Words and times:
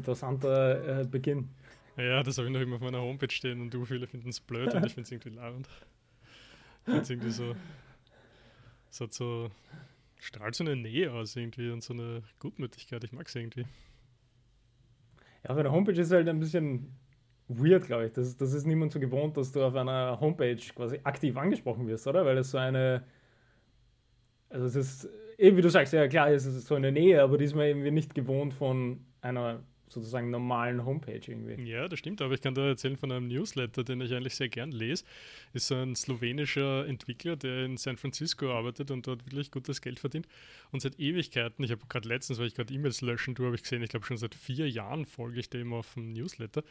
interessanter 0.00 1.00
äh, 1.00 1.04
Beginn. 1.04 1.48
Ja, 1.96 2.22
das 2.22 2.38
habe 2.38 2.48
ich 2.48 2.54
noch 2.54 2.60
immer 2.60 2.76
auf 2.76 2.80
meiner 2.80 3.00
Homepage 3.00 3.30
stehen 3.30 3.60
und 3.60 3.72
du 3.72 3.84
viele 3.84 4.06
finden 4.06 4.30
es 4.30 4.40
blöd 4.40 4.74
und 4.74 4.86
ich 4.86 4.94
finde 4.94 5.06
es 5.06 5.12
irgendwie 5.12 5.30
lauernd. 5.30 5.68
Ich 6.80 6.84
finde 6.84 7.00
es 7.02 7.10
irgendwie 7.10 7.30
so, 7.30 7.54
es 8.90 9.00
hat 9.00 9.12
so, 9.12 9.50
strahlt 10.18 10.54
so 10.54 10.64
eine 10.64 10.76
Nähe 10.76 11.12
aus 11.12 11.36
irgendwie 11.36 11.70
und 11.70 11.82
so 11.82 11.92
eine 11.92 12.22
Gutmütigkeit. 12.38 13.04
Ich 13.04 13.12
mag 13.12 13.26
es 13.26 13.34
irgendwie. 13.34 13.66
Ja, 15.44 15.50
auf 15.50 15.58
einer 15.58 15.72
Homepage 15.72 16.00
ist 16.00 16.10
halt 16.10 16.28
ein 16.28 16.40
bisschen 16.40 16.96
weird, 17.48 17.86
glaube 17.86 18.06
ich. 18.06 18.12
Das, 18.12 18.36
das 18.36 18.54
ist 18.54 18.66
niemand 18.66 18.92
so 18.92 19.00
gewohnt, 19.00 19.36
dass 19.36 19.52
du 19.52 19.62
auf 19.62 19.74
einer 19.74 20.18
Homepage 20.20 20.60
quasi 20.74 21.00
aktiv 21.04 21.36
angesprochen 21.36 21.86
wirst, 21.86 22.06
oder? 22.06 22.24
Weil 22.24 22.38
es 22.38 22.50
so 22.50 22.58
eine, 22.58 23.04
also 24.48 24.66
es 24.66 24.76
ist, 24.76 25.08
eben 25.36 25.56
wie 25.56 25.62
du 25.62 25.70
sagst, 25.70 25.92
ja 25.92 26.08
klar, 26.08 26.30
es 26.30 26.46
ist 26.46 26.66
so 26.66 26.76
eine 26.76 26.92
Nähe, 26.92 27.22
aber 27.22 27.36
die 27.36 27.44
ist 27.44 27.54
man 27.54 27.66
irgendwie 27.66 27.90
nicht 27.90 28.14
gewohnt 28.14 28.54
von 28.54 29.04
einer 29.20 29.62
sozusagen 29.92 30.30
normalen 30.30 30.84
Homepage 30.84 31.20
irgendwie. 31.26 31.62
Ja, 31.68 31.88
das 31.88 31.98
stimmt, 31.98 32.22
aber 32.22 32.34
ich 32.34 32.40
kann 32.40 32.54
da 32.54 32.68
erzählen 32.68 32.96
von 32.96 33.10
einem 33.10 33.28
Newsletter, 33.28 33.84
den 33.84 34.00
ich 34.00 34.14
eigentlich 34.14 34.36
sehr 34.36 34.48
gern 34.48 34.70
lese. 34.70 35.04
Ist 35.52 35.66
so 35.66 35.74
ein 35.74 35.96
slowenischer 35.96 36.86
Entwickler, 36.86 37.36
der 37.36 37.64
in 37.64 37.76
San 37.76 37.96
Francisco 37.96 38.52
arbeitet 38.52 38.90
und 38.90 39.06
dort 39.06 39.26
wirklich 39.26 39.50
gutes 39.50 39.80
Geld 39.80 39.98
verdient. 39.98 40.28
Und 40.70 40.80
seit 40.80 40.98
Ewigkeiten, 40.98 41.64
ich 41.64 41.70
habe 41.70 41.82
gerade 41.88 42.08
letztens, 42.08 42.38
weil 42.38 42.46
ich 42.46 42.54
gerade 42.54 42.72
E-Mails 42.72 43.00
löschen 43.00 43.34
tue, 43.34 43.46
habe 43.46 43.56
ich 43.56 43.62
gesehen, 43.62 43.82
ich 43.82 43.90
glaube 43.90 44.06
schon 44.06 44.16
seit 44.16 44.34
vier 44.34 44.68
Jahren 44.70 45.06
folge 45.06 45.40
ich 45.40 45.50
dem 45.50 45.72
auf 45.72 45.94
dem 45.94 46.12
Newsletter. 46.12 46.62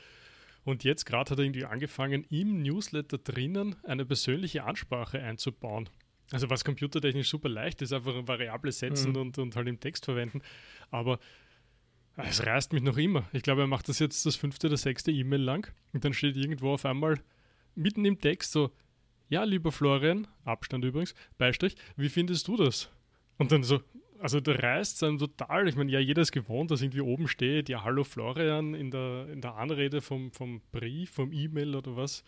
Und 0.63 0.83
jetzt 0.83 1.05
gerade 1.05 1.31
hat 1.31 1.37
er 1.37 1.43
irgendwie 1.43 1.65
angefangen, 1.65 2.25
im 2.29 2.61
Newsletter 2.61 3.17
drinnen 3.17 3.75
eine 3.83 4.05
persönliche 4.05 4.63
Ansprache 4.63 5.19
einzubauen. 5.21 5.89
Also 6.31 6.49
was 6.49 6.63
computertechnisch 6.63 7.29
super 7.29 7.49
leicht 7.49 7.81
ist, 7.81 7.91
einfach 7.91 8.13
eine 8.13 8.27
Variable 8.27 8.71
setzen 8.71 9.11
mhm. 9.11 9.17
und, 9.17 9.37
und 9.39 9.55
halt 9.55 9.67
im 9.67 9.79
Text 9.79 10.05
verwenden. 10.05 10.41
Aber 10.91 11.19
es 12.23 12.45
reißt 12.45 12.73
mich 12.73 12.83
noch 12.83 12.97
immer. 12.97 13.27
Ich 13.33 13.43
glaube, 13.43 13.61
er 13.61 13.67
macht 13.67 13.89
das 13.89 13.99
jetzt 13.99 14.25
das 14.25 14.35
fünfte 14.35 14.67
oder 14.67 14.77
sechste 14.77 15.11
E-Mail 15.11 15.41
lang 15.41 15.71
und 15.93 16.03
dann 16.03 16.13
steht 16.13 16.35
irgendwo 16.35 16.73
auf 16.73 16.85
einmal 16.85 17.19
mitten 17.75 18.05
im 18.05 18.19
Text 18.19 18.51
so, 18.51 18.71
ja, 19.29 19.43
lieber 19.43 19.71
Florian, 19.71 20.27
Abstand 20.43 20.83
übrigens, 20.83 21.13
Beistrich, 21.37 21.75
wie 21.95 22.09
findest 22.09 22.47
du 22.47 22.57
das? 22.57 22.89
Und 23.37 23.51
dann 23.51 23.63
so, 23.63 23.81
also 24.19 24.39
da 24.39 24.51
reißt 24.53 24.95
es 24.95 25.03
einem 25.03 25.17
total. 25.17 25.67
Ich 25.67 25.75
meine, 25.75 25.91
ja, 25.91 25.99
jeder 25.99 26.21
ist 26.21 26.31
gewohnt, 26.31 26.71
dass 26.71 26.81
irgendwie 26.81 27.01
oben 27.01 27.27
steht, 27.27 27.69
ja, 27.69 27.83
hallo 27.83 28.03
Florian 28.03 28.73
in 28.73 28.91
der, 28.91 29.27
in 29.29 29.41
der 29.41 29.55
Anrede 29.55 30.01
vom, 30.01 30.31
vom 30.31 30.61
Brief, 30.71 31.11
vom 31.11 31.31
E-Mail 31.31 31.75
oder 31.75 31.95
was. 31.95 32.23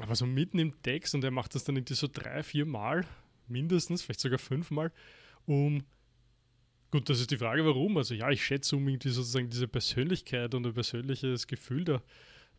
Aber 0.00 0.16
so 0.16 0.26
mitten 0.26 0.58
im 0.58 0.82
Text 0.82 1.14
und 1.14 1.24
er 1.24 1.30
macht 1.30 1.54
das 1.54 1.64
dann 1.64 1.76
irgendwie 1.76 1.94
so 1.94 2.08
drei, 2.12 2.42
vier 2.42 2.66
Mal, 2.66 3.06
mindestens, 3.46 4.02
vielleicht 4.02 4.20
sogar 4.20 4.38
fünfmal, 4.38 4.92
um 5.46 5.84
Gut, 6.94 7.10
das 7.10 7.18
ist 7.18 7.32
die 7.32 7.38
Frage, 7.38 7.66
warum. 7.66 7.96
Also 7.96 8.14
ja, 8.14 8.30
ich 8.30 8.44
schätze, 8.44 8.76
um 8.76 8.86
irgendwie 8.86 9.08
sozusagen 9.08 9.50
diese 9.50 9.66
Persönlichkeit 9.66 10.54
und 10.54 10.64
ein 10.64 10.74
persönliches 10.74 11.48
Gefühl 11.48 11.82
da 11.84 12.00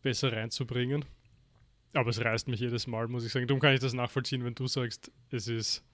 besser 0.01 0.33
reinzubringen. 0.33 1.05
Aber 1.93 2.09
es 2.09 2.19
reißt 2.19 2.49
mich 2.49 2.59
jedes 2.59 2.85
Mal, 2.85 3.07
muss 3.07 3.25
ich 3.25 3.31
sagen. 3.31 3.47
Darum 3.47 3.61
kann 3.61 3.73
ich 3.73 3.79
das 3.79 3.93
nachvollziehen, 3.93 4.43
wenn 4.43 4.53
du 4.53 4.67
sagst, 4.67 5.09
es 5.31 5.47
ist, 5.47 5.85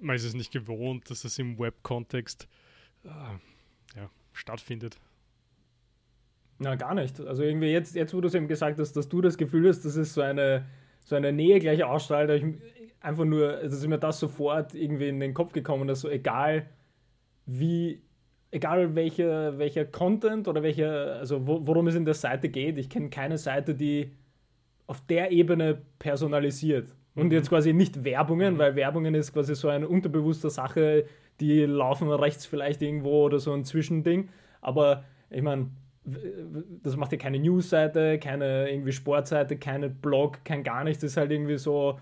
man 0.00 0.16
ist 0.16 0.24
es 0.24 0.32
nicht 0.32 0.50
gewohnt, 0.50 1.10
dass 1.10 1.24
es 1.24 1.38
im 1.38 1.58
Web-Kontext 1.58 2.48
äh, 3.04 3.08
ja, 3.98 4.08
stattfindet. 4.32 4.96
Na, 6.56 6.74
gar 6.74 6.94
nicht. 6.94 7.20
Also 7.20 7.42
irgendwie 7.42 7.70
jetzt, 7.70 7.94
jetzt 7.94 8.14
wo 8.14 8.22
du 8.22 8.28
es 8.28 8.34
eben 8.34 8.48
gesagt 8.48 8.78
hast, 8.78 8.94
dass 8.94 9.10
du 9.10 9.20
das 9.20 9.36
Gefühl 9.36 9.68
hast, 9.68 9.84
dass 9.84 9.96
es 9.96 10.14
so 10.14 10.22
eine, 10.22 10.64
so 11.04 11.16
eine 11.16 11.34
Nähe 11.34 11.58
gleich 11.58 11.84
ausstrahlt, 11.84 12.30
ich 12.30 12.46
einfach 13.00 13.26
nur, 13.26 13.58
also 13.58 13.76
ist 13.76 13.86
mir 13.86 13.98
das 13.98 14.20
sofort 14.20 14.74
irgendwie 14.74 15.10
in 15.10 15.20
den 15.20 15.34
Kopf 15.34 15.52
gekommen, 15.52 15.86
dass 15.86 16.00
so 16.00 16.08
egal, 16.08 16.66
wie, 17.48 18.02
egal 18.50 18.94
welcher, 18.94 19.58
welcher 19.58 19.86
Content 19.86 20.46
oder 20.46 20.62
welcher, 20.62 21.16
also 21.16 21.46
worum 21.46 21.88
es 21.88 21.94
in 21.94 22.04
der 22.04 22.14
Seite 22.14 22.48
geht, 22.50 22.78
ich 22.78 22.88
kenne 22.90 23.08
keine 23.08 23.38
Seite, 23.38 23.74
die 23.74 24.12
auf 24.86 25.00
der 25.06 25.32
Ebene 25.32 25.82
personalisiert. 25.98 26.94
Und 27.14 27.26
mhm. 27.26 27.32
jetzt 27.32 27.48
quasi 27.48 27.72
nicht 27.72 28.04
Werbungen, 28.04 28.54
mhm. 28.54 28.58
weil 28.58 28.76
Werbungen 28.76 29.14
ist 29.14 29.32
quasi 29.32 29.54
so 29.54 29.68
eine 29.68 29.88
unterbewusste 29.88 30.50
Sache, 30.50 31.06
die 31.40 31.62
laufen 31.62 32.10
rechts 32.10 32.46
vielleicht 32.46 32.82
irgendwo 32.82 33.24
oder 33.24 33.38
so 33.38 33.52
ein 33.52 33.64
Zwischending. 33.64 34.28
Aber 34.60 35.04
ich 35.30 35.42
meine, 35.42 35.70
das 36.82 36.96
macht 36.96 37.12
ja 37.12 37.18
keine 37.18 37.38
News-Seite, 37.38 38.18
keine 38.18 38.70
irgendwie 38.70 38.92
Sportseite, 38.92 39.56
keine 39.56 39.88
Blog, 39.88 40.44
kein 40.44 40.62
gar 40.62 40.84
nichts. 40.84 41.00
Das 41.00 41.12
ist 41.12 41.16
halt 41.16 41.30
irgendwie 41.30 41.58
so, 41.58 41.98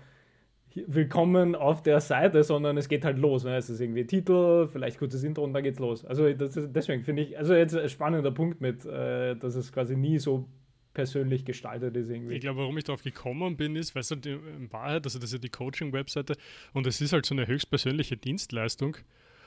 willkommen 0.87 1.55
auf 1.55 1.81
der 1.81 1.99
Seite, 1.99 2.43
sondern 2.43 2.77
es 2.77 2.89
geht 2.89 3.05
halt 3.05 3.17
los. 3.17 3.43
Ne? 3.43 3.55
Es 3.55 3.69
ist 3.69 3.79
irgendwie 3.79 4.05
Titel, 4.05 4.67
vielleicht 4.67 4.99
kurzes 4.99 5.23
Intro 5.23 5.43
und 5.43 5.53
dann 5.53 5.63
geht's 5.63 5.79
los. 5.79 6.05
Also 6.05 6.25
ist, 6.25 6.59
deswegen 6.75 7.03
finde 7.03 7.23
ich, 7.23 7.37
also 7.37 7.53
jetzt 7.53 7.75
ein 7.75 7.89
spannender 7.89 8.31
Punkt 8.31 8.61
mit, 8.61 8.85
äh, 8.85 9.35
dass 9.35 9.55
es 9.55 9.71
quasi 9.71 9.95
nie 9.95 10.19
so 10.19 10.47
persönlich 10.93 11.45
gestaltet 11.45 11.95
ist 11.95 12.09
irgendwie. 12.09 12.35
Ich 12.35 12.41
glaube, 12.41 12.59
warum 12.59 12.77
ich 12.77 12.83
darauf 12.83 13.03
gekommen 13.03 13.55
bin, 13.55 13.75
ist, 13.75 13.95
weißt 13.95 14.11
du, 14.11 14.29
in 14.29 14.71
Wahrheit, 14.73 15.05
also 15.05 15.19
das 15.19 15.29
ist 15.29 15.33
ja 15.33 15.39
die 15.39 15.49
Coaching-Webseite 15.49 16.35
und 16.73 16.87
es 16.87 17.01
ist 17.01 17.13
halt 17.13 17.25
so 17.25 17.35
eine 17.35 17.45
höchstpersönliche 17.45 18.17
Dienstleistung. 18.17 18.97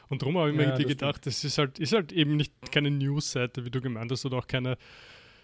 Und 0.09 0.23
darum 0.23 0.39
habe 0.39 0.51
ich 0.51 0.57
mir 0.57 0.63
ja, 0.63 0.69
irgendwie 0.71 0.89
gedacht, 0.89 1.27
das 1.27 1.45
ist 1.45 1.59
halt, 1.59 1.79
ist 1.79 1.93
halt 1.93 2.13
eben 2.13 2.37
nicht 2.37 2.53
keine 2.73 2.91
News-Seite, 2.91 3.65
wie 3.65 3.71
du 3.71 3.81
gemeint 3.81 4.11
hast, 4.13 4.27
oder 4.27 4.39
auch 4.39 4.47
keine 4.47 4.77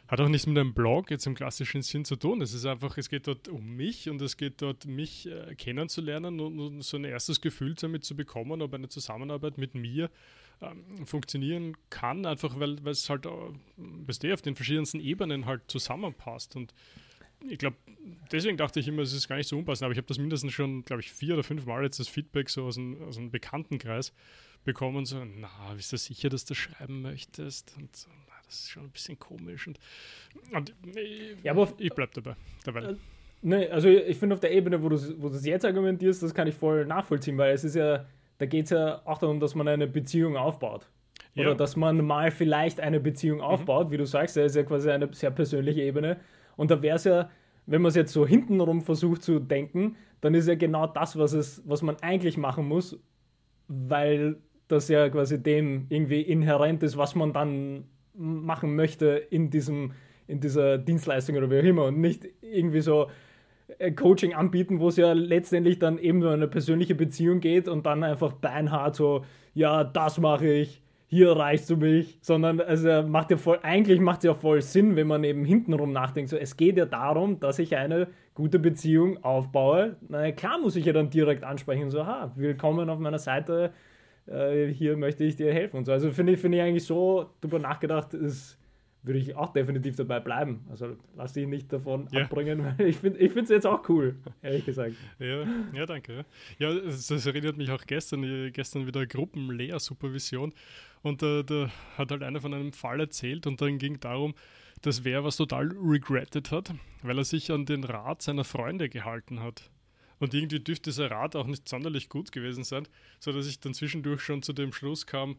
hat 0.09 0.21
auch 0.21 0.28
nichts 0.28 0.47
mit 0.47 0.56
einem 0.56 0.72
Blog 0.72 1.11
jetzt 1.11 1.27
im 1.27 1.34
klassischen 1.34 1.83
Sinn 1.83 2.05
zu 2.05 2.17
tun. 2.17 2.41
Es 2.41 2.53
ist 2.53 2.65
einfach, 2.65 2.97
es 2.97 3.09
geht 3.09 3.27
dort 3.27 3.49
um 3.49 3.75
mich 3.75 4.09
und 4.09 4.22
es 4.22 4.37
geht 4.37 4.62
dort, 4.62 4.87
mich 4.87 5.27
äh, 5.27 5.55
kennenzulernen 5.56 6.41
und, 6.41 6.61
und, 6.61 6.83
so 6.83 6.97
ein 6.97 7.05
erstes 7.05 7.41
Gefühl 7.41 7.75
damit 7.75 8.05
zu 8.05 8.15
bekommen, 8.15 8.62
ob 8.62 8.75
eine 8.75 8.89
Zusammenarbeit 8.89 9.59
mit 9.59 9.75
mir 9.75 10.11
ähm, 10.62 11.06
funktionieren 11.06 11.77
kann, 11.91 12.25
einfach 12.25 12.59
weil, 12.59 12.78
es 12.89 13.11
halt, 13.11 13.27
äh, 13.27 13.31
weißt 13.77 14.22
du, 14.22 14.33
auf 14.33 14.43
den 14.43 14.55
verschiedensten 14.55 15.00
Ebenen 15.00 15.47
halt 15.47 15.62
zusammenpasst. 15.67 16.55
Und 16.55 16.73
ich 17.49 17.59
glaube, 17.59 17.77
deswegen 18.31 18.56
dachte 18.56 18.78
ich 18.78 18.87
immer, 18.87 19.03
es 19.03 19.12
ist 19.12 19.27
gar 19.27 19.37
nicht 19.37 19.49
so 19.49 19.59
unpassend, 19.59 19.84
aber 19.84 19.93
ich 19.93 19.99
habe 19.99 20.06
das 20.06 20.19
mindestens 20.19 20.53
schon, 20.53 20.84
glaube 20.84 21.03
ich, 21.03 21.12
vier 21.12 21.34
oder 21.34 21.43
fünf 21.43 21.67
Mal 21.67 21.83
jetzt 21.83 21.99
das 21.99 22.09
Feedback 22.09 22.49
so 22.49 22.65
aus 22.65 22.78
einem, 22.78 23.03
aus 23.03 23.19
einem 23.19 23.31
Bekanntenkreis 23.33 24.12
bekommen, 24.65 25.05
so, 25.05 25.25
na, 25.25 25.75
bist 25.75 25.93
du 25.93 25.97
sicher, 25.97 26.28
dass 26.28 26.44
du 26.44 26.55
schreiben 26.55 27.03
möchtest? 27.03 27.75
Und 27.77 27.94
so, 27.94 28.09
das 28.47 28.61
ist 28.61 28.71
schon 28.71 28.84
ein 28.84 28.91
bisschen 28.91 29.19
komisch. 29.19 29.67
Und, 29.67 29.79
und 30.53 30.73
ja, 31.43 31.53
aber 31.53 31.73
ich 31.79 31.93
bleibe 31.93 32.12
dabei. 32.15 32.37
dabei. 32.65 32.81
Äh, 32.81 32.97
ne, 33.43 33.71
also 33.71 33.89
ich 33.89 34.17
finde 34.17 34.34
auf 34.34 34.41
der 34.41 34.53
Ebene, 34.53 34.83
wo 34.83 34.89
du 34.89 34.97
wo 35.21 35.29
es 35.29 35.45
jetzt 35.45 35.65
argumentierst, 35.65 36.23
das 36.23 36.33
kann 36.33 36.47
ich 36.47 36.55
voll 36.55 36.87
nachvollziehen, 36.87 37.37
weil 37.39 37.53
es 37.53 37.65
ist 37.65 37.75
ja, 37.75 38.06
da 38.39 38.47
geht 38.47 38.67
es 38.67 38.71
ja 38.71 39.03
auch 39.05 39.19
darum, 39.19 39.41
dass 39.41 39.55
man 39.55 39.67
eine 39.69 39.87
Beziehung 39.87 40.37
aufbaut. 40.37 40.89
Oder 41.37 41.51
ja. 41.51 41.55
dass 41.55 41.77
man 41.77 42.03
mal 42.05 42.31
vielleicht 42.31 42.81
eine 42.81 42.99
Beziehung 42.99 43.39
mhm. 43.39 43.45
aufbaut, 43.45 43.89
mhm. 43.89 43.93
wie 43.93 43.97
du 43.99 44.06
sagst, 44.06 44.37
das 44.37 44.47
ist 44.47 44.56
ja 44.56 44.62
quasi 44.62 44.91
eine 44.91 45.12
sehr 45.12 45.31
persönliche 45.31 45.83
Ebene. 45.83 46.19
Und 46.56 46.71
da 46.71 46.81
wäre 46.81 46.97
es 46.97 47.05
ja, 47.05 47.29
wenn 47.67 47.83
man 47.83 47.91
es 47.91 47.97
jetzt 47.97 48.12
so 48.12 48.27
hintenrum 48.27 48.81
versucht 48.81 49.23
zu 49.23 49.39
denken, 49.39 49.97
dann 50.21 50.35
ist 50.35 50.49
ja 50.49 50.55
genau 50.55 50.87
das, 50.87 51.19
was, 51.19 51.33
es, 51.33 51.62
was 51.67 51.83
man 51.83 51.97
eigentlich 52.01 52.39
machen 52.39 52.67
muss, 52.67 52.99
weil 53.69 54.37
das 54.69 54.89
ja 54.89 55.09
quasi 55.11 55.43
dem 55.43 55.87
irgendwie 55.91 56.23
inhärent 56.23 56.83
ist, 56.83 56.97
was 56.97 57.15
man 57.15 57.33
dann 57.33 57.85
machen 58.16 58.75
möchte 58.75 59.06
in, 59.31 59.50
diesem, 59.50 59.93
in 60.27 60.41
dieser 60.41 60.78
Dienstleistung 60.78 61.37
oder 61.37 61.50
wie 61.50 61.60
auch 61.60 61.65
immer 61.65 61.84
und 61.84 62.00
nicht 62.00 62.27
irgendwie 62.41 62.81
so 62.81 63.09
äh, 63.78 63.93
Coaching 63.93 64.34
anbieten, 64.34 64.81
wo 64.81 64.88
es 64.88 64.97
ja 64.97 65.12
letztendlich 65.12 65.78
dann 65.78 65.99
eben 65.99 66.21
nur 66.21 66.32
eine 66.32 66.49
persönliche 66.49 66.94
Beziehung 66.94 67.41
geht 67.41 67.69
und 67.69 67.87
dann 67.87 68.05
einfach 68.05 68.32
beinhart 68.32 68.94
so, 68.94 69.25
ja, 69.55 69.84
das 69.84 70.19
mache 70.19 70.49
ich, 70.49 70.82
hier 71.09 71.32
reichst 71.32 71.71
du 71.71 71.76
mich, 71.76 72.19
sondern 72.21 72.60
also 72.60 73.03
macht 73.03 73.31
ja 73.31 73.37
voll, 73.37 73.60
eigentlich 73.62 74.00
macht 74.00 74.19
es 74.19 74.25
ja 74.25 74.34
voll 74.34 74.60
Sinn, 74.60 74.97
wenn 74.97 75.06
man 75.06 75.22
eben 75.25 75.44
hintenrum 75.44 75.93
nachdenkt. 75.93 76.31
So, 76.31 76.37
es 76.37 76.56
geht 76.56 76.76
ja 76.76 76.84
darum, 76.84 77.38
dass 77.38 77.59
ich 77.59 77.76
eine 77.76 78.09
gute 78.34 78.59
Beziehung 78.59 79.22
aufbaue. 79.22 79.97
Na 80.09 80.31
klar 80.32 80.58
muss 80.58 80.76
ich 80.76 80.85
ja 80.85 80.93
dann 80.93 81.11
direkt 81.11 81.44
ansprechen, 81.44 81.91
so, 81.91 82.06
ha, 82.06 82.32
willkommen 82.35 82.91
auf 82.91 82.99
meiner 82.99 83.19
Seite, 83.19 83.73
äh, 84.26 84.67
hier 84.69 84.96
möchte 84.96 85.25
ich 85.25 85.37
dir 85.37 85.52
helfen 85.52 85.78
und 85.78 85.84
so. 85.84 85.93
Also 85.93 86.11
finde 86.11 86.32
ich, 86.32 86.40
find 86.40 86.55
ich 86.55 86.61
eigentlich 86.61 86.84
so 86.84 87.31
drüber 87.40 87.58
nachgedacht, 87.58 88.14
ist, 88.14 88.58
würde 89.02 89.20
ich 89.20 89.37
auch 89.37 89.52
definitiv 89.52 89.96
dabei 89.96 90.20
bleiben. 90.20 90.67
Also 90.69 90.96
lass 91.14 91.32
dich 91.32 91.46
nicht 91.46 91.73
davon 91.73 92.08
ja. 92.11 92.23
abbringen, 92.23 92.64
weil 92.78 92.88
ich 92.88 92.96
finde 92.96 93.19
es 93.20 93.49
jetzt 93.49 93.67
auch 93.67 93.88
cool, 93.88 94.17
ehrlich 94.43 94.64
gesagt. 94.64 94.94
Ja, 95.19 95.44
ja 95.73 95.87
danke. 95.87 96.25
Ja, 96.58 96.75
das, 96.75 97.06
das 97.06 97.25
erinnert 97.26 97.56
mich 97.56 97.70
auch 97.70 97.84
gestern, 97.87 98.52
gestern 98.52 98.87
wieder 98.87 99.06
Gruppenlehrsupervision 99.06 100.52
und 101.02 101.22
äh, 101.22 101.44
da 101.44 101.70
hat 101.96 102.11
halt 102.11 102.22
einer 102.22 102.40
von 102.40 102.52
einem 102.52 102.72
Fall 102.72 103.00
erzählt 103.00 103.46
und 103.46 103.61
dann 103.61 103.79
ging 103.79 104.00
darum, 104.00 104.34
dass 104.82 105.05
wer 105.05 105.25
was 105.25 105.37
total 105.37 105.69
regretted 105.69 106.50
hat, 106.50 106.75
weil 107.02 107.19
er 107.19 107.25
sich 107.25 107.50
an 107.50 107.64
den 107.64 107.84
Rat 107.84 108.22
seiner 108.22 108.44
Freunde 108.44 108.88
gehalten 108.88 109.40
hat. 109.40 109.70
Und 110.19 110.33
irgendwie 110.33 110.61
dürfte 110.61 110.91
dieser 110.91 111.11
Rat 111.11 111.37
auch 111.37 111.47
nicht 111.47 111.69
sonderlich 111.69 112.09
gut 112.09 112.33
gewesen 112.33 112.65
sein, 112.65 112.89
sodass 113.21 113.47
ich 113.47 113.61
dann 113.61 113.75
zwischendurch 113.75 114.23
schon 114.23 114.43
zu 114.43 114.53
dem 114.53 114.73
Schluss 114.73 115.07
kam, 115.07 115.37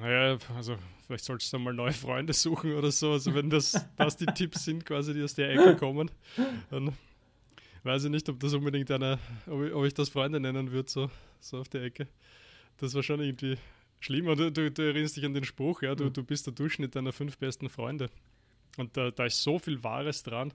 naja, 0.00 0.38
also 0.56 0.76
vielleicht 1.06 1.24
sollst 1.24 1.52
du 1.52 1.58
mal 1.58 1.74
neue 1.74 1.92
Freunde 1.92 2.32
suchen 2.32 2.74
oder 2.74 2.90
so. 2.90 3.12
Also 3.12 3.34
wenn 3.34 3.50
das, 3.50 3.86
das 3.96 4.16
die 4.16 4.26
Tipps 4.26 4.64
sind, 4.64 4.84
quasi, 4.84 5.14
die 5.14 5.22
aus 5.22 5.34
der 5.34 5.50
Ecke 5.50 5.76
kommen, 5.76 6.10
dann 6.70 6.92
weiß 7.82 8.04
ich 8.04 8.10
nicht, 8.10 8.28
ob 8.28 8.40
das 8.40 8.52
unbedingt 8.54 8.90
eine, 8.90 9.18
ob 9.46 9.62
ich, 9.62 9.72
ob 9.72 9.84
ich 9.84 9.94
das 9.94 10.08
Freunde 10.08 10.40
nennen 10.40 10.70
würde, 10.70 10.90
so, 10.90 11.10
so 11.40 11.58
auf 11.58 11.68
der 11.68 11.82
Ecke. 11.82 12.08
Das 12.78 12.94
war 12.94 13.02
schon 13.02 13.20
irgendwie 13.20 13.56
schlimm. 14.00 14.26
Oder 14.26 14.50
du, 14.50 14.70
du, 14.70 14.82
erinnerst 14.82 15.16
dich 15.16 15.24
an 15.24 15.34
den 15.34 15.44
Spruch, 15.44 15.82
ja, 15.82 15.94
du, 15.94 16.10
du 16.10 16.24
bist 16.24 16.46
der 16.46 16.54
Durchschnitt 16.54 16.94
deiner 16.94 17.12
fünf 17.12 17.38
besten 17.38 17.68
Freunde. 17.68 18.10
Und 18.76 18.96
da, 18.96 19.10
da 19.10 19.26
ist 19.26 19.42
so 19.42 19.58
viel 19.58 19.82
Wahres 19.82 20.22
dran. 20.22 20.52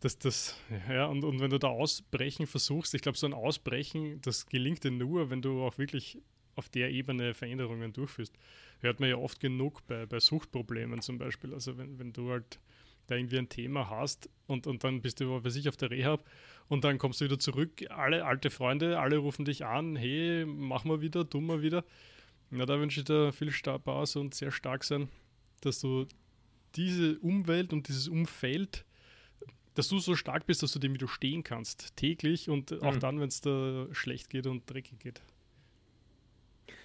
Dass 0.00 0.18
das, 0.18 0.56
ja, 0.88 1.06
und, 1.06 1.24
und 1.24 1.40
wenn 1.40 1.50
du 1.50 1.58
da 1.58 1.68
Ausbrechen 1.68 2.46
versuchst, 2.46 2.94
ich 2.94 3.02
glaube, 3.02 3.16
so 3.16 3.26
ein 3.26 3.32
Ausbrechen, 3.32 4.20
das 4.20 4.46
gelingt 4.46 4.84
dir 4.84 4.90
nur, 4.90 5.30
wenn 5.30 5.42
du 5.42 5.62
auch 5.64 5.78
wirklich 5.78 6.18
auf 6.54 6.68
der 6.68 6.90
Ebene 6.90 7.34
Veränderungen 7.34 7.92
durchführst. 7.92 8.34
Hört 8.80 9.00
man 9.00 9.08
ja 9.08 9.16
oft 9.16 9.40
genug 9.40 9.86
bei, 9.86 10.06
bei 10.06 10.20
Suchtproblemen 10.20 11.02
zum 11.02 11.18
Beispiel. 11.18 11.52
Also 11.54 11.78
wenn, 11.78 11.98
wenn 11.98 12.12
du 12.12 12.30
halt 12.30 12.58
da 13.06 13.14
irgendwie 13.14 13.38
ein 13.38 13.48
Thema 13.48 13.88
hast 13.88 14.28
und, 14.46 14.66
und 14.66 14.82
dann 14.82 15.00
bist 15.00 15.20
du, 15.20 15.44
weiß 15.44 15.56
ich, 15.56 15.68
auf 15.68 15.76
der 15.76 15.90
Rehab 15.90 16.24
und 16.68 16.84
dann 16.84 16.98
kommst 16.98 17.20
du 17.20 17.26
wieder 17.26 17.38
zurück, 17.38 17.84
alle 17.90 18.24
alte 18.24 18.50
Freunde, 18.50 18.98
alle 18.98 19.18
rufen 19.18 19.44
dich 19.44 19.64
an, 19.64 19.96
hey, 19.96 20.44
mach 20.46 20.84
mal 20.84 21.00
wieder, 21.00 21.28
tu 21.28 21.40
mal 21.40 21.62
wieder. 21.62 21.84
Na, 22.50 22.64
da 22.64 22.80
wünsche 22.80 23.00
ich 23.00 23.04
dir 23.04 23.32
viel 23.32 23.50
Spaß 23.50 24.16
und 24.16 24.34
sehr 24.34 24.50
stark 24.50 24.82
sein, 24.84 25.08
dass 25.60 25.80
du 25.80 26.06
diese 26.74 27.18
Umwelt 27.20 27.72
und 27.72 27.88
dieses 27.88 28.08
Umfeld, 28.08 28.84
dass 29.76 29.88
du 29.88 29.98
so 29.98 30.16
stark 30.16 30.46
bist, 30.46 30.62
dass 30.62 30.72
du 30.72 30.78
dem 30.78 30.94
widerstehen 30.94 31.44
kannst, 31.44 31.96
täglich 31.96 32.48
und 32.50 32.70
mhm. 32.70 32.82
auch 32.82 32.96
dann, 32.96 33.20
wenn 33.20 33.28
es 33.28 33.40
da 33.40 33.86
schlecht 33.92 34.30
geht 34.30 34.46
und 34.46 34.68
dreckig 34.68 34.98
geht. 34.98 35.22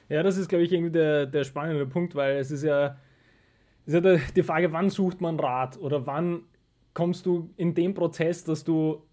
Ja, 0.09 0.23
das 0.23 0.37
ist, 0.37 0.49
glaube 0.49 0.65
ich, 0.65 0.71
irgendwie 0.73 0.91
der, 0.91 1.25
der 1.25 1.45
spannende 1.45 1.85
Punkt, 1.85 2.15
weil 2.15 2.35
es 2.35 2.51
ist 2.51 2.63
ja, 2.63 2.97
ist 3.85 3.93
ja 3.93 4.17
die 4.17 4.43
Frage, 4.43 4.73
wann 4.73 4.89
sucht 4.89 5.21
man 5.21 5.39
Rat 5.39 5.79
oder 5.79 6.05
wann 6.05 6.43
kommst 6.93 7.25
du 7.25 7.49
in 7.55 7.73
dem 7.73 7.93
Prozess, 7.93 8.43
dass 8.43 8.65
du, 8.65 9.03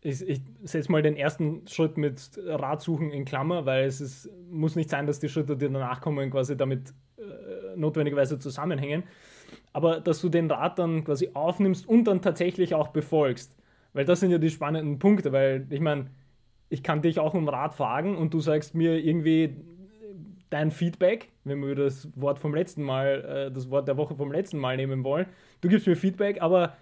ich, 0.00 0.20
ich 0.28 0.42
setze 0.64 0.90
mal 0.90 1.00
den 1.00 1.16
ersten 1.16 1.66
Schritt 1.68 1.96
mit 1.96 2.40
Rat 2.44 2.82
suchen 2.82 3.12
in 3.12 3.24
Klammer, 3.24 3.66
weil 3.66 3.84
es 3.84 4.00
ist, 4.00 4.28
muss 4.50 4.74
nicht 4.74 4.90
sein, 4.90 5.06
dass 5.06 5.20
die 5.20 5.28
Schritte, 5.28 5.56
die 5.56 5.66
danach 5.66 6.00
kommen, 6.00 6.28
quasi 6.32 6.56
damit 6.56 6.92
äh, 7.18 7.76
notwendigerweise 7.76 8.40
zusammenhängen, 8.40 9.04
aber 9.72 10.00
dass 10.00 10.20
du 10.20 10.28
den 10.28 10.50
Rat 10.50 10.78
dann 10.78 11.04
quasi 11.04 11.30
aufnimmst 11.34 11.88
und 11.88 12.04
dann 12.04 12.22
tatsächlich 12.22 12.74
auch 12.74 12.88
befolgst. 12.88 13.54
Weil 13.92 14.04
das 14.04 14.20
sind 14.20 14.30
ja 14.30 14.38
die 14.38 14.50
spannenden 14.50 14.98
Punkte, 14.98 15.32
weil 15.32 15.66
ich 15.70 15.80
meine, 15.80 16.10
ich 16.68 16.82
kann 16.82 17.02
dich 17.02 17.18
auch 17.18 17.34
um 17.34 17.48
Rat 17.48 17.74
fragen 17.74 18.16
und 18.16 18.34
du 18.34 18.40
sagst 18.40 18.74
mir 18.74 18.98
irgendwie, 18.98 19.56
dein 20.50 20.70
Feedback, 20.70 21.28
wenn 21.44 21.60
wir 21.60 21.74
das 21.74 22.08
Wort 22.14 22.38
vom 22.38 22.54
letzten 22.54 22.82
Mal, 22.82 23.48
äh, 23.48 23.52
das 23.52 23.70
Wort 23.70 23.88
der 23.88 23.96
Woche 23.96 24.14
vom 24.14 24.32
letzten 24.32 24.58
Mal 24.58 24.76
nehmen 24.76 25.04
wollen. 25.04 25.26
Du 25.60 25.68
gibst 25.68 25.86
mir 25.86 25.96
Feedback, 25.96 26.40
aber 26.40 26.76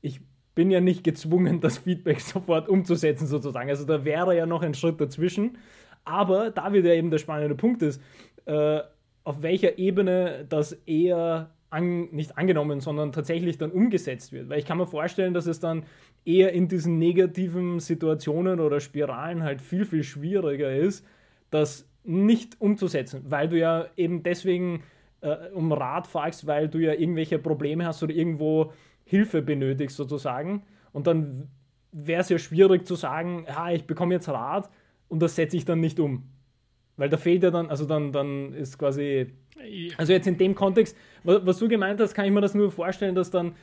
ich 0.00 0.20
bin 0.54 0.70
ja 0.70 0.80
nicht 0.80 1.04
gezwungen, 1.04 1.60
das 1.60 1.78
Feedback 1.78 2.20
sofort 2.20 2.68
umzusetzen, 2.68 3.26
sozusagen. 3.26 3.68
Also 3.68 3.84
da 3.84 4.04
wäre 4.04 4.36
ja 4.36 4.46
noch 4.46 4.62
ein 4.62 4.74
Schritt 4.74 5.00
dazwischen. 5.00 5.58
Aber 6.04 6.50
da 6.50 6.72
wieder 6.72 6.94
eben 6.94 7.10
der 7.10 7.18
spannende 7.18 7.54
Punkt 7.54 7.82
ist, 7.82 8.02
äh, 8.44 8.80
auf 9.24 9.42
welcher 9.42 9.78
Ebene 9.78 10.44
das 10.48 10.72
eher 10.72 11.50
an, 11.72 12.10
nicht 12.10 12.38
angenommen, 12.38 12.80
sondern 12.80 13.12
tatsächlich 13.12 13.58
dann 13.58 13.70
umgesetzt 13.70 14.32
wird. 14.32 14.48
Weil 14.48 14.58
ich 14.58 14.66
kann 14.66 14.78
mir 14.78 14.86
vorstellen, 14.86 15.34
dass 15.34 15.46
es 15.46 15.60
dann 15.60 15.84
eher 16.24 16.52
in 16.52 16.68
diesen 16.68 16.98
negativen 16.98 17.80
Situationen 17.80 18.60
oder 18.60 18.80
Spiralen 18.80 19.42
halt 19.42 19.62
viel, 19.62 19.84
viel 19.84 20.04
schwieriger 20.04 20.74
ist, 20.74 21.06
dass 21.50 21.88
nicht 22.04 22.60
umzusetzen, 22.60 23.24
weil 23.28 23.48
du 23.48 23.58
ja 23.58 23.86
eben 23.96 24.22
deswegen 24.22 24.82
äh, 25.20 25.48
um 25.54 25.72
Rat 25.72 26.06
fragst, 26.06 26.46
weil 26.46 26.68
du 26.68 26.78
ja 26.78 26.92
irgendwelche 26.92 27.38
Probleme 27.38 27.86
hast 27.86 28.02
oder 28.02 28.12
irgendwo 28.12 28.72
Hilfe 29.04 29.42
benötigst 29.42 29.96
sozusagen. 29.96 30.64
Und 30.92 31.06
dann 31.06 31.48
wäre 31.92 32.20
es 32.20 32.28
ja 32.28 32.38
schwierig 32.38 32.86
zu 32.86 32.96
sagen, 32.96 33.46
ja, 33.48 33.70
ich 33.70 33.86
bekomme 33.86 34.14
jetzt 34.14 34.28
Rat 34.28 34.68
und 35.08 35.20
das 35.22 35.36
setze 35.36 35.56
ich 35.56 35.64
dann 35.64 35.80
nicht 35.80 36.00
um. 36.00 36.24
Weil 36.96 37.08
da 37.08 37.16
fehlt 37.16 37.42
ja 37.42 37.50
dann, 37.50 37.70
also 37.70 37.84
dann, 37.84 38.12
dann 38.12 38.52
ist 38.52 38.78
quasi, 38.78 39.32
also 39.96 40.12
jetzt 40.12 40.26
in 40.26 40.36
dem 40.36 40.54
Kontext, 40.54 40.96
was, 41.24 41.44
was 41.44 41.58
du 41.58 41.68
gemeint 41.68 42.00
hast, 42.00 42.14
kann 42.14 42.24
ich 42.26 42.32
mir 42.32 42.40
das 42.40 42.54
nur 42.54 42.70
vorstellen, 42.70 43.14
dass 43.14 43.30
dann, 43.30 43.54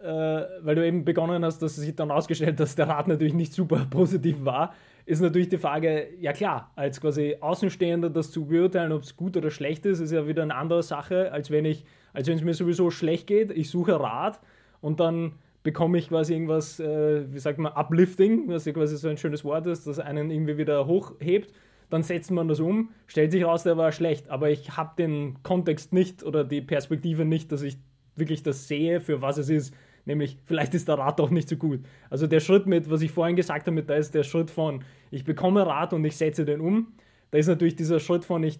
äh, 0.00 0.04
weil 0.04 0.74
du 0.74 0.86
eben 0.86 1.04
begonnen 1.04 1.44
hast, 1.44 1.60
dass 1.60 1.78
es 1.78 1.84
sich 1.84 1.94
dann 1.94 2.10
ausgestellt, 2.10 2.58
dass 2.58 2.74
der 2.74 2.88
Rat 2.88 3.08
natürlich 3.08 3.34
nicht 3.34 3.52
super 3.52 3.86
positiv 3.90 4.44
war, 4.44 4.74
ist 5.04 5.20
natürlich 5.20 5.48
die 5.48 5.58
Frage, 5.58 6.08
ja 6.20 6.32
klar, 6.32 6.70
als 6.76 7.00
quasi 7.00 7.36
Außenstehender 7.40 8.10
das 8.10 8.30
zu 8.30 8.46
beurteilen, 8.46 8.92
ob 8.92 9.02
es 9.02 9.16
gut 9.16 9.36
oder 9.36 9.50
schlecht 9.50 9.84
ist, 9.86 10.00
ist 10.00 10.12
ja 10.12 10.26
wieder 10.26 10.42
eine 10.42 10.54
andere 10.54 10.82
Sache, 10.82 11.32
als 11.32 11.50
wenn 11.50 11.64
ich, 11.64 11.84
als 12.12 12.28
wenn 12.28 12.36
es 12.36 12.44
mir 12.44 12.54
sowieso 12.54 12.90
schlecht 12.90 13.26
geht, 13.26 13.50
ich 13.50 13.70
suche 13.70 13.98
Rat 13.98 14.40
und 14.80 15.00
dann 15.00 15.32
bekomme 15.62 15.98
ich 15.98 16.08
quasi 16.08 16.34
irgendwas, 16.34 16.80
äh, 16.80 17.32
wie 17.32 17.38
sagt 17.38 17.58
man, 17.58 17.72
uplifting, 17.72 18.48
was 18.48 18.64
ja 18.64 18.72
quasi 18.72 18.96
so 18.96 19.08
ein 19.08 19.16
schönes 19.16 19.44
Wort 19.44 19.66
ist, 19.66 19.86
das 19.86 19.98
einen 19.98 20.30
irgendwie 20.30 20.58
wieder 20.58 20.86
hochhebt, 20.86 21.52
dann 21.92 22.02
setzt 22.02 22.30
man 22.30 22.48
das 22.48 22.60
um, 22.60 22.90
stellt 23.06 23.32
sich 23.32 23.44
raus, 23.44 23.62
der 23.64 23.76
war 23.76 23.92
schlecht, 23.92 24.30
aber 24.30 24.50
ich 24.50 24.76
habe 24.76 24.92
den 24.96 25.42
Kontext 25.42 25.92
nicht 25.92 26.22
oder 26.22 26.44
die 26.44 26.62
Perspektive 26.62 27.24
nicht, 27.24 27.52
dass 27.52 27.62
ich 27.62 27.78
wirklich 28.16 28.42
das 28.42 28.66
sehe, 28.68 29.00
für 29.00 29.22
was 29.22 29.38
es 29.38 29.48
ist, 29.48 29.74
Nämlich, 30.04 30.36
vielleicht 30.44 30.74
ist 30.74 30.88
der 30.88 30.98
Rat 30.98 31.20
auch 31.20 31.30
nicht 31.30 31.48
so 31.48 31.56
gut. 31.56 31.80
Also 32.10 32.26
der 32.26 32.40
Schritt 32.40 32.66
mit, 32.66 32.90
was 32.90 33.02
ich 33.02 33.12
vorhin 33.12 33.36
gesagt 33.36 33.66
habe, 33.66 33.82
da 33.82 33.94
ist 33.94 34.14
der 34.14 34.24
Schritt 34.24 34.50
von, 34.50 34.82
ich 35.10 35.24
bekomme 35.24 35.64
Rat 35.64 35.92
und 35.92 36.04
ich 36.04 36.16
setze 36.16 36.44
den 36.44 36.60
um. 36.60 36.88
Da 37.30 37.38
ist 37.38 37.46
natürlich 37.46 37.76
dieser 37.76 38.00
Schritt 38.00 38.24
von, 38.24 38.42
ich 38.42 38.58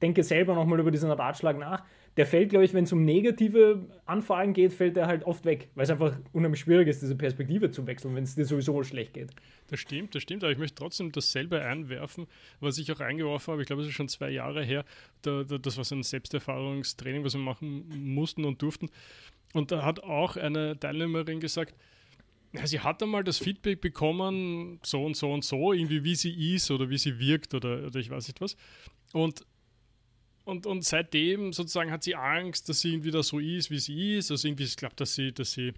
denke 0.00 0.22
selber 0.22 0.54
nochmal 0.54 0.80
über 0.80 0.90
diesen 0.90 1.10
Ratschlag 1.10 1.58
nach. 1.58 1.84
Der 2.16 2.26
fällt, 2.26 2.50
glaube 2.50 2.64
ich, 2.64 2.74
wenn 2.74 2.84
es 2.84 2.92
um 2.92 3.04
negative 3.04 3.86
Anfragen 4.04 4.52
geht, 4.52 4.72
fällt 4.72 4.96
der 4.96 5.06
halt 5.06 5.24
oft 5.24 5.44
weg, 5.44 5.68
weil 5.74 5.84
es 5.84 5.90
einfach 5.90 6.16
unheimlich 6.32 6.60
schwierig 6.60 6.88
ist, 6.88 7.00
diese 7.00 7.14
Perspektive 7.14 7.70
zu 7.70 7.86
wechseln, 7.86 8.14
wenn 8.16 8.24
es 8.24 8.34
dir 8.34 8.44
sowieso 8.44 8.82
schlecht 8.82 9.14
geht. 9.14 9.30
Das 9.68 9.78
stimmt, 9.78 10.14
das 10.14 10.22
stimmt, 10.22 10.42
aber 10.42 10.50
ich 10.50 10.58
möchte 10.58 10.74
trotzdem 10.74 11.12
dasselbe 11.12 11.62
einwerfen, 11.62 12.26
was 12.58 12.78
ich 12.78 12.90
auch 12.90 13.00
eingeworfen 13.00 13.52
habe. 13.52 13.62
Ich 13.62 13.68
glaube, 13.68 13.82
es 13.82 13.88
ist 13.88 13.94
schon 13.94 14.08
zwei 14.08 14.30
Jahre 14.30 14.64
her. 14.64 14.84
Da, 15.22 15.44
da, 15.44 15.58
das 15.58 15.76
war 15.76 15.84
so 15.84 15.94
ein 15.94 16.02
Selbsterfahrungstraining, 16.02 17.22
was 17.22 17.34
wir 17.34 17.40
machen 17.40 17.88
mussten 18.14 18.44
und 18.44 18.62
durften. 18.62 18.88
Und 19.52 19.70
da 19.70 19.84
hat 19.84 20.00
auch 20.00 20.36
eine 20.36 20.78
Teilnehmerin 20.78 21.38
gesagt, 21.38 21.74
sie 22.64 22.80
hat 22.80 23.02
einmal 23.02 23.24
das 23.24 23.38
Feedback 23.38 23.80
bekommen, 23.80 24.80
so 24.82 25.04
und 25.04 25.16
so 25.16 25.32
und 25.32 25.44
so, 25.44 25.72
irgendwie 25.72 26.04
wie 26.04 26.14
sie 26.14 26.54
ist 26.54 26.70
oder 26.70 26.90
wie 26.90 26.98
sie 26.98 27.18
wirkt 27.18 27.54
oder, 27.54 27.86
oder 27.86 28.00
ich 28.00 28.10
weiß 28.10 28.26
nicht 28.26 28.40
was. 28.40 28.56
Und, 29.12 29.44
und, 30.48 30.66
und 30.66 30.82
seitdem 30.82 31.52
sozusagen 31.52 31.90
hat 31.90 32.02
sie 32.02 32.14
Angst, 32.14 32.68
dass 32.68 32.80
sie 32.80 32.92
irgendwie 32.92 33.10
da 33.10 33.22
so 33.22 33.38
ist, 33.38 33.70
wie 33.70 33.78
sie 33.78 34.16
ist. 34.16 34.30
Also 34.30 34.48
irgendwie, 34.48 34.64
ich 34.64 34.76
glaube, 34.76 34.96
dass 34.96 35.14
sie, 35.14 35.30
dass 35.30 35.52
sie 35.52 35.74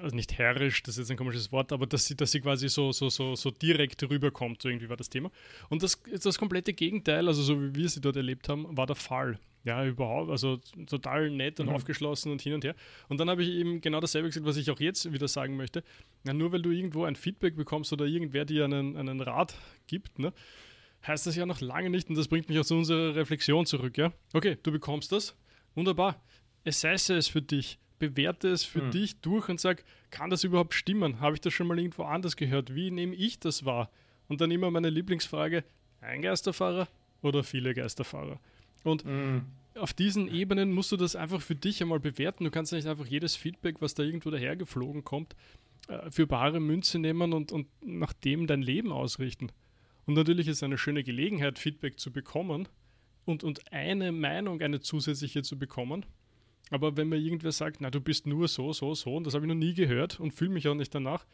also 0.00 0.14
nicht 0.14 0.38
herrisch, 0.38 0.82
das 0.82 0.94
ist 0.94 0.98
jetzt 0.98 1.10
ein 1.10 1.16
komisches 1.16 1.50
Wort, 1.50 1.72
aber 1.72 1.86
dass 1.86 2.06
sie, 2.06 2.16
dass 2.16 2.32
sie 2.32 2.40
quasi 2.40 2.68
so, 2.68 2.92
so, 2.92 3.08
so, 3.08 3.34
so 3.34 3.50
direkt 3.50 4.02
rüberkommt, 4.08 4.62
so 4.62 4.68
irgendwie 4.68 4.88
war 4.88 4.96
das 4.96 5.10
Thema. 5.10 5.30
Und 5.68 5.82
das, 5.82 6.00
das 6.22 6.38
komplette 6.38 6.72
Gegenteil, 6.72 7.26
also 7.26 7.42
so 7.42 7.60
wie 7.60 7.74
wir 7.74 7.88
sie 7.88 8.00
dort 8.00 8.16
erlebt 8.16 8.48
haben, 8.48 8.76
war 8.76 8.86
der 8.86 8.96
Fall. 8.96 9.38
Ja, 9.64 9.84
überhaupt, 9.84 10.30
also 10.30 10.58
total 10.86 11.30
nett 11.30 11.58
und 11.58 11.66
mhm. 11.66 11.72
aufgeschlossen 11.72 12.30
und 12.30 12.40
hin 12.40 12.54
und 12.54 12.62
her. 12.62 12.76
Und 13.08 13.18
dann 13.18 13.28
habe 13.28 13.42
ich 13.42 13.48
eben 13.48 13.80
genau 13.80 13.98
dasselbe 13.98 14.28
gesagt, 14.28 14.46
was 14.46 14.56
ich 14.56 14.70
auch 14.70 14.78
jetzt 14.78 15.12
wieder 15.12 15.26
sagen 15.26 15.56
möchte. 15.56 15.82
Ja, 16.24 16.32
nur 16.32 16.52
weil 16.52 16.62
du 16.62 16.70
irgendwo 16.70 17.04
ein 17.04 17.16
Feedback 17.16 17.56
bekommst 17.56 17.92
oder 17.92 18.06
irgendwer 18.06 18.44
dir 18.44 18.64
einen, 18.64 18.96
einen 18.96 19.20
Rat 19.20 19.56
gibt, 19.88 20.20
ne, 20.20 20.32
heißt 21.06 21.26
das 21.26 21.36
ja 21.36 21.46
noch 21.46 21.60
lange 21.60 21.90
nicht, 21.90 22.08
und 22.08 22.16
das 22.16 22.28
bringt 22.28 22.48
mich 22.48 22.58
auch 22.58 22.64
zu 22.64 22.76
unserer 22.76 23.14
Reflexion 23.14 23.66
zurück, 23.66 23.96
ja. 23.98 24.12
Okay, 24.32 24.56
du 24.62 24.72
bekommst 24.72 25.12
das, 25.12 25.36
wunderbar. 25.74 26.22
Assesse 26.64 27.16
es 27.16 27.28
für 27.28 27.42
dich, 27.42 27.78
bewerte 27.98 28.48
es 28.48 28.64
für 28.64 28.82
mhm. 28.82 28.90
dich 28.90 29.20
durch 29.20 29.48
und 29.48 29.60
sag, 29.60 29.84
kann 30.10 30.30
das 30.30 30.44
überhaupt 30.44 30.74
stimmen? 30.74 31.20
Habe 31.20 31.34
ich 31.34 31.40
das 31.40 31.52
schon 31.52 31.66
mal 31.66 31.78
irgendwo 31.78 32.04
anders 32.04 32.36
gehört? 32.36 32.74
Wie 32.74 32.90
nehme 32.90 33.14
ich 33.14 33.38
das 33.38 33.64
wahr? 33.64 33.90
Und 34.28 34.40
dann 34.40 34.50
immer 34.50 34.70
meine 34.70 34.90
Lieblingsfrage, 34.90 35.64
ein 36.00 36.22
Geisterfahrer 36.22 36.88
oder 37.22 37.44
viele 37.44 37.74
Geisterfahrer? 37.74 38.40
Und 38.82 39.04
mhm. 39.04 39.46
auf 39.74 39.92
diesen 39.92 40.28
Ebenen 40.28 40.72
musst 40.72 40.92
du 40.92 40.96
das 40.96 41.16
einfach 41.16 41.40
für 41.40 41.54
dich 41.54 41.82
einmal 41.82 42.00
bewerten. 42.00 42.44
Du 42.44 42.50
kannst 42.50 42.72
nicht 42.72 42.86
einfach 42.86 43.06
jedes 43.06 43.36
Feedback, 43.36 43.76
was 43.80 43.94
da 43.94 44.02
irgendwo 44.02 44.30
dahergeflogen 44.30 45.04
kommt, 45.04 45.34
äh, 45.88 46.10
für 46.10 46.26
bare 46.26 46.60
Münze 46.60 46.98
nehmen 46.98 47.32
und, 47.32 47.52
und 47.52 47.66
nach 47.84 48.12
dem 48.12 48.46
dein 48.46 48.62
Leben 48.62 48.92
ausrichten. 48.92 49.50
Und 50.06 50.14
natürlich 50.14 50.48
ist 50.48 50.58
es 50.58 50.62
eine 50.62 50.78
schöne 50.78 51.02
Gelegenheit, 51.02 51.58
Feedback 51.58 51.98
zu 51.98 52.12
bekommen 52.12 52.68
und, 53.24 53.44
und 53.44 53.72
eine 53.72 54.12
Meinung, 54.12 54.62
eine 54.62 54.80
zusätzliche 54.80 55.42
zu 55.42 55.58
bekommen. 55.58 56.06
Aber 56.70 56.96
wenn 56.96 57.08
mir 57.08 57.16
irgendwer 57.16 57.52
sagt, 57.52 57.80
na, 57.80 57.90
du 57.90 58.00
bist 58.00 58.26
nur 58.26 58.48
so, 58.48 58.72
so, 58.72 58.94
so, 58.94 59.16
und 59.16 59.24
das 59.24 59.34
habe 59.34 59.44
ich 59.44 59.48
noch 59.48 59.54
nie 59.54 59.74
gehört 59.74 60.18
und 60.18 60.32
fühle 60.32 60.50
mich 60.50 60.66
auch 60.68 60.74
nicht 60.74 60.94
danach, 60.94 61.26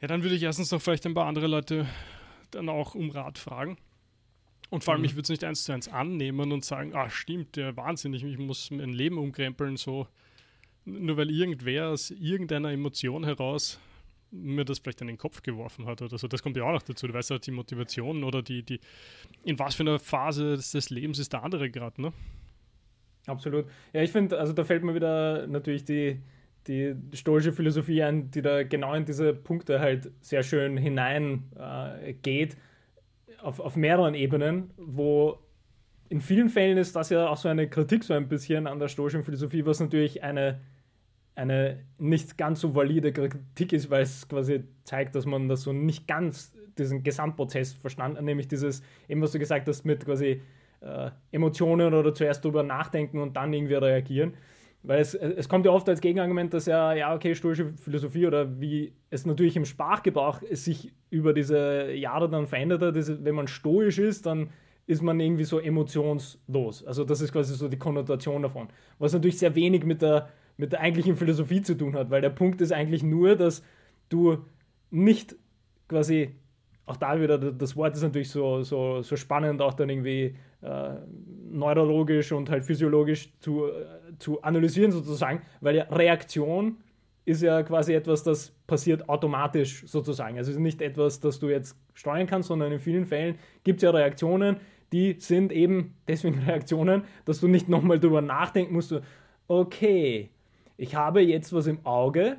ja, 0.00 0.08
dann 0.08 0.22
würde 0.22 0.34
ich 0.36 0.42
erstens 0.42 0.70
noch 0.70 0.82
vielleicht 0.82 1.06
ein 1.06 1.14
paar 1.14 1.26
andere 1.26 1.46
Leute 1.46 1.86
dann 2.50 2.68
auch 2.68 2.94
um 2.94 3.10
Rat 3.10 3.38
fragen. 3.38 3.78
Und 4.70 4.84
vor 4.84 4.94
allem, 4.94 5.02
mhm. 5.02 5.06
ich 5.06 5.14
würde 5.14 5.22
es 5.22 5.28
nicht 5.28 5.44
eins 5.44 5.64
zu 5.64 5.72
eins 5.72 5.88
annehmen 5.88 6.52
und 6.52 6.64
sagen, 6.64 6.94
ah, 6.94 7.08
stimmt, 7.08 7.56
der 7.56 7.76
wahnsinnig, 7.76 8.24
ich 8.24 8.38
muss 8.38 8.70
mein 8.70 8.92
Leben 8.92 9.18
umkrempeln, 9.18 9.76
so. 9.76 10.08
Nur 10.84 11.16
weil 11.16 11.30
irgendwer 11.30 11.90
aus 11.90 12.10
irgendeiner 12.10 12.70
Emotion 12.70 13.24
heraus 13.24 13.80
mir 14.34 14.64
das 14.64 14.78
vielleicht 14.78 15.00
in 15.00 15.06
den 15.06 15.18
Kopf 15.18 15.42
geworfen 15.42 15.86
hat 15.86 16.02
oder 16.02 16.18
so. 16.18 16.28
Das 16.28 16.42
kommt 16.42 16.56
ja 16.56 16.64
auch 16.64 16.72
noch 16.72 16.82
dazu. 16.82 17.06
Du 17.06 17.14
weißt 17.14 17.30
ja, 17.30 17.38
die 17.38 17.52
Motivation 17.52 18.24
oder 18.24 18.42
die, 18.42 18.62
die, 18.62 18.80
in 19.44 19.58
was 19.58 19.74
für 19.74 19.82
einer 19.82 19.98
Phase 19.98 20.56
des, 20.56 20.90
Lebens 20.90 21.18
ist 21.18 21.32
der 21.32 21.42
andere 21.44 21.70
gerade, 21.70 22.00
ne? 22.00 22.12
Absolut. 23.26 23.66
Ja, 23.92 24.02
ich 24.02 24.12
finde, 24.12 24.38
also 24.38 24.52
da 24.52 24.64
fällt 24.64 24.84
mir 24.84 24.94
wieder 24.94 25.46
natürlich 25.46 25.84
die, 25.84 26.20
die 26.66 26.94
stoische 27.14 27.52
Philosophie 27.52 28.02
ein, 28.02 28.30
die 28.30 28.42
da 28.42 28.64
genau 28.64 28.92
in 28.94 29.04
diese 29.04 29.32
Punkte 29.32 29.80
halt 29.80 30.10
sehr 30.20 30.42
schön 30.42 30.76
hineingeht. 30.76 32.54
Äh, 32.54 32.56
auf, 33.40 33.60
auf 33.60 33.76
mehreren 33.76 34.14
Ebenen, 34.14 34.70
wo 34.76 35.38
in 36.08 36.20
vielen 36.20 36.48
Fällen 36.48 36.78
ist 36.78 36.96
das 36.96 37.10
ja 37.10 37.28
auch 37.28 37.36
so 37.36 37.48
eine 37.48 37.68
Kritik 37.68 38.04
so 38.04 38.14
ein 38.14 38.28
bisschen 38.28 38.66
an 38.66 38.78
der 38.78 38.88
stoischen 38.88 39.24
Philosophie, 39.24 39.64
was 39.64 39.80
natürlich 39.80 40.22
eine, 40.22 40.60
eine 41.34 41.84
nicht 41.98 42.38
ganz 42.38 42.60
so 42.60 42.74
valide 42.74 43.12
Kritik 43.12 43.72
ist, 43.72 43.90
weil 43.90 44.02
es 44.02 44.28
quasi 44.28 44.64
zeigt, 44.84 45.14
dass 45.14 45.26
man 45.26 45.48
das 45.48 45.62
so 45.62 45.72
nicht 45.72 46.06
ganz 46.06 46.52
diesen 46.78 47.02
Gesamtprozess 47.02 47.72
verstanden, 47.72 48.18
hat, 48.18 48.24
nämlich 48.24 48.48
dieses, 48.48 48.82
eben 49.08 49.22
was 49.22 49.32
du 49.32 49.38
gesagt 49.38 49.68
hast, 49.68 49.84
mit 49.84 50.04
quasi 50.04 50.42
äh, 50.80 51.10
Emotionen 51.32 51.94
oder 51.94 52.14
zuerst 52.14 52.44
drüber 52.44 52.62
nachdenken 52.62 53.20
und 53.20 53.36
dann 53.36 53.52
irgendwie 53.52 53.74
reagieren. 53.74 54.34
Weil 54.82 55.00
es, 55.00 55.14
es 55.14 55.48
kommt 55.48 55.64
ja 55.64 55.72
oft 55.72 55.88
als 55.88 56.02
Gegenargument, 56.02 56.52
dass 56.52 56.66
ja, 56.66 56.92
ja, 56.92 57.14
okay, 57.14 57.34
stoische 57.34 57.72
Philosophie 57.72 58.26
oder 58.26 58.60
wie 58.60 58.92
es 59.08 59.24
natürlich 59.24 59.56
im 59.56 59.64
Sprachgebrauch 59.64 60.42
sich 60.50 60.92
über 61.08 61.32
diese 61.32 61.92
Jahre 61.92 62.28
dann 62.28 62.46
verändert 62.46 62.82
hat, 62.82 62.94
ist, 62.94 63.24
wenn 63.24 63.34
man 63.34 63.48
stoisch 63.48 63.98
ist, 63.98 64.26
dann 64.26 64.50
ist 64.86 65.00
man 65.00 65.18
irgendwie 65.20 65.44
so 65.44 65.58
emotionslos. 65.58 66.84
Also 66.84 67.04
das 67.04 67.22
ist 67.22 67.32
quasi 67.32 67.54
so 67.54 67.68
die 67.68 67.78
Konnotation 67.78 68.42
davon. 68.42 68.68
Was 68.98 69.14
natürlich 69.14 69.38
sehr 69.38 69.54
wenig 69.54 69.84
mit 69.84 70.02
der, 70.02 70.28
mit 70.56 70.72
der 70.72 70.80
eigentlichen 70.80 71.16
Philosophie 71.16 71.62
zu 71.62 71.74
tun 71.74 71.94
hat, 71.94 72.10
weil 72.10 72.20
der 72.20 72.30
Punkt 72.30 72.60
ist 72.60 72.72
eigentlich 72.72 73.02
nur, 73.02 73.36
dass 73.36 73.62
du 74.08 74.38
nicht 74.90 75.36
quasi, 75.88 76.34
auch 76.86 76.96
da 76.96 77.20
wieder, 77.20 77.38
das 77.38 77.76
Wort 77.76 77.94
ist 77.96 78.02
natürlich 78.02 78.30
so, 78.30 78.62
so, 78.62 79.02
so 79.02 79.16
spannend, 79.16 79.60
auch 79.60 79.74
dann 79.74 79.88
irgendwie 79.88 80.36
äh, 80.62 80.94
neurologisch 81.50 82.32
und 82.32 82.50
halt 82.50 82.64
physiologisch 82.64 83.32
zu, 83.40 83.66
äh, 83.66 84.16
zu 84.18 84.42
analysieren 84.42 84.92
sozusagen, 84.92 85.42
weil 85.60 85.76
ja 85.76 85.84
Reaktion 85.84 86.78
ist 87.26 87.42
ja 87.42 87.62
quasi 87.62 87.94
etwas, 87.94 88.22
das 88.22 88.50
passiert 88.66 89.08
automatisch 89.08 89.84
sozusagen. 89.86 90.36
Also 90.36 90.50
es 90.50 90.56
ist 90.56 90.62
nicht 90.62 90.82
etwas, 90.82 91.20
das 91.20 91.38
du 91.38 91.48
jetzt 91.48 91.76
steuern 91.94 92.26
kannst, 92.26 92.48
sondern 92.48 92.70
in 92.72 92.80
vielen 92.80 93.06
Fällen 93.06 93.38
gibt 93.62 93.78
es 93.78 93.82
ja 93.82 93.90
Reaktionen, 93.90 94.58
die 94.92 95.16
sind 95.18 95.52
eben 95.52 95.94
deswegen 96.06 96.38
Reaktionen, 96.46 97.04
dass 97.24 97.40
du 97.40 97.48
nicht 97.48 97.68
nochmal 97.68 97.98
drüber 97.98 98.20
nachdenken 98.20 98.74
musst, 98.74 98.94
okay, 99.48 100.30
ich 100.76 100.94
habe 100.94 101.20
jetzt 101.20 101.52
was 101.52 101.66
im 101.66 101.84
Auge, 101.84 102.38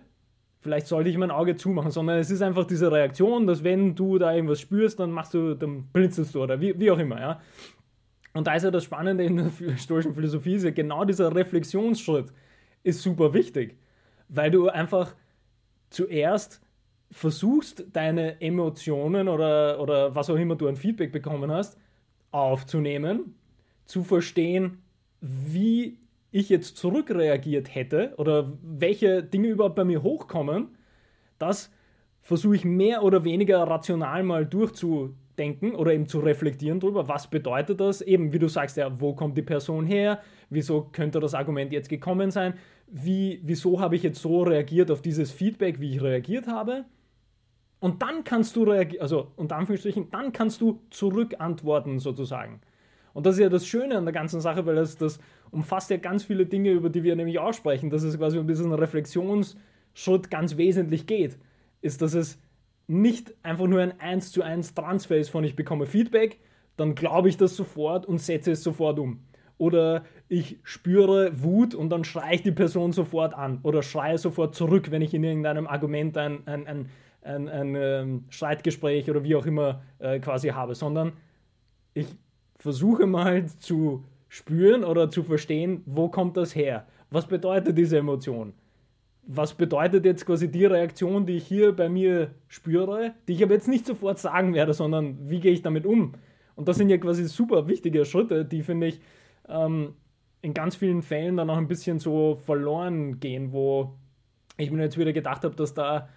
vielleicht 0.59 0.87
sollte 0.87 1.09
ich 1.09 1.17
mein 1.17 1.31
Auge 1.31 1.55
zumachen, 1.55 1.91
sondern 1.91 2.17
es 2.17 2.31
ist 2.31 2.41
einfach 2.41 2.65
diese 2.65 2.91
Reaktion, 2.91 3.47
dass 3.47 3.63
wenn 3.63 3.95
du 3.95 4.17
da 4.17 4.33
irgendwas 4.33 4.59
spürst, 4.59 4.99
dann 4.99 5.11
machst 5.11 5.33
du, 5.33 5.55
dann 5.55 5.87
blinzelst 5.93 6.35
du 6.35 6.43
oder 6.43 6.59
wie, 6.59 6.77
wie 6.79 6.91
auch 6.91 6.99
immer, 6.99 7.19
ja. 7.19 7.41
Und 8.33 8.47
da 8.47 8.55
ist 8.55 8.63
ja 8.63 8.71
das 8.71 8.83
Spannende 8.83 9.23
in 9.23 9.37
der 9.37 9.77
stoischen 9.77 10.13
Philosophie, 10.13 10.55
ist 10.55 10.63
ja 10.63 10.71
genau 10.71 11.05
dieser 11.05 11.33
Reflexionsschritt 11.33 12.33
ist 12.83 13.01
super 13.01 13.33
wichtig, 13.33 13.77
weil 14.29 14.51
du 14.51 14.69
einfach 14.69 15.15
zuerst 15.89 16.61
versuchst, 17.11 17.85
deine 17.93 18.41
Emotionen 18.41 19.27
oder, 19.27 19.79
oder 19.79 20.13
was 20.13 20.29
auch 20.29 20.35
immer 20.35 20.55
du 20.55 20.67
an 20.67 20.75
Feedback 20.75 21.11
bekommen 21.11 21.51
hast, 21.51 21.77
aufzunehmen, 22.31 23.35
zu 23.85 24.03
verstehen, 24.03 24.83
wie 25.21 25.99
ich 26.35 26.49
jetzt 26.49 26.75
zurückreagiert 26.75 27.73
hätte 27.73 28.13
oder 28.17 28.51
welche 28.61 29.23
Dinge 29.23 29.47
überhaupt 29.47 29.75
bei 29.75 29.85
mir 29.85 30.03
hochkommen, 30.03 30.77
das 31.39 31.71
versuche 32.21 32.55
ich 32.57 32.65
mehr 32.65 33.03
oder 33.03 33.23
weniger 33.23 33.63
rational 33.63 34.23
mal 34.23 34.45
durchzu, 34.45 35.15
denken 35.37 35.75
oder 35.75 35.93
eben 35.93 36.07
zu 36.07 36.19
reflektieren 36.19 36.79
darüber, 36.79 37.07
was 37.07 37.29
bedeutet 37.29 37.79
das? 37.79 38.01
Eben, 38.01 38.33
wie 38.33 38.39
du 38.39 38.47
sagst, 38.47 38.77
ja, 38.77 38.99
wo 38.99 39.13
kommt 39.13 39.37
die 39.37 39.41
Person 39.41 39.85
her? 39.85 40.19
Wieso 40.49 40.83
könnte 40.83 41.19
das 41.19 41.33
Argument 41.33 41.71
jetzt 41.71 41.89
gekommen 41.89 42.31
sein? 42.31 42.55
Wie, 42.87 43.39
wieso 43.43 43.79
habe 43.79 43.95
ich 43.95 44.03
jetzt 44.03 44.21
so 44.21 44.43
reagiert 44.43 44.91
auf 44.91 45.01
dieses 45.01 45.31
Feedback, 45.31 45.79
wie 45.79 45.91
ich 45.91 46.01
reagiert 46.01 46.47
habe? 46.47 46.85
Und 47.79 48.01
dann 48.01 48.23
kannst 48.23 48.55
du 48.55 48.63
reagieren, 48.63 49.01
also 49.01 49.31
unter 49.35 49.57
Anführungsstrichen, 49.57 50.09
dann 50.11 50.31
kannst 50.31 50.61
du 50.61 50.81
zurückantworten 50.89 51.99
sozusagen. 51.99 52.61
Und 53.13 53.25
das 53.25 53.35
ist 53.35 53.41
ja 53.41 53.49
das 53.49 53.65
Schöne 53.65 53.97
an 53.97 54.05
der 54.05 54.13
ganzen 54.13 54.41
Sache, 54.41 54.65
weil 54.65 54.75
das, 54.75 54.97
das 54.97 55.19
umfasst 55.51 55.89
ja 55.89 55.97
ganz 55.97 56.23
viele 56.23 56.45
Dinge, 56.45 56.71
über 56.71 56.89
die 56.89 57.03
wir 57.03 57.15
nämlich 57.15 57.39
aussprechen, 57.39 57.89
dass 57.89 58.03
es 58.03 58.17
quasi 58.17 58.37
um 58.37 58.47
diesen 58.47 58.73
Reflexionsschritt 58.73 60.29
ganz 60.29 60.57
wesentlich 60.57 61.07
geht, 61.07 61.37
ist, 61.81 62.01
dass 62.01 62.13
es 62.13 62.39
nicht 62.87 63.33
einfach 63.43 63.67
nur 63.67 63.81
ein 63.81 63.99
1 63.99 64.31
zu 64.31 64.43
1 64.43 64.73
Transfer 64.73 65.17
ist 65.17 65.29
von 65.29 65.43
ich 65.43 65.55
bekomme 65.55 65.85
Feedback, 65.85 66.39
dann 66.77 66.95
glaube 66.95 67.29
ich 67.29 67.37
das 67.37 67.55
sofort 67.55 68.05
und 68.05 68.19
setze 68.19 68.51
es 68.51 68.63
sofort 68.63 68.99
um. 68.99 69.21
Oder 69.57 70.03
ich 70.27 70.59
spüre 70.63 71.41
Wut 71.41 71.73
und 71.73 71.89
dann 71.89 72.03
schreie 72.03 72.35
ich 72.35 72.43
die 72.43 72.51
Person 72.51 72.91
sofort 72.91 73.33
an 73.33 73.59
oder 73.63 73.83
schreie 73.83 74.17
sofort 74.17 74.53
zurück, 74.53 74.91
wenn 74.91 75.01
ich 75.01 75.13
in 75.13 75.23
irgendeinem 75.23 75.67
Argument 75.67 76.17
ein, 76.17 76.45
ein, 76.45 76.67
ein, 76.67 76.89
ein, 77.21 77.47
ein 77.47 77.75
ähm, 77.75 78.25
Streitgespräch 78.29 79.09
oder 79.09 79.23
wie 79.23 79.35
auch 79.35 79.45
immer 79.45 79.81
äh, 79.99 80.19
quasi 80.19 80.49
habe, 80.49 80.75
sondern 80.75 81.13
ich 81.93 82.07
versuche 82.57 83.05
mal 83.05 83.45
zu 83.45 84.03
spüren 84.35 84.83
oder 84.83 85.09
zu 85.09 85.23
verstehen, 85.23 85.81
wo 85.85 86.09
kommt 86.09 86.35
das 86.35 86.55
her? 86.55 86.85
Was 87.09 87.27
bedeutet 87.27 87.77
diese 87.77 87.97
Emotion? 87.97 88.53
was 89.27 89.53
bedeutet 89.53 90.05
jetzt 90.05 90.25
quasi 90.25 90.51
die 90.51 90.65
Reaktion, 90.65 91.25
die 91.25 91.37
ich 91.37 91.47
hier 91.47 91.75
bei 91.75 91.89
mir 91.89 92.31
spüre, 92.47 93.13
die 93.27 93.33
ich 93.33 93.43
aber 93.43 93.53
jetzt 93.53 93.67
nicht 93.67 93.85
sofort 93.85 94.19
sagen 94.19 94.53
werde, 94.53 94.73
sondern 94.73 95.17
wie 95.29 95.39
gehe 95.39 95.51
ich 95.51 95.61
damit 95.61 95.85
um? 95.85 96.13
Und 96.55 96.67
das 96.67 96.77
sind 96.77 96.89
ja 96.89 96.97
quasi 96.97 97.25
super 97.25 97.67
wichtige 97.67 98.05
Schritte, 98.05 98.45
die 98.45 98.61
finde 98.61 98.87
ich 98.87 99.01
ähm, 99.49 99.93
in 100.41 100.53
ganz 100.53 100.75
vielen 100.75 101.01
Fällen 101.01 101.37
dann 101.37 101.49
auch 101.49 101.57
ein 101.57 101.67
bisschen 101.67 101.99
so 101.99 102.35
verloren 102.35 103.19
gehen, 103.19 103.51
wo 103.51 103.95
ich 104.57 104.71
mir 104.71 104.83
jetzt 104.83 104.97
wieder 104.97 105.11
gedacht 105.11 105.43
habe, 105.43 105.55
dass 105.55 105.73
da 105.73 106.07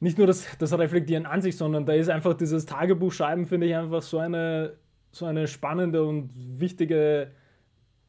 nicht 0.00 0.18
nur 0.18 0.26
das, 0.26 0.46
das 0.58 0.76
Reflektieren 0.78 1.26
an 1.26 1.42
sich, 1.42 1.56
sondern 1.56 1.84
da 1.84 1.94
ist 1.94 2.08
einfach 2.08 2.34
dieses 2.34 2.64
Tagebuchschreiben, 2.66 3.46
finde 3.46 3.66
ich 3.66 3.74
einfach 3.74 4.02
so 4.02 4.18
eine, 4.18 4.74
so 5.14 5.26
eine 5.26 5.46
spannende 5.46 6.04
und 6.04 6.30
wichtige 6.34 7.30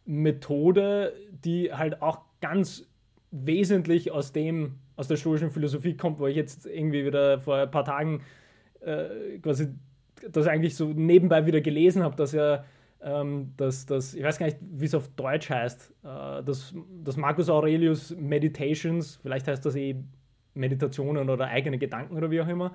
Methode, 0.06 1.14
die 1.32 1.74
halt 1.74 2.02
auch 2.02 2.22
ganz 2.42 2.88
wesentlich 3.32 4.12
aus 4.12 4.34
dem, 4.34 4.76
aus 4.96 5.08
der 5.08 5.18
stoischen 5.18 5.52
Philosophie 5.52 5.98
kommt, 5.98 6.20
wo 6.20 6.28
ich 6.28 6.36
jetzt 6.36 6.66
irgendwie 6.66 7.06
wieder 7.06 7.40
vor 7.40 7.58
ein 7.58 7.72
paar 7.72 7.86
Tagen 7.86 8.22
äh, 8.82 9.40
quasi 9.42 9.68
das 10.32 10.48
eigentlich 10.48 10.76
so 10.76 10.88
nebenbei 10.88 11.46
wieder 11.46 11.62
gelesen 11.62 12.04
habe, 12.04 12.16
dass 12.16 12.32
ja 12.32 12.64
ähm, 13.02 13.54
dass 13.58 13.86
das, 13.86 14.16
ich 14.16 14.24
weiß 14.24 14.40
gar 14.40 14.48
nicht, 14.48 14.58
wie 14.62 14.86
es 14.86 14.96
auf 14.96 15.08
Deutsch 15.10 15.50
heißt, 15.50 15.94
äh, 16.04 16.44
dass, 16.44 16.74
dass 17.04 17.18
Marcus 17.18 17.50
Aurelius 17.50 18.16
Meditations, 18.16 19.20
vielleicht 19.22 19.48
heißt 19.48 19.64
das 19.64 19.76
eh 19.76 19.96
Meditationen 20.56 21.30
oder 21.30 21.46
eigene 21.48 21.78
Gedanken 21.78 22.18
oder 22.18 22.32
wie 22.32 22.42
auch 22.42 22.48
immer, 22.48 22.74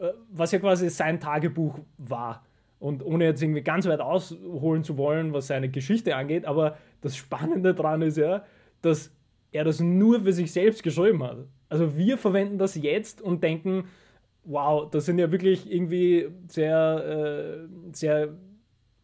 äh, 0.00 0.08
was 0.32 0.50
ja 0.50 0.58
quasi 0.58 0.88
sein 0.88 1.20
Tagebuch 1.20 1.78
war. 1.98 2.44
Und 2.80 3.04
ohne 3.04 3.24
jetzt 3.24 3.42
irgendwie 3.42 3.60
ganz 3.60 3.86
weit 3.86 4.00
ausholen 4.00 4.82
zu 4.82 4.96
wollen, 4.96 5.32
was 5.32 5.46
seine 5.46 5.68
Geschichte 5.68 6.16
angeht, 6.16 6.46
aber 6.46 6.78
das 7.02 7.14
Spannende 7.14 7.74
daran 7.74 8.02
ist 8.02 8.16
ja, 8.16 8.42
dass 8.82 9.12
er 9.52 9.64
das 9.64 9.80
nur 9.80 10.22
für 10.22 10.32
sich 10.32 10.50
selbst 10.50 10.82
geschrieben 10.82 11.22
hat. 11.22 11.46
Also 11.68 11.96
wir 11.96 12.18
verwenden 12.18 12.58
das 12.58 12.74
jetzt 12.74 13.20
und 13.20 13.44
denken, 13.44 13.84
wow, 14.44 14.90
das 14.90 15.06
sind 15.06 15.18
ja 15.18 15.30
wirklich 15.30 15.70
irgendwie 15.70 16.28
sehr, 16.48 17.68
äh, 17.68 17.94
sehr 17.94 18.34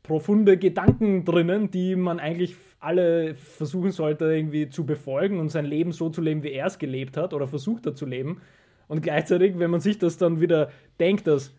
profunde 0.02 0.56
Gedanken 0.56 1.24
drinnen, 1.24 1.70
die 1.70 1.96
man 1.96 2.18
eigentlich 2.18 2.56
alle 2.78 3.34
versuchen 3.34 3.90
sollte 3.90 4.26
irgendwie 4.26 4.68
zu 4.68 4.86
befolgen 4.86 5.40
und 5.40 5.50
sein 5.50 5.64
Leben 5.64 5.92
so 5.92 6.10
zu 6.10 6.20
leben, 6.20 6.42
wie 6.42 6.52
er 6.52 6.66
es 6.66 6.78
gelebt 6.78 7.16
hat 7.16 7.34
oder 7.34 7.46
versucht 7.46 7.86
hat 7.86 7.96
zu 7.96 8.06
leben. 8.06 8.40
Und 8.88 9.02
gleichzeitig, 9.02 9.58
wenn 9.58 9.70
man 9.70 9.80
sich 9.80 9.98
das 9.98 10.16
dann 10.16 10.40
wieder 10.40 10.70
denkt, 11.00 11.26
dass 11.26 11.52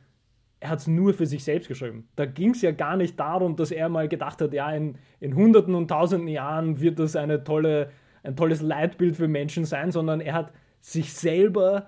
er 0.59 0.69
hat 0.69 0.79
es 0.79 0.87
nur 0.87 1.13
für 1.13 1.25
sich 1.25 1.43
selbst 1.43 1.67
geschrieben. 1.67 2.07
Da 2.15 2.25
ging 2.25 2.51
es 2.51 2.61
ja 2.61 2.71
gar 2.71 2.97
nicht 2.97 3.19
darum, 3.19 3.55
dass 3.55 3.71
er 3.71 3.89
mal 3.89 4.07
gedacht 4.07 4.41
hat, 4.41 4.53
ja, 4.53 4.71
in, 4.71 4.97
in 5.19 5.35
Hunderten 5.35 5.75
und 5.75 5.87
Tausenden 5.87 6.27
Jahren 6.27 6.81
wird 6.81 6.99
das 6.99 7.15
eine 7.15 7.43
tolle 7.43 7.91
ein 8.27 8.35
tolles 8.35 8.61
Leitbild 8.61 9.15
für 9.15 9.27
Menschen 9.27 9.65
sein, 9.65 9.91
sondern 9.91 10.19
er 10.19 10.33
hat 10.33 10.51
sich 10.81 11.13
selber 11.13 11.87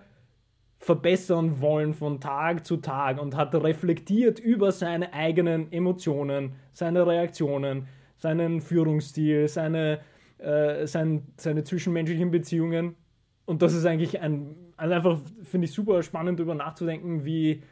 verbessern 0.77 1.59
wollen 1.59 1.93
von 1.93 2.21
Tag 2.21 2.65
zu 2.65 2.77
Tag 2.77 3.21
und 3.21 3.35
hat 3.35 3.53
reflektiert 3.53 4.39
über 4.39 4.71
seine 4.71 5.13
eigenen 5.13 5.71
Emotionen, 5.71 6.53
seine 6.71 7.05
Reaktionen, 7.05 7.87
seinen 8.15 8.61
Führungsstil, 8.61 9.49
seine, 9.49 9.99
äh, 10.37 10.87
sein, 10.87 11.27
seine 11.35 11.63
zwischenmenschlichen 11.63 12.31
Beziehungen. 12.31 12.95
Und 13.45 13.61
das 13.61 13.73
ist 13.73 13.85
eigentlich 13.85 14.21
ein, 14.21 14.55
also 14.77 14.93
einfach 14.93 15.19
finde 15.43 15.65
ich 15.65 15.73
super 15.73 16.01
spannend 16.01 16.39
darüber 16.39 16.55
nachzudenken, 16.55 17.25
wie, 17.25 17.63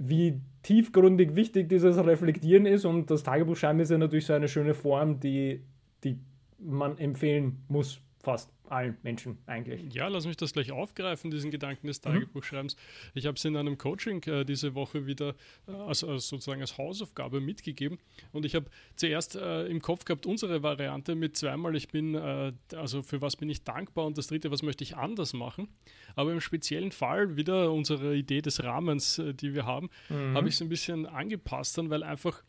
wie 0.00 0.40
tiefgründig 0.62 1.36
wichtig 1.36 1.68
dieses 1.68 1.96
Reflektieren 1.98 2.66
ist. 2.66 2.84
Und 2.84 3.10
das 3.10 3.22
Tagebuchschreiben 3.22 3.80
ist 3.80 3.90
ja 3.90 3.98
natürlich 3.98 4.26
so 4.26 4.32
eine 4.32 4.48
schöne 4.48 4.74
Form, 4.74 5.20
die, 5.20 5.62
die 6.02 6.18
man 6.58 6.98
empfehlen 6.98 7.58
muss, 7.68 8.00
fast. 8.22 8.50
Allen 8.70 8.96
Menschen 9.02 9.38
eigentlich. 9.46 9.92
Ja, 9.92 10.08
lass 10.08 10.26
mich 10.26 10.36
das 10.36 10.52
gleich 10.52 10.72
aufgreifen, 10.72 11.30
diesen 11.30 11.50
Gedanken 11.50 11.86
des 11.86 11.98
mhm. 12.00 12.04
Tagebuchschreibens. 12.04 12.76
Mhm. 12.76 13.10
Ich 13.14 13.26
habe 13.26 13.36
es 13.36 13.44
in 13.44 13.56
einem 13.56 13.78
Coaching 13.78 14.22
äh, 14.24 14.44
diese 14.44 14.74
Woche 14.74 15.06
wieder 15.06 15.34
äh, 15.66 15.72
als, 15.72 16.04
als, 16.04 16.28
sozusagen 16.28 16.60
als 16.60 16.78
Hausaufgabe 16.78 17.40
mitgegeben 17.40 17.98
und 18.32 18.44
ich 18.44 18.54
habe 18.54 18.66
zuerst 18.96 19.36
äh, 19.36 19.66
im 19.66 19.80
Kopf 19.80 20.04
gehabt 20.04 20.26
unsere 20.26 20.62
Variante 20.62 21.14
mit 21.14 21.36
zweimal, 21.36 21.74
ich 21.76 21.88
bin, 21.88 22.14
äh, 22.14 22.52
also 22.74 23.02
für 23.02 23.20
was 23.20 23.36
bin 23.36 23.48
ich 23.50 23.64
dankbar 23.64 24.06
und 24.06 24.18
das 24.18 24.28
dritte, 24.28 24.50
was 24.50 24.62
möchte 24.62 24.84
ich 24.84 24.96
anders 24.96 25.32
machen. 25.32 25.68
Aber 26.16 26.32
im 26.32 26.40
speziellen 26.40 26.92
Fall 26.92 27.36
wieder 27.36 27.72
unsere 27.72 28.16
Idee 28.16 28.42
des 28.42 28.62
Rahmens, 28.62 29.18
äh, 29.18 29.34
die 29.34 29.54
wir 29.54 29.66
haben, 29.66 29.90
mhm. 30.08 30.36
habe 30.36 30.48
ich 30.48 30.54
es 30.54 30.62
ein 30.62 30.68
bisschen 30.68 31.06
angepasst 31.06 31.78
dann, 31.78 31.90
weil 31.90 32.02
einfach 32.02 32.42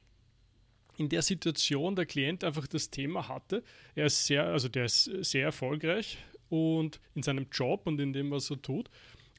in 0.98 1.10
der 1.10 1.22
Situation 1.22 1.96
der 1.96 2.06
Klient 2.06 2.44
einfach 2.44 2.68
das 2.68 2.90
Thema 2.90 3.28
hatte. 3.28 3.64
Er 3.96 4.06
ist 4.06 4.26
sehr, 4.26 4.46
also 4.46 4.70
der 4.70 4.86
ist 4.86 5.06
sehr 5.22 5.46
erfolgreich 5.46 6.18
und 6.50 7.00
in 7.16 7.24
seinem 7.24 7.48
Job 7.52 7.88
und 7.88 8.00
in 8.00 8.14
dem, 8.14 8.32
was 8.32 8.50
er 8.50 8.62
tut. 8.62 8.90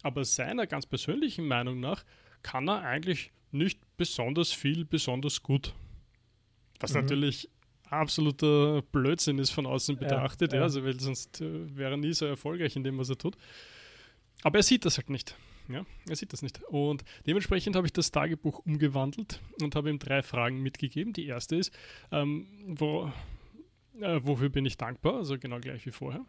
Aber 0.02 0.24
seiner 0.24 0.66
ganz 0.66 0.86
persönlichen 0.86 1.46
Meinung 1.46 1.78
nach 1.80 2.04
kann 2.42 2.68
er 2.68 2.82
eigentlich 2.82 3.30
nicht 3.52 3.78
besonders 3.96 4.52
viel, 4.52 4.84
besonders 4.84 5.42
gut. 5.42 5.74
Was 6.80 6.94
mhm. 6.94 7.02
natürlich 7.02 7.48
absoluter 7.84 8.82
Blödsinn 8.90 9.38
ist 9.38 9.50
von 9.50 9.66
außen 9.66 9.98
betrachtet, 9.98 10.52
ja, 10.52 10.58
ja. 10.58 10.64
also 10.64 10.82
weil 10.82 10.98
sonst 10.98 11.40
äh, 11.40 11.76
wäre 11.76 11.92
er 11.92 11.96
nie 11.98 12.14
so 12.14 12.24
erfolgreich 12.24 12.74
in 12.74 12.82
dem, 12.82 12.98
was 12.98 13.10
er 13.10 13.18
tut. 13.18 13.36
Aber 14.42 14.58
er 14.58 14.62
sieht 14.62 14.84
das 14.84 14.96
halt 14.96 15.10
nicht. 15.10 15.36
Ja, 15.68 15.84
er 16.08 16.16
sieht 16.16 16.32
das 16.32 16.42
nicht. 16.42 16.62
Und 16.64 17.04
dementsprechend 17.26 17.76
habe 17.76 17.86
ich 17.86 17.92
das 17.92 18.10
Tagebuch 18.10 18.60
umgewandelt 18.60 19.40
und 19.60 19.74
habe 19.74 19.90
ihm 19.90 19.98
drei 19.98 20.22
Fragen 20.22 20.60
mitgegeben. 20.60 21.12
Die 21.12 21.26
erste 21.26 21.56
ist, 21.56 21.72
ähm, 22.10 22.46
wo, 22.66 23.12
äh, 24.00 24.20
wofür 24.22 24.48
bin 24.48 24.66
ich 24.66 24.76
dankbar? 24.76 25.16
Also 25.16 25.38
genau 25.38 25.60
gleich 25.60 25.86
wie 25.86 25.92
vorher. 25.92 26.24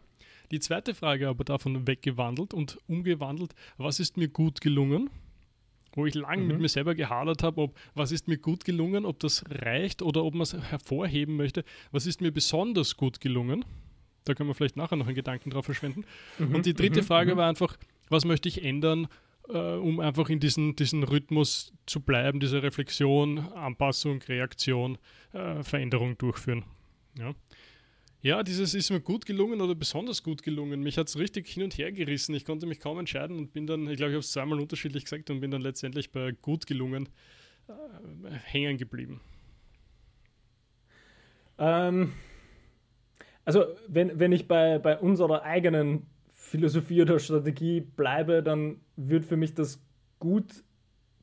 Die 0.50 0.60
zweite 0.60 0.94
Frage 0.94 1.28
aber 1.28 1.44
davon 1.44 1.86
weggewandelt 1.86 2.54
und 2.54 2.78
umgewandelt, 2.86 3.54
was 3.76 4.00
ist 4.00 4.16
mir 4.16 4.28
gut 4.28 4.60
gelungen? 4.60 5.10
Wo 5.92 6.06
ich 6.06 6.14
lange 6.14 6.42
mhm. 6.42 6.48
mit 6.48 6.60
mir 6.60 6.68
selber 6.68 6.94
gehadert 6.94 7.42
habe, 7.42 7.60
ob 7.60 7.78
was 7.94 8.10
ist 8.10 8.26
mir 8.26 8.38
gut 8.38 8.64
gelungen, 8.64 9.04
ob 9.04 9.20
das 9.20 9.44
reicht 9.48 10.02
oder 10.02 10.24
ob 10.24 10.34
man 10.34 10.42
es 10.42 10.54
hervorheben 10.54 11.36
möchte, 11.36 11.64
was 11.92 12.06
ist 12.06 12.20
mir 12.20 12.32
besonders 12.32 12.96
gut 12.96 13.20
gelungen? 13.20 13.64
Da 14.24 14.34
können 14.34 14.48
wir 14.48 14.54
vielleicht 14.54 14.76
nachher 14.76 14.96
noch 14.96 15.06
einen 15.06 15.14
Gedanken 15.14 15.50
drauf 15.50 15.66
verschwenden. 15.66 16.04
Mhm. 16.38 16.54
Und 16.54 16.66
die 16.66 16.74
dritte 16.74 17.02
mhm. 17.02 17.06
Frage 17.06 17.34
mhm. 17.34 17.38
war 17.38 17.48
einfach, 17.48 17.76
was 18.08 18.24
möchte 18.24 18.48
ich 18.48 18.64
ändern, 18.64 19.08
äh, 19.48 19.58
um 19.58 20.00
einfach 20.00 20.28
in 20.28 20.40
diesen, 20.40 20.76
diesen 20.76 21.02
Rhythmus 21.02 21.72
zu 21.86 22.00
bleiben, 22.00 22.40
diese 22.40 22.62
Reflexion, 22.62 23.38
Anpassung, 23.38 24.22
Reaktion, 24.22 24.98
äh, 25.32 25.62
Veränderung 25.62 26.16
durchführen. 26.18 26.64
Ja. 27.18 27.34
ja, 28.22 28.42
dieses 28.42 28.74
ist 28.74 28.90
mir 28.90 29.00
gut 29.00 29.26
gelungen 29.26 29.60
oder 29.60 29.74
besonders 29.74 30.22
gut 30.22 30.42
gelungen. 30.42 30.82
Mich 30.82 30.98
hat 30.98 31.08
es 31.08 31.18
richtig 31.18 31.46
hin 31.46 31.62
und 31.62 31.78
her 31.78 31.92
gerissen. 31.92 32.34
Ich 32.34 32.44
konnte 32.44 32.66
mich 32.66 32.80
kaum 32.80 32.98
entscheiden 32.98 33.38
und 33.38 33.52
bin 33.52 33.66
dann, 33.66 33.88
ich 33.88 33.96
glaube, 33.96 34.10
ich 34.10 34.14
habe 34.14 34.20
es 34.20 34.32
zweimal 34.32 34.58
unterschiedlich 34.60 35.04
gesagt 35.04 35.30
und 35.30 35.40
bin 35.40 35.50
dann 35.50 35.62
letztendlich 35.62 36.10
bei 36.10 36.32
gut 36.32 36.66
gelungen 36.66 37.08
äh, 37.68 38.30
hängen 38.44 38.78
geblieben. 38.78 39.20
Ähm, 41.58 42.12
also, 43.44 43.66
wenn, 43.86 44.18
wenn 44.18 44.32
ich 44.32 44.48
bei, 44.48 44.78
bei 44.78 44.98
unserer 44.98 45.42
eigenen 45.42 46.06
Philosophie 46.54 47.02
oder 47.02 47.18
Strategie 47.18 47.80
bleibe, 47.80 48.40
dann 48.40 48.76
wird 48.94 49.24
für 49.24 49.36
mich 49.36 49.54
das 49.54 49.84
gut 50.20 50.62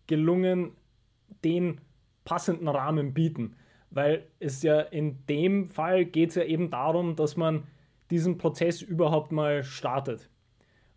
gelungen, 0.06 0.72
den 1.46 1.80
passenden 2.26 2.68
Rahmen 2.68 3.14
bieten. 3.14 3.56
Weil 3.92 4.28
es 4.42 4.62
ja 4.62 4.82
in 4.82 5.26
dem 5.28 5.70
Fall 5.70 6.04
geht 6.04 6.32
es 6.32 6.36
ja 6.36 6.44
eben 6.44 6.70
darum, 6.70 7.16
dass 7.16 7.38
man 7.38 7.64
diesen 8.10 8.38
Prozess 8.38 8.82
überhaupt 8.82 9.32
mal 9.32 9.64
startet. 9.64 10.30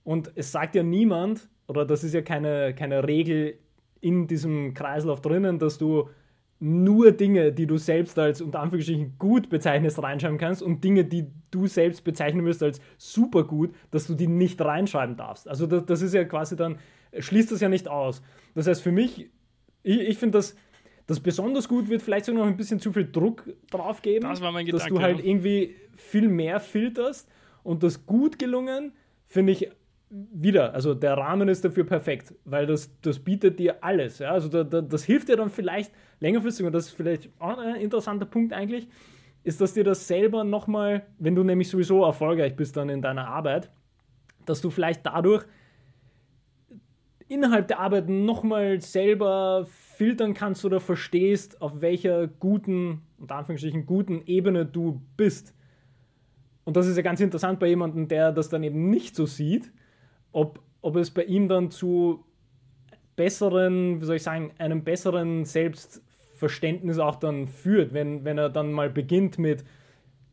Und 0.02 0.32
es 0.34 0.50
sagt 0.50 0.74
ja 0.74 0.82
niemand, 0.82 1.48
oder 1.68 1.84
das 1.86 2.02
ist 2.02 2.12
ja 2.12 2.22
keine, 2.22 2.74
keine 2.74 3.06
Regel 3.06 3.60
in 4.00 4.26
diesem 4.26 4.74
Kreislauf 4.74 5.20
drinnen, 5.20 5.60
dass 5.60 5.78
du 5.78 6.08
nur 6.64 7.12
Dinge, 7.12 7.52
die 7.52 7.66
du 7.66 7.76
selbst 7.76 8.18
als 8.18 8.40
unter 8.40 8.60
Anführungsstrichen 8.60 9.18
gut 9.18 9.50
bezeichnest, 9.50 10.02
reinschreiben 10.02 10.38
kannst 10.38 10.62
und 10.62 10.82
Dinge, 10.82 11.04
die 11.04 11.26
du 11.50 11.66
selbst 11.66 12.04
bezeichnen 12.04 12.46
wirst 12.46 12.62
als 12.62 12.80
super 12.96 13.44
gut, 13.44 13.74
dass 13.90 14.06
du 14.06 14.14
die 14.14 14.28
nicht 14.28 14.62
reinschreiben 14.62 15.14
darfst. 15.18 15.46
Also 15.46 15.66
das, 15.66 15.84
das 15.84 16.00
ist 16.00 16.14
ja 16.14 16.24
quasi 16.24 16.56
dann, 16.56 16.78
schließt 17.18 17.52
das 17.52 17.60
ja 17.60 17.68
nicht 17.68 17.86
aus. 17.86 18.22
Das 18.54 18.66
heißt 18.66 18.80
für 18.80 18.92
mich, 18.92 19.28
ich, 19.82 20.00
ich 20.00 20.16
finde 20.16 20.38
das, 20.38 20.56
das 21.06 21.20
besonders 21.20 21.68
gut 21.68 21.90
wird 21.90 22.00
vielleicht 22.00 22.24
sogar 22.24 22.44
noch 22.44 22.50
ein 22.50 22.56
bisschen 22.56 22.80
zu 22.80 22.94
viel 22.94 23.12
Druck 23.12 23.44
drauf 23.70 24.00
geben, 24.00 24.26
das 24.26 24.40
mein 24.40 24.64
dass 24.66 24.84
Gedanke, 24.84 24.94
du 24.94 25.00
halt 25.02 25.22
irgendwie 25.22 25.76
viel 25.94 26.28
mehr 26.28 26.60
filterst 26.60 27.28
und 27.62 27.82
das 27.82 28.06
gut 28.06 28.38
gelungen 28.38 28.94
finde 29.26 29.52
ich 29.52 29.68
wieder, 30.10 30.74
also 30.74 30.94
der 30.94 31.16
Rahmen 31.16 31.48
ist 31.48 31.64
dafür 31.64 31.84
perfekt, 31.84 32.34
weil 32.44 32.66
das, 32.66 32.90
das 33.00 33.18
bietet 33.18 33.58
dir 33.58 33.82
alles. 33.82 34.18
Ja? 34.18 34.30
Also 34.30 34.48
da, 34.48 34.62
da, 34.62 34.80
das 34.80 35.04
hilft 35.04 35.28
dir 35.28 35.36
dann 35.36 35.50
vielleicht 35.50 35.92
längerfristig, 36.20 36.66
und 36.66 36.72
das 36.72 36.86
ist 36.86 36.94
vielleicht 36.94 37.30
auch 37.38 37.58
ein 37.58 37.76
interessanter 37.76 38.26
Punkt 38.26 38.52
eigentlich, 38.52 38.88
ist, 39.42 39.60
dass 39.60 39.74
dir 39.74 39.84
das 39.84 40.06
selber 40.06 40.44
nochmal, 40.44 41.06
wenn 41.18 41.34
du 41.34 41.42
nämlich 41.42 41.68
sowieso 41.68 42.04
erfolgreich 42.04 42.56
bist 42.56 42.76
dann 42.76 42.88
in 42.88 43.02
deiner 43.02 43.26
Arbeit, 43.26 43.70
dass 44.46 44.60
du 44.60 44.70
vielleicht 44.70 45.04
dadurch 45.04 45.44
innerhalb 47.28 47.68
der 47.68 47.80
Arbeit 47.80 48.08
nochmal 48.08 48.80
selber 48.80 49.66
filtern 49.96 50.34
kannst 50.34 50.64
oder 50.64 50.80
verstehst, 50.80 51.60
auf 51.60 51.80
welcher 51.80 52.26
guten, 52.26 53.02
unter 53.18 53.36
Anführungsstrichen, 53.36 53.86
guten 53.86 54.22
Ebene 54.26 54.66
du 54.66 55.02
bist. 55.16 55.54
Und 56.64 56.76
das 56.76 56.86
ist 56.86 56.96
ja 56.96 57.02
ganz 57.02 57.20
interessant 57.20 57.58
bei 57.58 57.68
jemandem, 57.68 58.08
der 58.08 58.32
das 58.32 58.48
dann 58.48 58.62
eben 58.62 58.90
nicht 58.90 59.16
so 59.16 59.26
sieht, 59.26 59.72
ob, 60.34 60.60
ob 60.82 60.96
es 60.96 61.10
bei 61.10 61.24
ihm 61.24 61.48
dann 61.48 61.70
zu 61.70 62.24
besseren, 63.16 64.00
wie 64.00 64.04
soll 64.04 64.16
ich 64.16 64.22
sagen, 64.22 64.50
einem 64.58 64.82
besseren 64.82 65.44
Selbstverständnis 65.44 66.98
auch 66.98 67.16
dann 67.16 67.46
führt, 67.46 67.94
wenn, 67.94 68.24
wenn 68.24 68.36
er 68.36 68.50
dann 68.50 68.72
mal 68.72 68.90
beginnt 68.90 69.38
mit, 69.38 69.64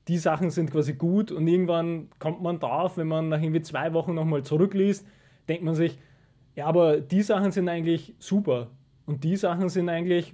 die 0.07 0.17
Sachen 0.17 0.49
sind 0.49 0.71
quasi 0.71 0.93
gut 0.93 1.31
und 1.31 1.47
irgendwann 1.47 2.09
kommt 2.17 2.41
man 2.41 2.59
drauf, 2.59 2.97
wenn 2.97 3.07
man 3.07 3.29
nach 3.29 3.41
irgendwie 3.41 3.61
zwei 3.61 3.93
Wochen 3.93 4.15
nochmal 4.15 4.43
zurückliest, 4.43 5.07
denkt 5.47 5.63
man 5.63 5.75
sich, 5.75 5.99
ja, 6.55 6.65
aber 6.65 6.99
die 6.99 7.21
Sachen 7.21 7.51
sind 7.51 7.69
eigentlich 7.69 8.15
super 8.17 8.71
und 9.05 9.23
die 9.23 9.35
Sachen 9.35 9.69
sind 9.69 9.87
eigentlich 9.87 10.33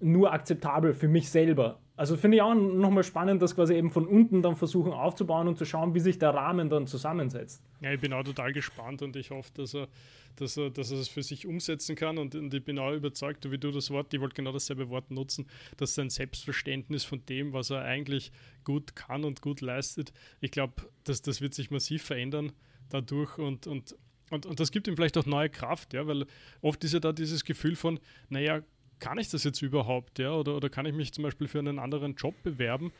nur 0.00 0.32
akzeptabel 0.32 0.92
für 0.92 1.08
mich 1.08 1.30
selber. 1.30 1.78
Also 1.96 2.18
finde 2.18 2.36
ich 2.36 2.42
auch 2.42 2.54
nochmal 2.54 3.04
spannend, 3.04 3.40
das 3.40 3.54
quasi 3.54 3.74
eben 3.74 3.90
von 3.90 4.06
unten 4.06 4.42
dann 4.42 4.54
versuchen 4.54 4.92
aufzubauen 4.92 5.48
und 5.48 5.56
zu 5.56 5.64
schauen, 5.64 5.94
wie 5.94 6.00
sich 6.00 6.18
der 6.18 6.30
Rahmen 6.34 6.68
dann 6.68 6.86
zusammensetzt. 6.86 7.62
Ja, 7.80 7.90
ich 7.92 8.00
bin 8.00 8.12
auch 8.12 8.22
total 8.22 8.52
gespannt 8.52 9.00
und 9.00 9.16
ich 9.16 9.30
hoffe, 9.30 9.50
dass 9.54 9.74
er, 9.74 9.88
dass 10.36 10.58
er, 10.58 10.68
dass 10.68 10.90
er 10.90 10.98
es 10.98 11.08
für 11.08 11.22
sich 11.22 11.46
umsetzen 11.46 11.96
kann 11.96 12.18
und, 12.18 12.34
und 12.34 12.52
ich 12.52 12.62
bin 12.62 12.78
auch 12.78 12.92
überzeugt, 12.92 13.50
wie 13.50 13.56
du 13.56 13.70
das 13.70 13.90
Wort, 13.90 14.12
ich 14.12 14.20
wollte 14.20 14.34
genau 14.34 14.52
dasselbe 14.52 14.90
Wort 14.90 15.10
nutzen, 15.10 15.46
dass 15.78 15.94
sein 15.94 16.10
Selbstverständnis 16.10 17.04
von 17.04 17.24
dem, 17.26 17.54
was 17.54 17.70
er 17.70 17.82
eigentlich 17.82 18.30
gut 18.62 18.94
kann 18.94 19.24
und 19.24 19.40
gut 19.40 19.62
leistet, 19.62 20.12
ich 20.40 20.50
glaube, 20.50 20.74
dass 21.04 21.22
das 21.22 21.40
wird 21.40 21.54
sich 21.54 21.70
massiv 21.70 22.02
verändern 22.02 22.52
dadurch 22.90 23.38
und, 23.38 23.66
und 23.66 23.96
und, 24.30 24.44
und 24.44 24.58
das 24.58 24.72
gibt 24.72 24.88
ihm 24.88 24.96
vielleicht 24.96 25.16
auch 25.18 25.24
neue 25.26 25.48
Kraft, 25.48 25.94
ja, 25.94 26.06
weil 26.06 26.26
oft 26.60 26.82
ist 26.82 26.94
ja 26.94 26.98
da 26.98 27.12
dieses 27.12 27.44
Gefühl 27.44 27.76
von, 27.76 28.00
naja, 28.28 28.60
kann 28.98 29.18
ich 29.18 29.28
das 29.28 29.44
jetzt 29.44 29.62
überhaupt, 29.62 30.18
ja? 30.18 30.32
Oder, 30.32 30.56
oder 30.56 30.68
kann 30.68 30.86
ich 30.86 30.94
mich 30.94 31.12
zum 31.12 31.24
Beispiel 31.24 31.48
für 31.48 31.58
einen 31.58 31.78
anderen 31.78 32.14
Job 32.14 32.34
bewerben 32.42 32.92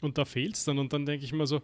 und 0.00 0.18
da 0.18 0.24
fehlt 0.24 0.56
es 0.56 0.64
dann 0.64 0.78
und 0.78 0.92
dann 0.92 1.06
denke 1.06 1.24
ich 1.24 1.32
mir 1.32 1.46
so, 1.46 1.62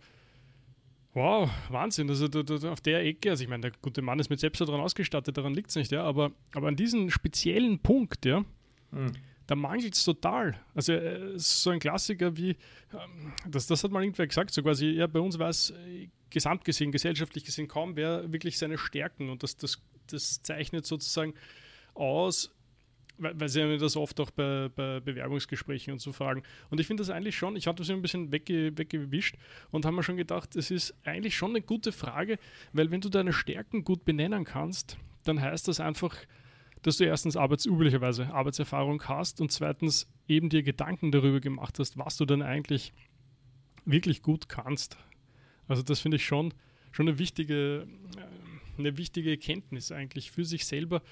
wow, 1.14 1.50
Wahnsinn, 1.68 2.08
also 2.08 2.28
da, 2.28 2.42
da, 2.42 2.70
auf 2.70 2.80
der 2.80 3.04
Ecke, 3.04 3.30
also 3.30 3.42
ich 3.42 3.50
meine, 3.50 3.62
der 3.62 3.72
gute 3.82 4.02
Mann 4.02 4.18
ist 4.18 4.30
mit 4.30 4.40
Selbstvertrauen 4.40 4.80
ausgestattet, 4.80 5.36
daran 5.36 5.54
liegt 5.54 5.70
es 5.70 5.76
nicht, 5.76 5.92
ja, 5.92 6.04
aber, 6.04 6.32
aber 6.52 6.68
an 6.68 6.76
diesem 6.76 7.10
speziellen 7.10 7.80
Punkt, 7.80 8.24
ja, 8.24 8.44
mhm. 8.92 9.12
da 9.46 9.56
mangelt 9.56 9.94
es 9.94 10.04
total. 10.04 10.60
Also 10.74 10.92
äh, 10.92 11.36
so 11.36 11.70
ein 11.70 11.80
Klassiker 11.80 12.36
wie, 12.36 12.50
ähm, 12.92 13.32
das, 13.48 13.66
das 13.66 13.82
hat 13.82 13.90
mal 13.90 14.02
irgendwer 14.02 14.26
gesagt, 14.26 14.52
so 14.52 14.62
quasi, 14.62 14.86
ja, 14.86 15.06
bei 15.06 15.20
uns 15.20 15.38
war 15.38 15.48
es 15.48 15.70
äh, 15.70 16.08
gesamt 16.30 16.64
gesehen, 16.64 16.92
gesellschaftlich 16.92 17.44
gesehen 17.44 17.66
kaum 17.66 17.96
wer 17.96 18.32
wirklich 18.32 18.56
seine 18.56 18.78
Stärken 18.78 19.30
und 19.30 19.42
das, 19.42 19.56
das, 19.56 19.82
das 20.06 20.42
zeichnet 20.42 20.86
sozusagen 20.86 21.34
aus, 21.94 22.54
weil, 23.20 23.48
sie 23.48 23.62
mir 23.64 23.78
das 23.78 23.96
oft 23.96 24.18
auch 24.20 24.30
bei, 24.30 24.68
bei, 24.74 25.00
Bewerbungsgesprächen 25.00 25.92
und 25.92 26.00
so 26.00 26.12
fragen. 26.12 26.42
Und 26.70 26.80
ich 26.80 26.86
finde 26.86 27.02
das 27.02 27.10
eigentlich 27.10 27.36
schon, 27.36 27.56
ich 27.56 27.66
hatte 27.66 27.82
das 27.82 27.90
ein 27.90 28.02
bisschen 28.02 28.32
wegge, 28.32 28.76
weggewischt 28.76 29.36
und 29.70 29.84
habe 29.84 29.96
mir 29.96 30.02
schon 30.02 30.16
gedacht, 30.16 30.56
es 30.56 30.70
ist 30.70 30.94
eigentlich 31.04 31.36
schon 31.36 31.50
eine 31.50 31.62
gute 31.62 31.92
Frage, 31.92 32.38
weil 32.72 32.90
wenn 32.90 33.00
du 33.00 33.08
deine 33.08 33.32
Stärken 33.32 33.84
gut 33.84 34.04
benennen 34.04 34.44
kannst, 34.44 34.96
dann 35.24 35.40
heißt 35.40 35.68
das 35.68 35.80
einfach, 35.80 36.16
dass 36.82 36.96
du 36.96 37.04
erstens 37.04 37.36
arbeitsüblicherweise 37.36 38.32
Arbeitserfahrung 38.32 39.02
hast 39.04 39.40
und 39.40 39.52
zweitens 39.52 40.10
eben 40.28 40.48
dir 40.48 40.62
Gedanken 40.62 41.12
darüber 41.12 41.40
gemacht 41.40 41.78
hast, 41.78 41.98
was 41.98 42.16
du 42.16 42.24
dann 42.24 42.42
eigentlich 42.42 42.92
wirklich 43.84 44.22
gut 44.22 44.48
kannst. 44.48 44.96
Also 45.68 45.82
das 45.82 46.00
finde 46.00 46.16
ich 46.16 46.24
schon, 46.24 46.54
schon 46.90 47.08
eine 47.08 47.18
wichtige, 47.18 47.86
äh, 48.16 48.78
eine 48.78 48.96
wichtige 48.96 49.30
Erkenntnis 49.30 49.92
eigentlich 49.92 50.30
für 50.30 50.44
sich 50.44 50.64
selber 50.64 51.02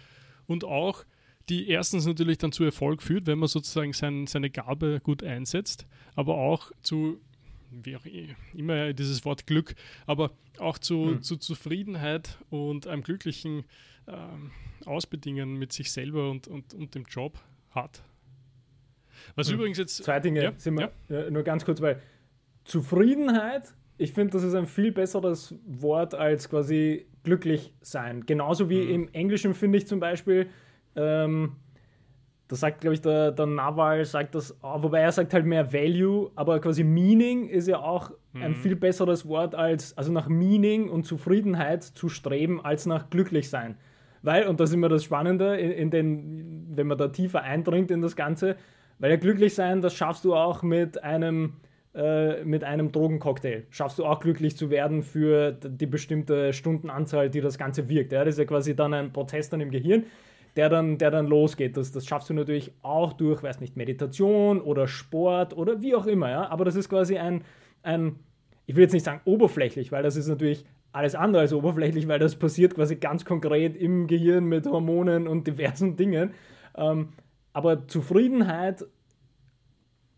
und 0.46 0.64
auch 0.64 1.04
die 1.48 1.68
erstens 1.68 2.06
natürlich 2.06 2.38
dann 2.38 2.52
zu 2.52 2.64
Erfolg 2.64 3.02
führt, 3.02 3.26
wenn 3.26 3.38
man 3.38 3.48
sozusagen 3.48 3.92
sein, 3.92 4.26
seine 4.26 4.50
Gabe 4.50 5.00
gut 5.02 5.22
einsetzt, 5.22 5.86
aber 6.14 6.36
auch 6.36 6.70
zu 6.82 7.20
wie 7.70 7.96
auch 7.96 8.04
immer 8.54 8.92
dieses 8.92 9.24
Wort 9.24 9.46
Glück, 9.46 9.74
aber 10.06 10.30
auch 10.58 10.78
zu, 10.78 10.94
mhm. 10.94 11.22
zu 11.22 11.36
Zufriedenheit 11.36 12.38
und 12.50 12.86
einem 12.86 13.02
glücklichen 13.02 13.64
ähm, 14.06 14.52
Ausbedingen 14.86 15.54
mit 15.54 15.72
sich 15.72 15.92
selber 15.92 16.30
und, 16.30 16.48
und, 16.48 16.74
und 16.74 16.94
dem 16.94 17.04
Job 17.04 17.38
hat. 17.70 18.02
Was 19.34 19.48
mhm. 19.48 19.56
übrigens 19.56 19.78
jetzt. 19.78 20.02
Zwei 20.02 20.20
Dinge 20.20 20.44
ja, 20.44 20.52
sind 20.56 20.78
wir, 20.78 20.92
ja. 21.08 21.30
nur 21.30 21.42
ganz 21.42 21.64
kurz, 21.64 21.80
weil 21.80 22.00
Zufriedenheit, 22.64 23.74
ich 23.96 24.12
finde, 24.12 24.32
das 24.32 24.44
ist 24.44 24.54
ein 24.54 24.66
viel 24.66 24.92
besseres 24.92 25.54
Wort 25.66 26.14
als 26.14 26.48
quasi 26.48 27.06
glücklich 27.22 27.74
sein. 27.80 28.24
Genauso 28.26 28.70
wie 28.70 28.82
mhm. 28.82 28.90
im 28.90 29.08
Englischen 29.12 29.54
finde 29.54 29.78
ich 29.78 29.86
zum 29.86 30.00
Beispiel, 30.00 30.48
ähm, 30.98 31.52
da 32.48 32.56
sagt, 32.56 32.80
glaube 32.80 32.94
ich, 32.94 33.02
der, 33.02 33.30
der 33.30 33.46
Naval, 33.46 34.04
sagt 34.06 34.34
das, 34.34 34.56
oh, 34.62 34.82
wobei 34.82 35.00
er 35.00 35.12
sagt 35.12 35.34
halt 35.34 35.44
mehr 35.44 35.72
Value, 35.72 36.30
aber 36.34 36.60
quasi 36.60 36.82
Meaning 36.82 37.48
ist 37.48 37.68
ja 37.68 37.78
auch 37.78 38.10
mhm. 38.32 38.42
ein 38.42 38.54
viel 38.54 38.74
besseres 38.74 39.28
Wort 39.28 39.54
als, 39.54 39.96
also 39.98 40.12
nach 40.12 40.28
Meaning 40.28 40.88
und 40.88 41.04
Zufriedenheit 41.04 41.84
zu 41.84 42.08
streben, 42.08 42.64
als 42.64 42.86
nach 42.86 43.10
glücklich 43.10 43.50
sein. 43.50 43.76
Weil, 44.22 44.48
und 44.48 44.60
das 44.60 44.70
ist 44.70 44.74
immer 44.74 44.88
das 44.88 45.04
Spannende, 45.04 45.56
in, 45.56 45.70
in 45.70 45.90
den, 45.90 46.66
wenn 46.74 46.86
man 46.86 46.96
da 46.96 47.08
tiefer 47.08 47.42
eindringt 47.42 47.90
in 47.90 48.00
das 48.00 48.16
Ganze, 48.16 48.56
weil 48.98 49.10
ja 49.10 49.16
glücklich 49.16 49.54
sein, 49.54 49.82
das 49.82 49.94
schaffst 49.94 50.24
du 50.24 50.34
auch 50.34 50.62
mit 50.62 51.04
einem, 51.04 51.56
äh, 51.94 52.42
mit 52.44 52.64
einem 52.64 52.90
Drogencocktail. 52.92 53.66
Schaffst 53.70 53.98
du 53.98 54.06
auch 54.06 54.20
glücklich 54.20 54.56
zu 54.56 54.70
werden 54.70 55.02
für 55.02 55.52
die 55.52 55.86
bestimmte 55.86 56.54
Stundenanzahl, 56.54 57.28
die 57.28 57.42
das 57.42 57.58
Ganze 57.58 57.88
wirkt. 57.90 58.12
Ja? 58.12 58.24
Das 58.24 58.34
ist 58.34 58.38
ja 58.38 58.44
quasi 58.46 58.74
dann 58.74 58.94
ein 58.94 59.12
Prozess 59.12 59.50
dann 59.50 59.60
im 59.60 59.70
Gehirn, 59.70 60.04
der 60.58 60.68
dann, 60.68 60.98
der 60.98 61.12
dann 61.12 61.28
losgeht. 61.28 61.76
Das, 61.76 61.92
das 61.92 62.04
schaffst 62.04 62.28
du 62.30 62.34
natürlich 62.34 62.72
auch 62.82 63.12
durch, 63.12 63.44
weiß 63.44 63.60
nicht, 63.60 63.76
Meditation 63.76 64.60
oder 64.60 64.88
Sport 64.88 65.56
oder 65.56 65.82
wie 65.82 65.94
auch 65.94 66.06
immer. 66.06 66.28
Ja? 66.30 66.50
Aber 66.50 66.64
das 66.64 66.74
ist 66.74 66.88
quasi 66.88 67.16
ein, 67.16 67.44
ein, 67.84 68.16
ich 68.66 68.74
will 68.74 68.82
jetzt 68.82 68.92
nicht 68.92 69.04
sagen 69.04 69.20
oberflächlich, 69.24 69.92
weil 69.92 70.02
das 70.02 70.16
ist 70.16 70.26
natürlich 70.26 70.64
alles 70.90 71.14
andere 71.14 71.42
als 71.42 71.52
oberflächlich, 71.52 72.08
weil 72.08 72.18
das 72.18 72.34
passiert 72.34 72.74
quasi 72.74 72.96
ganz 72.96 73.24
konkret 73.24 73.76
im 73.76 74.08
Gehirn 74.08 74.46
mit 74.46 74.66
Hormonen 74.66 75.28
und 75.28 75.46
diversen 75.46 75.94
Dingen. 75.94 76.32
Ähm, 76.76 77.10
aber 77.52 77.86
Zufriedenheit 77.86 78.84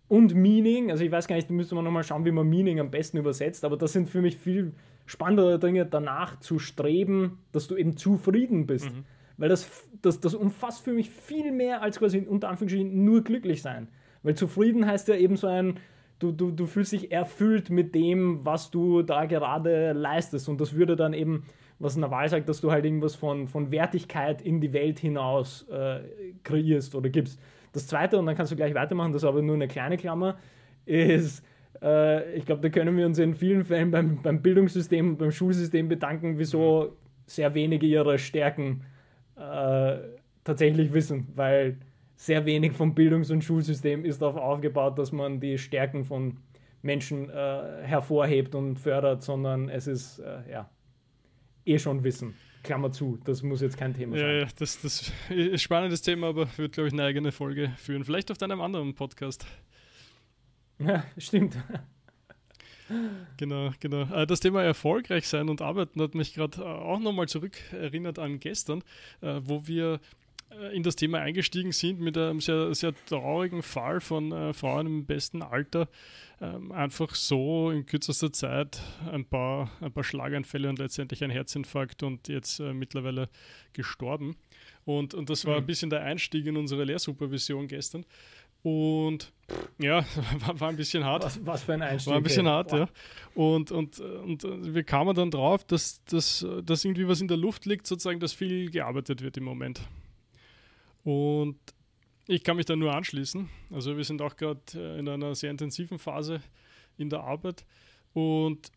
und 0.09 0.35
Meaning, 0.35 0.91
also 0.91 1.05
ich 1.05 1.13
weiß 1.13 1.29
gar 1.29 1.37
nicht, 1.37 1.51
da 1.51 1.55
müsste 1.55 1.75
man 1.75 1.85
nochmal 1.85 2.03
schauen, 2.03 2.25
wie 2.25 2.33
man 2.33 2.49
Meaning 2.49 2.81
am 2.81 2.91
besten 2.91 3.19
übersetzt, 3.19 3.63
aber 3.63 3.77
das 3.77 3.93
sind 3.93 4.09
für 4.09 4.23
mich 4.23 4.39
viel 4.39 4.73
spannendere 5.05 5.59
Dinge, 5.59 5.85
danach 5.85 6.41
zu 6.41 6.59
streben, 6.59 7.41
dass 7.53 7.69
du 7.69 7.77
eben 7.77 7.99
zufrieden 7.99 8.67
bist. 8.67 8.91
Mhm. 8.91 9.05
Weil 9.41 9.49
das, 9.49 9.89
das, 10.03 10.21
das 10.21 10.35
umfasst 10.35 10.85
für 10.85 10.93
mich 10.93 11.09
viel 11.09 11.51
mehr 11.51 11.81
als 11.81 11.99
quasi 11.99 12.19
unter 12.19 12.51
Anführungsstrichen 12.51 13.05
nur 13.05 13.25
glücklich 13.25 13.63
sein. 13.63 13.89
Weil 14.23 14.35
zufrieden 14.35 14.87
heißt 14.87 15.09
ja 15.09 15.17
eben 15.17 15.37
so 15.37 15.47
ein, 15.47 15.79
du, 16.19 16.31
du, 16.31 16.51
du 16.51 16.67
fühlst 16.67 16.93
dich 16.93 17.11
erfüllt 17.11 17.71
mit 17.71 17.95
dem, 17.95 18.45
was 18.45 18.71
du 18.71 19.01
da 19.01 19.25
gerade 19.25 19.93
leistest. 19.95 20.51
Und 20.51 20.61
das 20.61 20.75
würde 20.75 20.95
dann 20.95 21.15
eben 21.15 21.45
was 21.79 21.97
Nawal 21.97 22.29
sagt, 22.29 22.51
dass 22.51 22.61
du 22.61 22.71
halt 22.71 22.85
irgendwas 22.85 23.15
von, 23.15 23.49
von 23.49 23.73
Wertigkeit 23.73 24.43
in 24.43 24.61
die 24.61 24.75
Welt 24.75 24.99
hinaus 24.99 25.67
äh, 25.71 26.01
kreierst 26.45 26.95
oder 26.95 27.09
gibst. 27.09 27.41
Das 27.73 27.87
zweite, 27.87 28.19
und 28.19 28.27
dann 28.27 28.37
kannst 28.37 28.53
du 28.53 28.57
gleich 28.57 28.75
weitermachen, 28.75 29.13
das 29.13 29.23
ist 29.23 29.29
aber 29.29 29.41
nur 29.41 29.55
eine 29.55 29.69
kleine 29.69 29.97
Klammer, 29.97 30.37
ist, 30.85 31.43
äh, 31.81 32.35
ich 32.35 32.45
glaube, 32.45 32.61
da 32.61 32.69
können 32.69 32.95
wir 32.99 33.07
uns 33.07 33.19
in 33.19 33.35
vielen 33.35 33.65
Fällen 33.65 33.91
beim, 33.91 34.21
beim 34.21 34.43
Bildungssystem 34.43 35.09
und 35.09 35.17
beim 35.17 35.31
Schulsystem 35.31 35.89
bedanken, 35.89 36.39
wieso 36.39 36.99
sehr 37.25 37.55
wenige 37.55 37.87
ihre 37.87 38.19
Stärken 38.19 38.83
äh, 38.83 39.00
tatsächlich 40.45 40.93
wissen, 40.93 41.29
weil 41.35 41.79
sehr 42.17 42.45
wenig 42.45 42.73
vom 42.73 42.95
Bildungs- 42.95 43.31
und 43.31 43.43
Schulsystem 43.43 44.05
ist 44.05 44.21
darauf 44.21 44.37
aufgebaut, 44.37 44.99
dass 44.99 45.11
man 45.11 45.41
die 45.41 45.57
Stärken 45.57 46.05
von 46.05 46.37
Menschen 46.83 47.31
äh, 47.31 47.83
hervorhebt 47.83 48.55
und 48.55 48.77
fördert, 48.77 49.23
sondern 49.23 49.69
es 49.69 49.87
ist, 49.87 50.19
äh, 50.19 50.51
ja, 50.51 50.71
eh 51.65 51.79
schon 51.79 52.05
wissen. 52.05 52.35
Klammer 52.63 52.93
zu, 52.93 53.19
das 53.25 53.43
muss 53.43 53.63
jetzt 53.63 53.79
kein 53.79 53.95
Thema 53.95 54.17
ja, 54.17 54.23
sein. 54.23 54.39
Ja, 54.41 54.47
das, 54.59 54.83
das 54.83 54.85
ist 54.85 55.13
ein 55.31 55.59
spannendes 55.59 56.03
Thema, 56.03 56.29
aber 56.29 56.47
wird, 56.59 56.73
glaube 56.73 56.89
ich, 56.89 56.93
eine 56.93 57.05
eigene 57.05 57.33
Folge 57.33 57.73
führen. 57.77 58.05
Vielleicht 58.05 58.31
auf 58.31 58.39
deinem 58.39 58.61
anderen 58.61 58.95
Podcast. 58.95 59.47
Ja, 60.83 61.05
stimmt. 61.19 61.59
Genau, 63.37 63.71
genau. 63.81 64.03
Äh, 64.15 64.27
das 64.27 64.41
Thema 64.41 64.63
erfolgreich 64.63 65.29
sein 65.29 65.49
und 65.49 65.63
arbeiten 65.63 66.01
hat 66.01 66.15
mich 66.15 66.35
gerade 66.35 66.61
äh, 66.61 66.65
auch 66.65 66.99
nochmal 66.99 67.29
zurückerinnert 67.29 68.19
an 68.19 68.41
gestern, 68.41 68.83
äh, 69.21 69.41
wo 69.43 69.67
wir 69.67 70.01
in 70.73 70.83
das 70.83 70.97
Thema 70.97 71.21
eingestiegen 71.21 71.71
sind 71.71 72.01
mit 72.01 72.19
einem 72.19 72.41
sehr, 72.41 72.75
sehr 72.75 72.93
traurigen 73.07 73.63
Fall 73.63 74.01
von 74.01 74.53
Frauen 74.53 74.87
im 74.89 75.07
besten 75.07 75.43
Alter, 75.43 75.87
ähm, 76.43 76.73
einfach 76.73 77.15
so 77.15 77.71
in 77.71 77.85
kürzester 77.85 78.33
Zeit 78.33 78.81
ein 79.13 79.27
paar, 79.27 79.71
ein 79.83 79.93
paar 79.93 80.05
Schlaganfälle 80.05 80.71
und 80.71 80.79
letztendlich 80.79 81.23
ein 81.23 81.31
Herzinfarkt 81.31 82.03
und 82.03 82.29
jetzt 82.29 82.61
äh, 82.61 82.73
mittlerweile 82.73 83.29
gestorben. 83.75 84.37
Und, 84.87 85.13
und 85.13 85.29
das 85.29 85.45
war 85.45 85.57
mhm. 85.57 85.61
ein 85.61 85.67
bisschen 85.67 85.91
der 85.91 86.03
Einstieg 86.03 86.47
in 86.47 86.57
unsere 86.57 86.85
Lehrsupervision 86.85 87.69
gestern. 87.69 88.07
Und 88.63 89.33
ja, 89.79 90.05
war, 90.41 90.61
war, 90.61 90.69
ein 90.69 90.77
bisschen 90.77 91.05
hart. 91.05 91.25
Was, 91.25 91.45
was, 91.47 91.63
für 91.63 91.75
ein 91.75 91.83
Einstieg. 91.83 92.11
War 92.11 92.19
ein 92.19 92.23
bisschen 92.23 92.47
hart, 92.47 92.73
wow. 92.73 92.79
ja. 92.81 92.89
Und, 93.35 93.73
und, 93.73 94.01
und 94.01 94.75
wir 94.75 94.85
kamen 94.85 95.15
dann 95.15 95.31
drauf, 95.31 95.65
dass, 95.65 96.05
dass, 96.05 96.47
dass 96.65 96.85
irgendwie 96.85 97.09
was 97.09 97.21
in 97.21 97.29
der 97.29 97.37
Luft 97.37 97.67
liegt, 97.67 97.87
sozusagen, 97.87 98.21
dass 98.21 98.33
viel 98.33 98.71
gearbeitet 98.71 99.23
wird 99.23 99.37
im 99.37 99.45
Moment. 99.45 99.81
Und 101.05 101.59
ich 102.27 102.45
kann 102.45 102.57
mich 102.57 102.67
da 102.67 102.77
nur 102.77 102.95
anschließen. 102.95 103.49
Also 103.71 103.97
wir 103.97 104.05
sind 104.05 104.23
auch 104.23 104.37
gerade 104.37 104.61
äh, 104.75 104.99
in 104.99 105.09
einer 105.09 105.35
sehr 105.35 105.51
intensiven 105.51 105.99
Phase 105.99 106.41
in 106.97 107.11
der 107.11 107.21
Arbeit. 107.21 107.65
Und, 108.13 108.71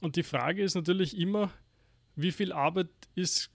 und 0.00 0.16
die 0.16 0.22
Frage 0.22 0.62
ist 0.62 0.74
natürlich 0.74 1.16
immer, 1.16 1.50
wie 2.16 2.32
viel 2.32 2.52
Arbeit 2.52 2.90
ist, 3.14 3.50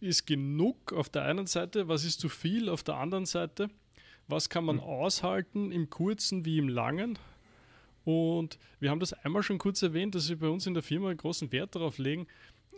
ist 0.00 0.26
genug 0.26 0.92
auf 0.92 1.08
der 1.08 1.22
einen 1.22 1.46
Seite, 1.46 1.88
was 1.88 2.04
ist 2.04 2.20
zu 2.20 2.28
viel 2.28 2.68
auf 2.68 2.82
der 2.82 2.96
anderen 2.96 3.26
Seite, 3.26 3.68
was 4.28 4.48
kann 4.48 4.64
man 4.64 4.76
mhm. 4.76 4.82
aushalten 4.82 5.72
im 5.72 5.90
kurzen 5.90 6.44
wie 6.44 6.58
im 6.58 6.68
langen. 6.68 7.18
Und 8.04 8.58
wir 8.78 8.90
haben 8.90 9.00
das 9.00 9.12
einmal 9.12 9.42
schon 9.42 9.58
kurz 9.58 9.82
erwähnt, 9.82 10.14
dass 10.14 10.28
wir 10.28 10.38
bei 10.38 10.48
uns 10.48 10.66
in 10.66 10.74
der 10.74 10.82
Firma 10.82 11.12
großen 11.12 11.50
Wert 11.52 11.74
darauf 11.74 11.98
legen 11.98 12.26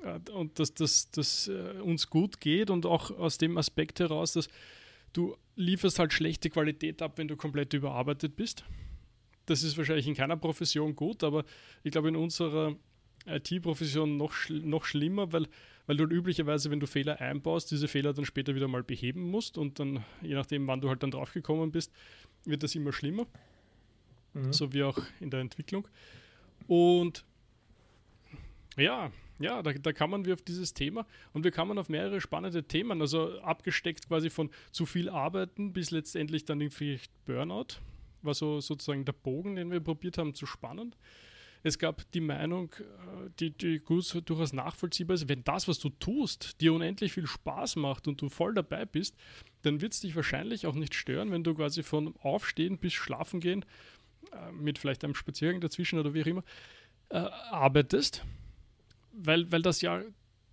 äh, 0.03 0.31
und 0.31 0.59
dass 0.59 0.75
das 0.75 1.49
äh, 1.49 1.81
uns 1.81 2.09
gut 2.09 2.41
geht 2.41 2.71
und 2.71 2.87
auch 2.87 3.11
aus 3.11 3.39
dem 3.39 3.59
Aspekt 3.59 4.01
heraus, 4.01 4.33
dass 4.33 4.49
du 5.13 5.37
lieferst 5.57 5.99
halt 5.99 6.13
schlechte 6.13 6.51
Qualität 6.51 7.03
ab, 7.03 7.19
wenn 7.19 7.29
du 7.29 7.37
komplett 7.37 7.75
überarbeitet 7.75 8.37
bist. 8.37 8.65
Das 9.47 9.63
ist 9.63 9.77
wahrscheinlich 9.79 10.07
in 10.07 10.15
keiner 10.15 10.37
Profession 10.37 10.95
gut, 10.95 11.25
aber 11.25 11.45
ich 11.83 11.93
glaube 11.93 12.09
in 12.09 12.17
unserer 12.17 12.77
IT-Profession 13.27 14.17
noch, 14.17 14.33
noch 14.49 14.85
schlimmer, 14.85 15.33
weil, 15.33 15.47
weil 15.88 15.96
du 15.96 16.05
üblicherweise, 16.05 16.70
wenn 16.70 16.81
du 16.81 16.87
Fehler 16.87 17.18
einbaust, 17.18 17.70
diese 17.70 17.88
Fehler 17.88 18.12
dann 18.12 18.27
später 18.27 18.55
wieder 18.55 18.68
mal 18.68 18.83
beheben 18.83 19.31
musst 19.31 19.57
und 19.57 19.81
dann, 19.81 20.05
je 20.20 20.35
nachdem, 20.35 20.66
wann 20.66 20.83
du 20.83 20.90
halt 20.90 21.03
dann 21.03 21.11
draufgekommen 21.11 21.72
bist, 21.72 21.92
wird 22.44 22.62
das 22.62 22.74
immer 22.74 22.92
schlimmer. 22.92 23.27
Mhm. 24.35 24.53
So 24.53 24.74
wie 24.74 24.83
auch 24.83 24.98
in 25.18 25.31
der 25.31 25.40
Entwicklung. 25.40 25.88
Und 26.66 27.24
ja, 28.77 29.11
ja, 29.38 29.62
da, 29.62 29.72
da 29.72 29.92
kann 29.94 30.27
wir 30.27 30.35
auf 30.35 30.42
dieses 30.42 30.74
Thema 30.74 31.07
und 31.33 31.44
wir 31.44 31.53
kamen 31.53 31.79
auf 31.79 31.88
mehrere 31.88 32.20
spannende 32.20 32.64
Themen, 32.64 33.01
also 33.01 33.40
abgesteckt 33.40 34.09
quasi 34.09 34.29
von 34.29 34.51
zu 34.70 34.85
viel 34.85 35.09
Arbeiten 35.09 35.72
bis 35.72 35.90
letztendlich 35.90 36.44
dann 36.44 36.61
irgendwie 36.61 37.01
Burnout, 37.24 37.81
war 38.20 38.35
so 38.35 38.61
sozusagen 38.61 39.07
der 39.07 39.12
Bogen, 39.14 39.57
den 39.57 39.70
wir 39.70 39.81
probiert 39.81 40.18
haben 40.18 40.35
zu 40.35 40.44
spannen. 40.44 40.94
Es 41.62 41.79
gab 41.79 42.11
die 42.12 42.21
Meinung, 42.21 42.73
äh, 42.79 43.31
die, 43.40 43.51
die 43.51 43.81
durchaus 43.81 44.53
nachvollziehbar 44.53 45.14
ist, 45.14 45.29
wenn 45.29 45.44
das, 45.44 45.68
was 45.68 45.79
du 45.79 45.90
tust, 45.90 46.61
dir 46.61 46.73
unendlich 46.73 47.12
viel 47.12 47.27
Spaß 47.27 47.77
macht 47.77 48.09
und 48.09 48.21
du 48.21 48.29
voll 48.29 48.55
dabei 48.55 48.85
bist, 48.85 49.16
dann 49.62 49.81
wird 49.81 49.92
es 49.92 50.01
dich 50.01 50.14
wahrscheinlich 50.16 50.66
auch 50.66 50.75
nicht 50.75 50.94
stören, 50.94 51.31
wenn 51.31 51.44
du 51.44 51.55
quasi 51.55 51.83
von 51.83 52.14
Aufstehen 52.18 52.79
bis 52.79 52.92
Schlafen 52.92 53.40
gehen, 53.40 53.64
äh, 54.33 54.53
mit 54.53 54.79
vielleicht 54.79 55.05
einem 55.05 55.14
Spaziergang 55.14 55.61
dazwischen 55.61 55.99
oder 55.99 56.14
wie 56.14 56.23
auch 56.23 56.27
immer, 56.27 56.44
äh, 57.11 57.18
arbeitest 57.18 58.25
weil, 59.18 59.51
weil 59.51 59.62
das 59.62 59.81
ja 59.81 60.03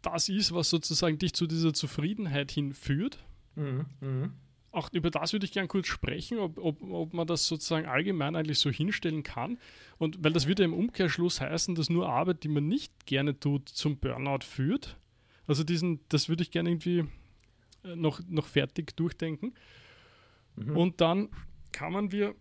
das 0.02 0.30
ist, 0.30 0.54
was 0.54 0.70
sozusagen 0.70 1.18
dich 1.18 1.34
zu 1.34 1.48
dieser 1.48 1.74
Zufriedenheit 1.74 2.52
hinführt. 2.52 3.24
Mhm, 3.56 3.86
mh. 4.00 4.30
Auch 4.76 4.90
über 4.92 5.10
das 5.10 5.32
würde 5.32 5.46
ich 5.46 5.54
gerne 5.54 5.70
kurz 5.70 5.88
sprechen, 5.88 6.38
ob, 6.38 6.58
ob, 6.58 6.82
ob 6.84 7.14
man 7.14 7.26
das 7.26 7.48
sozusagen 7.48 7.86
allgemein 7.86 8.36
eigentlich 8.36 8.60
so 8.60 8.70
hinstellen 8.70 9.24
kann. 9.24 9.58
Und 9.98 10.22
weil 10.22 10.34
das 10.34 10.48
würde 10.48 10.64
ja 10.64 10.66
im 10.68 10.74
Umkehrschluss 10.74 11.40
heißen, 11.40 11.76
dass 11.76 11.90
nur 11.90 12.10
Arbeit, 12.10 12.44
die 12.44 12.50
man 12.50 12.68
nicht 12.68 13.06
gerne 13.06 13.40
tut, 13.40 13.70
zum 13.70 13.98
Burnout 13.98 14.44
führt. 14.44 14.98
Also 15.48 15.64
diesen, 15.64 16.02
das 16.10 16.28
würde 16.28 16.44
ich 16.44 16.52
gerne 16.52 16.72
irgendwie 16.72 17.06
äh, 17.86 17.96
noch, 17.96 18.20
noch 18.28 18.48
fertig 18.48 18.98
durchdenken. 18.98 19.54
Mhm. 20.58 20.76
Und 20.76 21.00
dann 21.00 21.30
kann 21.72 21.94
man 21.94 22.12
wir 22.12 22.36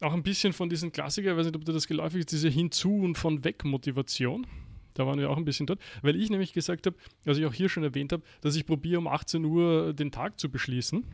auch 0.00 0.12
ein 0.12 0.22
bisschen 0.22 0.52
von 0.52 0.70
diesen 0.70 0.92
Klassikern, 0.92 1.32
ich 1.32 1.38
weiß 1.38 1.46
nicht, 1.46 1.56
ob 1.56 1.64
dir 1.64 1.72
das 1.72 1.88
geläufig 1.88 2.20
ist, 2.20 2.32
diese 2.32 2.48
Hinzu- 2.48 3.02
und 3.02 3.18
von 3.18 3.44
Weg-Motivation. 3.44 4.46
Da 4.94 5.04
waren 5.04 5.18
wir 5.18 5.30
auch 5.30 5.36
ein 5.36 5.44
bisschen 5.44 5.66
dort, 5.66 5.80
weil 6.02 6.14
ich 6.14 6.30
nämlich 6.30 6.52
gesagt 6.52 6.86
habe, 6.86 6.96
was 7.24 7.38
ich 7.38 7.46
auch 7.46 7.54
hier 7.54 7.68
schon 7.68 7.82
erwähnt 7.82 8.12
habe, 8.12 8.22
dass 8.40 8.54
ich 8.54 8.66
probiere 8.66 9.00
um 9.00 9.08
18 9.08 9.44
Uhr 9.44 9.92
den 9.94 10.12
Tag 10.12 10.38
zu 10.38 10.48
beschließen. 10.48 11.04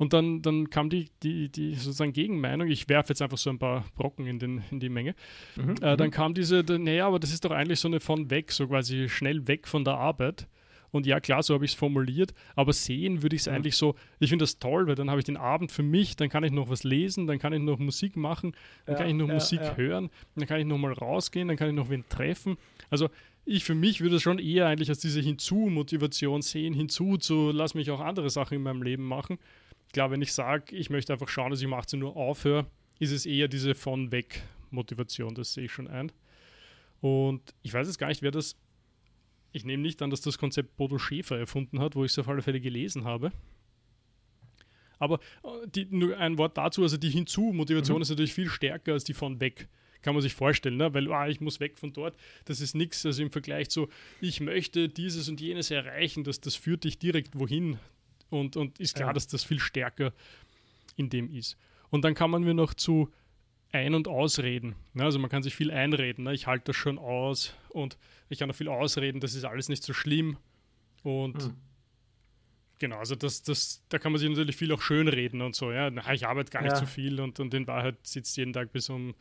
Und 0.00 0.14
dann, 0.14 0.40
dann 0.40 0.70
kam 0.70 0.88
die, 0.88 1.10
die, 1.22 1.50
die 1.50 1.74
sozusagen 1.74 2.14
Gegenmeinung, 2.14 2.68
ich 2.68 2.88
werfe 2.88 3.10
jetzt 3.10 3.20
einfach 3.20 3.36
so 3.36 3.50
ein 3.50 3.58
paar 3.58 3.84
Brocken 3.96 4.24
in, 4.26 4.38
den, 4.38 4.62
in 4.70 4.80
die 4.80 4.88
Menge. 4.88 5.14
Mhm, 5.56 5.72
äh, 5.82 5.94
dann 5.94 6.06
mhm. 6.06 6.10
kam 6.10 6.32
diese, 6.32 6.64
naja, 6.66 7.06
aber 7.06 7.18
das 7.18 7.34
ist 7.34 7.44
doch 7.44 7.50
eigentlich 7.50 7.80
so 7.80 7.88
eine 7.88 8.00
von 8.00 8.30
weg, 8.30 8.50
so 8.50 8.66
quasi 8.66 9.10
schnell 9.10 9.46
weg 9.46 9.68
von 9.68 9.84
der 9.84 9.98
Arbeit. 9.98 10.48
Und 10.90 11.04
ja, 11.04 11.20
klar, 11.20 11.42
so 11.42 11.52
habe 11.52 11.66
ich 11.66 11.72
es 11.72 11.74
formuliert, 11.76 12.32
aber 12.56 12.72
sehen 12.72 13.22
würde 13.22 13.36
ich 13.36 13.42
es 13.42 13.46
ja. 13.46 13.52
eigentlich 13.52 13.76
so, 13.76 13.94
ich 14.20 14.30
finde 14.30 14.44
das 14.44 14.58
toll, 14.58 14.86
weil 14.86 14.94
dann 14.94 15.10
habe 15.10 15.20
ich 15.20 15.26
den 15.26 15.36
Abend 15.36 15.70
für 15.70 15.82
mich, 15.82 16.16
dann 16.16 16.30
kann 16.30 16.44
ich 16.44 16.50
noch 16.50 16.70
was 16.70 16.82
lesen, 16.82 17.26
dann 17.26 17.38
kann 17.38 17.52
ich 17.52 17.60
noch 17.60 17.78
Musik 17.78 18.16
machen, 18.16 18.52
dann 18.86 18.94
ja, 18.94 19.00
kann 19.00 19.08
ich 19.10 19.14
noch 19.14 19.28
ja, 19.28 19.34
Musik 19.34 19.60
hören, 19.76 20.08
dann 20.34 20.46
kann 20.46 20.60
ich 20.60 20.66
noch 20.66 20.78
mal 20.78 20.94
rausgehen, 20.94 21.46
dann 21.46 21.58
kann 21.58 21.68
ich 21.68 21.74
noch 21.74 21.90
wen 21.90 22.08
treffen. 22.08 22.56
Also 22.88 23.10
ich 23.44 23.64
für 23.64 23.74
mich 23.74 24.00
würde 24.00 24.16
es 24.16 24.22
schon 24.22 24.38
eher 24.38 24.66
eigentlich 24.66 24.88
als 24.88 25.00
diese 25.00 25.20
Hinzu-Motivation 25.20 26.40
sehen, 26.40 26.72
hinzu 26.72 27.18
zu, 27.18 27.50
lass 27.50 27.74
mich 27.74 27.90
auch 27.90 28.00
andere 28.00 28.30
Sachen 28.30 28.54
in 28.54 28.62
meinem 28.62 28.82
Leben 28.82 29.04
machen 29.04 29.38
klar, 29.92 30.10
wenn 30.10 30.22
ich 30.22 30.32
sage, 30.32 30.74
ich 30.74 30.90
möchte 30.90 31.12
einfach 31.12 31.28
schauen, 31.28 31.50
dass 31.50 31.60
ich 31.60 31.66
um 31.66 31.74
18 31.74 32.02
Uhr 32.02 32.16
aufhöre, 32.16 32.66
ist 32.98 33.12
es 33.12 33.26
eher 33.26 33.48
diese 33.48 33.74
von 33.74 34.12
weg 34.12 34.42
Motivation, 34.70 35.34
das 35.34 35.54
sehe 35.54 35.64
ich 35.64 35.72
schon 35.72 35.88
ein. 35.88 36.12
Und 37.00 37.54
ich 37.62 37.72
weiß 37.72 37.86
jetzt 37.86 37.98
gar 37.98 38.08
nicht, 38.08 38.22
wer 38.22 38.30
das. 38.30 38.56
Ich 39.52 39.64
nehme 39.64 39.82
nicht 39.82 40.00
an, 40.02 40.10
dass 40.10 40.20
das 40.20 40.38
Konzept 40.38 40.76
Bodo 40.76 40.98
Schäfer 40.98 41.36
erfunden 41.36 41.80
hat, 41.80 41.96
wo 41.96 42.04
ich 42.04 42.12
es 42.12 42.18
auf 42.18 42.28
alle 42.28 42.42
Fälle 42.42 42.60
gelesen 42.60 43.04
habe. 43.04 43.32
Aber 45.00 45.18
äh, 45.42 45.66
die, 45.66 45.86
nur 45.86 46.16
ein 46.18 46.38
Wort 46.38 46.56
dazu, 46.56 46.82
also 46.82 46.96
die 46.96 47.10
Hinzu-Motivation 47.10 47.96
mhm. 47.96 48.02
ist 48.02 48.10
natürlich 48.10 48.34
viel 48.34 48.48
stärker 48.48 48.92
als 48.92 49.02
die 49.02 49.14
von 49.14 49.40
weg. 49.40 49.68
Kann 50.02 50.14
man 50.14 50.22
sich 50.22 50.34
vorstellen, 50.34 50.76
ne? 50.76 50.94
weil 50.94 51.12
ah, 51.12 51.28
ich 51.28 51.40
muss 51.40 51.58
weg 51.58 51.78
von 51.78 51.92
dort. 51.92 52.16
Das 52.44 52.60
ist 52.60 52.74
nichts, 52.74 53.04
also 53.04 53.22
im 53.22 53.30
Vergleich 53.30 53.70
zu, 53.70 53.88
ich 54.20 54.40
möchte 54.40 54.88
dieses 54.88 55.28
und 55.28 55.40
jenes 55.40 55.70
erreichen, 55.70 56.22
das, 56.22 56.40
das 56.40 56.54
führt 56.54 56.84
dich 56.84 56.98
direkt 56.98 57.38
wohin. 57.38 57.78
Und, 58.30 58.56
und 58.56 58.78
ist 58.78 58.94
klar, 58.94 59.08
ja. 59.08 59.12
dass 59.12 59.26
das 59.26 59.44
viel 59.44 59.58
stärker 59.58 60.12
in 60.96 61.10
dem 61.10 61.30
ist. 61.30 61.56
Und 61.90 62.04
dann 62.04 62.14
kann 62.14 62.30
man 62.30 62.42
mir 62.42 62.54
noch 62.54 62.74
zu 62.74 63.12
ein- 63.72 63.94
und 63.94 64.08
ausreden. 64.08 64.74
Ne? 64.94 65.04
Also 65.04 65.18
man 65.18 65.30
kann 65.30 65.42
sich 65.42 65.54
viel 65.54 65.70
einreden. 65.70 66.24
Ne? 66.24 66.34
Ich 66.34 66.46
halte 66.46 66.66
das 66.66 66.76
schon 66.76 66.98
aus 66.98 67.54
und 67.68 67.98
ich 68.28 68.38
kann 68.38 68.50
auch 68.50 68.54
viel 68.54 68.68
ausreden, 68.68 69.20
das 69.20 69.34
ist 69.34 69.44
alles 69.44 69.68
nicht 69.68 69.82
so 69.82 69.92
schlimm. 69.92 70.36
Und 71.02 71.34
mhm. 71.34 71.56
genau, 72.78 72.98
also 72.98 73.14
das, 73.14 73.42
das, 73.42 73.82
da 73.88 73.98
kann 73.98 74.12
man 74.12 74.20
sich 74.20 74.28
natürlich 74.28 74.56
viel 74.56 74.72
auch 74.72 74.82
schönreden 74.82 75.40
und 75.42 75.54
so. 75.54 75.72
Ja, 75.72 75.90
Na, 75.90 76.12
ich 76.12 76.26
arbeite 76.26 76.50
gar 76.50 76.62
nicht 76.62 76.72
ja. 76.72 76.78
so 76.78 76.86
viel 76.86 77.20
und, 77.20 77.38
und 77.40 77.54
in 77.54 77.66
Wahrheit 77.66 77.96
sitzt 78.02 78.36
jeden 78.36 78.52
Tag 78.52 78.72
bis 78.72 78.88
um, 78.90 79.14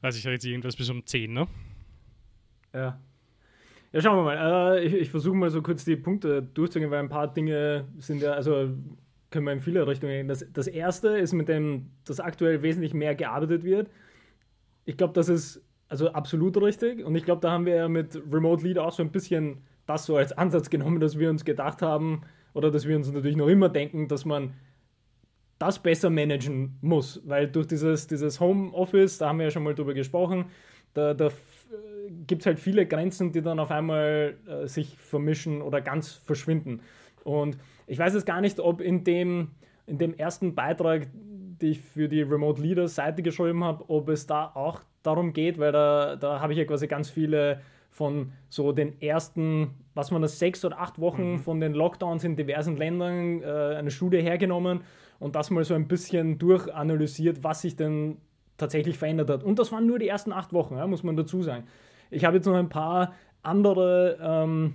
weiß 0.00 0.16
ich 0.16 0.24
jetzt 0.24 0.44
irgendwas, 0.44 0.76
bis 0.76 0.90
um 0.90 1.04
10, 1.04 1.32
ne? 1.32 1.48
Ja. 2.72 3.00
Ja, 3.94 4.00
schauen 4.00 4.16
wir 4.16 4.24
mal. 4.24 4.76
Äh, 4.76 4.84
ich, 4.86 4.94
ich 4.94 5.10
versuche 5.10 5.36
mal 5.36 5.50
so 5.50 5.62
kurz 5.62 5.84
die 5.84 5.94
Punkte 5.94 6.42
durchzugehen, 6.42 6.90
weil 6.90 6.98
ein 6.98 7.08
paar 7.08 7.32
Dinge 7.32 7.86
sind 7.98 8.20
ja, 8.20 8.32
also 8.32 8.70
können 9.30 9.46
wir 9.46 9.52
in 9.52 9.60
viele 9.60 9.86
Richtungen 9.86 10.12
gehen. 10.12 10.26
Das, 10.26 10.44
das 10.52 10.66
erste 10.66 11.10
ist, 11.10 11.32
mit 11.32 11.48
dem 11.48 11.90
dass 12.04 12.18
aktuell 12.18 12.62
wesentlich 12.62 12.92
mehr 12.92 13.14
gearbeitet 13.14 13.62
wird. 13.62 13.88
Ich 14.84 14.96
glaube, 14.96 15.12
das 15.12 15.28
ist 15.28 15.62
also 15.88 16.10
absolut 16.10 16.60
richtig. 16.60 17.04
Und 17.04 17.14
ich 17.14 17.24
glaube, 17.24 17.40
da 17.40 17.52
haben 17.52 17.66
wir 17.66 17.76
ja 17.76 17.88
mit 17.88 18.20
Remote 18.32 18.64
Lead 18.64 18.78
auch 18.78 18.90
so 18.90 19.04
ein 19.04 19.12
bisschen 19.12 19.58
das 19.86 20.06
so 20.06 20.16
als 20.16 20.32
Ansatz 20.32 20.70
genommen, 20.70 20.98
dass 20.98 21.16
wir 21.16 21.30
uns 21.30 21.44
gedacht 21.44 21.80
haben, 21.80 22.22
oder 22.52 22.72
dass 22.72 22.88
wir 22.88 22.96
uns 22.96 23.12
natürlich 23.12 23.36
noch 23.36 23.48
immer 23.48 23.68
denken, 23.68 24.08
dass 24.08 24.24
man 24.24 24.54
das 25.60 25.80
besser 25.80 26.10
managen 26.10 26.78
muss. 26.80 27.22
Weil 27.26 27.46
durch 27.46 27.68
dieses, 27.68 28.08
dieses 28.08 28.40
Homeoffice, 28.40 29.18
da 29.18 29.28
haben 29.28 29.38
wir 29.38 29.44
ja 29.44 29.50
schon 29.52 29.62
mal 29.62 29.74
drüber 29.76 29.94
gesprochen, 29.94 30.46
da, 30.94 31.14
da 31.14 31.30
gibt 32.26 32.42
es 32.42 32.46
halt 32.46 32.60
viele 32.60 32.86
Grenzen, 32.86 33.32
die 33.32 33.42
dann 33.42 33.58
auf 33.58 33.70
einmal 33.70 34.36
äh, 34.46 34.66
sich 34.66 34.96
vermischen 34.98 35.62
oder 35.62 35.80
ganz 35.80 36.12
verschwinden. 36.12 36.80
Und 37.24 37.56
ich 37.86 37.98
weiß 37.98 38.14
jetzt 38.14 38.26
gar 38.26 38.40
nicht, 38.40 38.60
ob 38.60 38.80
in 38.80 39.04
dem, 39.04 39.50
in 39.86 39.98
dem 39.98 40.14
ersten 40.14 40.54
Beitrag, 40.54 41.08
den 41.12 41.70
ich 41.70 41.80
für 41.80 42.08
die 42.08 42.22
Remote 42.22 42.60
Leaders 42.60 42.94
Seite 42.94 43.22
geschrieben 43.22 43.64
habe, 43.64 43.84
ob 43.88 44.08
es 44.08 44.26
da 44.26 44.50
auch 44.54 44.80
darum 45.02 45.32
geht, 45.32 45.58
weil 45.58 45.72
da, 45.72 46.16
da 46.16 46.40
habe 46.40 46.52
ich 46.52 46.58
ja 46.58 46.64
quasi 46.64 46.86
ganz 46.86 47.10
viele 47.10 47.60
von 47.90 48.32
so 48.48 48.72
den 48.72 49.00
ersten, 49.00 49.70
was 49.94 50.10
man 50.10 50.20
das, 50.20 50.38
sechs 50.38 50.64
oder 50.64 50.80
acht 50.80 50.98
Wochen 50.98 51.32
mhm. 51.32 51.38
von 51.38 51.60
den 51.60 51.74
Lockdowns 51.74 52.24
in 52.24 52.36
diversen 52.36 52.76
Ländern 52.76 53.42
äh, 53.42 53.76
eine 53.76 53.90
Studie 53.90 54.20
hergenommen 54.20 54.80
und 55.20 55.36
das 55.36 55.50
mal 55.50 55.64
so 55.64 55.74
ein 55.74 55.86
bisschen 55.86 56.38
durchanalysiert, 56.38 57.44
was 57.44 57.62
sich 57.62 57.76
denn 57.76 58.16
tatsächlich 58.56 58.98
verändert 58.98 59.30
hat. 59.30 59.42
Und 59.42 59.58
das 59.58 59.72
waren 59.72 59.86
nur 59.86 59.98
die 59.98 60.08
ersten 60.08 60.32
acht 60.32 60.52
Wochen, 60.52 60.76
ja, 60.76 60.86
muss 60.86 61.02
man 61.02 61.16
dazu 61.16 61.42
sagen. 61.42 61.64
Ich 62.10 62.24
habe 62.24 62.36
jetzt 62.36 62.46
noch 62.46 62.54
ein 62.54 62.68
paar 62.68 63.14
andere 63.42 64.18
ähm, 64.20 64.74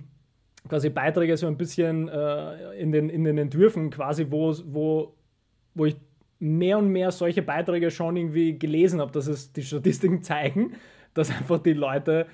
quasi 0.68 0.90
Beiträge 0.90 1.36
so 1.36 1.46
ein 1.46 1.56
bisschen 1.56 2.08
äh, 2.08 2.74
in, 2.78 2.92
den, 2.92 3.08
in 3.08 3.24
den 3.24 3.38
Entwürfen 3.38 3.90
quasi, 3.90 4.26
wo, 4.30 4.54
wo, 4.66 5.14
wo 5.74 5.86
ich 5.86 5.96
mehr 6.38 6.78
und 6.78 6.88
mehr 6.88 7.10
solche 7.10 7.42
Beiträge 7.42 7.90
schon 7.90 8.16
irgendwie 8.16 8.58
gelesen 8.58 9.00
habe, 9.00 9.12
dass 9.12 9.26
es 9.26 9.52
die 9.52 9.62
Statistiken 9.62 10.22
zeigen, 10.22 10.72
dass 11.14 11.30
einfach 11.30 11.58
die 11.58 11.72
Leute, 11.72 12.26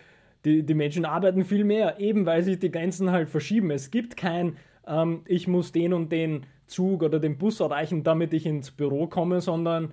die, 0.44 0.64
die 0.64 0.74
Menschen 0.74 1.04
arbeiten 1.04 1.44
viel 1.44 1.64
mehr, 1.64 1.98
eben 1.98 2.26
weil 2.26 2.42
sich 2.42 2.58
die 2.58 2.70
Grenzen 2.70 3.10
halt 3.10 3.28
verschieben. 3.28 3.70
Es 3.70 3.90
gibt 3.90 4.16
kein, 4.16 4.56
ähm, 4.86 5.22
ich 5.26 5.48
muss 5.48 5.72
den 5.72 5.92
und 5.92 6.10
den 6.12 6.46
Zug 6.66 7.02
oder 7.02 7.18
den 7.18 7.38
Bus 7.38 7.60
erreichen, 7.60 8.02
damit 8.02 8.32
ich 8.32 8.46
ins 8.46 8.70
Büro 8.70 9.06
komme, 9.06 9.40
sondern 9.40 9.92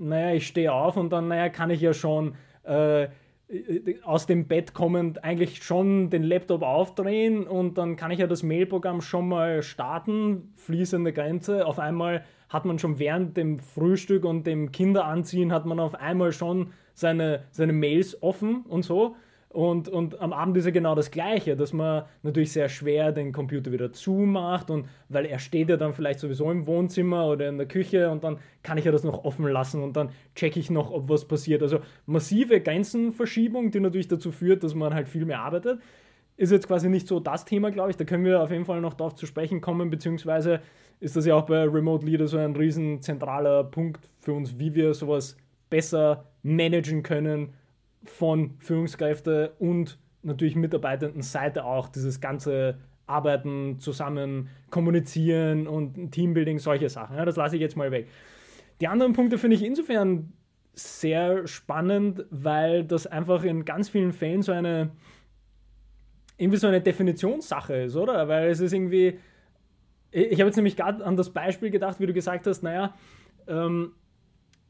naja, 0.00 0.34
ich 0.34 0.46
stehe 0.46 0.72
auf 0.72 0.96
und 0.96 1.10
dann, 1.10 1.28
naja, 1.28 1.48
kann 1.48 1.70
ich 1.70 1.80
ja 1.80 1.92
schon 1.92 2.34
äh, 2.64 3.08
aus 4.04 4.26
dem 4.26 4.46
Bett 4.46 4.74
kommend 4.74 5.24
eigentlich 5.24 5.62
schon 5.62 6.08
den 6.10 6.22
Laptop 6.22 6.62
aufdrehen 6.62 7.46
und 7.46 7.78
dann 7.78 7.96
kann 7.96 8.10
ich 8.10 8.20
ja 8.20 8.26
das 8.26 8.42
Mailprogramm 8.42 9.00
schon 9.00 9.28
mal 9.28 9.62
starten, 9.62 10.52
fließende 10.56 11.12
Grenze. 11.12 11.66
Auf 11.66 11.78
einmal 11.78 12.24
hat 12.48 12.64
man 12.64 12.78
schon 12.78 12.98
während 12.98 13.36
dem 13.36 13.58
Frühstück 13.58 14.24
und 14.24 14.46
dem 14.46 14.70
Kinderanziehen 14.72 15.52
hat 15.52 15.66
man 15.66 15.80
auf 15.80 15.94
einmal 15.94 16.32
schon 16.32 16.72
seine, 16.94 17.44
seine 17.50 17.72
Mails 17.72 18.22
offen 18.22 18.62
und 18.68 18.84
so. 18.84 19.16
Und, 19.52 19.88
und 19.88 20.20
am 20.20 20.32
Abend 20.32 20.56
ist 20.58 20.64
ja 20.64 20.70
genau 20.70 20.94
das 20.94 21.10
Gleiche, 21.10 21.56
dass 21.56 21.72
man 21.72 22.04
natürlich 22.22 22.52
sehr 22.52 22.68
schwer 22.68 23.10
den 23.10 23.32
Computer 23.32 23.72
wieder 23.72 23.92
zumacht 23.92 24.70
und 24.70 24.86
weil 25.08 25.26
er 25.26 25.40
steht 25.40 25.68
ja 25.68 25.76
dann 25.76 25.92
vielleicht 25.92 26.20
sowieso 26.20 26.52
im 26.52 26.68
Wohnzimmer 26.68 27.26
oder 27.26 27.48
in 27.48 27.58
der 27.58 27.66
Küche 27.66 28.10
und 28.10 28.22
dann 28.22 28.38
kann 28.62 28.78
ich 28.78 28.84
ja 28.84 28.92
das 28.92 29.02
noch 29.02 29.24
offen 29.24 29.48
lassen 29.48 29.82
und 29.82 29.96
dann 29.96 30.10
checke 30.36 30.60
ich 30.60 30.70
noch, 30.70 30.92
ob 30.92 31.08
was 31.08 31.26
passiert. 31.26 31.62
Also 31.62 31.80
massive 32.06 32.60
Grenzenverschiebung, 32.60 33.72
die 33.72 33.80
natürlich 33.80 34.06
dazu 34.06 34.30
führt, 34.30 34.62
dass 34.62 34.76
man 34.76 34.94
halt 34.94 35.08
viel 35.08 35.24
mehr 35.24 35.40
arbeitet. 35.40 35.80
Ist 36.36 36.52
jetzt 36.52 36.68
quasi 36.68 36.88
nicht 36.88 37.08
so 37.08 37.18
das 37.18 37.44
Thema, 37.44 37.72
glaube 37.72 37.90
ich. 37.90 37.96
Da 37.96 38.04
können 38.04 38.24
wir 38.24 38.40
auf 38.40 38.52
jeden 38.52 38.66
Fall 38.66 38.80
noch 38.80 38.94
darauf 38.94 39.16
zu 39.16 39.26
sprechen 39.26 39.60
kommen, 39.60 39.90
beziehungsweise 39.90 40.60
ist 41.00 41.16
das 41.16 41.26
ja 41.26 41.34
auch 41.34 41.46
bei 41.46 41.64
Remote 41.64 42.06
Leader 42.06 42.28
so 42.28 42.38
ein 42.38 42.54
riesen 42.54 43.02
zentraler 43.02 43.64
Punkt 43.64 44.08
für 44.20 44.32
uns, 44.32 44.60
wie 44.60 44.76
wir 44.76 44.94
sowas 44.94 45.36
besser 45.70 46.26
managen 46.44 47.02
können 47.02 47.52
von 48.04 48.56
Führungskräfte 48.58 49.54
und 49.58 49.98
natürlich 50.22 50.56
mitarbeitenden 50.56 51.22
Seite 51.22 51.64
auch 51.64 51.88
dieses 51.88 52.20
ganze 52.20 52.78
Arbeiten, 53.06 53.78
zusammen 53.78 54.48
kommunizieren 54.70 55.66
und 55.66 56.12
Teambuilding, 56.12 56.58
solche 56.58 56.88
Sachen. 56.88 57.16
Ja, 57.16 57.24
das 57.24 57.36
lasse 57.36 57.56
ich 57.56 57.60
jetzt 57.60 57.76
mal 57.76 57.90
weg. 57.90 58.08
Die 58.80 58.88
anderen 58.88 59.12
Punkte 59.12 59.36
finde 59.36 59.56
ich 59.56 59.64
insofern 59.64 60.32
sehr 60.74 61.46
spannend, 61.46 62.24
weil 62.30 62.84
das 62.84 63.06
einfach 63.06 63.42
in 63.42 63.64
ganz 63.64 63.88
vielen 63.88 64.12
Fällen 64.12 64.42
so 64.42 64.52
eine 64.52 64.92
irgendwie 66.40 66.58
so 66.58 66.68
eine 66.68 66.80
Definitionssache 66.80 67.74
ist, 67.74 67.96
oder? 67.96 68.26
Weil 68.26 68.48
es 68.48 68.60
ist 68.60 68.72
irgendwie, 68.72 69.18
ich 70.10 70.40
habe 70.40 70.46
jetzt 70.48 70.56
nämlich 70.56 70.74
gerade 70.74 71.04
an 71.04 71.14
das 71.16 71.30
Beispiel 71.30 71.70
gedacht, 71.70 72.00
wie 72.00 72.06
du 72.06 72.14
gesagt 72.14 72.46
hast, 72.46 72.62
naja, 72.62 72.94
ähm, 73.46 73.92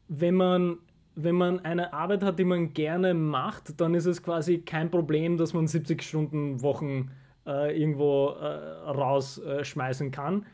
wenn 0.08 0.34
man 0.34 0.78
wenn 1.14 1.34
man 1.34 1.60
eine 1.60 1.92
Arbeit 1.92 2.22
hat, 2.22 2.38
die 2.38 2.44
man 2.44 2.72
gerne 2.72 3.14
macht, 3.14 3.80
dann 3.80 3.94
ist 3.94 4.06
es 4.06 4.22
quasi 4.22 4.58
kein 4.58 4.90
Problem, 4.90 5.36
dass 5.36 5.54
man 5.54 5.66
70 5.66 6.02
Stunden 6.02 6.62
Wochen 6.62 7.10
äh, 7.46 7.78
irgendwo 7.78 8.28
äh, 8.28 8.44
rausschmeißen 8.90 10.10
kann. 10.10 10.46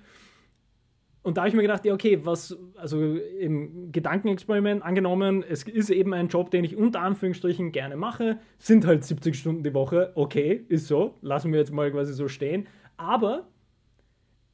Und 1.22 1.36
da 1.36 1.40
habe 1.42 1.48
ich 1.48 1.56
mir 1.56 1.62
gedacht, 1.62 1.84
ja, 1.84 1.92
okay, 1.92 2.20
was, 2.24 2.56
also 2.76 3.16
im 3.16 3.90
Gedankenexperiment 3.90 4.84
angenommen, 4.84 5.42
es 5.42 5.64
ist 5.64 5.90
eben 5.90 6.14
ein 6.14 6.28
Job, 6.28 6.52
den 6.52 6.62
ich 6.62 6.76
unter 6.76 7.00
Anführungsstrichen 7.00 7.72
gerne 7.72 7.96
mache, 7.96 8.38
sind 8.58 8.86
halt 8.86 9.04
70 9.04 9.36
Stunden 9.36 9.64
die 9.64 9.74
Woche, 9.74 10.12
okay, 10.14 10.64
ist 10.68 10.86
so, 10.86 11.16
lassen 11.22 11.52
wir 11.52 11.58
jetzt 11.58 11.72
mal 11.72 11.90
quasi 11.90 12.14
so 12.14 12.28
stehen. 12.28 12.68
Aber 12.96 13.48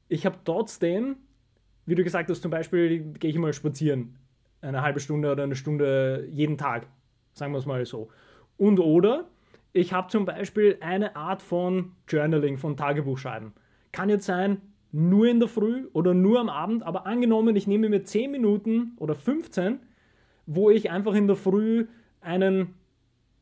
ich 0.08 0.24
habe 0.24 0.38
trotzdem, 0.46 1.16
wie 1.84 1.94
du 1.94 2.02
gesagt 2.04 2.30
hast, 2.30 2.40
zum 2.40 2.50
Beispiel 2.50 3.12
gehe 3.18 3.30
ich 3.30 3.36
mal 3.36 3.52
spazieren 3.52 4.16
eine 4.62 4.82
halbe 4.82 5.00
Stunde 5.00 5.30
oder 5.30 5.42
eine 5.42 5.56
Stunde 5.56 6.26
jeden 6.30 6.56
Tag, 6.56 6.86
sagen 7.32 7.52
wir 7.52 7.58
es 7.58 7.66
mal 7.66 7.84
so. 7.84 8.08
Und 8.56 8.80
oder 8.80 9.26
ich 9.72 9.92
habe 9.92 10.08
zum 10.08 10.24
Beispiel 10.24 10.78
eine 10.80 11.16
Art 11.16 11.42
von 11.42 11.92
Journaling, 12.08 12.56
von 12.56 12.76
Tagebuchschreiben. 12.76 13.52
Kann 13.90 14.08
jetzt 14.08 14.26
sein, 14.26 14.60
nur 14.92 15.26
in 15.26 15.40
der 15.40 15.48
Früh 15.48 15.88
oder 15.94 16.12
nur 16.14 16.38
am 16.38 16.50
Abend, 16.50 16.82
aber 16.82 17.06
angenommen, 17.06 17.56
ich 17.56 17.66
nehme 17.66 17.88
mir 17.88 18.04
10 18.04 18.30
Minuten 18.30 18.92
oder 18.98 19.14
15, 19.14 19.80
wo 20.46 20.70
ich 20.70 20.90
einfach 20.90 21.14
in 21.14 21.26
der 21.26 21.36
Früh 21.36 21.86
einen, 22.20 22.74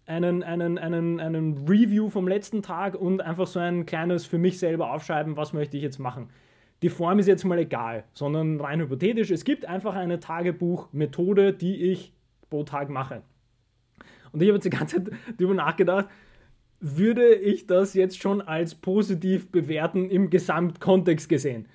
einen, 0.06 0.44
einen, 0.44 0.78
einen, 0.78 1.20
einen 1.20 1.68
Review 1.68 2.08
vom 2.08 2.28
letzten 2.28 2.62
Tag 2.62 2.94
und 2.94 3.20
einfach 3.20 3.48
so 3.48 3.58
ein 3.58 3.84
kleines 3.84 4.26
für 4.26 4.38
mich 4.38 4.60
selber 4.60 4.92
aufschreiben, 4.92 5.36
was 5.36 5.52
möchte 5.52 5.76
ich 5.76 5.82
jetzt 5.82 5.98
machen. 5.98 6.30
Die 6.82 6.88
Form 6.88 7.18
ist 7.18 7.26
jetzt 7.26 7.44
mal 7.44 7.58
egal, 7.58 8.04
sondern 8.14 8.60
rein 8.60 8.80
hypothetisch, 8.80 9.30
es 9.30 9.44
gibt 9.44 9.66
einfach 9.66 9.94
eine 9.94 10.20
Tagebuchmethode, 10.20 11.52
die 11.52 11.76
ich 11.90 12.12
pro 12.48 12.64
Tag 12.64 12.88
mache. 12.88 13.22
Und 14.32 14.42
ich 14.42 14.48
habe 14.48 14.56
jetzt 14.56 14.64
die 14.64 14.70
ganze 14.70 15.04
Zeit 15.04 15.14
darüber 15.38 15.54
nachgedacht, 15.54 16.08
würde 16.80 17.34
ich 17.34 17.66
das 17.66 17.92
jetzt 17.94 18.20
schon 18.20 18.40
als 18.40 18.74
positiv 18.74 19.50
bewerten 19.50 20.08
im 20.10 20.30
Gesamtkontext 20.30 21.28
gesehen? 21.28 21.66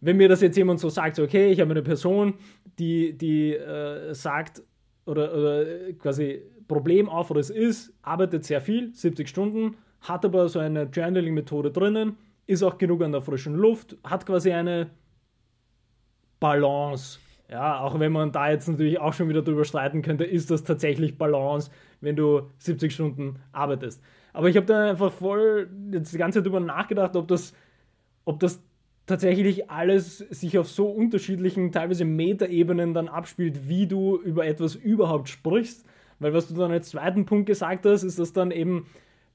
Wenn 0.00 0.18
mir 0.18 0.28
das 0.28 0.42
jetzt 0.42 0.56
jemand 0.56 0.80
so 0.80 0.90
sagt, 0.90 1.16
so, 1.16 1.22
okay, 1.22 1.50
ich 1.50 1.60
habe 1.60 1.70
eine 1.70 1.82
Person, 1.82 2.34
die, 2.78 3.16
die 3.16 3.54
äh, 3.54 4.14
sagt 4.14 4.62
oder, 5.06 5.32
oder 5.34 5.92
quasi 5.94 6.42
Problem 6.68 7.08
auf 7.08 7.30
oder 7.30 7.40
es 7.40 7.50
ist, 7.50 7.94
arbeitet 8.02 8.44
sehr 8.44 8.60
viel, 8.60 8.92
70 8.94 9.28
Stunden, 9.28 9.76
hat 10.00 10.24
aber 10.24 10.48
so 10.48 10.58
eine 10.58 10.84
Journaling-Methode 10.84 11.70
drinnen, 11.70 12.16
ist 12.52 12.62
auch 12.62 12.78
genug 12.78 13.02
an 13.02 13.12
der 13.12 13.22
frischen 13.22 13.54
Luft, 13.54 13.96
hat 14.04 14.26
quasi 14.26 14.52
eine 14.52 14.90
Balance. 16.40 17.18
Ja, 17.50 17.80
auch 17.80 17.98
wenn 18.00 18.12
man 18.12 18.32
da 18.32 18.50
jetzt 18.50 18.68
natürlich 18.68 18.98
auch 18.98 19.12
schon 19.12 19.28
wieder 19.28 19.42
drüber 19.42 19.64
streiten 19.64 20.02
könnte, 20.02 20.24
ist 20.24 20.50
das 20.50 20.64
tatsächlich 20.64 21.18
Balance, 21.18 21.70
wenn 22.00 22.16
du 22.16 22.42
70 22.58 22.92
Stunden 22.92 23.40
arbeitest. 23.52 24.02
Aber 24.32 24.48
ich 24.48 24.56
habe 24.56 24.66
da 24.66 24.90
einfach 24.90 25.12
voll 25.12 25.68
jetzt 25.92 26.12
die 26.14 26.18
ganze 26.18 26.38
Zeit 26.38 26.46
drüber 26.46 26.60
nachgedacht, 26.60 27.14
ob 27.16 27.28
das, 27.28 27.52
ob 28.24 28.40
das 28.40 28.62
tatsächlich 29.06 29.70
alles 29.70 30.18
sich 30.18 30.58
auf 30.58 30.68
so 30.68 30.86
unterschiedlichen, 30.88 31.72
teilweise 31.72 32.04
Metaebenen 32.04 32.94
dann 32.94 33.08
abspielt, 33.08 33.68
wie 33.68 33.86
du 33.86 34.16
über 34.16 34.46
etwas 34.46 34.74
überhaupt 34.74 35.28
sprichst. 35.28 35.84
Weil 36.18 36.32
was 36.32 36.48
du 36.48 36.54
dann 36.54 36.70
als 36.70 36.90
zweiten 36.90 37.26
Punkt 37.26 37.46
gesagt 37.46 37.84
hast, 37.84 38.04
ist, 38.04 38.18
dass 38.18 38.32
dann 38.32 38.50
eben 38.50 38.86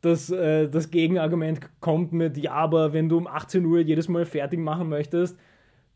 dass 0.01 0.29
äh, 0.29 0.69
das 0.69 0.91
Gegenargument 0.91 1.60
kommt 1.79 2.13
mit, 2.13 2.38
ja, 2.38 2.53
aber 2.53 2.93
wenn 2.93 3.10
du 3.10 3.17
um 3.17 3.27
18 3.27 3.65
Uhr 3.65 3.79
jedes 3.79 4.07
Mal 4.07 4.25
fertig 4.25 4.60
machen 4.60 4.89
möchtest, 4.89 5.38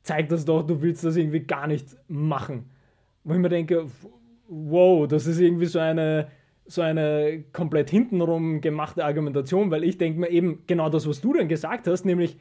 zeigt 0.04 0.32
das 0.32 0.46
doch, 0.46 0.64
du 0.66 0.82
willst 0.82 1.04
das 1.04 1.16
irgendwie 1.16 1.42
gar 1.42 1.68
nicht 1.68 1.96
machen. 2.08 2.70
Wo 3.24 3.34
ich 3.34 3.40
mir 3.40 3.50
denke, 3.50 3.86
wow, 4.48 5.08
das 5.08 5.28
ist 5.28 5.40
irgendwie 5.40 5.68
so 5.68 5.80
eine, 5.80 6.28
so 6.66 6.82
eine 6.82 7.44
komplett 7.54 7.90
hintenrum 7.90 8.62
gemachte 8.62 9.06
Argumentation, 9.06 9.70
weil 9.70 9.84
ich 9.84 9.98
denke 9.98 10.20
mir 10.20 10.30
eben 10.30 10.64
genau 10.66 10.90
das, 10.90 11.08
was 11.08 11.22
du 11.22 11.34
dann 11.34 11.48
gesagt 11.48 11.88
hast, 11.88 12.06
nämlich 12.06 12.38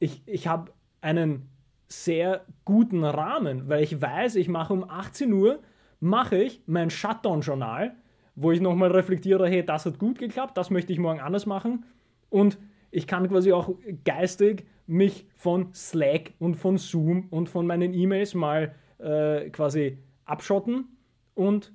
ich, 0.00 0.22
ich 0.26 0.48
habe 0.48 0.72
einen 1.00 1.48
sehr 1.86 2.44
guten 2.64 3.04
Rahmen, 3.04 3.68
weil 3.68 3.82
ich 3.82 4.00
weiß, 4.00 4.36
ich 4.36 4.48
mache 4.48 4.72
um 4.72 4.88
18 4.88 5.32
Uhr, 5.32 5.60
mache 6.00 6.36
ich 6.36 6.62
mein 6.66 6.90
Shutdown-Journal, 6.90 7.94
wo 8.36 8.50
ich 8.52 8.60
nochmal 8.60 8.90
reflektiere, 8.90 9.48
hey, 9.48 9.64
das 9.64 9.86
hat 9.86 9.98
gut 9.98 10.18
geklappt, 10.18 10.56
das 10.56 10.70
möchte 10.70 10.92
ich 10.92 10.98
morgen 10.98 11.20
anders 11.20 11.46
machen. 11.46 11.84
Und 12.30 12.58
ich 12.90 13.06
kann 13.06 13.28
quasi 13.28 13.52
auch 13.52 13.70
geistig 14.04 14.64
mich 14.86 15.26
von 15.34 15.72
Slack 15.74 16.32
und 16.38 16.56
von 16.56 16.78
Zoom 16.78 17.28
und 17.30 17.48
von 17.48 17.66
meinen 17.66 17.94
E-Mails 17.94 18.34
mal 18.34 18.74
äh, 18.98 19.50
quasi 19.50 19.98
abschotten 20.24 20.86
und 21.34 21.72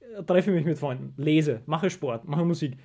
äh, 0.00 0.22
treffe 0.24 0.50
mich 0.50 0.64
mit 0.64 0.78
Freunden, 0.78 1.14
lese, 1.16 1.62
mache 1.66 1.90
Sport, 1.90 2.26
mache 2.26 2.44
Musik. 2.44 2.76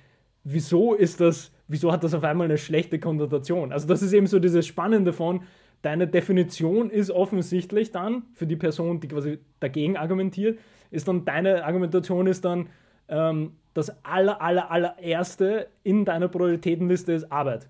Wieso 0.44 0.94
ist 0.94 1.20
das, 1.20 1.52
wieso 1.68 1.90
hat 1.90 2.04
das 2.04 2.14
auf 2.14 2.24
einmal 2.24 2.46
eine 2.46 2.58
schlechte 2.58 2.98
Konnotation? 2.98 3.72
Also 3.72 3.86
das 3.86 4.02
ist 4.02 4.12
eben 4.12 4.26
so 4.26 4.38
dieses 4.38 4.66
Spannende 4.66 5.12
von, 5.12 5.42
deine 5.82 6.06
Definition 6.06 6.90
ist 6.90 7.10
offensichtlich 7.10 7.90
dann, 7.92 8.24
für 8.32 8.46
die 8.46 8.56
Person, 8.56 9.00
die 9.00 9.08
quasi 9.08 9.38
dagegen 9.60 9.96
argumentiert, 9.96 10.58
ist 10.90 11.08
dann, 11.08 11.24
deine 11.24 11.64
Argumentation 11.64 12.26
ist 12.26 12.44
dann, 12.44 12.68
ähm, 13.08 13.52
das 13.74 14.04
aller, 14.04 14.40
aller, 14.40 14.70
allererste 14.70 15.68
in 15.82 16.04
deiner 16.04 16.28
Prioritätenliste 16.28 17.12
ist 17.12 17.30
Arbeit. 17.30 17.68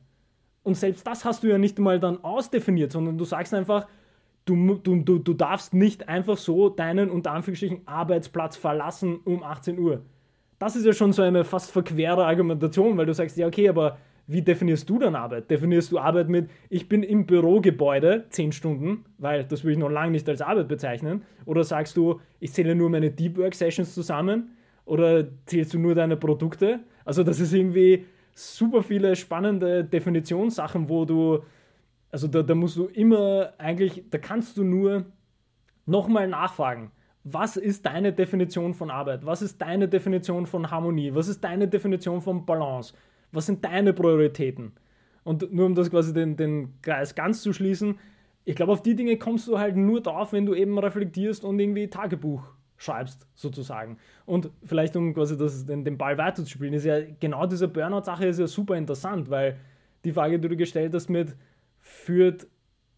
Und 0.63 0.77
selbst 0.77 1.07
das 1.07 1.25
hast 1.25 1.43
du 1.43 1.49
ja 1.49 1.59
nicht 1.59 1.79
mal 1.79 2.01
dann 2.01 2.23
ausdefiniert, 2.23 2.93
sondern 2.93 3.19
du 3.19 3.25
sagst 3.25 3.53
einfach, 3.55 3.87
du, 4.45 4.75
du, 4.77 5.03
du, 5.03 5.19
du 5.19 5.35
darfst 5.35 5.75
nicht 5.75 6.09
einfach 6.09 6.37
so 6.37 6.69
deinen 6.69 7.11
unter 7.11 7.33
Anführungsstrichen 7.33 7.87
Arbeitsplatz 7.87 8.57
verlassen 8.57 9.21
um 9.25 9.43
18 9.43 9.79
Uhr. 9.79 10.03
Das 10.59 10.77
ist 10.77 10.87
ja 10.87 10.93
schon 10.93 11.13
so 11.13 11.23
eine 11.23 11.45
fast 11.45 11.71
verquere 11.71 12.25
Argumentation, 12.25 12.97
weil 12.97 13.07
du 13.07 13.15
sagst, 13.15 13.37
ja, 13.37 13.47
okay, 13.47 13.69
aber 13.69 13.99
wie 14.27 14.41
definierst 14.41 14.89
du 14.89 14.99
dann 14.99 15.15
Arbeit? 15.15 15.51
Definierst 15.51 15.93
du 15.93 15.99
Arbeit 15.99 16.29
mit, 16.29 16.49
ich 16.71 16.89
bin 16.89 17.03
im 17.03 17.27
Bürogebäude 17.27 18.25
10 18.31 18.53
Stunden, 18.53 19.05
weil 19.19 19.45
das 19.45 19.65
würde 19.65 19.73
ich 19.73 19.79
noch 19.79 19.91
lange 19.91 20.13
nicht 20.13 20.29
als 20.29 20.41
Arbeit 20.41 20.69
bezeichnen? 20.69 21.23
Oder 21.45 21.65
sagst 21.65 21.97
du, 21.97 22.21
ich 22.41 22.53
zähle 22.53 22.75
nur 22.75 22.89
meine 22.89 23.11
Deep 23.11 23.37
Work 23.37 23.55
Sessions 23.55 23.95
zusammen? 23.95 24.57
Oder 24.85 25.27
zählst 25.47 25.75
du 25.75 25.79
nur 25.79 25.95
deine 25.95 26.17
Produkte? 26.17 26.81
Also, 27.05 27.23
das 27.23 27.41
ist 27.41 27.53
irgendwie 27.53 28.07
super 28.35 28.83
viele 28.83 29.17
spannende 29.17 29.85
Definitionssachen, 29.85 30.89
wo 30.89 31.05
du, 31.05 31.41
also 32.11 32.29
da, 32.29 32.43
da 32.43 32.55
musst 32.55 32.77
du 32.77 32.87
immer 32.87 33.53
eigentlich, 33.59 34.05
da 34.11 34.19
kannst 34.19 34.57
du 34.57 34.65
nur 34.65 35.07
nochmal 35.87 36.29
nachfragen. 36.29 36.91
Was 37.23 37.57
ist 37.57 37.87
deine 37.87 38.13
Definition 38.13 38.75
von 38.75 38.91
Arbeit? 38.91 39.25
Was 39.25 39.41
ist 39.41 39.61
deine 39.63 39.89
Definition 39.89 40.47
von 40.47 40.71
Harmonie? 40.71 41.15
Was 41.15 41.29
ist 41.29 41.43
deine 41.43 41.69
Definition 41.69 42.21
von 42.21 42.45
Balance? 42.45 42.95
Was 43.33 43.47
sind 43.47 43.65
deine 43.65 43.93
Prioritäten? 43.95 44.73
Und 45.23 45.53
nur 45.53 45.67
um 45.67 45.75
das 45.75 45.91
quasi 45.91 46.13
den, 46.13 46.37
den 46.37 46.75
Kreis 46.83 47.15
ganz 47.15 47.41
zu 47.41 47.53
schließen, 47.55 47.99
ich 48.45 48.57
glaube, 48.57 48.73
auf 48.73 48.83
die 48.83 48.95
Dinge 48.95 49.17
kommst 49.17 49.49
du 49.49 49.59
halt 49.59 49.75
nur 49.75 50.03
drauf, 50.03 50.35
wenn 50.35 50.45
du 50.45 50.55
eben 50.55 50.79
reflektierst 50.79 51.45
und 51.45 51.59
irgendwie 51.59 51.89
Tagebuch 51.89 52.43
schreibst, 52.85 53.27
sozusagen. 53.35 53.99
Und 54.27 54.51
vielleicht, 54.65 54.97
um 54.97 55.15
quasi 55.15 55.37
das, 55.37 55.67
den, 55.67 55.85
den 55.85 55.99
Ball 55.99 56.19
weiterzuspielen, 56.19 56.75
ist 56.75 56.85
ja 56.85 56.99
genau 57.21 57.47
diese 57.47 57.69
Burnout-Sache 57.69 58.27
ist 58.27 58.39
ja 58.39 58.47
super 58.47 58.77
interessant, 58.77 59.31
weil 59.31 59.57
die 60.05 60.13
Frage, 60.13 60.39
die 60.39 60.49
du 60.49 60.57
gestellt 60.57 60.95
hast, 60.95 61.09
mit 61.09 61.35
führt, 61.81 62.47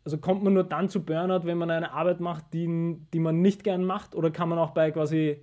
also 0.04 0.18
kommt 0.18 0.44
man 0.44 0.54
nur 0.54 0.64
dann 0.64 0.88
zu 0.88 1.04
Burnout, 1.04 1.46
wenn 1.46 1.58
man 1.58 1.70
eine 1.70 1.92
Arbeit 1.92 2.20
macht, 2.20 2.52
die, 2.52 2.96
die 3.12 3.18
man 3.18 3.40
nicht 3.40 3.64
gern 3.64 3.84
macht, 3.84 4.14
oder 4.14 4.30
kann 4.30 4.48
man 4.48 4.58
auch 4.58 4.70
bei 4.70 4.90
quasi, 4.90 5.42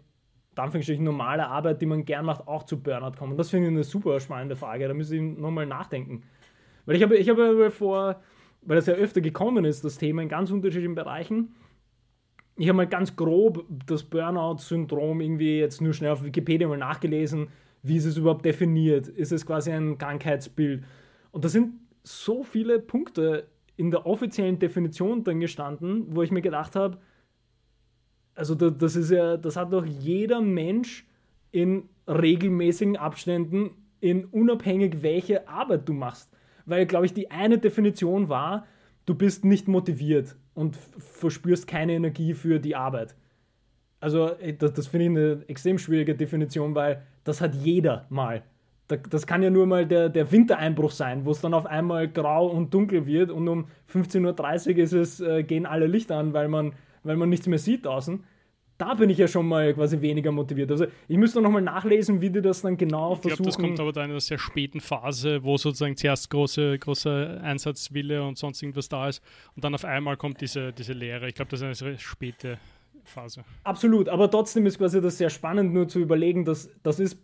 Anführungsstrichen, 0.55 1.03
normaler 1.03 1.49
Arbeit, 1.49 1.81
die 1.81 1.85
man 1.85 2.05
gern 2.05 2.25
macht, 2.25 2.47
auch 2.47 2.63
zu 2.63 2.81
Burnout 2.81 3.17
kommen? 3.17 3.37
Das 3.37 3.49
finde 3.49 3.67
ich 3.67 3.73
eine 3.73 3.83
super 3.83 4.19
spannende 4.19 4.55
Frage, 4.55 4.87
da 4.87 4.93
müsste 4.93 5.15
ich 5.15 5.21
nochmal 5.21 5.65
nachdenken. 5.65 6.23
Weil 6.85 6.95
ich 6.95 7.03
habe, 7.03 7.15
ich 7.15 7.29
habe 7.29 7.71
vor, 7.71 8.21
weil 8.61 8.75
das 8.75 8.85
ja 8.85 8.93
öfter 8.93 9.21
gekommen 9.21 9.65
ist, 9.65 9.83
das 9.83 9.97
Thema 9.97 10.21
in 10.21 10.29
ganz 10.29 10.51
unterschiedlichen 10.51 10.95
Bereichen, 10.95 11.55
ich 12.55 12.67
habe 12.67 12.77
mal 12.77 12.87
ganz 12.87 13.15
grob 13.15 13.65
das 13.85 14.03
Burnout-Syndrom 14.03 15.21
irgendwie 15.21 15.59
jetzt 15.59 15.81
nur 15.81 15.93
schnell 15.93 16.11
auf 16.11 16.23
Wikipedia 16.23 16.67
mal 16.67 16.77
nachgelesen. 16.77 17.47
Wie 17.81 17.97
ist 17.97 18.05
es 18.05 18.17
überhaupt 18.17 18.45
definiert? 18.45 19.07
Ist 19.07 19.31
es 19.31 19.45
quasi 19.45 19.71
ein 19.71 19.97
Krankheitsbild? 19.97 20.83
Und 21.31 21.43
da 21.43 21.49
sind 21.49 21.73
so 22.03 22.43
viele 22.43 22.79
Punkte 22.79 23.47
in 23.75 23.89
der 23.89 24.05
offiziellen 24.05 24.59
Definition 24.59 25.23
drin 25.23 25.39
gestanden, 25.39 26.05
wo 26.15 26.21
ich 26.21 26.31
mir 26.31 26.41
gedacht 26.41 26.75
habe, 26.75 26.99
also 28.35 28.55
das 28.55 28.95
ist 28.95 29.11
ja, 29.11 29.37
das 29.37 29.55
hat 29.55 29.73
doch 29.73 29.85
jeder 29.85 30.41
Mensch 30.41 31.07
in 31.51 31.89
regelmäßigen 32.07 32.97
Abständen, 32.97 33.71
in 33.99 34.25
unabhängig 34.25 35.01
welche 35.01 35.47
Arbeit 35.47 35.87
du 35.87 35.93
machst. 35.93 36.31
Weil, 36.65 36.85
glaube 36.85 37.05
ich, 37.05 37.13
die 37.13 37.31
eine 37.31 37.57
Definition 37.57 38.29
war, 38.29 38.65
du 39.05 39.15
bist 39.15 39.43
nicht 39.43 39.67
motiviert 39.67 40.35
und 40.53 40.75
verspürst 40.75 41.67
keine 41.67 41.93
Energie 41.93 42.33
für 42.33 42.59
die 42.59 42.75
Arbeit. 42.75 43.15
Also 43.99 44.31
das, 44.59 44.73
das 44.73 44.87
finde 44.87 45.05
ich 45.05 45.09
eine 45.11 45.43
extrem 45.47 45.77
schwierige 45.77 46.15
Definition, 46.15 46.75
weil 46.75 47.03
das 47.23 47.41
hat 47.41 47.55
jeder 47.55 48.05
mal. 48.09 48.43
Das 49.09 49.25
kann 49.25 49.41
ja 49.41 49.49
nur 49.49 49.65
mal 49.65 49.85
der, 49.87 50.09
der 50.09 50.31
Wintereinbruch 50.31 50.91
sein, 50.91 51.25
wo 51.25 51.31
es 51.31 51.39
dann 51.39 51.53
auf 51.53 51.65
einmal 51.65 52.09
grau 52.09 52.47
und 52.47 52.73
dunkel 52.73 53.05
wird 53.05 53.31
und 53.31 53.47
um 53.47 53.67
15.30 53.91 54.71
Uhr 54.71 54.77
ist 54.77 54.91
es, 54.91 55.19
äh, 55.21 55.43
gehen 55.43 55.65
alle 55.65 55.87
Lichter 55.87 56.17
an, 56.17 56.33
weil 56.33 56.49
man, 56.49 56.73
weil 57.03 57.15
man 57.15 57.29
nichts 57.29 57.47
mehr 57.47 57.59
sieht 57.59 57.85
draußen 57.85 58.23
da 58.83 58.93
bin 58.95 59.09
ich 59.09 59.17
ja 59.17 59.27
schon 59.29 59.47
mal 59.47 59.73
quasi 59.73 60.01
weniger 60.01 60.31
motiviert. 60.31 60.69
Also 60.69 60.85
ich 61.07 61.17
müsste 61.17 61.41
noch 61.41 61.49
mal 61.49 61.61
nachlesen, 61.61 62.19
wie 62.19 62.29
die 62.29 62.41
das 62.41 62.61
dann 62.61 62.75
genau 62.75 63.13
ich 63.13 63.21
versuchen. 63.21 63.31
Ich 63.31 63.35
glaube, 63.37 63.49
das 63.49 63.57
kommt 63.57 63.79
aber 63.79 63.91
dann 63.93 64.05
in 64.05 64.11
einer 64.11 64.19
sehr 64.19 64.37
späten 64.37 64.81
Phase, 64.81 65.41
wo 65.43 65.55
sozusagen 65.57 65.95
zuerst 65.95 66.29
große, 66.29 66.77
großer 66.79 67.41
Einsatzwille 67.41 68.21
und 68.23 68.37
sonst 68.37 68.61
irgendwas 68.61 68.89
da 68.89 69.07
ist 69.07 69.23
und 69.55 69.63
dann 69.63 69.73
auf 69.73 69.85
einmal 69.85 70.17
kommt 70.17 70.41
diese, 70.41 70.73
diese 70.73 70.91
Leere. 70.91 71.29
Ich 71.29 71.35
glaube, 71.35 71.49
das 71.51 71.61
ist 71.61 71.63
eine 71.63 71.75
sehr 71.75 71.97
späte 71.97 72.57
Phase. 73.05 73.45
Absolut, 73.63 74.09
aber 74.09 74.29
trotzdem 74.29 74.65
ist 74.65 74.77
quasi 74.77 75.01
das 75.01 75.17
sehr 75.17 75.29
spannend, 75.29 75.73
nur 75.73 75.87
zu 75.87 75.99
überlegen, 75.99 76.43
dass 76.43 76.69
das 76.83 76.99
ist 76.99 77.17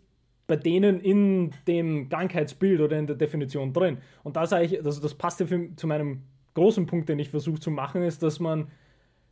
bei 0.46 0.56
denen 0.56 0.98
in 0.98 1.52
dem 1.68 2.08
Krankheitsbild 2.08 2.80
oder 2.80 2.98
in 2.98 3.06
der 3.06 3.16
Definition 3.16 3.72
drin. 3.72 3.98
Und 4.24 4.36
da 4.36 4.46
sage 4.46 4.64
ich, 4.64 4.84
also 4.84 5.00
das 5.00 5.14
passt 5.14 5.40
ja 5.40 5.46
für, 5.46 5.76
zu 5.76 5.86
meinem 5.86 6.22
großen 6.54 6.86
Punkt, 6.86 7.08
den 7.08 7.18
ich 7.18 7.28
versuche 7.28 7.60
zu 7.60 7.70
machen, 7.70 8.02
ist, 8.02 8.22
dass 8.22 8.40
man 8.40 8.68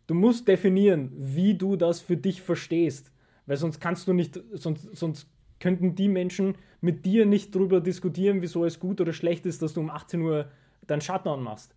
Du 0.08 0.14
musst 0.14 0.48
definieren, 0.48 1.12
wie 1.14 1.54
du 1.54 1.76
das 1.76 2.00
für 2.00 2.16
dich 2.16 2.42
verstehst. 2.42 3.12
Weil 3.46 3.58
sonst 3.58 3.78
kannst 3.78 4.08
du 4.08 4.14
nicht, 4.14 4.40
sonst, 4.52 4.96
sonst 4.96 5.28
könnten 5.60 5.94
die 5.94 6.08
Menschen 6.08 6.56
mit 6.80 7.04
dir 7.04 7.26
nicht 7.26 7.54
darüber 7.54 7.80
diskutieren, 7.80 8.40
wieso 8.42 8.64
es 8.64 8.80
gut 8.80 9.00
oder 9.00 9.12
schlecht 9.12 9.46
ist, 9.46 9.62
dass 9.62 9.74
du 9.74 9.80
um 9.80 9.90
18 9.90 10.22
Uhr 10.22 10.48
deinen 10.86 11.02
Shutdown 11.02 11.42
machst. 11.42 11.74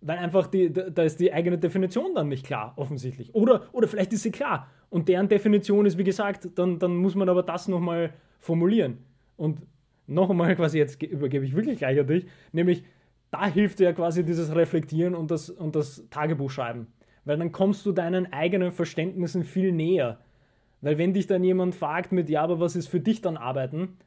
Weil 0.00 0.18
einfach 0.18 0.48
die, 0.48 0.72
da 0.72 1.02
ist 1.02 1.20
die 1.20 1.32
eigene 1.32 1.56
Definition 1.56 2.14
dann 2.14 2.28
nicht 2.28 2.44
klar, 2.44 2.72
offensichtlich. 2.76 3.34
Oder, 3.34 3.62
oder 3.72 3.86
vielleicht 3.86 4.12
ist 4.12 4.24
sie 4.24 4.32
klar. 4.32 4.68
Und 4.90 5.08
deren 5.08 5.28
Definition 5.28 5.86
ist, 5.86 5.98
wie 5.98 6.04
gesagt, 6.04 6.48
dann, 6.56 6.80
dann 6.80 6.96
muss 6.96 7.14
man 7.14 7.28
aber 7.28 7.44
das 7.44 7.68
nochmal 7.68 8.12
formulieren. 8.40 8.98
Und 9.36 9.60
noch 10.08 10.30
einmal 10.30 10.56
quasi, 10.56 10.78
jetzt 10.78 11.00
übergebe 11.00 11.44
ich 11.44 11.54
wirklich 11.54 11.78
gleich 11.78 11.98
an 12.00 12.06
dich, 12.08 12.26
nämlich 12.50 12.82
da 13.30 13.46
hilft 13.46 13.78
ja 13.78 13.92
quasi 13.92 14.24
dieses 14.24 14.52
Reflektieren 14.54 15.14
und 15.14 15.30
das, 15.30 15.50
und 15.50 15.76
das 15.76 16.08
Tagebuch 16.10 16.50
schreiben. 16.50 16.88
Weil 17.28 17.36
dann 17.36 17.52
kommst 17.52 17.84
du 17.84 17.92
deinen 17.92 18.32
eigenen 18.32 18.72
Verständnissen 18.72 19.44
viel 19.44 19.70
näher. 19.70 20.18
Weil 20.80 20.96
wenn 20.96 21.12
dich 21.12 21.26
dann 21.26 21.44
jemand 21.44 21.74
fragt 21.74 22.10
mit, 22.10 22.30
ja, 22.30 22.40
aber 22.40 22.58
was 22.58 22.74
ist 22.74 22.88
für 22.88 23.00
dich 23.00 23.20
dann 23.20 23.36
Arbeiten, 23.36 23.98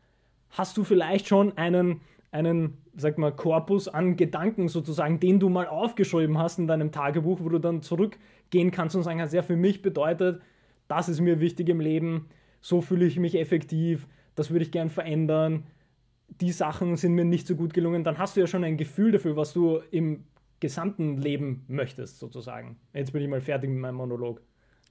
hast 0.50 0.76
du 0.76 0.84
vielleicht 0.84 1.28
schon 1.28 1.56
einen, 1.56 2.02
einen, 2.32 2.80
sag 2.96 3.20
mal, 3.20 3.32
Korpus 3.32 3.88
an 3.88 4.18
Gedanken 4.18 4.70
sozusagen, 4.70 5.20
den 5.20 5.40
du 5.40 5.50
mal 5.50 5.68
aufgeschrieben 5.68 6.40
hast 6.40 6.58
in 6.58 6.66
deinem 6.66 6.92
Tagebuch, 6.92 7.42
wo 7.42 7.50
du 7.50 7.60
dann 7.60 7.84
zurückgehen 7.84 8.72
kannst 8.72 8.96
und 8.96 9.04
sagen 9.04 9.20
kannst, 9.20 9.36
ja, 9.36 9.44
für 9.44 9.56
mich 9.56 9.84
bedeutet, 9.84 10.42
das 10.88 11.08
ist 11.08 11.22
mir 11.22 11.40
wichtig 11.40 11.70
im 11.70 11.80
Leben, 11.80 12.26
so 12.60 12.82
fühle 12.82 13.06
ich 13.06 13.20
mich 13.20 13.38
effektiv, 13.38 14.08
das 14.34 14.50
würde 14.50 14.66
ich 14.66 14.72
gern 14.72 14.90
verändern, 14.90 15.68
die 16.28 16.52
Sachen 16.52 16.96
sind 16.96 17.14
mir 17.14 17.26
nicht 17.26 17.46
so 17.46 17.56
gut 17.56 17.76
gelungen, 17.76 18.04
dann 18.04 18.18
hast 18.18 18.36
du 18.36 18.40
ja 18.40 18.48
schon 18.48 18.64
ein 18.64 18.78
Gefühl 18.78 19.12
dafür, 19.12 19.36
was 19.36 19.54
du 19.54 19.80
im 19.92 20.24
gesamten 20.62 21.18
Leben 21.18 21.66
möchtest, 21.68 22.20
sozusagen. 22.20 22.78
Jetzt 22.94 23.12
bin 23.12 23.22
ich 23.22 23.28
mal 23.28 23.42
fertig 23.42 23.70
mit 23.70 23.80
meinem 23.80 23.96
Monolog. 23.96 24.42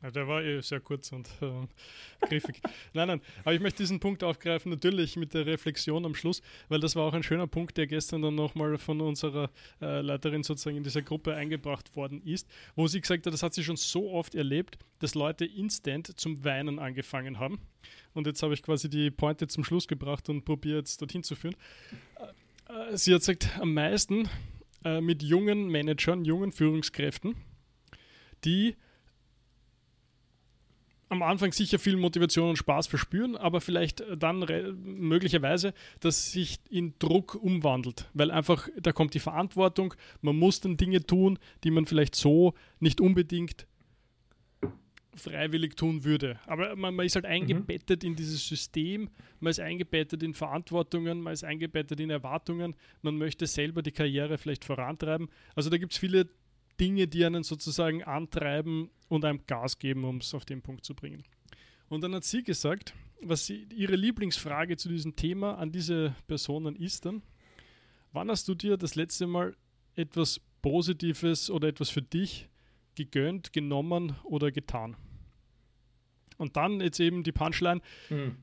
Ja, 0.03 0.11
der 0.11 0.27
war 0.27 0.43
eh 0.43 0.63
sehr 0.63 0.81
kurz 0.81 1.13
und 1.13 1.29
äh, 1.43 2.27
griffig. 2.27 2.61
nein, 2.95 3.09
nein, 3.09 3.21
aber 3.41 3.53
ich 3.53 3.61
möchte 3.61 3.83
diesen 3.83 4.01
Punkt 4.01 4.25
aufgreifen, 4.25 4.71
natürlich 4.71 5.17
mit 5.17 5.35
der 5.35 5.45
Reflexion 5.45 6.07
am 6.07 6.15
Schluss, 6.15 6.41
weil 6.69 6.81
das 6.81 6.97
war 6.97 7.05
auch 7.05 7.13
ein 7.13 7.23
schöner 7.23 7.47
Punkt, 7.47 7.77
der 7.77 7.87
gestern 7.87 8.23
dann 8.23 8.35
nochmal 8.35 8.79
von 8.79 9.01
unserer 9.03 9.51
äh, 9.83 10.01
Leiterin 10.01 10.43
sozusagen 10.43 10.79
in 10.79 10.85
dieser 10.85 11.03
Gruppe 11.03 11.35
eingebracht 11.35 11.95
worden 11.97 12.23
ist, 12.23 12.49
wo 12.77 12.87
sie 12.87 13.03
gesagt 13.03 13.27
hat, 13.27 13.35
das 13.35 13.43
hat 13.43 13.53
sie 13.53 13.63
schon 13.63 13.77
so 13.77 14.11
oft 14.11 14.35
erlebt, 14.35 14.79
dass 15.01 15.15
Leute 15.15 15.45
instant 15.45 16.19
zum 16.19 16.45
Weinen 16.45 16.79
angefangen 16.79 17.39
haben. 17.39 17.61
Und 18.15 18.27
jetzt 18.27 18.43
habe 18.43 18.55
ich 18.55 18.63
quasi 18.63 18.89
die 18.89 19.11
Pointe 19.11 19.49
zum 19.49 19.65
Schluss 19.65 19.87
gebracht 19.87 20.31
und 20.31 20.47
probiere 20.47 20.79
jetzt 20.79 21.01
dorthin 21.03 21.23
zu 21.23 21.37
führen. 21.37 21.57
Äh, 22.69 22.97
sie 22.97 23.13
hat 23.13 23.21
gesagt, 23.21 23.51
am 23.61 23.75
meisten 23.75 24.31
äh, 24.85 25.01
mit 25.01 25.23
jungen 25.23 25.69
Managern, 25.69 26.25
jungen 26.25 26.53
Führungskräften, 26.53 27.37
die 28.45 28.77
am 31.11 31.23
Anfang 31.23 31.53
sicher 31.53 31.81
viel 31.81 31.97
Motivation 31.97 32.51
und 32.51 32.57
Spaß 32.57 32.87
verspüren, 32.87 33.37
aber 33.37 33.61
vielleicht 33.61 34.05
dann 34.17 34.47
möglicherweise, 34.83 35.75
dass 35.99 36.31
sich 36.31 36.61
in 36.71 36.95
Druck 37.01 37.35
umwandelt, 37.35 38.09
weil 38.15 38.31
einfach 38.31 38.69
da 38.81 38.93
kommt 38.93 39.15
die 39.15 39.19
Verantwortung, 39.19 39.93
man 40.23 40.37
muss 40.37 40.61
dann 40.61 40.77
Dinge 40.77 41.05
tun, 41.05 41.39
die 41.65 41.73
man 41.73 41.87
vielleicht 41.87 42.15
so 42.15 42.55
nicht 42.79 43.01
unbedingt 43.01 43.67
freiwillig 45.15 45.77
tun 45.77 46.05
würde. 46.05 46.39
Aber 46.47 46.77
man, 46.77 46.95
man 46.95 47.07
ist 47.07 47.17
halt 47.17 47.25
mhm. 47.25 47.33
eingebettet 47.33 48.03
mhm. 48.03 48.11
in 48.11 48.17
dieses 48.17 48.47
System, 48.47 49.11
man 49.41 49.51
ist 49.51 49.61
eingebettet 49.61 50.23
in 50.23 50.35
Verantwortungen, 50.35 51.21
man 51.21 51.33
ist 51.33 51.45
eingebettet 51.45 52.01
in 52.01 52.11
Erwartungen, 52.11 52.75
man 53.03 53.17
möchte 53.17 53.47
selber 53.47 53.83
die 53.83 53.93
Karriere 53.93 54.39
vielleicht 54.39 54.65
vorantreiben. 54.65 55.29
Also 55.55 55.71
da 55.71 55.79
gibt 55.79 55.93
es 55.93 55.99
viele 55.99 56.29
Dinge, 56.81 57.07
die 57.07 57.25
einen 57.25 57.43
sozusagen 57.43 58.03
antreiben 58.03 58.91
und 59.09 59.25
einem 59.25 59.47
Gas 59.47 59.79
geben, 59.79 60.05
um 60.05 60.19
es 60.19 60.35
auf 60.35 60.45
den 60.45 60.63
Punkt 60.63 60.85
zu 60.85 60.95
bringen. 60.95 61.25
Und 61.89 62.03
dann 62.03 62.15
hat 62.15 62.25
sie 62.25 62.43
gesagt, 62.43 62.95
was 63.21 63.47
sie, 63.47 63.67
ihre 63.75 63.97
Lieblingsfrage 63.97 64.77
zu 64.77 64.89
diesem 64.89 65.17
Thema 65.17 65.59
an 65.59 65.73
diese 65.73 66.15
Personen 66.27 66.77
ist 66.77 67.05
dann, 67.05 67.23
wann 68.13 68.31
hast 68.31 68.49
du 68.49 68.55
dir 68.55 68.77
das 68.77 68.95
letzte 68.95 69.27
Mal 69.27 69.57
etwas 69.95 70.41
Positives 70.63 71.51
oder 71.51 71.69
etwas 71.69 71.91
für 71.91 72.03
dich 72.03 72.49
gegönnt, 72.95 73.53
genommen 73.53 74.17
oder 74.25 74.51
getan? 74.51 74.97
Und 76.39 76.57
dann 76.57 76.81
jetzt 76.81 77.01
eben 77.01 77.23
die 77.23 77.33
Punchline, 77.33 77.81
mhm. 78.09 78.37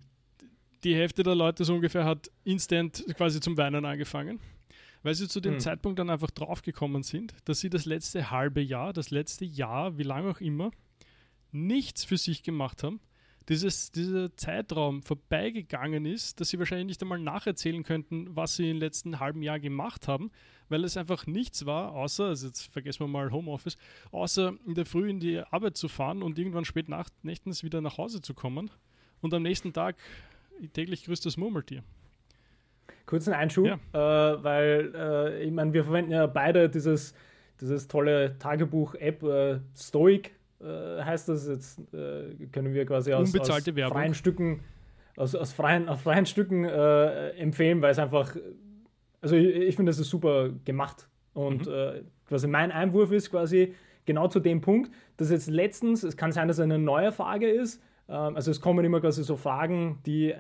die 0.84 0.96
Hälfte 0.96 1.24
der 1.24 1.36
Leute 1.36 1.66
so 1.66 1.76
ungefähr 1.76 2.06
hat 2.06 2.30
instant 2.44 3.06
quasi 3.16 3.40
zum 3.40 3.58
Weinen 3.58 3.86
angefangen 3.86 4.40
weil 5.04 5.16
sie 5.16 5.30
zu 5.30 5.40
dem 5.40 5.54
hm. 5.54 5.60
Zeitpunkt 5.62 6.00
dann 6.00 6.10
einfach 6.10 6.32
draufgekommen 6.32 7.02
sind, 7.02 7.34
dass 7.46 7.62
sie 7.62 7.70
das 7.70 7.86
letzte 7.86 8.30
halbe 8.30 8.62
Jahr, 8.62 8.92
das 8.92 9.10
letzte 9.10 9.46
Jahr, 9.46 9.98
wie 9.98 10.04
lange 10.04 10.32
auch 10.32 10.42
immer, 10.42 10.72
nichts 11.52 12.04
für 12.04 12.18
sich 12.18 12.44
gemacht 12.44 12.84
haben. 12.84 13.00
Dieses, 13.50 13.92
dieser 13.92 14.36
Zeitraum 14.36 15.02
vorbeigegangen 15.04 16.06
ist, 16.06 16.42
dass 16.42 16.50
sie 16.50 16.60
wahrscheinlich 16.60 16.88
nicht 16.88 17.02
einmal 17.02 17.20
nacherzählen 17.20 17.84
könnten, 17.84 18.36
was 18.36 18.58
sie 18.58 18.70
im 18.70 18.78
letzten 18.78 19.22
halben 19.22 19.42
Jahr 19.42 19.60
gemacht 19.60 20.10
haben, 20.10 20.32
weil 20.68 20.84
es 20.84 20.98
einfach 20.98 21.28
nichts 21.28 21.66
war, 21.66 21.94
außer, 21.94 22.26
also 22.26 22.48
jetzt 22.48 22.74
vergessen 22.74 23.02
wir 23.02 23.08
mal 23.08 23.32
Homeoffice, 23.32 23.78
außer 24.12 24.54
in 24.66 24.76
der 24.76 24.86
Früh 24.86 25.10
in 25.10 25.22
die 25.22 25.40
Arbeit 25.40 25.78
zu 25.78 25.88
fahren 25.88 26.24
und 26.24 26.38
irgendwann 26.38 26.66
spät 26.66 26.90
nacht, 26.90 27.14
nächtens 27.24 27.64
wieder 27.64 27.80
nach 27.80 27.98
Hause 27.98 28.22
zu 28.22 28.34
kommen. 28.34 28.70
Und 29.22 29.34
am 29.34 29.44
nächsten 29.44 29.72
Tag 29.72 29.96
täglich 30.74 31.06
grüßt 31.06 31.26
das 31.26 31.38
Murmeltier. 31.38 31.84
Kurzen 33.06 33.34
Einschub, 33.34 33.66
ja. 33.66 33.76
äh, 33.94 34.44
weil 34.44 34.94
äh, 34.94 35.44
ich 35.44 35.52
meine, 35.52 35.72
wir 35.72 35.86
verwenden 35.86 36.12
ja 36.12 36.28
beide 36.28 36.70
dieses, 36.70 37.14
dieses 37.62 37.88
tolle 37.88 38.38
Tagebuch-App 38.38 39.24
äh, 39.24 39.60
Stoic, 39.74 40.37
äh, 40.62 41.04
heißt 41.04 41.30
das. 41.30 41.48
Jetzt 41.48 41.80
äh, 41.94 42.48
können 42.52 42.74
wir 42.74 42.86
quasi 42.86 43.14
aus, 43.14 43.36
aus 43.36 43.64
freien 43.64 44.14
Stücken, 44.14 44.62
aus, 45.16 45.36
aus, 45.36 45.54
freien, 45.54 45.90
aus 45.90 46.02
freien 46.02 46.26
Stücken 46.26 46.66
äh, 46.66 47.30
empfehlen, 47.32 47.82
weil 47.82 47.92
es 47.92 48.00
einfach, 48.00 48.36
also 49.22 49.36
ich, 49.36 49.56
ich 49.56 49.76
finde, 49.76 49.90
das 49.92 50.00
ist 50.00 50.10
super 50.10 50.50
gemacht. 50.66 51.08
Und 51.34 51.68
mhm. 51.68 52.08
quasi 52.28 52.48
mein 52.48 52.72
Einwurf 52.72 53.12
ist 53.12 53.30
quasi 53.30 53.76
genau 54.08 54.28
zu 54.28 54.40
dem 54.40 54.62
Punkt, 54.62 54.92
dass 55.18 55.30
jetzt 55.30 55.50
letztens, 55.50 56.02
es 56.02 56.18
kann 56.18 56.32
sein, 56.32 56.48
dass 56.48 56.58
es 56.58 56.64
eine 56.64 56.80
neue 56.80 57.12
Frage 57.12 57.48
ist, 57.48 57.80
ähm, 58.10 58.36
also 58.36 58.50
es 58.52 58.62
kommen 58.62 58.84
immer 58.84 59.00
quasi 59.00 59.24
so 59.24 59.36
Fragen, 59.36 60.00
die, 60.06 60.34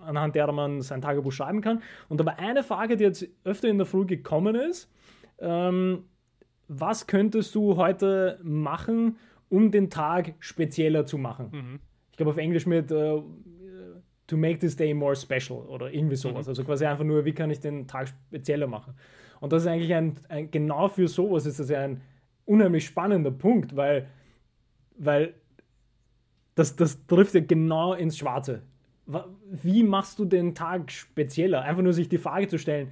anhand 0.00 0.36
derer 0.36 0.52
man 0.52 0.82
sein 0.82 1.02
Tagebuch 1.02 1.32
schreiben 1.32 1.60
kann. 1.60 1.82
Und 2.08 2.20
aber 2.20 2.38
eine 2.38 2.62
Frage, 2.62 2.96
die 2.96 3.04
jetzt 3.04 3.26
öfter 3.44 3.68
in 3.68 3.78
der 3.78 3.86
Früh 3.86 4.06
gekommen 4.06 4.54
ist, 4.54 4.90
ähm, 5.38 6.04
was 6.68 7.06
könntest 7.06 7.54
du 7.54 7.76
heute 7.76 8.38
machen, 8.42 9.16
um 9.48 9.70
den 9.70 9.90
Tag 9.90 10.34
spezieller 10.40 11.06
zu 11.06 11.18
machen? 11.18 11.48
Mhm. 11.52 11.80
Ich 12.10 12.16
glaube 12.16 12.30
auf 12.30 12.36
Englisch 12.36 12.66
mit 12.66 12.90
uh, 12.92 13.22
to 14.26 14.36
make 14.36 14.58
this 14.58 14.76
day 14.76 14.94
more 14.94 15.16
special 15.16 15.58
oder 15.66 15.92
irgendwie 15.92 16.16
sowas. 16.16 16.46
Mhm. 16.46 16.50
Also 16.50 16.64
quasi 16.64 16.86
einfach 16.86 17.04
nur, 17.04 17.24
wie 17.24 17.32
kann 17.32 17.50
ich 17.50 17.60
den 17.60 17.86
Tag 17.86 18.08
spezieller 18.08 18.66
machen? 18.66 18.94
Und 19.40 19.52
das 19.52 19.62
ist 19.62 19.68
eigentlich 19.68 19.94
ein, 19.94 20.16
ein 20.28 20.50
genau 20.50 20.88
für 20.88 21.08
sowas 21.08 21.46
ist 21.46 21.60
das 21.60 21.68
ja 21.68 21.80
ein 21.80 22.00
unheimlich 22.46 22.86
spannender 22.86 23.30
Punkt, 23.30 23.76
weil, 23.76 24.08
weil 24.96 25.34
das, 26.54 26.76
das 26.76 27.06
trifft 27.06 27.34
ja 27.34 27.40
genau 27.40 27.94
ins 27.94 28.16
Schwarze. 28.16 28.62
Wie 29.50 29.82
machst 29.82 30.18
du 30.18 30.24
den 30.24 30.54
Tag 30.54 30.90
spezieller? 30.90 31.62
Einfach 31.62 31.82
nur 31.82 31.92
sich 31.92 32.08
die 32.08 32.18
Frage 32.18 32.48
zu 32.48 32.58
stellen, 32.58 32.88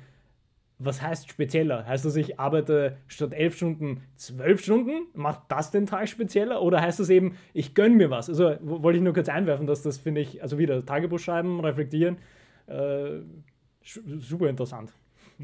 was 0.84 1.02
heißt 1.02 1.30
spezieller? 1.30 1.86
Heißt 1.86 2.04
das, 2.04 2.16
ich 2.16 2.38
arbeite 2.38 2.98
statt 3.06 3.32
elf 3.32 3.56
Stunden 3.56 4.02
zwölf 4.16 4.62
Stunden? 4.62 5.06
Macht 5.14 5.42
das 5.48 5.70
den 5.70 5.86
Tag 5.86 6.08
spezieller? 6.08 6.62
Oder 6.62 6.80
heißt 6.80 7.00
das 7.00 7.10
eben, 7.10 7.36
ich 7.52 7.74
gönne 7.74 7.96
mir 7.96 8.10
was? 8.10 8.28
Also 8.28 8.56
wollte 8.60 8.98
ich 8.98 9.02
nur 9.02 9.14
kurz 9.14 9.28
einwerfen, 9.28 9.66
dass 9.66 9.82
das 9.82 9.98
finde 9.98 10.20
ich, 10.20 10.42
also 10.42 10.58
wieder 10.58 10.84
Tagebuch 10.84 11.18
schreiben, 11.18 11.60
reflektieren, 11.60 12.18
äh, 12.66 13.20
super 13.82 14.48
interessant. 14.48 14.92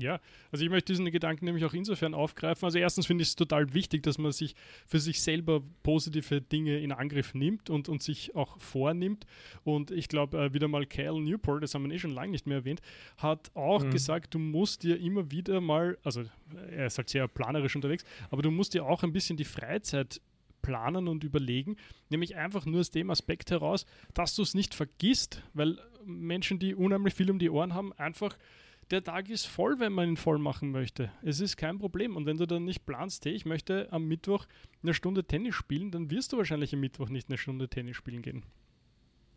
Ja, 0.01 0.21
also 0.51 0.65
ich 0.65 0.71
möchte 0.71 0.93
diesen 0.93 1.11
Gedanken 1.11 1.45
nämlich 1.45 1.65
auch 1.65 1.75
insofern 1.75 2.15
aufgreifen. 2.15 2.65
Also 2.65 2.79
erstens 2.79 3.07
finde 3.07 3.23
ich 3.23 3.29
es 3.29 3.37
total 3.37 3.75
wichtig, 3.75 4.03
dass 4.03 4.19
man 4.19 4.33
sich 4.33 4.55
für 4.87 5.01
sich 5.01 5.23
selber 5.23 5.63
positive 5.83 6.41
Dinge 6.41 6.79
in 6.79 6.93
Angriff 6.93 7.35
nimmt 7.35 7.71
und, 7.71 7.89
und 7.89 8.03
sich 8.03 8.35
auch 8.35 8.59
vornimmt. 8.61 9.27
Und 9.65 9.91
ich 9.91 10.09
glaube, 10.09 10.39
äh, 10.39 10.55
wieder 10.55 10.69
mal 10.69 10.87
Cal 10.87 11.21
Newport, 11.21 11.63
das 11.63 11.75
haben 11.75 11.89
wir 11.89 11.95
eh 11.95 11.99
schon 11.99 12.13
lange 12.13 12.33
nicht 12.33 12.47
mehr 12.47 12.59
erwähnt, 12.59 12.81
hat 13.17 13.51
auch 13.55 13.85
mhm. 13.85 13.91
gesagt, 13.91 14.35
du 14.35 14.39
musst 14.39 14.83
dir 14.83 14.99
immer 14.99 15.31
wieder 15.31 15.61
mal, 15.61 15.99
also 16.05 16.25
er 16.71 16.87
ist 16.87 16.99
halt 16.99 17.09
sehr 17.09 17.29
planerisch 17.29 17.77
unterwegs, 17.77 18.05
aber 18.31 18.43
du 18.43 18.51
musst 18.51 18.75
dir 18.75 18.85
auch 18.85 19.03
ein 19.03 19.13
bisschen 19.13 19.37
die 19.37 19.45
Freizeit 19.45 20.21
planen 20.63 21.09
und 21.09 21.25
überlegen, 21.25 21.77
nämlich 22.11 22.37
einfach 22.37 22.67
nur 22.67 22.81
aus 22.81 22.91
dem 22.91 23.11
Aspekt 23.11 23.51
heraus, 23.51 23.87
dass 24.15 24.35
du 24.35 24.43
es 24.43 24.55
nicht 24.55 24.75
vergisst, 24.75 25.43
weil 25.55 25.79
Menschen, 26.05 26.59
die 26.59 26.75
unheimlich 26.75 27.15
viel 27.15 27.31
um 27.31 27.39
die 27.39 27.51
Ohren 27.51 27.75
haben, 27.75 27.93
einfach 27.95 28.37
der 28.91 29.05
Tag 29.05 29.29
ist 29.29 29.47
voll, 29.47 29.79
wenn 29.81 29.93
man 29.93 30.11
ihn 30.11 30.17
voll 30.17 30.39
machen 30.39 30.71
möchte. 30.71 31.11
Es 31.23 31.41
ist 31.41 31.57
kein 31.57 31.79
Problem. 31.79 32.17
Und 32.17 32.27
wenn 32.27 32.39
du 32.39 32.47
dann 32.47 32.65
nicht 32.65 32.87
planst, 32.87 33.25
hey, 33.25 33.33
ich 33.33 33.45
möchte 33.45 33.89
am 33.93 34.07
Mittwoch 34.07 34.47
eine 34.83 34.95
Stunde 34.95 35.25
Tennis 35.25 35.55
spielen, 35.55 35.91
dann 35.91 36.11
wirst 36.11 36.33
du 36.33 36.39
wahrscheinlich 36.39 36.73
am 36.73 36.81
Mittwoch 36.81 37.09
nicht 37.09 37.29
eine 37.29 37.39
Stunde 37.39 37.69
Tennis 37.69 37.97
spielen 37.97 38.23
gehen. 38.23 38.45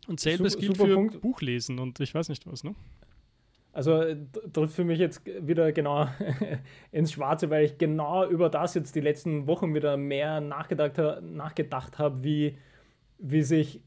Und 0.08 0.20
selbes 0.20 0.58
gilt 0.58 0.76
für 0.76 0.94
Punkt. 0.94 1.20
Buchlesen 1.20 1.78
und 1.78 2.00
ich 2.00 2.14
weiß 2.14 2.28
nicht 2.28 2.46
was, 2.46 2.64
ne? 2.64 2.74
Also 3.74 4.04
trifft 4.52 4.74
für 4.74 4.84
mich 4.84 4.98
jetzt 4.98 5.22
wieder 5.24 5.72
genau 5.72 6.08
ins 6.92 7.12
Schwarze, 7.12 7.48
weil 7.48 7.64
ich 7.64 7.78
genau 7.78 8.28
über 8.28 8.50
das 8.50 8.74
jetzt 8.74 8.94
die 8.94 9.00
letzten 9.00 9.46
Wochen 9.46 9.74
wieder 9.74 9.96
mehr 9.96 10.40
nachgedacht, 10.40 11.22
nachgedacht 11.22 11.98
habe, 11.98 12.22
wie, 12.22 12.58
wie 13.18 13.42
sich 13.42 13.80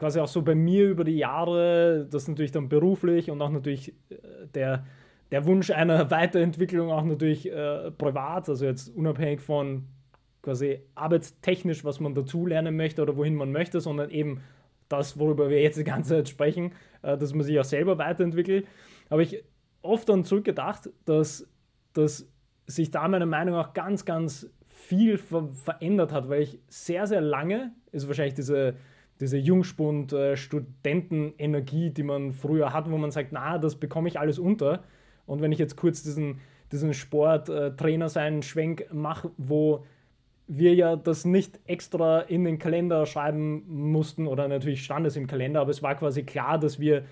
quasi 0.00 0.18
auch 0.18 0.28
so 0.28 0.40
bei 0.40 0.54
mir 0.54 0.88
über 0.88 1.04
die 1.04 1.18
Jahre, 1.18 2.06
das 2.10 2.26
natürlich 2.26 2.52
dann 2.52 2.70
beruflich 2.70 3.30
und 3.30 3.40
auch 3.42 3.50
natürlich 3.50 3.92
äh, 4.08 4.16
der, 4.54 4.86
der 5.30 5.44
Wunsch 5.44 5.70
einer 5.70 6.10
Weiterentwicklung 6.10 6.90
auch 6.90 7.04
natürlich 7.04 7.52
äh, 7.52 7.90
privat, 7.90 8.48
also 8.48 8.64
jetzt 8.64 8.88
unabhängig 8.96 9.42
von 9.42 9.84
quasi 10.40 10.80
arbeitstechnisch, 10.94 11.84
was 11.84 12.00
man 12.00 12.14
dazu 12.14 12.46
lernen 12.46 12.76
möchte 12.76 13.02
oder 13.02 13.14
wohin 13.18 13.34
man 13.34 13.52
möchte, 13.52 13.82
sondern 13.82 14.08
eben 14.08 14.40
das, 14.88 15.18
worüber 15.18 15.50
wir 15.50 15.60
jetzt 15.60 15.78
die 15.78 15.84
ganze 15.84 16.14
Zeit 16.14 16.30
sprechen, 16.30 16.72
äh, 17.02 17.18
dass 17.18 17.34
man 17.34 17.42
sich 17.42 17.60
auch 17.60 17.64
selber 17.64 17.98
weiterentwickelt, 17.98 18.66
habe 19.10 19.22
ich 19.22 19.44
oft 19.82 20.08
dann 20.08 20.24
zurückgedacht, 20.24 20.88
dass, 21.04 21.46
dass 21.92 22.26
sich 22.66 22.90
da 22.90 23.06
meiner 23.06 23.26
Meinung 23.26 23.54
nach 23.54 23.74
ganz, 23.74 24.06
ganz 24.06 24.50
viel 24.66 25.18
ver 25.18 25.48
verändert 25.48 26.10
hat, 26.10 26.30
weil 26.30 26.40
ich 26.40 26.58
sehr, 26.68 27.06
sehr 27.06 27.20
lange, 27.20 27.72
ist 27.92 28.08
wahrscheinlich 28.08 28.34
diese, 28.34 28.76
diese 29.20 29.36
Jungspund-Studentenenergie, 29.36 31.90
die 31.90 32.02
man 32.02 32.32
früher 32.32 32.72
hat, 32.72 32.90
wo 32.90 32.96
man 32.96 33.10
sagt, 33.10 33.32
na, 33.32 33.58
das 33.58 33.76
bekomme 33.76 34.08
ich 34.08 34.18
alles 34.18 34.38
unter. 34.38 34.82
Und 35.26 35.42
wenn 35.42 35.52
ich 35.52 35.58
jetzt 35.58 35.76
kurz 35.76 36.02
diesen, 36.02 36.40
diesen 36.72 36.94
Sporttrainer 36.94 38.08
sein 38.08 38.42
Schwenk 38.42 38.86
mache, 38.92 39.30
wo 39.36 39.84
wir 40.46 40.74
ja 40.74 40.96
das 40.96 41.24
nicht 41.24 41.60
extra 41.66 42.20
in 42.22 42.44
den 42.44 42.58
Kalender 42.58 43.06
schreiben 43.06 43.62
mussten 43.68 44.26
oder 44.26 44.48
natürlich 44.48 44.82
stand 44.82 45.06
es 45.06 45.14
im 45.16 45.28
Kalender, 45.28 45.60
aber 45.60 45.70
es 45.70 45.82
war 45.82 45.94
quasi 45.94 46.24
klar, 46.24 46.58
dass 46.58 46.80
wir, 46.80 47.04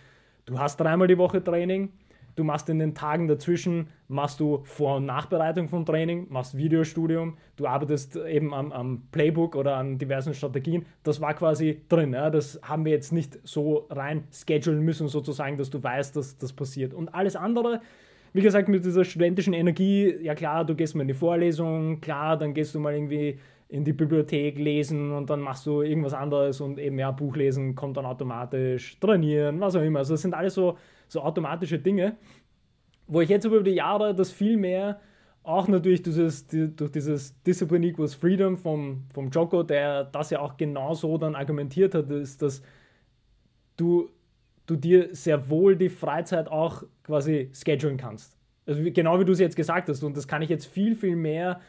du 0.46 0.59
hast 0.59 0.80
dreimal 0.80 1.06
die 1.06 1.18
Woche 1.18 1.44
Training, 1.44 1.92
du 2.39 2.45
machst 2.45 2.68
in 2.68 2.78
den 2.78 2.95
Tagen 2.95 3.26
dazwischen, 3.26 3.89
machst 4.07 4.39
du 4.39 4.61
Vor- 4.64 4.97
und 4.97 5.07
Nachbereitung 5.07 5.68
vom 5.68 5.84
Training, 5.84 6.28
machst 6.30 6.57
Videostudium, 6.57 7.36
du 7.57 7.66
arbeitest 7.66 8.16
eben 8.16 8.55
am, 8.55 8.70
am 8.70 9.03
Playbook 9.11 9.57
oder 9.57 9.76
an 9.76 9.99
diversen 9.99 10.34
Strategien. 10.34 10.86
Das 11.03 11.20
war 11.20 11.34
quasi 11.34 11.82
drin. 11.89 12.12
Ja? 12.12 12.30
Das 12.30 12.61
haben 12.62 12.84
wir 12.84 12.93
jetzt 12.93 13.12
nicht 13.12 13.39
so 13.43 13.86
rein 13.91 14.24
schedulen 14.32 14.82
müssen, 14.82 15.09
sozusagen, 15.09 15.57
dass 15.57 15.70
du 15.70 15.82
weißt, 15.82 16.14
dass 16.16 16.39
das 16.39 16.53
passiert. 16.53 16.95
Und 16.95 17.12
alles 17.12 17.34
andere, 17.34 17.80
wie 18.32 18.43
gesagt, 18.43 18.68
mit 18.68 18.84
dieser 18.84 19.05
studentischen 19.05 19.53
Energie, 19.53 20.14
ja 20.22 20.34
klar, 20.34 20.64
du 20.64 20.76
gehst 20.76 20.95
mal 20.95 21.03
in 21.03 21.09
die 21.09 21.14
Vorlesung, 21.14 22.01
klar, 22.01 22.36
dann 22.36 22.55
gehst 22.55 22.74
du 22.74 22.80
mal 22.80 22.95
irgendwie 22.95 23.39
in 23.68 23.84
die 23.84 23.93
Bibliothek 23.93 24.59
lesen 24.59 25.12
und 25.12 25.28
dann 25.28 25.41
machst 25.41 25.66
du 25.66 25.82
irgendwas 25.82 26.14
anderes 26.14 26.61
und 26.61 26.78
eben 26.78 26.99
ja, 26.99 27.11
Buch 27.11 27.36
lesen 27.36 27.74
kommt 27.74 27.97
dann 27.97 28.07
automatisch, 28.07 28.99
trainieren, 29.01 29.61
was 29.61 29.76
auch 29.76 29.82
immer. 29.82 29.99
Also 29.99 30.14
das 30.14 30.22
sind 30.22 30.34
alles 30.34 30.55
so, 30.55 30.78
so 31.09 31.22
automatische 31.22 31.78
Dinge, 31.78 32.16
wo 33.06 33.20
ich 33.20 33.28
jetzt 33.28 33.44
über 33.44 33.62
die 33.62 33.72
Jahre 33.72 34.14
das 34.14 34.30
viel 34.30 34.56
mehr 34.56 35.00
auch 35.42 35.66
natürlich 35.66 36.02
dieses, 36.02 36.46
die, 36.46 36.74
durch 36.74 36.92
dieses 36.92 37.42
Discipline 37.42 37.86
equals 37.86 38.14
Freedom 38.14 38.59
vom, 38.59 39.04
vom 39.14 39.30
Joko, 39.30 39.62
der 39.62 40.04
das 40.04 40.30
ja 40.30 40.40
auch 40.40 40.59
genauso 40.59 41.16
dann 41.16 41.34
argumentiert 41.34 41.94
hat, 41.94 42.11
ist, 42.11 42.42
dass 42.42 42.62
du 43.76 44.11
du 44.68 44.76
dir 44.76 45.14
sehr 45.14 45.48
wohl 45.48 45.76
die 45.76 45.88
Freizeit 45.88 46.48
auch 46.48 46.84
quasi 47.02 47.50
schedulen 47.52 47.96
kannst. 47.96 48.36
Also 48.66 48.82
genau 48.84 49.18
wie 49.18 49.24
du 49.24 49.32
es 49.32 49.40
jetzt 49.40 49.56
gesagt 49.56 49.88
hast. 49.88 50.04
Und 50.04 50.16
das 50.16 50.28
kann 50.28 50.42
ich 50.42 50.50
jetzt 50.50 50.66
viel, 50.66 50.94
viel 50.94 51.16
mehr 51.16 51.61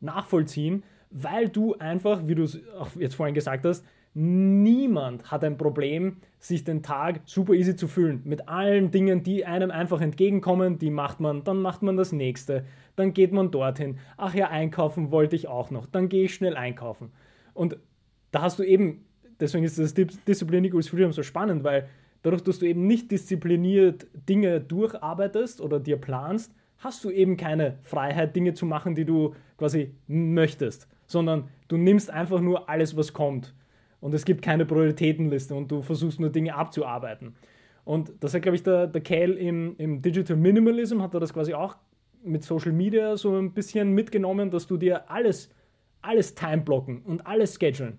nachvollziehen, 0.00 0.82
weil 1.10 1.48
du 1.48 1.74
einfach, 1.74 2.26
wie 2.26 2.34
du 2.34 2.44
es 2.44 2.58
auch 2.78 2.88
jetzt 2.96 3.14
vorhin 3.14 3.34
gesagt 3.34 3.64
hast, 3.64 3.84
niemand 4.16 5.30
hat 5.30 5.44
ein 5.44 5.58
Problem, 5.58 6.16
sich 6.38 6.64
den 6.64 6.82
Tag 6.82 7.20
super 7.26 7.52
easy 7.52 7.76
zu 7.76 7.86
fühlen. 7.86 8.22
Mit 8.24 8.48
allen 8.48 8.90
Dingen, 8.90 9.22
die 9.22 9.44
einem 9.44 9.70
einfach 9.70 10.00
entgegenkommen, 10.00 10.78
die 10.78 10.88
macht 10.88 11.20
man, 11.20 11.44
dann 11.44 11.60
macht 11.60 11.82
man 11.82 11.98
das 11.98 12.12
nächste, 12.12 12.64
dann 12.96 13.12
geht 13.12 13.32
man 13.32 13.50
dorthin. 13.50 13.98
Ach 14.16 14.34
ja, 14.34 14.48
einkaufen 14.48 15.10
wollte 15.10 15.36
ich 15.36 15.48
auch 15.48 15.70
noch, 15.70 15.84
dann 15.84 16.08
gehe 16.08 16.24
ich 16.24 16.34
schnell 16.34 16.56
einkaufen. 16.56 17.12
Und 17.52 17.76
da 18.30 18.40
hast 18.40 18.58
du 18.58 18.62
eben, 18.62 19.04
deswegen 19.38 19.64
ist 19.64 19.78
das 19.78 19.92
Discipline 19.92 20.66
Equals 20.66 20.88
Freedom 20.88 21.12
so 21.12 21.22
spannend, 21.22 21.62
weil 21.62 21.86
dadurch, 22.22 22.42
dass 22.42 22.58
du 22.58 22.66
eben 22.66 22.86
nicht 22.86 23.10
diszipliniert 23.10 24.06
Dinge 24.30 24.62
durcharbeitest 24.62 25.60
oder 25.60 25.78
dir 25.78 25.98
planst, 25.98 26.54
hast 26.78 27.04
du 27.04 27.10
eben 27.10 27.36
keine 27.36 27.76
Freiheit, 27.82 28.34
Dinge 28.34 28.54
zu 28.54 28.64
machen, 28.64 28.94
die 28.94 29.04
du 29.04 29.34
quasi 29.58 29.92
möchtest, 30.06 30.88
sondern 31.06 31.48
du 31.68 31.76
nimmst 31.76 32.10
einfach 32.10 32.40
nur 32.40 32.70
alles, 32.70 32.96
was 32.96 33.12
kommt. 33.12 33.52
Und 34.06 34.14
es 34.14 34.24
gibt 34.24 34.40
keine 34.40 34.64
Prioritätenliste 34.64 35.52
und 35.52 35.68
du 35.68 35.82
versuchst 35.82 36.20
nur 36.20 36.30
Dinge 36.30 36.54
abzuarbeiten. 36.54 37.34
Und 37.84 38.12
das 38.20 38.34
hat, 38.34 38.42
glaube 38.42 38.54
ich, 38.54 38.62
der, 38.62 38.86
der 38.86 39.00
Cal 39.00 39.32
im, 39.32 39.74
im 39.78 40.00
Digital 40.00 40.36
Minimalism, 40.36 41.02
hat 41.02 41.12
er 41.12 41.18
das 41.18 41.34
quasi 41.34 41.54
auch 41.54 41.74
mit 42.22 42.44
Social 42.44 42.70
Media 42.70 43.16
so 43.16 43.36
ein 43.36 43.52
bisschen 43.52 43.90
mitgenommen, 43.90 44.52
dass 44.52 44.68
du 44.68 44.76
dir 44.76 45.10
alles, 45.10 45.50
alles 46.02 46.36
timeblocken 46.36 47.02
und 47.02 47.26
alles 47.26 47.58
schedulen, 47.58 47.98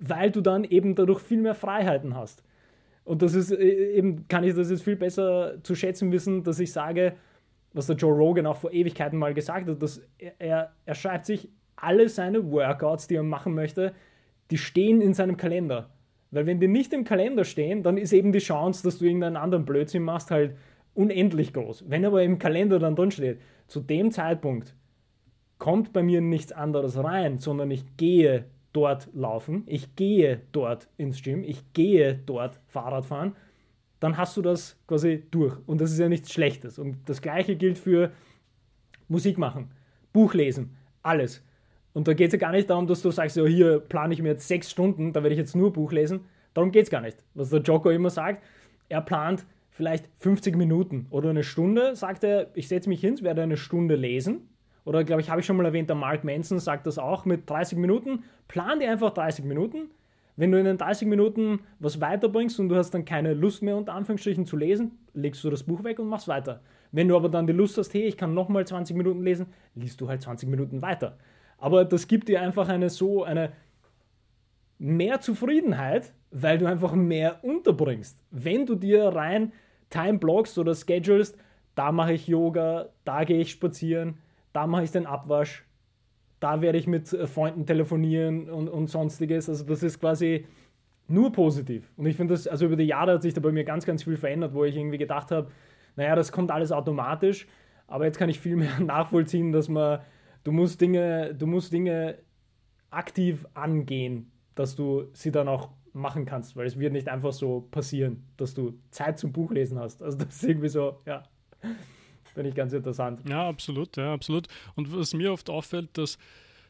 weil 0.00 0.32
du 0.32 0.40
dann 0.40 0.64
eben 0.64 0.96
dadurch 0.96 1.20
viel 1.20 1.40
mehr 1.40 1.54
Freiheiten 1.54 2.16
hast. 2.16 2.42
Und 3.04 3.22
das 3.22 3.34
ist 3.34 3.52
äh, 3.52 3.92
eben, 3.94 4.26
kann 4.26 4.42
ich 4.42 4.56
das 4.56 4.72
jetzt 4.72 4.82
viel 4.82 4.96
besser 4.96 5.62
zu 5.62 5.76
schätzen 5.76 6.10
wissen, 6.10 6.42
dass 6.42 6.58
ich 6.58 6.72
sage, 6.72 7.14
was 7.72 7.86
der 7.86 7.94
Joe 7.94 8.12
Rogan 8.12 8.46
auch 8.46 8.56
vor 8.56 8.72
Ewigkeiten 8.72 9.20
mal 9.20 9.34
gesagt 9.34 9.68
hat, 9.68 9.80
dass 9.80 10.02
er, 10.40 10.72
er 10.84 10.94
schreibt 10.96 11.26
sich 11.26 11.48
alle 11.76 12.08
seine 12.08 12.50
Workouts, 12.50 13.06
die 13.06 13.14
er 13.14 13.22
machen 13.22 13.54
möchte, 13.54 13.94
die 14.54 14.58
stehen 14.58 15.00
in 15.00 15.14
seinem 15.14 15.36
Kalender. 15.36 15.90
Weil 16.30 16.46
wenn 16.46 16.60
die 16.60 16.68
nicht 16.68 16.92
im 16.92 17.02
Kalender 17.02 17.42
stehen, 17.42 17.82
dann 17.82 17.96
ist 17.96 18.12
eben 18.12 18.30
die 18.30 18.38
Chance, 18.38 18.84
dass 18.84 18.98
du 18.98 19.04
irgendeinen 19.04 19.36
anderen 19.36 19.64
Blödsinn 19.64 20.04
machst, 20.04 20.30
halt 20.30 20.54
unendlich 20.94 21.52
groß. 21.52 21.86
Wenn 21.88 22.04
aber 22.04 22.22
im 22.22 22.38
Kalender 22.38 22.78
dann 22.78 22.94
drin 22.94 23.10
steht, 23.10 23.40
zu 23.66 23.80
dem 23.80 24.12
Zeitpunkt 24.12 24.76
kommt 25.58 25.92
bei 25.92 26.04
mir 26.04 26.20
nichts 26.20 26.52
anderes 26.52 26.96
rein, 27.02 27.38
sondern 27.38 27.72
ich 27.72 27.96
gehe 27.96 28.44
dort 28.72 29.08
laufen, 29.12 29.64
ich 29.66 29.96
gehe 29.96 30.42
dort 30.52 30.88
ins 30.98 31.20
Gym, 31.20 31.42
ich 31.42 31.72
gehe 31.72 32.14
dort 32.14 32.60
Fahrrad 32.68 33.06
fahren, 33.06 33.34
dann 33.98 34.16
hast 34.16 34.36
du 34.36 34.42
das 34.42 34.78
quasi 34.86 35.24
durch. 35.32 35.56
Und 35.66 35.80
das 35.80 35.90
ist 35.90 35.98
ja 35.98 36.08
nichts 36.08 36.32
Schlechtes. 36.32 36.78
Und 36.78 36.98
das 37.06 37.22
gleiche 37.22 37.56
gilt 37.56 37.76
für 37.76 38.12
Musik 39.08 39.36
machen, 39.36 39.72
Buch 40.12 40.32
lesen, 40.32 40.76
alles. 41.02 41.42
Und 41.94 42.06
da 42.06 42.12
geht 42.12 42.26
es 42.26 42.32
ja 42.34 42.38
gar 42.38 42.52
nicht 42.52 42.68
darum, 42.68 42.86
dass 42.86 43.00
du 43.00 43.10
sagst, 43.10 43.36
ja, 43.36 43.44
hier 43.46 43.78
plane 43.78 44.12
ich 44.12 44.20
mir 44.20 44.30
jetzt 44.30 44.46
sechs 44.46 44.70
Stunden, 44.70 45.12
da 45.12 45.22
werde 45.22 45.32
ich 45.32 45.38
jetzt 45.38 45.56
nur 45.56 45.72
Buch 45.72 45.92
lesen. 45.92 46.26
Darum 46.52 46.70
geht 46.70 46.84
es 46.84 46.90
gar 46.90 47.00
nicht. 47.00 47.16
Was 47.34 47.50
der 47.50 47.62
Joko 47.62 47.88
immer 47.90 48.10
sagt, 48.10 48.44
er 48.88 49.00
plant 49.00 49.46
vielleicht 49.70 50.08
50 50.18 50.56
Minuten 50.56 51.06
oder 51.10 51.30
eine 51.30 51.42
Stunde, 51.42 51.96
sagt 51.96 52.22
er, 52.24 52.48
ich 52.54 52.68
setze 52.68 52.88
mich 52.88 53.00
hin, 53.00 53.18
werde 53.22 53.42
eine 53.42 53.56
Stunde 53.56 53.96
lesen 53.96 54.48
oder 54.84 55.02
glaube 55.04 55.22
ich, 55.22 55.30
habe 55.30 55.40
ich 55.40 55.46
schon 55.46 55.56
mal 55.56 55.64
erwähnt, 55.64 55.88
der 55.88 55.96
Mark 55.96 56.24
Manson 56.24 56.58
sagt 56.58 56.86
das 56.86 56.98
auch 56.98 57.24
mit 57.24 57.48
30 57.48 57.78
Minuten. 57.78 58.24
Plan 58.48 58.80
dir 58.80 58.90
einfach 58.90 59.10
30 59.10 59.44
Minuten. 59.44 59.90
Wenn 60.36 60.50
du 60.50 60.58
in 60.58 60.64
den 60.64 60.78
30 60.78 61.08
Minuten 61.08 61.60
was 61.78 62.00
weiterbringst 62.00 62.58
und 62.58 62.68
du 62.68 62.76
hast 62.76 62.90
dann 62.90 63.04
keine 63.04 63.34
Lust 63.34 63.62
mehr, 63.62 63.76
unter 63.76 63.94
Anführungsstrichen 63.94 64.46
zu 64.46 64.56
lesen, 64.56 64.98
legst 65.14 65.42
du 65.44 65.50
das 65.50 65.62
Buch 65.62 65.84
weg 65.84 66.00
und 66.00 66.08
machst 66.08 66.28
weiter. 66.28 66.60
Wenn 66.92 67.08
du 67.08 67.16
aber 67.16 67.28
dann 67.28 67.46
die 67.46 67.52
Lust 67.52 67.78
hast, 67.78 67.94
hey, 67.94 68.02
ich 68.02 68.16
kann 68.16 68.34
nochmal 68.34 68.66
20 68.66 68.96
Minuten 68.96 69.22
lesen, 69.22 69.46
liest 69.74 70.00
du 70.00 70.08
halt 70.08 70.22
20 70.22 70.48
Minuten 70.48 70.82
weiter. 70.82 71.16
Aber 71.58 71.84
das 71.84 72.08
gibt 72.08 72.28
dir 72.28 72.40
einfach 72.40 72.68
eine 72.68 72.90
so 72.90 73.24
eine 73.24 73.52
mehr 74.78 75.20
Zufriedenheit, 75.20 76.12
weil 76.30 76.58
du 76.58 76.66
einfach 76.66 76.94
mehr 76.94 77.42
unterbringst. 77.42 78.18
Wenn 78.30 78.66
du 78.66 78.74
dir 78.74 79.08
rein 79.08 79.52
Time 79.90 80.18
blockst 80.18 80.58
oder 80.58 80.74
schedulest, 80.74 81.38
da 81.74 81.92
mache 81.92 82.12
ich 82.12 82.26
Yoga, 82.26 82.88
da 83.04 83.24
gehe 83.24 83.40
ich 83.40 83.50
spazieren, 83.50 84.18
da 84.52 84.66
mache 84.66 84.84
ich 84.84 84.90
den 84.90 85.06
Abwasch, 85.06 85.64
da 86.40 86.60
werde 86.60 86.78
ich 86.78 86.86
mit 86.86 87.12
äh, 87.12 87.26
Freunden 87.26 87.66
telefonieren 87.66 88.50
und, 88.50 88.68
und 88.68 88.88
sonstiges. 88.88 89.48
Also 89.48 89.64
das 89.64 89.82
ist 89.82 90.00
quasi 90.00 90.46
nur 91.08 91.32
positiv. 91.32 91.90
Und 91.96 92.06
ich 92.06 92.16
finde 92.16 92.34
das, 92.34 92.46
also 92.46 92.66
über 92.66 92.76
die 92.76 92.84
Jahre 92.84 93.14
hat 93.14 93.22
sich 93.22 93.34
da 93.34 93.40
bei 93.40 93.52
mir 93.52 93.64
ganz, 93.64 93.86
ganz 93.86 94.02
viel 94.04 94.16
verändert, 94.16 94.54
wo 94.54 94.64
ich 94.64 94.76
irgendwie 94.76 94.98
gedacht 94.98 95.30
habe, 95.30 95.50
naja, 95.96 96.14
das 96.16 96.32
kommt 96.32 96.50
alles 96.50 96.72
automatisch, 96.72 97.46
aber 97.86 98.06
jetzt 98.06 98.18
kann 98.18 98.28
ich 98.28 98.40
viel 98.40 98.56
mehr 98.56 98.78
nachvollziehen, 98.80 99.52
dass 99.52 99.68
man, 99.68 100.00
du 100.44 100.52
musst 100.52 100.80
Dinge, 100.80 101.34
du 101.34 101.46
musst 101.46 101.72
Dinge 101.72 102.18
aktiv 102.90 103.46
angehen, 103.54 104.30
dass 104.54 104.76
du 104.76 105.08
sie 105.12 105.32
dann 105.32 105.48
auch 105.48 105.70
machen 105.92 106.26
kannst, 106.26 106.56
weil 106.56 106.66
es 106.66 106.78
wird 106.78 106.92
nicht 106.92 107.08
einfach 107.08 107.32
so 107.32 107.68
passieren, 107.70 108.24
dass 108.36 108.54
du 108.54 108.78
Zeit 108.90 109.18
zum 109.18 109.32
Buchlesen 109.32 109.78
hast. 109.78 110.02
Also 110.02 110.18
das 110.18 110.36
ist 110.36 110.44
irgendwie 110.44 110.68
so, 110.68 111.00
ja. 111.06 111.24
Finde 112.34 112.50
ich 112.50 112.56
ganz 112.56 112.72
interessant. 112.72 113.20
Ja, 113.28 113.48
absolut, 113.48 113.96
ja, 113.96 114.12
absolut. 114.12 114.48
Und 114.74 114.94
was 114.94 115.14
mir 115.14 115.32
oft 115.32 115.48
auffällt, 115.48 115.96
dass, 115.96 116.18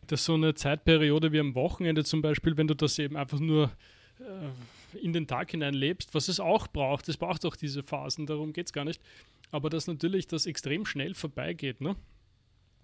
dass 0.06 0.24
so 0.24 0.34
eine 0.34 0.54
Zeitperiode 0.54 1.32
wie 1.32 1.40
am 1.40 1.54
Wochenende 1.54 2.04
zum 2.04 2.20
Beispiel, 2.20 2.56
wenn 2.58 2.68
du 2.68 2.74
das 2.74 2.98
eben 2.98 3.16
einfach 3.16 3.40
nur 3.40 3.70
äh, 4.20 4.98
in 4.98 5.14
den 5.14 5.26
Tag 5.26 5.50
hinein 5.52 5.72
lebst, 5.72 6.14
was 6.14 6.28
es 6.28 6.38
auch 6.38 6.68
braucht, 6.68 7.08
es 7.08 7.16
braucht 7.16 7.46
auch 7.46 7.56
diese 7.56 7.82
Phasen, 7.82 8.26
darum 8.26 8.52
geht 8.52 8.66
es 8.66 8.72
gar 8.74 8.84
nicht, 8.84 9.00
aber 9.50 9.70
dass 9.70 9.86
natürlich 9.86 10.26
das 10.26 10.44
extrem 10.44 10.84
schnell 10.84 11.14
vorbeigeht, 11.14 11.80
ne? 11.80 11.96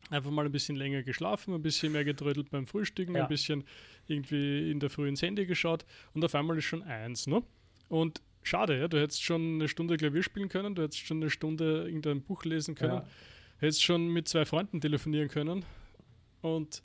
Einfach 0.08 0.30
mal 0.30 0.46
ein 0.46 0.52
bisschen 0.52 0.76
länger 0.76 1.02
geschlafen, 1.02 1.54
ein 1.54 1.62
bisschen 1.62 1.92
mehr 1.92 2.04
getrödelt 2.04 2.50
beim 2.50 2.66
Frühstücken, 2.66 3.14
ja. 3.14 3.22
ein 3.22 3.28
bisschen 3.28 3.64
irgendwie 4.06 4.70
in 4.70 4.80
der 4.80 4.90
Früh 4.90 5.08
ins 5.08 5.22
Handy 5.22 5.46
geschaut 5.46 5.84
und 6.14 6.24
auf 6.24 6.34
einmal 6.34 6.58
ist 6.58 6.64
schon 6.64 6.82
eins, 6.82 7.26
ne? 7.26 7.42
Und 7.88 8.20
schade, 8.42 8.78
ja. 8.78 8.88
Du 8.88 9.00
hättest 9.00 9.22
schon 9.22 9.54
eine 9.54 9.68
Stunde 9.68 9.96
Klavier 9.96 10.22
spielen 10.22 10.48
können, 10.48 10.74
du 10.74 10.82
hättest 10.82 11.06
schon 11.06 11.18
eine 11.18 11.30
Stunde 11.30 11.84
irgendein 11.84 12.22
Buch 12.22 12.44
lesen 12.44 12.74
können, 12.74 12.94
ja. 12.94 13.06
hättest 13.58 13.84
schon 13.84 14.08
mit 14.08 14.26
zwei 14.26 14.44
Freunden 14.44 14.80
telefonieren 14.80 15.28
können. 15.28 15.64
Und 16.40 16.82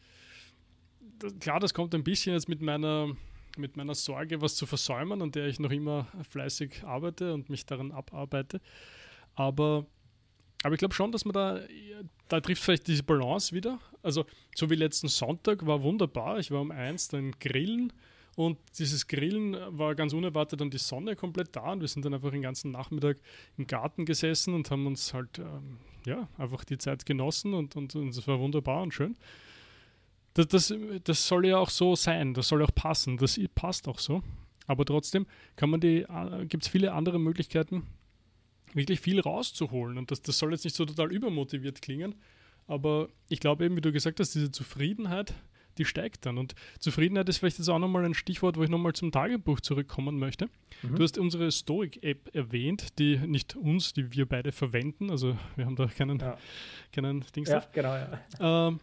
das, 1.19 1.37
klar, 1.39 1.59
das 1.59 1.73
kommt 1.73 1.95
ein 1.95 2.03
bisschen 2.03 2.33
jetzt 2.33 2.49
mit 2.49 2.61
meiner, 2.61 3.15
mit 3.57 3.77
meiner 3.77 3.95
Sorge, 3.95 4.41
was 4.41 4.55
zu 4.55 4.65
versäumen, 4.65 5.21
an 5.21 5.31
der 5.31 5.47
ich 5.47 5.59
noch 5.59 5.71
immer 5.71 6.07
fleißig 6.29 6.83
arbeite 6.83 7.33
und 7.33 7.49
mich 7.49 7.65
daran 7.65 7.91
abarbeite. 7.91 8.61
Aber, 9.35 9.85
aber 10.65 10.73
ich 10.73 10.79
glaube 10.79 10.95
schon, 10.95 11.11
dass 11.11 11.25
man 11.25 11.33
da, 11.33 11.59
da 12.27 12.41
trifft 12.41 12.63
vielleicht 12.63 12.87
diese 12.87 13.03
Balance 13.03 13.53
wieder. 13.53 13.77
Also, 14.01 14.25
so 14.55 14.67
wie 14.71 14.75
letzten 14.75 15.07
Sonntag 15.09 15.63
war 15.67 15.83
wunderbar. 15.83 16.39
Ich 16.39 16.49
war 16.49 16.59
um 16.59 16.71
eins 16.71 17.07
dann 17.07 17.33
grillen 17.39 17.93
Und 18.35 18.57
dieses 18.79 19.05
Grillen 19.05 19.55
war 19.77 19.93
ganz 19.93 20.11
unerwartet 20.11 20.59
dann 20.61 20.71
die 20.71 20.79
Sonne 20.79 21.15
komplett 21.15 21.55
da 21.55 21.71
und 21.71 21.81
wir 21.81 21.87
sind 21.87 22.03
dann 22.03 22.15
einfach 22.15 22.31
den 22.31 22.41
ganzen 22.41 22.71
Nachmittag 22.71 23.17
im 23.57 23.67
Garten 23.67 24.05
gesessen 24.05 24.55
und 24.55 24.71
haben 24.71 24.87
uns 24.87 25.13
halt 25.13 25.37
ähm, 25.37 25.77
ja, 26.07 26.27
einfach 26.39 26.65
die 26.65 26.79
Zeit 26.79 27.05
genossen 27.05 27.53
und, 27.53 27.75
und, 27.75 27.95
und 27.95 28.09
es 28.09 28.27
war 28.27 28.39
wunderbar 28.39 28.81
und 28.81 28.91
schön. 28.91 29.15
Das, 30.33 30.47
das, 30.47 30.73
das 31.03 31.27
soll 31.27 31.45
ja 31.45 31.59
auch 31.59 31.69
so 31.69 31.95
sein, 31.95 32.33
das 32.33 32.47
soll 32.47 32.63
auch 32.63 32.73
passen, 32.73 33.17
das 33.17 33.39
passt 33.53 33.87
auch 33.87 33.99
so. 33.99 34.23
Aber 34.65 34.83
trotzdem 34.83 35.27
kann 35.57 35.69
man 35.69 35.79
die, 35.79 36.01
äh, 36.01 36.45
gibt 36.47 36.63
es 36.63 36.69
viele 36.69 36.91
andere 36.91 37.19
Möglichkeiten, 37.19 37.83
wirklich 38.75 38.99
viel 38.99 39.19
rauszuholen. 39.19 39.97
Und 39.97 40.11
das, 40.11 40.21
das 40.21 40.37
soll 40.37 40.51
jetzt 40.51 40.63
nicht 40.63 40.75
so 40.75 40.85
total 40.85 41.11
übermotiviert 41.11 41.81
klingen, 41.81 42.15
aber 42.67 43.09
ich 43.29 43.39
glaube 43.39 43.65
eben, 43.65 43.75
wie 43.75 43.81
du 43.81 43.91
gesagt 43.91 44.19
hast, 44.19 44.33
diese 44.35 44.51
Zufriedenheit, 44.51 45.33
die 45.77 45.85
steigt 45.85 46.25
dann. 46.25 46.37
Und 46.37 46.55
Zufriedenheit 46.79 47.27
ist 47.29 47.39
vielleicht 47.39 47.57
jetzt 47.57 47.69
auch 47.69 47.79
nochmal 47.79 48.05
ein 48.05 48.13
Stichwort, 48.13 48.57
wo 48.57 48.63
ich 48.63 48.69
nochmal 48.69 48.93
zum 48.93 49.11
Tagebuch 49.11 49.59
zurückkommen 49.59 50.17
möchte. 50.17 50.49
Mhm. 50.81 50.95
Du 50.95 51.03
hast 51.03 51.17
unsere 51.17 51.51
Stoic-App 51.51 52.33
erwähnt, 52.33 52.97
die 52.97 53.17
nicht 53.17 53.55
uns, 53.55 53.93
die 53.93 54.11
wir 54.13 54.25
beide 54.25 54.51
verwenden. 54.51 55.09
Also 55.09 55.37
wir 55.55 55.65
haben 55.65 55.75
da 55.75 55.87
keinen, 55.87 56.19
ja. 56.19 56.37
keinen 56.91 57.25
Dings. 57.35 57.49
Ja, 57.49 57.63
genau, 57.73 57.95
ja. 57.95 58.67
Ähm, 58.67 58.79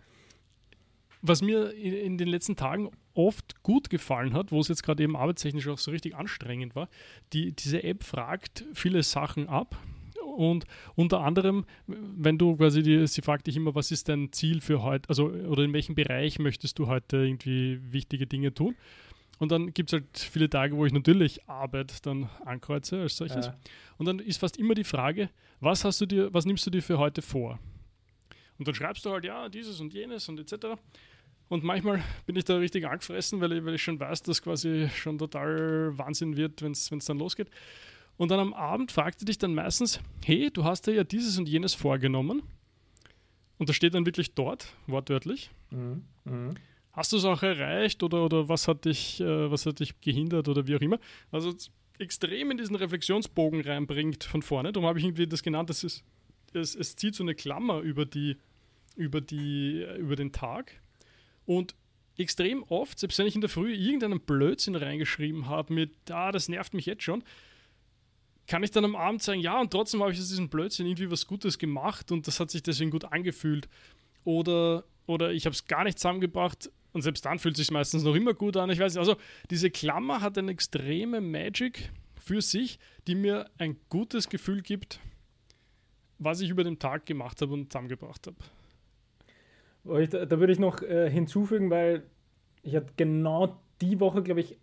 was 1.22 1.40
mir 1.40 1.72
in, 1.72 1.94
in, 1.94 2.18
den 2.18 2.28
letzten 2.28 2.56
Tagen 2.56 2.90
oft 3.14 3.62
gut 3.62 3.90
gefallen 3.90 4.34
hat, 4.34 4.52
wo 4.52 4.60
es 4.60 4.68
jetzt 4.68 4.82
gerade 4.82 5.02
eben 5.02 5.16
arbeitstechnisch 5.16 5.68
auch 5.68 5.78
so 5.78 5.90
richtig 5.90 6.14
anstrengend 6.14 6.74
war, 6.74 6.88
die, 7.32 7.52
diese 7.52 7.82
App 7.82 8.04
fragt 8.04 8.64
viele 8.72 9.02
Sachen 9.02 9.48
ab 9.48 9.76
und 10.36 10.64
unter 10.94 11.20
anderem, 11.20 11.64
wenn 11.86 12.38
du 12.38 12.56
quasi, 12.56 12.82
die, 12.82 13.06
sie 13.06 13.22
fragt 13.22 13.46
dich 13.46 13.56
immer, 13.56 13.74
was 13.74 13.90
ist 13.90 14.08
dein 14.08 14.32
Ziel 14.32 14.60
für 14.60 14.82
heute, 14.82 15.08
also 15.08 15.26
oder 15.26 15.62
in 15.62 15.72
welchem 15.72 15.94
Bereich 15.94 16.38
möchtest 16.38 16.78
du 16.78 16.86
heute 16.86 17.18
irgendwie 17.18 17.80
wichtige 17.92 18.26
Dinge 18.26 18.54
tun? 18.54 18.74
Und 19.38 19.50
dann 19.50 19.74
gibt 19.74 19.92
es 19.92 19.94
halt 19.94 20.18
viele 20.18 20.48
Tage, 20.48 20.76
wo 20.76 20.86
ich 20.86 20.92
natürlich 20.92 21.48
Arbeit 21.48 22.06
dann 22.06 22.28
ankreuze 22.44 23.00
als 23.00 23.16
solches. 23.16 23.46
Ja. 23.46 23.56
Und 23.98 24.06
dann 24.06 24.20
ist 24.20 24.38
fast 24.38 24.56
immer 24.56 24.74
die 24.74 24.84
Frage, 24.84 25.30
was 25.60 25.84
hast 25.84 26.00
du 26.00 26.06
dir, 26.06 26.32
was 26.32 26.46
nimmst 26.46 26.64
du 26.66 26.70
dir 26.70 26.82
für 26.82 26.98
heute 26.98 27.22
vor? 27.22 27.58
Und 28.58 28.68
dann 28.68 28.74
schreibst 28.74 29.04
du 29.04 29.10
halt, 29.10 29.24
ja, 29.24 29.48
dieses 29.48 29.80
und 29.80 29.92
jenes 29.92 30.28
und 30.28 30.38
etc. 30.38 30.78
Und 31.52 31.64
manchmal 31.64 32.02
bin 32.24 32.34
ich 32.36 32.46
da 32.46 32.56
richtig 32.56 32.86
angefressen, 32.86 33.42
weil 33.42 33.52
ich, 33.52 33.62
weil 33.62 33.74
ich 33.74 33.82
schon 33.82 34.00
weiß, 34.00 34.22
dass 34.22 34.40
quasi 34.40 34.88
schon 34.96 35.18
total 35.18 35.92
Wahnsinn 35.98 36.34
wird, 36.38 36.62
wenn 36.62 36.72
es 36.72 36.88
dann 36.88 37.18
losgeht. 37.18 37.50
Und 38.16 38.30
dann 38.30 38.40
am 38.40 38.54
Abend 38.54 38.90
fragt 38.90 39.20
er 39.20 39.26
dich 39.26 39.36
dann 39.36 39.54
meistens, 39.54 40.00
hey, 40.24 40.50
du 40.50 40.64
hast 40.64 40.86
dir 40.86 40.94
ja 40.94 41.04
dieses 41.04 41.36
und 41.36 41.46
jenes 41.46 41.74
vorgenommen. 41.74 42.40
Und 43.58 43.68
das 43.68 43.76
steht 43.76 43.92
dann 43.92 44.06
wirklich 44.06 44.32
dort, 44.34 44.72
wortwörtlich. 44.86 45.50
Mhm. 45.68 46.06
Mhm. 46.24 46.54
Hast 46.90 47.12
du 47.12 47.18
es 47.18 47.24
auch 47.26 47.42
erreicht 47.42 48.02
oder, 48.02 48.24
oder 48.24 48.48
was, 48.48 48.66
hat 48.66 48.86
dich, 48.86 49.20
äh, 49.20 49.50
was 49.50 49.66
hat 49.66 49.80
dich 49.80 50.00
gehindert 50.00 50.48
oder 50.48 50.66
wie 50.66 50.74
auch 50.76 50.80
immer? 50.80 51.00
Also 51.30 51.54
extrem 51.98 52.50
in 52.50 52.56
diesen 52.56 52.76
Reflexionsbogen 52.76 53.60
reinbringt 53.60 54.24
von 54.24 54.40
vorne. 54.40 54.72
Darum 54.72 54.88
habe 54.88 54.98
ich 54.98 55.04
irgendwie 55.04 55.26
das 55.26 55.42
genannt, 55.42 55.68
das 55.68 55.84
ist, 55.84 56.02
es, 56.54 56.74
es 56.74 56.96
zieht 56.96 57.14
so 57.14 57.22
eine 57.22 57.34
Klammer 57.34 57.80
über, 57.80 58.06
die, 58.06 58.38
über, 58.96 59.20
die, 59.20 59.86
über 59.98 60.16
den 60.16 60.32
Tag. 60.32 60.80
Und 61.46 61.74
extrem 62.16 62.62
oft, 62.64 62.98
selbst 62.98 63.18
wenn 63.18 63.26
ich 63.26 63.34
in 63.34 63.40
der 63.40 63.50
Früh 63.50 63.72
irgendeinen 63.72 64.20
Blödsinn 64.20 64.76
reingeschrieben 64.76 65.46
habe 65.46 65.72
mit, 65.72 66.10
ah, 66.10 66.32
das 66.32 66.48
nervt 66.48 66.74
mich 66.74 66.86
jetzt 66.86 67.02
schon, 67.02 67.24
kann 68.46 68.62
ich 68.62 68.70
dann 68.70 68.84
am 68.84 68.96
Abend 68.96 69.22
sagen, 69.22 69.40
ja, 69.40 69.60
und 69.60 69.70
trotzdem 69.70 70.00
habe 70.02 70.12
ich 70.12 70.18
aus 70.18 70.28
diesem 70.28 70.48
Blödsinn 70.48 70.86
irgendwie 70.86 71.10
was 71.10 71.26
Gutes 71.26 71.58
gemacht 71.58 72.12
und 72.12 72.26
das 72.26 72.40
hat 72.40 72.50
sich 72.50 72.62
deswegen 72.62 72.90
gut 72.90 73.04
angefühlt. 73.06 73.68
Oder, 74.24 74.84
oder 75.06 75.32
ich 75.32 75.46
habe 75.46 75.54
es 75.54 75.66
gar 75.66 75.84
nicht 75.84 75.98
zusammengebracht 75.98 76.70
und 76.92 77.02
selbst 77.02 77.24
dann 77.24 77.38
fühlt 77.38 77.54
es 77.54 77.60
sich 77.60 77.70
meistens 77.70 78.02
noch 78.02 78.14
immer 78.14 78.34
gut 78.34 78.56
an. 78.56 78.70
Ich 78.70 78.78
weiß 78.78 78.94
nicht, 78.94 79.00
also 79.00 79.16
diese 79.50 79.70
Klammer 79.70 80.20
hat 80.20 80.36
eine 80.36 80.52
extreme 80.52 81.20
Magic 81.20 81.90
für 82.20 82.42
sich, 82.42 82.78
die 83.06 83.14
mir 83.14 83.50
ein 83.58 83.76
gutes 83.88 84.28
Gefühl 84.28 84.62
gibt, 84.62 85.00
was 86.18 86.40
ich 86.40 86.50
über 86.50 86.62
den 86.62 86.78
Tag 86.78 87.06
gemacht 87.06 87.40
habe 87.40 87.54
und 87.54 87.72
zusammengebracht 87.72 88.26
habe. 88.26 88.36
Da, 89.84 90.26
da 90.26 90.38
würde 90.38 90.52
ich 90.52 90.58
noch 90.58 90.82
äh, 90.82 91.10
hinzufügen, 91.10 91.70
weil 91.70 92.04
ich 92.62 92.76
hatte 92.76 92.92
genau 92.96 93.56
die 93.80 93.98
Woche, 94.00 94.22
glaube 94.22 94.40
ich, 94.40 94.56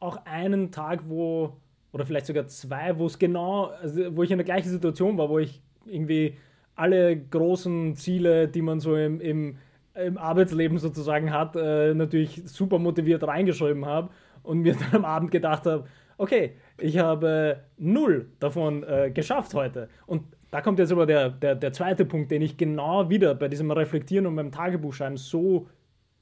auch 0.00 0.24
einen 0.24 0.70
Tag, 0.70 1.04
wo 1.08 1.56
oder 1.92 2.06
vielleicht 2.06 2.26
sogar 2.26 2.46
zwei, 2.46 2.98
wo 2.98 3.06
es 3.06 3.18
genau, 3.18 3.66
also 3.66 4.16
wo 4.16 4.22
ich 4.22 4.30
in 4.30 4.38
der 4.38 4.44
gleichen 4.44 4.70
Situation 4.70 5.18
war, 5.18 5.28
wo 5.28 5.38
ich 5.38 5.60
irgendwie 5.84 6.36
alle 6.74 7.16
großen 7.16 7.96
Ziele, 7.96 8.48
die 8.48 8.62
man 8.62 8.80
so 8.80 8.96
im, 8.96 9.20
im, 9.20 9.58
im 9.94 10.16
Arbeitsleben 10.16 10.78
sozusagen 10.78 11.32
hat, 11.32 11.54
äh, 11.54 11.92
natürlich 11.92 12.42
super 12.46 12.78
motiviert 12.78 13.22
reingeschrieben 13.24 13.84
habe 13.84 14.08
und 14.42 14.60
mir 14.60 14.74
dann 14.90 14.94
am 15.00 15.04
Abend 15.04 15.30
gedacht 15.30 15.66
habe, 15.66 15.84
okay, 16.16 16.52
ich 16.78 16.98
habe 16.98 17.60
null 17.76 18.28
davon 18.40 18.84
äh, 18.84 19.10
geschafft 19.12 19.54
heute. 19.54 19.88
Und 20.06 20.24
da 20.52 20.60
kommt 20.60 20.78
jetzt 20.78 20.92
aber 20.92 21.06
der, 21.06 21.30
der, 21.30 21.54
der 21.54 21.72
zweite 21.72 22.04
Punkt, 22.04 22.30
den 22.30 22.42
ich 22.42 22.58
genau 22.58 23.08
wieder 23.08 23.34
bei 23.34 23.48
diesem 23.48 23.70
Reflektieren 23.70 24.26
und 24.26 24.36
beim 24.36 24.52
Tagebuchschreiben 24.52 25.16
so 25.16 25.66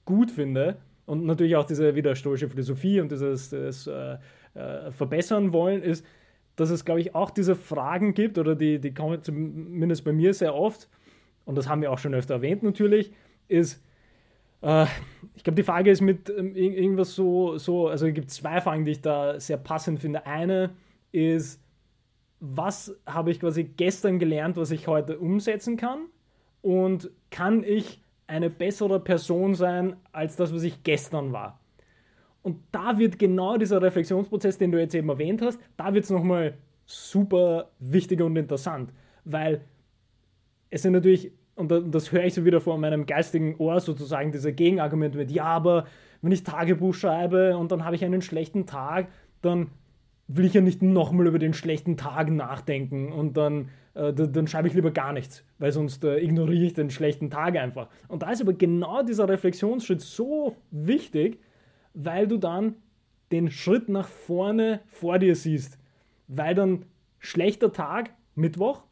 gut 0.05 0.31
finde. 0.31 0.77
Und 1.05 1.27
natürlich 1.27 1.57
auch 1.57 1.65
diese 1.65 1.97
wieder 1.97 2.15
stoische 2.15 2.49
Philosophie 2.49 3.01
und 3.01 3.11
dieses, 3.11 3.51
dieses 3.51 3.89
äh, 3.89 4.19
äh, 4.55 4.93
verbessern 4.93 5.53
wollen, 5.53 5.83
ist, 5.83 6.07
dass 6.55 6.71
es, 6.71 6.85
glaube 6.85 7.01
ich, 7.01 7.17
auch 7.17 7.31
diese 7.31 7.57
Fragen 7.57 8.15
gibt, 8.15 8.39
oder 8.39 8.55
die, 8.55 8.79
die 8.79 8.95
kommen 8.95 9.21
zumindest 9.21 10.05
bei 10.05 10.13
mir 10.13 10.33
sehr 10.33 10.55
oft, 10.55 10.89
und 11.45 11.59
das 11.59 11.69
haben 11.69 11.83
wir 11.83 11.91
auch 11.91 11.99
schon 11.99 12.15
öfter 12.15 12.35
erwähnt 12.35 12.63
natürlich, 12.63 13.13
ist, 13.49 13.83
äh, 14.63 14.87
ich 15.35 15.43
glaube, 15.43 15.57
die 15.57 15.65
Frage 15.65 15.91
ist 15.91 16.03
mit 16.03 16.31
ähm, 16.31 16.55
irgendwas 16.55 17.17
so, 17.17 17.59
so, 17.59 17.89
also 17.89 18.07
es 18.07 18.15
gibt 18.15 18.31
zwei 18.31 18.61
Fragen, 18.61 18.85
die 18.85 18.93
ich 18.93 19.03
da 19.03 19.41
sehr 19.41 19.57
passend 19.57 19.99
finde. 19.99 20.25
Eine 20.25 20.71
ist, 21.11 21.61
was 22.41 22.97
habe 23.07 23.31
ich 23.31 23.41
quasi 23.41 23.65
gestern 23.65 24.19
gelernt, 24.19 24.57
was 24.57 24.71
ich 24.71 24.89
heute 24.89 25.19
umsetzen 25.19 25.77
kann? 25.77 26.07
Und 26.63 27.11
kann 27.31 27.63
ich 27.63 28.03
eine 28.27 28.51
bessere 28.51 29.01
Person 29.01 29.55
sein 29.55 29.97
als 30.13 30.37
das, 30.37 30.55
was 30.55 30.63
ich 30.63 30.83
gestern 30.83 31.33
war? 31.33 31.61
Und 32.43 32.59
da 32.73 32.99
wird 32.99 33.19
genau 33.19 33.59
dieser 33.59 33.83
Reflexionsprozess, 33.83 34.57
den 34.57 34.73
du 34.73 34.81
jetzt 34.81 34.95
eben 34.95 35.09
erwähnt 35.11 35.43
hast, 35.43 35.61
da 35.77 35.93
wird 35.93 36.05
es 36.05 36.11
nochmal 36.11 36.57
super 36.87 37.71
wichtig 37.79 38.23
und 38.23 38.37
interessant, 38.37 38.93
weil 39.25 39.61
es 40.71 40.83
sind 40.83 40.93
natürlich, 40.93 41.33
und 41.55 41.71
das 41.71 42.13
höre 42.13 42.25
ich 42.25 42.35
so 42.35 42.45
wieder 42.45 42.61
vor 42.61 42.79
meinem 42.79 43.05
geistigen 43.05 43.57
Ohr 43.57 43.81
sozusagen, 43.81 44.33
diese 44.33 44.53
Gegenargumente 44.53 45.19
mit, 45.19 45.31
ja, 45.31 45.45
aber 45.45 45.87
wenn 46.23 46.33
ich 46.33 46.43
Tagebuch 46.43 46.95
schreibe 46.95 47.57
und 47.59 47.73
dann 47.73 47.85
habe 47.85 47.97
ich 47.97 48.05
einen 48.05 48.23
schlechten 48.23 48.67
Tag, 48.67 49.09
dann 49.43 49.69
will 50.33 50.45
ich 50.45 50.55
ja 50.55 50.61
nicht 50.61 50.81
nochmal 50.81 51.27
über 51.27 51.41
den 51.41 51.55
schlechten 51.55 51.97
Tag 51.97 52.31
nachdenken 52.31 53.11
und 53.11 53.37
dann, 53.37 53.69
äh, 53.95 54.13
dann 54.13 54.47
schreibe 54.47 54.69
ich 54.69 54.75
lieber 54.75 54.93
gar 54.93 55.13
nichts, 55.13 55.45
weil 55.59 55.73
sonst 55.73 56.05
äh, 56.05 56.19
ignoriere 56.19 56.67
ich 56.67 56.75
den 56.75 56.91
schlechten 56.91 57.31
Tag 57.31 57.57
einfach. 57.57 57.89
Und 58.07 58.23
da 58.23 58.31
ist 58.31 58.41
aber 58.41 58.53
genau 58.53 59.03
dieser 59.03 59.29
Reflexionsschritt 59.29 60.01
so 60.01 60.57
wichtig, 60.71 61.41
weil 61.95 62.29
du 62.29 62.37
dann 62.37 62.77
den 63.33 63.51
Schritt 63.51 63.89
nach 63.89 64.07
vorne 64.07 64.81
vor 64.87 65.19
dir 65.19 65.35
siehst. 65.35 65.79
Weil 66.29 66.55
dann 66.55 66.85
schlechter 67.19 67.73
Tag, 67.73 68.11
Mittwoch, 68.37 68.85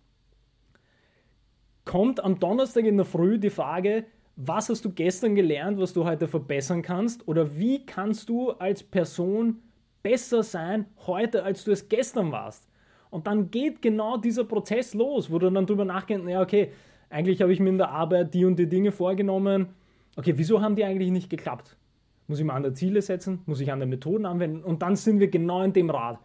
kommt 1.85 2.19
am 2.19 2.41
Donnerstag 2.41 2.85
in 2.85 2.97
der 2.97 3.07
Früh 3.07 3.39
die 3.39 3.51
Frage, 3.51 4.07
was 4.35 4.69
hast 4.69 4.85
du 4.85 4.91
gestern 4.91 5.37
gelernt, 5.37 5.79
was 5.79 5.93
du 5.93 6.05
heute 6.05 6.27
verbessern 6.27 6.83
kannst? 6.83 7.29
Oder 7.29 7.57
wie 7.57 7.87
kannst 7.87 8.29
du 8.29 8.51
als 8.51 8.83
Person 8.83 9.63
besser 10.09 10.43
sein 10.43 10.87
heute, 11.07 11.43
als 11.43 11.65
du 11.65 11.71
es 11.71 11.87
gestern 11.87 12.33
warst? 12.33 12.67
Und 13.11 13.27
dann 13.27 13.51
geht 13.51 13.83
genau 13.83 14.17
dieser 14.17 14.45
Prozess 14.45 14.95
los, 14.95 15.31
wo 15.31 15.39
du 15.39 15.51
dann 15.51 15.67
drüber 15.67 15.85
nachdenkst, 15.85 16.31
ja, 16.31 16.41
okay, 16.41 16.73
eigentlich 17.11 17.43
habe 17.43 17.53
ich 17.53 17.61
mir 17.61 17.69
in 17.69 17.77
der 17.77 17.91
Arbeit 17.91 18.33
die 18.33 18.47
und 18.47 18.59
die 18.59 18.69
Dinge 18.69 18.91
vorgenommen. 18.91 19.69
Okay, 20.17 20.33
wieso 20.37 20.63
haben 20.63 20.77
die 20.77 20.85
eigentlich 20.85 21.11
nicht 21.11 21.29
geklappt? 21.29 21.77
Muss 22.27 22.39
ich 22.39 22.45
mir 22.47 22.55
andere 22.55 22.73
Ziele 22.73 23.03
setzen? 23.03 23.41
Muss 23.45 23.61
ich 23.61 23.71
andere 23.71 23.89
Methoden 23.89 24.25
anwenden? 24.25 24.65
Und 24.65 24.81
dann 24.81 24.97
sind 24.97 25.21
wir 25.21 25.29
genau 25.29 25.63
in 25.63 25.75
dem 25.75 25.91
Rad. 25.91 26.19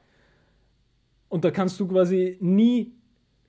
Und 1.28 1.44
da 1.44 1.52
kannst 1.52 1.78
du 1.80 1.88
quasi 1.88 2.38
nie 2.40 2.94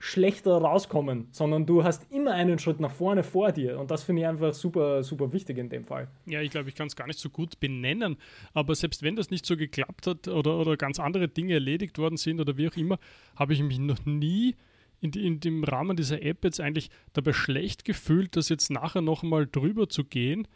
schlechter 0.04 0.58
rauskommen, 0.58 1.28
sondern 1.30 1.64
du 1.64 1.82
hast 1.82 2.12
immer 2.12 2.32
einen 2.32 2.58
Schritt 2.58 2.78
nach 2.78 2.90
vorne 2.90 3.22
vor 3.22 3.52
dir. 3.52 3.78
Und 3.80 3.90
das 3.90 4.02
finde 4.02 4.20
ich 4.20 4.28
einfach 4.28 4.52
super, 4.52 5.02
super 5.02 5.32
wichtig 5.32 5.56
in 5.56 5.70
dem 5.70 5.86
Fall. 5.86 6.08
Ja, 6.26 6.42
ich 6.42 6.50
glaube, 6.50 6.68
ich 6.68 6.74
kann 6.74 6.88
es 6.88 6.94
gar 6.94 7.06
nicht 7.06 7.18
so 7.18 7.30
gut 7.30 7.58
benennen, 7.58 8.18
aber 8.52 8.74
selbst 8.74 9.02
wenn 9.02 9.16
das 9.16 9.30
nicht 9.30 9.46
so 9.46 9.56
geklappt 9.56 10.06
hat 10.06 10.28
oder, 10.28 10.58
oder 10.58 10.76
ganz 10.76 11.00
andere 11.00 11.28
Dinge 11.28 11.54
erledigt 11.54 11.96
worden 11.96 12.18
sind 12.18 12.38
oder 12.38 12.58
wie 12.58 12.68
auch 12.68 12.76
immer, 12.76 12.98
habe 13.34 13.54
ich 13.54 13.62
mich 13.62 13.78
noch 13.78 14.04
nie 14.04 14.56
in, 15.00 15.10
die, 15.10 15.26
in 15.26 15.40
dem 15.40 15.64
Rahmen 15.64 15.96
dieser 15.96 16.20
App 16.22 16.44
jetzt 16.44 16.60
eigentlich 16.60 16.90
dabei 17.14 17.32
schlecht 17.32 17.86
gefühlt, 17.86 18.36
das 18.36 18.50
jetzt 18.50 18.70
nachher 18.70 19.00
nochmal 19.00 19.46
drüber 19.46 19.88
zu 19.88 20.04
gehen, 20.04 20.46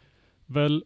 weil 0.47 0.83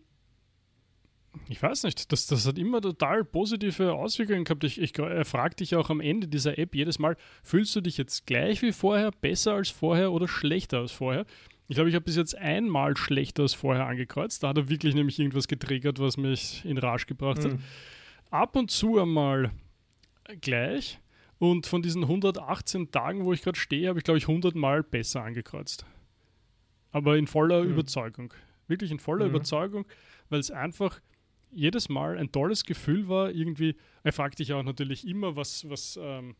ich 1.49 1.61
weiß 1.61 1.83
nicht, 1.83 2.11
das, 2.11 2.27
das 2.27 2.45
hat 2.45 2.57
immer 2.57 2.81
total 2.81 3.23
positive 3.23 3.93
Auswirkungen 3.93 4.43
gehabt. 4.43 4.63
Ich, 4.63 4.79
ich 4.79 4.93
fragt 5.27 5.59
dich 5.59 5.75
auch 5.75 5.89
am 5.89 5.99
Ende 5.99 6.27
dieser 6.27 6.57
App 6.57 6.75
jedes 6.75 6.99
Mal, 6.99 7.17
fühlst 7.41 7.75
du 7.75 7.81
dich 7.81 7.97
jetzt 7.97 8.25
gleich 8.25 8.61
wie 8.61 8.71
vorher, 8.71 9.11
besser 9.11 9.53
als 9.53 9.69
vorher 9.69 10.11
oder 10.11 10.27
schlechter 10.27 10.79
als 10.79 10.91
vorher? 10.91 11.25
Ich 11.67 11.75
glaube, 11.75 11.89
ich 11.89 11.95
habe 11.95 12.05
bis 12.05 12.17
jetzt 12.17 12.37
einmal 12.37 12.95
schlechter 12.97 13.43
als 13.43 13.53
vorher 13.53 13.87
angekreuzt. 13.87 14.43
Da 14.43 14.49
hat 14.49 14.57
er 14.57 14.69
wirklich 14.69 14.95
nämlich 14.95 15.17
irgendwas 15.17 15.47
getriggert, 15.47 15.99
was 15.99 16.17
mich 16.17 16.63
in 16.65 16.77
Rage 16.77 17.05
gebracht 17.07 17.43
mhm. 17.43 17.53
hat. 17.53 17.59
ab 18.29 18.55
und 18.55 18.69
zu 18.69 18.99
einmal 18.99 19.51
gleich. 20.41 20.99
Und 21.39 21.65
von 21.65 21.81
diesen 21.81 22.03
118 22.03 22.91
Tagen, 22.91 23.25
wo 23.25 23.33
ich 23.33 23.41
gerade 23.41 23.59
stehe, 23.59 23.89
habe 23.89 23.99
ich, 23.99 24.05
glaube 24.05 24.17
ich, 24.17 24.27
100 24.27 24.55
Mal 24.55 24.83
besser 24.83 25.23
angekreuzt. 25.23 25.85
Aber 26.91 27.17
in 27.17 27.27
voller 27.27 27.63
mhm. 27.63 27.71
Überzeugung. 27.71 28.33
Wirklich 28.67 28.91
in 28.91 28.99
voller 28.99 29.25
mhm. 29.25 29.31
Überzeugung, 29.31 29.85
weil 30.29 30.39
es 30.39 30.51
einfach 30.51 31.01
jedes 31.55 31.89
Mal 31.89 32.17
ein 32.17 32.31
tolles 32.31 32.65
Gefühl 32.65 33.07
war. 33.07 33.31
Irgendwie, 33.31 33.75
er 34.03 34.13
fragt 34.13 34.39
dich 34.39 34.53
auch 34.53 34.63
natürlich 34.63 35.07
immer, 35.07 35.35
was, 35.35 35.69
was 35.69 35.99
ähm, 36.01 36.35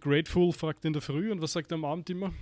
Grateful 0.00 0.52
fragt 0.52 0.84
in 0.84 0.92
der 0.92 1.02
Früh 1.02 1.30
und 1.30 1.40
was 1.40 1.52
sagt 1.52 1.72
er 1.72 1.76
am 1.76 1.84
Abend 1.84 2.10
immer? 2.10 2.32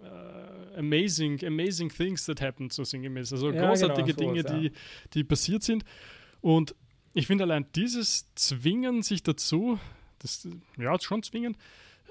Uh, 0.00 0.78
amazing, 0.78 1.42
amazing 1.44 1.88
things 1.88 2.24
that 2.26 2.40
happened, 2.40 2.72
so 2.72 2.84
sinngemäß. 2.84 3.32
Also 3.32 3.50
ja, 3.50 3.66
großartige 3.66 4.14
genau, 4.14 4.32
Dinge, 4.34 4.48
ja. 4.48 4.58
die, 4.58 4.72
die 5.14 5.24
passiert 5.24 5.62
sind. 5.62 5.84
Und 6.40 6.74
ich 7.14 7.26
finde 7.26 7.44
allein 7.44 7.66
dieses 7.74 8.32
Zwingen 8.34 9.02
sich 9.02 9.22
dazu, 9.22 9.78
das, 10.18 10.48
ja, 10.78 10.98
schon 11.00 11.22
zwingen, 11.22 11.56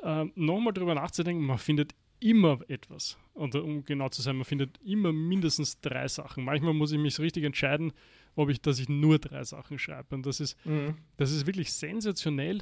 äh, 0.03 0.25
nochmal 0.35 0.73
drüber 0.73 0.95
nachzudenken, 0.95 1.45
man 1.45 1.57
findet 1.57 1.93
immer 2.19 2.59
etwas. 2.67 3.17
Und 3.33 3.55
um 3.55 3.85
genau 3.85 4.09
zu 4.09 4.21
sein, 4.21 4.35
man 4.37 4.45
findet 4.45 4.79
immer 4.83 5.11
mindestens 5.11 5.79
drei 5.81 6.07
Sachen. 6.07 6.43
Manchmal 6.43 6.73
muss 6.73 6.91
ich 6.91 6.99
mich 6.99 7.13
so 7.15 7.21
richtig 7.21 7.43
entscheiden, 7.43 7.93
ob 8.35 8.49
ich, 8.49 8.61
dass 8.61 8.79
ich 8.79 8.89
nur 8.89 9.19
drei 9.19 9.43
Sachen 9.43 9.79
schreibe. 9.79 10.15
Und 10.15 10.25
das 10.25 10.39
ist, 10.39 10.57
mhm. 10.65 10.95
das 11.17 11.31
ist 11.31 11.47
wirklich 11.47 11.73
sensationell, 11.73 12.59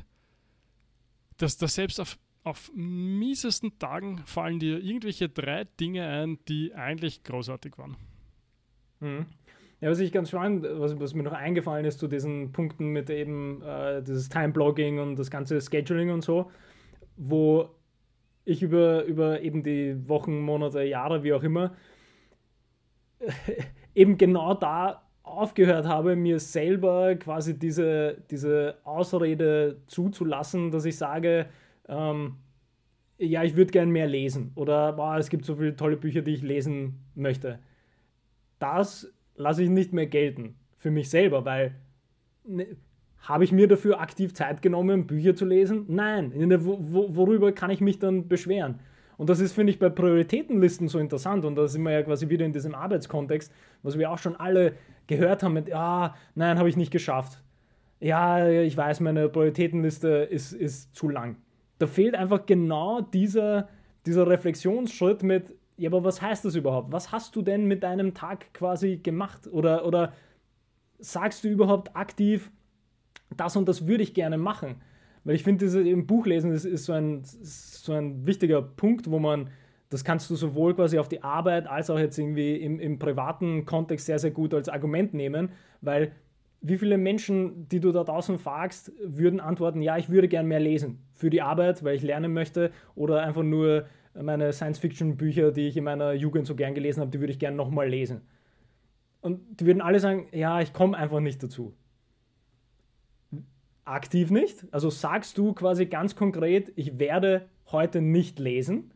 dass 1.37 1.57
da 1.57 1.67
selbst 1.67 1.99
auf, 1.99 2.17
auf 2.43 2.71
miesesten 2.75 3.77
Tagen 3.79 4.19
fallen 4.25 4.59
dir 4.59 4.79
irgendwelche 4.79 5.29
drei 5.29 5.65
Dinge 5.79 6.07
ein, 6.07 6.39
die 6.47 6.73
eigentlich 6.73 7.23
großartig 7.23 7.77
waren. 7.77 7.97
Mhm. 8.99 9.25
Ja, 9.81 9.89
was 9.89 9.99
ich 9.99 10.13
ganz 10.13 10.29
spannend, 10.29 10.65
was, 10.65 10.97
was, 10.97 11.13
mir 11.13 11.23
noch 11.23 11.33
eingefallen 11.33 11.85
ist 11.85 11.99
zu 11.99 12.07
diesen 12.07 12.53
Punkten 12.53 12.87
mit 12.87 13.09
eben 13.09 13.61
äh, 13.63 14.01
dieses 14.01 14.29
Time-Blogging 14.29 14.99
und 14.99 15.17
das 15.17 15.29
ganze 15.29 15.59
Scheduling 15.59 16.09
und 16.09 16.23
so, 16.23 16.49
wo 17.17 17.69
ich 18.45 18.61
über, 18.61 19.03
über 19.03 19.41
eben 19.41 19.61
die 19.61 20.07
Wochen, 20.07 20.39
Monate, 20.39 20.83
Jahre, 20.83 21.23
wie 21.23 21.33
auch 21.33 21.43
immer, 21.43 21.75
eben 23.95 24.17
genau 24.17 24.53
da 24.53 25.02
aufgehört 25.23 25.87
habe, 25.87 26.15
mir 26.15 26.39
selber 26.39 27.15
quasi 27.15 27.57
diese, 27.57 28.17
diese 28.29 28.75
Ausrede 28.83 29.81
zuzulassen, 29.87 30.69
dass 30.71 30.85
ich 30.85 30.97
sage, 30.97 31.47
ähm, 31.87 32.35
ja, 33.17 33.43
ich 33.43 33.55
würde 33.55 33.71
gern 33.71 33.89
mehr 33.89 34.07
lesen 34.07 34.51
oder 34.55 34.93
boah, 34.93 35.17
es 35.17 35.29
gibt 35.29 35.45
so 35.45 35.55
viele 35.55 35.75
tolle 35.75 35.97
Bücher, 35.97 36.21
die 36.21 36.33
ich 36.33 36.41
lesen 36.41 36.99
möchte. 37.15 37.59
Das 38.59 39.11
lasse 39.35 39.63
ich 39.63 39.69
nicht 39.69 39.93
mehr 39.93 40.07
gelten 40.07 40.55
für 40.77 40.91
mich 40.91 41.09
selber, 41.09 41.45
weil 41.45 41.75
ne, 42.43 42.67
habe 43.23 43.45
ich 43.45 43.53
mir 43.53 43.69
dafür 43.69 44.01
aktiv 44.01 44.33
Zeit 44.33 44.61
genommen, 44.61 45.07
Bücher 45.07 45.33
zu 45.33 45.45
lesen? 45.45 45.85
Nein. 45.87 46.33
Wo, 46.65 47.15
worüber 47.15 47.53
kann 47.53 47.71
ich 47.71 47.79
mich 47.79 47.99
dann 47.99 48.27
beschweren? 48.27 48.79
Und 49.15 49.29
das 49.29 49.39
ist, 49.39 49.53
finde 49.53 49.71
ich, 49.71 49.79
bei 49.79 49.89
Prioritätenlisten 49.89 50.89
so 50.89 50.99
interessant. 50.99 51.45
Und 51.45 51.55
da 51.55 51.67
sind 51.67 51.83
wir 51.83 51.91
ja 51.91 52.03
quasi 52.03 52.27
wieder 52.27 52.45
in 52.45 52.51
diesem 52.51 52.75
Arbeitskontext, 52.75 53.53
was 53.81 53.97
wir 53.97 54.11
auch 54.11 54.17
schon 54.17 54.35
alle 54.35 54.73
gehört 55.07 55.43
haben 55.43 55.53
mit, 55.53 55.67
ja, 55.67 56.15
nein, 56.35 56.57
habe 56.57 56.69
ich 56.69 56.77
nicht 56.77 56.91
geschafft. 56.91 57.41
Ja, 57.99 58.47
ich 58.49 58.75
weiß, 58.75 58.99
meine 58.99 59.29
Prioritätenliste 59.29 60.09
ist, 60.09 60.53
ist 60.53 60.95
zu 60.95 61.09
lang. 61.09 61.37
Da 61.79 61.87
fehlt 61.87 62.15
einfach 62.15 62.45
genau 62.45 63.01
dieser, 63.01 63.69
dieser 64.05 64.27
Reflexionsschritt 64.27 65.23
mit, 65.23 65.55
ja, 65.77 65.89
aber 65.89 66.03
was 66.03 66.21
heißt 66.21 66.45
das 66.45 66.55
überhaupt? 66.55 66.91
Was 66.91 67.11
hast 67.11 67.35
du 67.35 67.41
denn 67.41 67.65
mit 67.65 67.83
deinem 67.83 68.13
Tag 68.13 68.53
quasi 68.53 68.97
gemacht? 68.97 69.47
Oder, 69.51 69.85
oder 69.85 70.13
sagst 70.99 71.43
du 71.43 71.47
überhaupt 71.47 71.95
aktiv, 71.95 72.51
das 73.35 73.55
und 73.55 73.67
das 73.67 73.87
würde 73.87 74.03
ich 74.03 74.13
gerne 74.13 74.37
machen? 74.37 74.75
Weil 75.23 75.35
ich 75.35 75.43
finde, 75.43 75.65
im 75.89 76.05
Buchlesen 76.05 76.51
ist, 76.51 76.65
ist 76.65 76.85
so, 76.85 76.93
ein, 76.93 77.21
so 77.23 77.93
ein 77.93 78.27
wichtiger 78.27 78.61
Punkt, 78.61 79.09
wo 79.09 79.19
man, 79.19 79.49
das 79.93 80.03
kannst 80.03 80.29
du 80.29 80.35
sowohl 80.35 80.73
quasi 80.73 80.97
auf 80.97 81.07
die 81.07 81.23
Arbeit 81.23 81.67
als 81.67 81.89
auch 81.89 81.99
jetzt 81.99 82.17
irgendwie 82.17 82.55
im, 82.55 82.79
im 82.79 82.97
privaten 82.97 83.65
Kontext 83.65 84.07
sehr, 84.07 84.19
sehr 84.19 84.31
gut 84.31 84.53
als 84.53 84.67
Argument 84.67 85.13
nehmen, 85.13 85.49
weil 85.81 86.11
wie 86.61 86.77
viele 86.77 86.97
Menschen, 86.97 87.67
die 87.67 87.79
du 87.79 87.91
da 87.91 88.03
draußen 88.03 88.39
fragst, 88.39 88.91
würden 89.03 89.39
antworten, 89.39 89.81
ja, 89.81 89.97
ich 89.97 90.09
würde 90.09 90.27
gerne 90.27 90.47
mehr 90.47 90.61
lesen 90.61 90.99
für 91.11 91.29
die 91.29 91.41
Arbeit, 91.41 91.83
weil 91.83 91.95
ich 91.95 92.03
lernen 92.03 92.33
möchte 92.33 92.71
oder 92.95 93.21
einfach 93.21 93.43
nur 93.43 93.85
meine 94.19 94.53
Science-Fiction-Bücher, 94.53 95.51
die 95.51 95.67
ich 95.67 95.77
in 95.77 95.83
meiner 95.83 96.13
Jugend 96.13 96.47
so 96.47 96.55
gern 96.55 96.73
gelesen 96.73 97.01
habe, 97.01 97.11
die 97.11 97.19
würde 97.19 97.33
ich 97.33 97.39
gern 97.39 97.55
nochmal 97.55 97.89
lesen. 97.89 98.21
Und 99.21 99.59
die 99.59 99.65
würden 99.65 99.81
alle 99.81 99.99
sagen, 99.99 100.27
ja, 100.31 100.61
ich 100.61 100.73
komme 100.73 100.97
einfach 100.97 101.19
nicht 101.19 101.43
dazu. 101.43 101.73
Aktiv 103.85 104.31
nicht? 104.31 104.65
Also 104.71 104.89
sagst 104.89 105.37
du 105.37 105.53
quasi 105.53 105.85
ganz 105.85 106.15
konkret, 106.15 106.71
ich 106.75 106.97
werde 106.99 107.49
heute 107.71 108.01
nicht 108.01 108.39
lesen? 108.39 108.92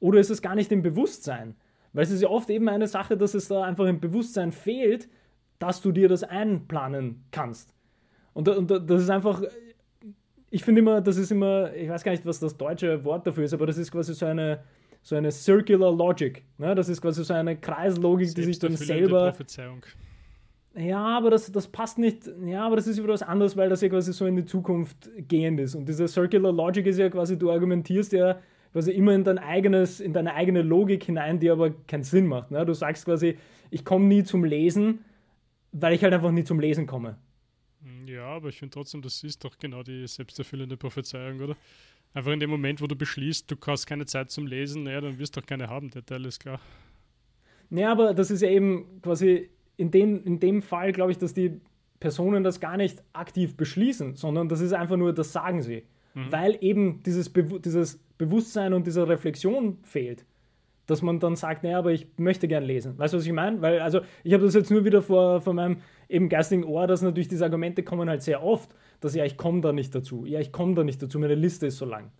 Oder 0.00 0.20
ist 0.20 0.30
es 0.30 0.42
gar 0.42 0.54
nicht 0.54 0.72
im 0.72 0.82
Bewusstsein? 0.82 1.54
Weil 1.92 2.04
es 2.04 2.10
ist 2.10 2.22
ja 2.22 2.28
oft 2.28 2.50
eben 2.50 2.68
eine 2.68 2.86
Sache, 2.86 3.16
dass 3.16 3.34
es 3.34 3.48
da 3.48 3.64
einfach 3.64 3.86
im 3.86 4.00
Bewusstsein 4.00 4.52
fehlt, 4.52 5.08
dass 5.58 5.80
du 5.80 5.92
dir 5.92 6.08
das 6.08 6.22
einplanen 6.22 7.24
kannst. 7.30 7.74
Und, 8.32 8.48
und 8.48 8.70
das 8.70 9.02
ist 9.02 9.10
einfach 9.10 9.42
ich 10.50 10.64
finde 10.64 10.80
immer, 10.80 11.00
das 11.00 11.16
ist 11.16 11.30
immer, 11.30 11.74
ich 11.74 11.88
weiß 11.88 12.02
gar 12.04 12.12
nicht, 12.12 12.24
was 12.24 12.40
das 12.40 12.56
deutsche 12.56 13.04
Wort 13.04 13.26
dafür 13.26 13.44
ist, 13.44 13.52
aber 13.52 13.66
das 13.66 13.78
ist 13.78 13.90
quasi 13.90 14.14
so 14.14 14.26
eine, 14.26 14.60
so 15.02 15.16
eine 15.16 15.30
Circular 15.30 15.92
Logic. 15.92 16.42
Ne? 16.56 16.74
Das 16.74 16.88
ist 16.88 17.02
quasi 17.02 17.24
so 17.24 17.34
eine 17.34 17.56
Kreislogik, 17.56 18.34
die 18.34 18.42
sich 18.42 18.58
dann 18.58 18.76
selber. 18.76 19.30
Prophezeiung. 19.30 19.82
Ja, 20.74 21.04
aber 21.18 21.30
das, 21.30 21.50
das 21.50 21.66
passt 21.66 21.98
nicht. 21.98 22.30
Ja, 22.46 22.64
aber 22.64 22.76
das 22.76 22.86
ist 22.86 22.98
wieder 22.98 23.12
was 23.12 23.22
anderes, 23.22 23.56
weil 23.56 23.68
das 23.68 23.80
ja 23.80 23.88
quasi 23.88 24.12
so 24.12 24.26
in 24.26 24.36
die 24.36 24.44
Zukunft 24.44 25.10
gehend 25.16 25.60
ist. 25.60 25.74
Und 25.74 25.88
diese 25.88 26.06
Circular 26.06 26.52
Logic 26.52 26.86
ist 26.86 26.98
ja 26.98 27.10
quasi, 27.10 27.36
du 27.36 27.50
argumentierst 27.50 28.12
ja 28.12 28.38
quasi 28.72 28.92
immer 28.92 29.14
in 29.14 29.24
dein 29.24 29.38
eigenes, 29.38 30.00
in 30.00 30.12
deine 30.12 30.34
eigene 30.34 30.62
Logik 30.62 31.04
hinein, 31.04 31.38
die 31.38 31.50
aber 31.50 31.70
keinen 31.86 32.04
Sinn 32.04 32.26
macht. 32.26 32.50
Ne? 32.50 32.64
Du 32.64 32.74
sagst 32.74 33.04
quasi, 33.04 33.36
ich 33.70 33.84
komme 33.84 34.06
nie 34.06 34.24
zum 34.24 34.44
Lesen, 34.44 35.04
weil 35.72 35.94
ich 35.94 36.02
halt 36.02 36.14
einfach 36.14 36.30
nie 36.30 36.44
zum 36.44 36.60
Lesen 36.60 36.86
komme. 36.86 37.16
Ja, 38.06 38.24
aber 38.24 38.48
ich 38.48 38.58
finde 38.58 38.74
trotzdem, 38.74 39.02
das 39.02 39.22
ist 39.22 39.44
doch 39.44 39.58
genau 39.58 39.82
die 39.82 40.06
selbsterfüllende 40.06 40.76
Prophezeiung, 40.76 41.40
oder? 41.40 41.56
Einfach 42.14 42.32
in 42.32 42.40
dem 42.40 42.50
Moment, 42.50 42.80
wo 42.80 42.86
du 42.86 42.96
beschließt, 42.96 43.50
du 43.50 43.56
hast 43.66 43.86
keine 43.86 44.06
Zeit 44.06 44.30
zum 44.30 44.46
Lesen, 44.46 44.84
naja, 44.84 45.00
dann 45.00 45.18
wirst 45.18 45.36
du 45.36 45.40
doch 45.40 45.46
keine 45.46 45.68
haben, 45.68 45.90
der 45.90 46.04
Teil 46.04 46.24
ist 46.24 46.40
klar. 46.40 46.58
Ja, 47.70 47.92
aber 47.92 48.14
das 48.14 48.30
ist 48.30 48.40
ja 48.40 48.48
eben 48.48 49.00
quasi 49.02 49.50
in 49.76 49.90
dem, 49.90 50.24
in 50.24 50.40
dem 50.40 50.62
Fall, 50.62 50.92
glaube 50.92 51.12
ich, 51.12 51.18
dass 51.18 51.34
die 51.34 51.60
Personen 52.00 52.44
das 52.44 52.60
gar 52.60 52.76
nicht 52.76 53.02
aktiv 53.12 53.56
beschließen, 53.56 54.16
sondern 54.16 54.48
das 54.48 54.60
ist 54.60 54.72
einfach 54.72 54.96
nur, 54.96 55.12
das 55.12 55.32
sagen 55.32 55.62
sie. 55.62 55.84
Mhm. 56.14 56.32
Weil 56.32 56.58
eben 56.60 57.02
dieses, 57.02 57.32
dieses 57.32 58.00
Bewusstsein 58.18 58.72
und 58.72 58.86
diese 58.86 59.08
Reflexion 59.08 59.78
fehlt 59.82 60.26
dass 60.88 61.02
man 61.02 61.20
dann 61.20 61.36
sagt, 61.36 61.64
naja, 61.64 61.78
aber 61.78 61.92
ich 61.92 62.06
möchte 62.16 62.48
gern 62.48 62.64
lesen. 62.64 62.98
Weißt 62.98 63.12
du, 63.12 63.18
was 63.18 63.26
ich 63.26 63.32
meine? 63.32 63.60
Weil, 63.60 63.80
also, 63.80 64.00
ich 64.24 64.32
habe 64.32 64.44
das 64.44 64.54
jetzt 64.54 64.70
nur 64.70 64.86
wieder 64.86 65.02
vor, 65.02 65.42
vor 65.42 65.52
meinem 65.52 65.82
eben 66.08 66.30
geistigen 66.30 66.64
Ohr, 66.64 66.86
dass 66.86 67.02
natürlich 67.02 67.28
diese 67.28 67.44
Argumente 67.44 67.82
kommen 67.82 68.08
halt 68.08 68.22
sehr 68.22 68.42
oft, 68.42 68.74
dass 69.00 69.14
ja, 69.14 69.26
ich 69.26 69.36
komme 69.36 69.60
da 69.60 69.70
nicht 69.72 69.94
dazu. 69.94 70.24
Ja, 70.24 70.40
ich 70.40 70.50
komme 70.50 70.74
da 70.74 70.84
nicht 70.84 71.02
dazu, 71.02 71.18
meine 71.18 71.34
Liste 71.34 71.66
ist 71.66 71.76
so 71.76 71.84
lang. 71.84 72.10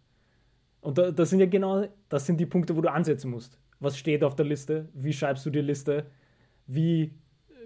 Und 0.83 0.99
da, 0.99 1.11
das 1.11 1.31
sind 1.31 1.41
ja 1.41 1.47
genau, 1.47 1.87
das 2.11 2.27
sind 2.27 2.39
die 2.39 2.47
Punkte, 2.47 2.77
wo 2.77 2.83
du 2.83 2.93
ansetzen 2.93 3.31
musst. 3.31 3.59
Was 3.81 3.97
steht 3.97 4.23
auf 4.23 4.37
der 4.37 4.45
Liste? 4.45 4.91
Wie 4.93 5.15
schreibst 5.15 5.47
du 5.47 5.51
die 5.51 5.63
Liste? 5.63 6.05
Wie, 6.67 7.15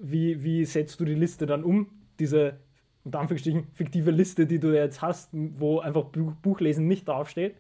wie, 0.01 0.45
wie 0.45 0.65
setzt 0.65 1.01
du 1.01 1.05
die 1.05 1.17
Liste 1.17 1.47
dann 1.47 1.65
um? 1.65 1.89
Diese, 2.21 2.61
unter 3.03 3.19
Anführungsstrichen, 3.19 3.67
fiktive 3.73 4.13
Liste, 4.13 4.47
die 4.47 4.61
du 4.61 4.73
jetzt 4.73 5.03
hast, 5.03 5.31
wo 5.33 5.81
einfach 5.81 6.05
Buchlesen 6.05 6.87
nicht 6.87 7.09
draufsteht. 7.09 7.57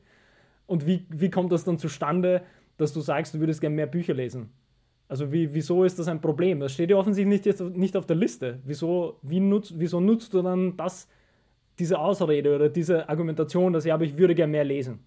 Und 0.67 0.87
wie, 0.87 1.07
wie 1.11 1.31
kommt 1.31 1.53
das 1.53 1.65
dann 1.65 1.79
zustande, 1.79 2.43
dass 2.77 2.93
du 2.93 3.01
sagst, 3.01 3.35
du 3.35 3.41
würdest 3.41 3.61
gerne 3.61 3.77
mehr 3.77 3.87
Bücher 3.87 4.15
lesen. 4.15 4.51
Also 5.09 5.31
wie, 5.31 5.53
wieso 5.53 5.85
ist 5.85 5.99
das 5.99 6.09
ein 6.09 6.21
Problem? 6.21 6.61
Das 6.61 6.73
steht 6.73 6.91
ja 6.91 6.97
offensichtlich 6.97 7.45
nicht, 7.45 7.77
nicht 7.77 7.97
auf 7.97 8.07
der 8.07 8.17
Liste. 8.17 8.61
Wieso, 8.65 9.19
wie 9.23 9.41
nutz, 9.41 9.73
wieso 9.77 10.01
nutzt 10.01 10.33
du 10.33 10.43
dann 10.43 10.77
das, 10.77 11.07
diese 11.79 11.99
Ausrede 11.99 12.55
oder 12.55 12.69
diese 12.69 13.09
Argumentation, 13.09 13.73
dass 13.73 13.85
ja, 13.85 13.95
aber 13.95 14.05
ich 14.05 14.17
würde 14.17 14.35
gerne 14.35 14.53
mehr 14.53 14.65
lesen? 14.65 15.01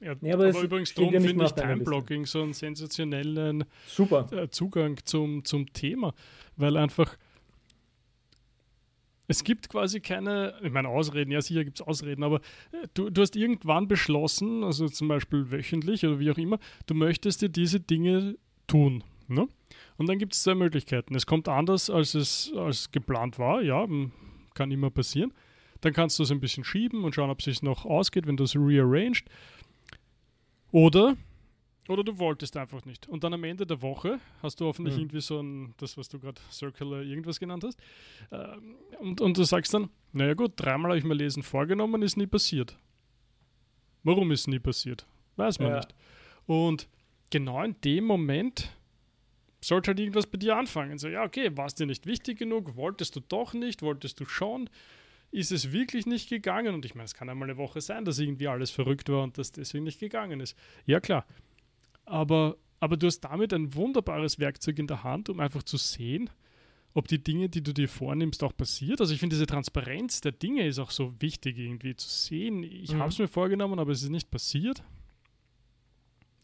Ja, 0.00 0.14
nee, 0.20 0.32
aber, 0.32 0.48
aber 0.48 0.60
übrigens 0.60 0.92
darum 0.92 1.14
ja 1.14 1.20
finde 1.20 1.44
ich 1.44 1.52
Timeblocking 1.52 2.26
so 2.26 2.42
einen 2.42 2.52
sensationellen 2.52 3.64
Super. 3.86 4.26
Äh, 4.32 4.48
Zugang 4.50 4.98
zum, 5.04 5.44
zum 5.44 5.72
Thema, 5.72 6.12
weil 6.56 6.76
einfach 6.76 7.16
es 9.26 9.44
gibt 9.44 9.68
quasi 9.68 10.00
keine, 10.00 10.54
ich 10.62 10.70
meine 10.70 10.88
Ausreden, 10.88 11.30
ja 11.30 11.40
sicher 11.40 11.64
gibt 11.64 11.80
es 11.80 11.86
Ausreden, 11.86 12.22
aber 12.22 12.36
äh, 12.72 12.88
du, 12.94 13.10
du 13.10 13.22
hast 13.22 13.36
irgendwann 13.36 13.88
beschlossen, 13.88 14.64
also 14.64 14.88
zum 14.88 15.08
Beispiel 15.08 15.50
wöchentlich 15.50 16.04
oder 16.04 16.18
wie 16.18 16.30
auch 16.30 16.38
immer, 16.38 16.58
du 16.86 16.94
möchtest 16.94 17.42
dir 17.42 17.48
diese 17.48 17.80
Dinge 17.80 18.36
tun. 18.66 19.02
Ne? 19.28 19.48
Und 19.96 20.08
dann 20.08 20.18
gibt 20.18 20.34
es 20.34 20.42
zwei 20.42 20.54
Möglichkeiten. 20.54 21.14
Es 21.14 21.26
kommt 21.26 21.48
anders, 21.48 21.88
als 21.88 22.14
es 22.14 22.52
als 22.56 22.90
geplant 22.90 23.38
war, 23.38 23.62
ja, 23.62 23.86
kann 24.54 24.70
immer 24.70 24.90
passieren. 24.90 25.32
Dann 25.80 25.92
kannst 25.92 26.18
du 26.18 26.22
es 26.22 26.30
ein 26.30 26.40
bisschen 26.40 26.64
schieben 26.64 27.04
und 27.04 27.14
schauen, 27.14 27.30
ob 27.30 27.40
es 27.40 27.44
sich 27.44 27.62
noch 27.62 27.84
ausgeht, 27.84 28.26
wenn 28.26 28.36
du 28.36 28.44
es 28.44 28.56
rearranged. 28.56 29.24
Oder 30.72 31.16
Oder 31.88 32.02
du 32.02 32.18
wolltest 32.18 32.56
einfach 32.56 32.84
nicht. 32.86 33.06
Und 33.08 33.24
dann 33.24 33.34
am 33.34 33.44
Ende 33.44 33.66
der 33.66 33.82
Woche 33.82 34.18
hast 34.42 34.60
du 34.60 34.66
hoffentlich 34.66 34.94
mhm. 34.94 35.02
irgendwie 35.02 35.20
so 35.20 35.40
ein, 35.40 35.74
das, 35.76 35.98
was 35.98 36.08
du 36.08 36.18
gerade 36.18 36.40
Circular 36.50 37.02
irgendwas 37.02 37.38
genannt 37.38 37.64
hast. 37.64 37.78
Ähm, 38.32 38.76
und, 39.00 39.20
und 39.20 39.36
du 39.36 39.44
sagst 39.44 39.74
dann, 39.74 39.90
naja 40.12 40.34
gut, 40.34 40.52
dreimal 40.56 40.92
habe 40.92 40.98
ich 40.98 41.04
mir 41.04 41.14
Lesen 41.14 41.42
vorgenommen, 41.42 42.00
ist 42.02 42.16
nie 42.16 42.26
passiert. 42.26 42.78
Warum 44.02 44.30
ist 44.32 44.48
nie 44.48 44.58
passiert? 44.58 45.06
Weiß 45.36 45.58
man 45.58 45.70
ja. 45.70 45.76
nicht. 45.76 45.94
Und 46.46 46.88
genau 47.30 47.62
in 47.62 47.76
dem 47.82 48.04
Moment 48.04 48.70
sollte 49.60 49.88
halt 49.88 50.00
irgendwas 50.00 50.26
bei 50.26 50.38
dir 50.38 50.56
anfangen. 50.56 50.98
So, 50.98 51.08
ja, 51.08 51.24
okay, 51.24 51.54
war 51.56 51.66
es 51.66 51.74
dir 51.74 51.86
nicht 51.86 52.06
wichtig 52.06 52.38
genug? 52.38 52.76
Wolltest 52.76 53.16
du 53.16 53.20
doch 53.20 53.54
nicht? 53.54 53.82
Wolltest 53.82 54.20
du 54.20 54.26
schon? 54.26 54.70
Ist 55.30 55.50
es 55.50 55.72
wirklich 55.72 56.06
nicht 56.06 56.28
gegangen? 56.28 56.74
Und 56.74 56.84
ich 56.84 56.94
meine, 56.94 57.06
es 57.06 57.14
kann 57.14 57.28
einmal 57.28 57.48
eine 57.48 57.58
Woche 57.58 57.80
sein, 57.80 58.04
dass 58.04 58.18
irgendwie 58.18 58.46
alles 58.46 58.70
verrückt 58.70 59.08
war 59.08 59.22
und 59.22 59.36
dass 59.36 59.52
deswegen 59.52 59.84
nicht 59.84 59.98
gegangen 59.98 60.40
ist. 60.40 60.56
Ja, 60.86 61.00
klar. 61.00 61.26
Aber, 62.04 62.56
aber 62.80 62.96
du 62.96 63.06
hast 63.06 63.20
damit 63.20 63.52
ein 63.52 63.74
wunderbares 63.74 64.38
Werkzeug 64.38 64.78
in 64.78 64.86
der 64.86 65.04
Hand, 65.04 65.28
um 65.28 65.40
einfach 65.40 65.62
zu 65.62 65.76
sehen, 65.76 66.30
ob 66.94 67.08
die 67.08 67.22
Dinge, 67.22 67.48
die 67.48 67.62
du 67.62 67.72
dir 67.72 67.88
vornimmst, 67.88 68.44
auch 68.44 68.56
passiert. 68.56 69.00
Also 69.00 69.12
ich 69.12 69.20
finde, 69.20 69.34
diese 69.34 69.46
Transparenz 69.46 70.20
der 70.20 70.32
Dinge 70.32 70.66
ist 70.66 70.78
auch 70.78 70.92
so 70.92 71.12
wichtig, 71.20 71.58
irgendwie 71.58 71.96
zu 71.96 72.08
sehen. 72.08 72.62
Ich 72.62 72.92
mhm. 72.92 73.00
habe 73.00 73.10
es 73.10 73.18
mir 73.18 73.26
vorgenommen, 73.26 73.78
aber 73.80 73.92
es 73.92 74.02
ist 74.02 74.10
nicht 74.10 74.30
passiert. 74.30 74.82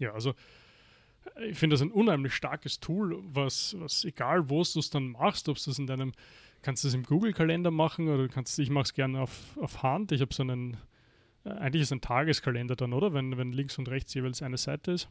Ja, 0.00 0.12
also 0.12 0.34
ich 1.48 1.56
finde 1.56 1.74
das 1.74 1.82
ein 1.82 1.92
unheimlich 1.92 2.34
starkes 2.34 2.80
Tool, 2.80 3.22
was, 3.22 3.76
was 3.78 4.04
egal 4.04 4.50
wo 4.50 4.62
du 4.62 4.78
es 4.80 4.90
dann 4.90 5.08
machst, 5.08 5.48
ob 5.48 5.62
du 5.62 5.70
es 5.70 5.78
in 5.78 5.86
deinem, 5.86 6.12
kannst 6.62 6.82
du 6.82 6.88
es 6.88 6.94
im 6.94 7.04
Google-Kalender 7.04 7.70
machen 7.70 8.08
oder 8.08 8.26
kannst 8.28 8.58
ich 8.58 8.70
mache 8.70 8.84
es 8.84 8.94
gerne 8.94 9.20
auf, 9.20 9.56
auf 9.60 9.82
Hand. 9.84 10.10
Ich 10.10 10.20
habe 10.20 10.34
so 10.34 10.42
einen, 10.42 10.78
äh, 11.44 11.50
eigentlich 11.50 11.82
ist 11.82 11.88
es 11.88 11.92
ein 11.92 12.00
Tageskalender 12.00 12.74
dann, 12.74 12.92
oder? 12.92 13.12
Wenn, 13.12 13.36
wenn 13.36 13.52
links 13.52 13.78
und 13.78 13.88
rechts 13.88 14.14
jeweils 14.14 14.42
eine 14.42 14.56
Seite 14.56 14.92
ist 14.92 15.08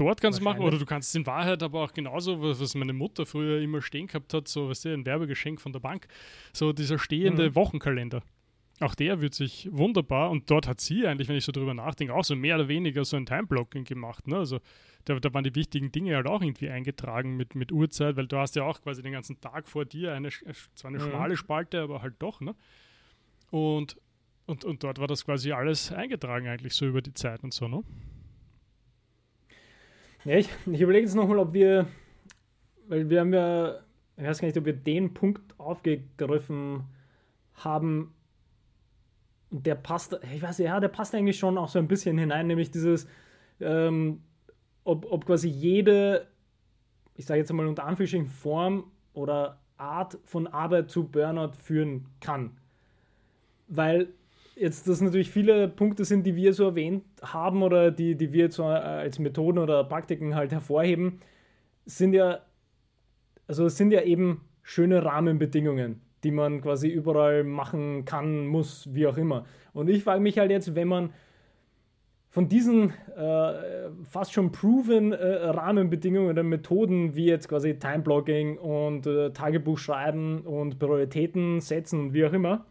dort 0.00 0.20
kannst 0.20 0.40
du 0.40 0.44
machen, 0.44 0.62
oder 0.62 0.78
du 0.78 0.86
kannst 0.86 1.10
es 1.10 1.14
in 1.14 1.26
Wahrheit 1.26 1.62
aber 1.62 1.84
auch 1.84 1.92
genauso, 1.92 2.40
was 2.40 2.74
meine 2.74 2.92
Mutter 2.92 3.26
früher 3.26 3.60
immer 3.60 3.82
stehen 3.82 4.06
gehabt 4.06 4.32
hat, 4.32 4.48
so 4.48 4.68
was 4.68 4.84
ein 4.86 5.04
Werbegeschenk 5.04 5.60
von 5.60 5.72
der 5.72 5.80
Bank, 5.80 6.08
so 6.52 6.72
dieser 6.72 6.98
stehende 6.98 7.50
mhm. 7.50 7.54
Wochenkalender. 7.54 8.22
Auch 8.80 8.94
der 8.94 9.20
wird 9.20 9.34
sich 9.34 9.68
wunderbar 9.70 10.30
und 10.30 10.50
dort 10.50 10.66
hat 10.66 10.80
sie 10.80 11.06
eigentlich, 11.06 11.28
wenn 11.28 11.36
ich 11.36 11.44
so 11.44 11.52
drüber 11.52 11.74
nachdenke, 11.74 12.14
auch 12.14 12.24
so 12.24 12.34
mehr 12.34 12.54
oder 12.54 12.68
weniger 12.68 13.04
so 13.04 13.18
ein 13.18 13.26
Timeblocking 13.26 13.84
gemacht. 13.84 14.26
Ne? 14.26 14.38
Also 14.38 14.60
da, 15.04 15.18
da, 15.20 15.34
waren 15.34 15.44
die 15.44 15.54
wichtigen 15.54 15.92
Dinge 15.92 16.16
halt 16.16 16.26
auch 16.26 16.40
irgendwie 16.40 16.70
eingetragen 16.70 17.36
mit, 17.36 17.54
mit 17.54 17.72
Uhrzeit, 17.72 18.16
weil 18.16 18.26
du 18.26 18.38
hast 18.38 18.56
ja 18.56 18.62
auch 18.62 18.80
quasi 18.80 19.02
den 19.02 19.12
ganzen 19.12 19.38
Tag 19.38 19.68
vor 19.68 19.84
dir 19.84 20.14
eine, 20.14 20.30
zwar 20.30 20.88
eine 20.88 20.98
mhm. 20.98 21.10
schmale 21.10 21.36
Spalte, 21.36 21.82
aber 21.82 22.00
halt 22.00 22.14
doch. 22.20 22.40
Ne? 22.40 22.54
Und, 23.50 23.98
und, 24.46 24.64
und 24.64 24.82
dort 24.82 24.98
war 24.98 25.06
das 25.06 25.26
quasi 25.26 25.52
alles 25.52 25.92
eingetragen 25.92 26.48
eigentlich 26.48 26.72
so 26.72 26.86
über 26.86 27.02
die 27.02 27.12
Zeit 27.12 27.42
und 27.44 27.52
so. 27.52 27.68
Ne? 27.68 27.84
Ja, 30.24 30.36
ich, 30.36 30.50
ich 30.66 30.80
überlege 30.80 31.06
jetzt 31.06 31.14
nochmal, 31.14 31.38
ob 31.38 31.54
wir, 31.54 31.86
weil 32.88 33.08
wir 33.08 33.20
haben 33.20 33.32
ja, 33.32 33.80
ich 34.16 34.24
weiß 34.24 34.40
gar 34.40 34.48
nicht, 34.48 34.58
ob 34.58 34.66
wir 34.66 34.74
den 34.74 35.14
Punkt 35.14 35.58
aufgegriffen 35.58 36.84
haben, 37.54 38.14
der 39.50 39.74
passt, 39.76 40.20
ich 40.34 40.42
weiß 40.42 40.58
ja, 40.58 40.78
der 40.78 40.88
passt 40.88 41.14
eigentlich 41.14 41.38
schon 41.38 41.56
auch 41.56 41.68
so 41.68 41.78
ein 41.78 41.88
bisschen 41.88 42.18
hinein, 42.18 42.46
nämlich 42.46 42.70
dieses, 42.70 43.08
ähm, 43.60 44.22
ob, 44.84 45.10
ob 45.10 45.24
quasi 45.24 45.48
jede, 45.48 46.26
ich 47.14 47.24
sage 47.24 47.40
jetzt 47.40 47.52
mal 47.52 47.66
unter 47.66 47.84
Anführungsstrichen, 47.84 48.26
Form 48.26 48.90
oder 49.14 49.58
Art 49.78 50.18
von 50.24 50.46
Arbeit 50.46 50.90
zu 50.90 51.04
Burnout 51.04 51.52
führen 51.54 52.06
kann. 52.20 52.58
Weil 53.68 54.12
jetzt 54.60 54.86
das 54.86 55.00
natürlich 55.00 55.30
viele 55.30 55.68
Punkte 55.68 56.04
sind, 56.04 56.26
die 56.26 56.36
wir 56.36 56.52
so 56.52 56.64
erwähnt 56.64 57.04
haben 57.22 57.62
oder 57.62 57.90
die, 57.90 58.14
die 58.14 58.32
wir 58.32 58.50
so 58.50 58.64
als 58.64 59.18
Methoden 59.18 59.58
oder 59.58 59.82
Praktiken 59.84 60.34
halt 60.34 60.52
hervorheben, 60.52 61.20
sind 61.86 62.12
ja, 62.12 62.40
also 63.48 63.68
sind 63.68 63.90
ja 63.90 64.02
eben 64.02 64.42
schöne 64.62 65.04
Rahmenbedingungen, 65.04 66.02
die 66.22 66.30
man 66.30 66.60
quasi 66.60 66.88
überall 66.88 67.42
machen 67.42 68.04
kann, 68.04 68.46
muss, 68.46 68.88
wie 68.92 69.06
auch 69.06 69.16
immer. 69.16 69.46
Und 69.72 69.88
ich 69.88 70.04
frage 70.04 70.20
mich 70.20 70.38
halt 70.38 70.50
jetzt, 70.50 70.74
wenn 70.74 70.88
man 70.88 71.10
von 72.28 72.48
diesen 72.48 72.92
äh, 73.16 73.90
fast 74.04 74.32
schon 74.32 74.52
proven 74.52 75.12
äh, 75.12 75.46
Rahmenbedingungen 75.46 76.30
oder 76.30 76.42
Methoden 76.42 77.16
wie 77.16 77.24
jetzt 77.24 77.48
quasi 77.48 77.78
Timeblocking 77.78 78.58
und 78.58 79.06
äh, 79.06 79.30
Tagebuch 79.32 79.78
schreiben 79.78 80.42
und 80.42 80.78
Prioritäten 80.78 81.60
setzen 81.60 82.00
und 82.00 82.14
wie 82.14 82.26
auch 82.26 82.32
immer, 82.32 82.66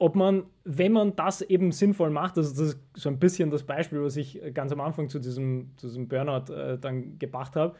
ob 0.00 0.16
man, 0.16 0.44
wenn 0.64 0.92
man 0.92 1.14
das 1.14 1.42
eben 1.42 1.72
sinnvoll 1.72 2.08
macht, 2.08 2.38
also 2.38 2.50
das 2.50 2.74
ist 2.74 2.80
so 2.94 3.10
ein 3.10 3.18
bisschen 3.18 3.50
das 3.50 3.64
Beispiel, 3.64 4.02
was 4.02 4.16
ich 4.16 4.40
ganz 4.54 4.72
am 4.72 4.80
Anfang 4.80 5.10
zu 5.10 5.18
diesem, 5.18 5.72
zu 5.76 5.88
diesem 5.88 6.08
Burnout 6.08 6.50
äh, 6.50 6.78
dann 6.78 7.18
gebracht 7.18 7.54
habe, 7.54 7.76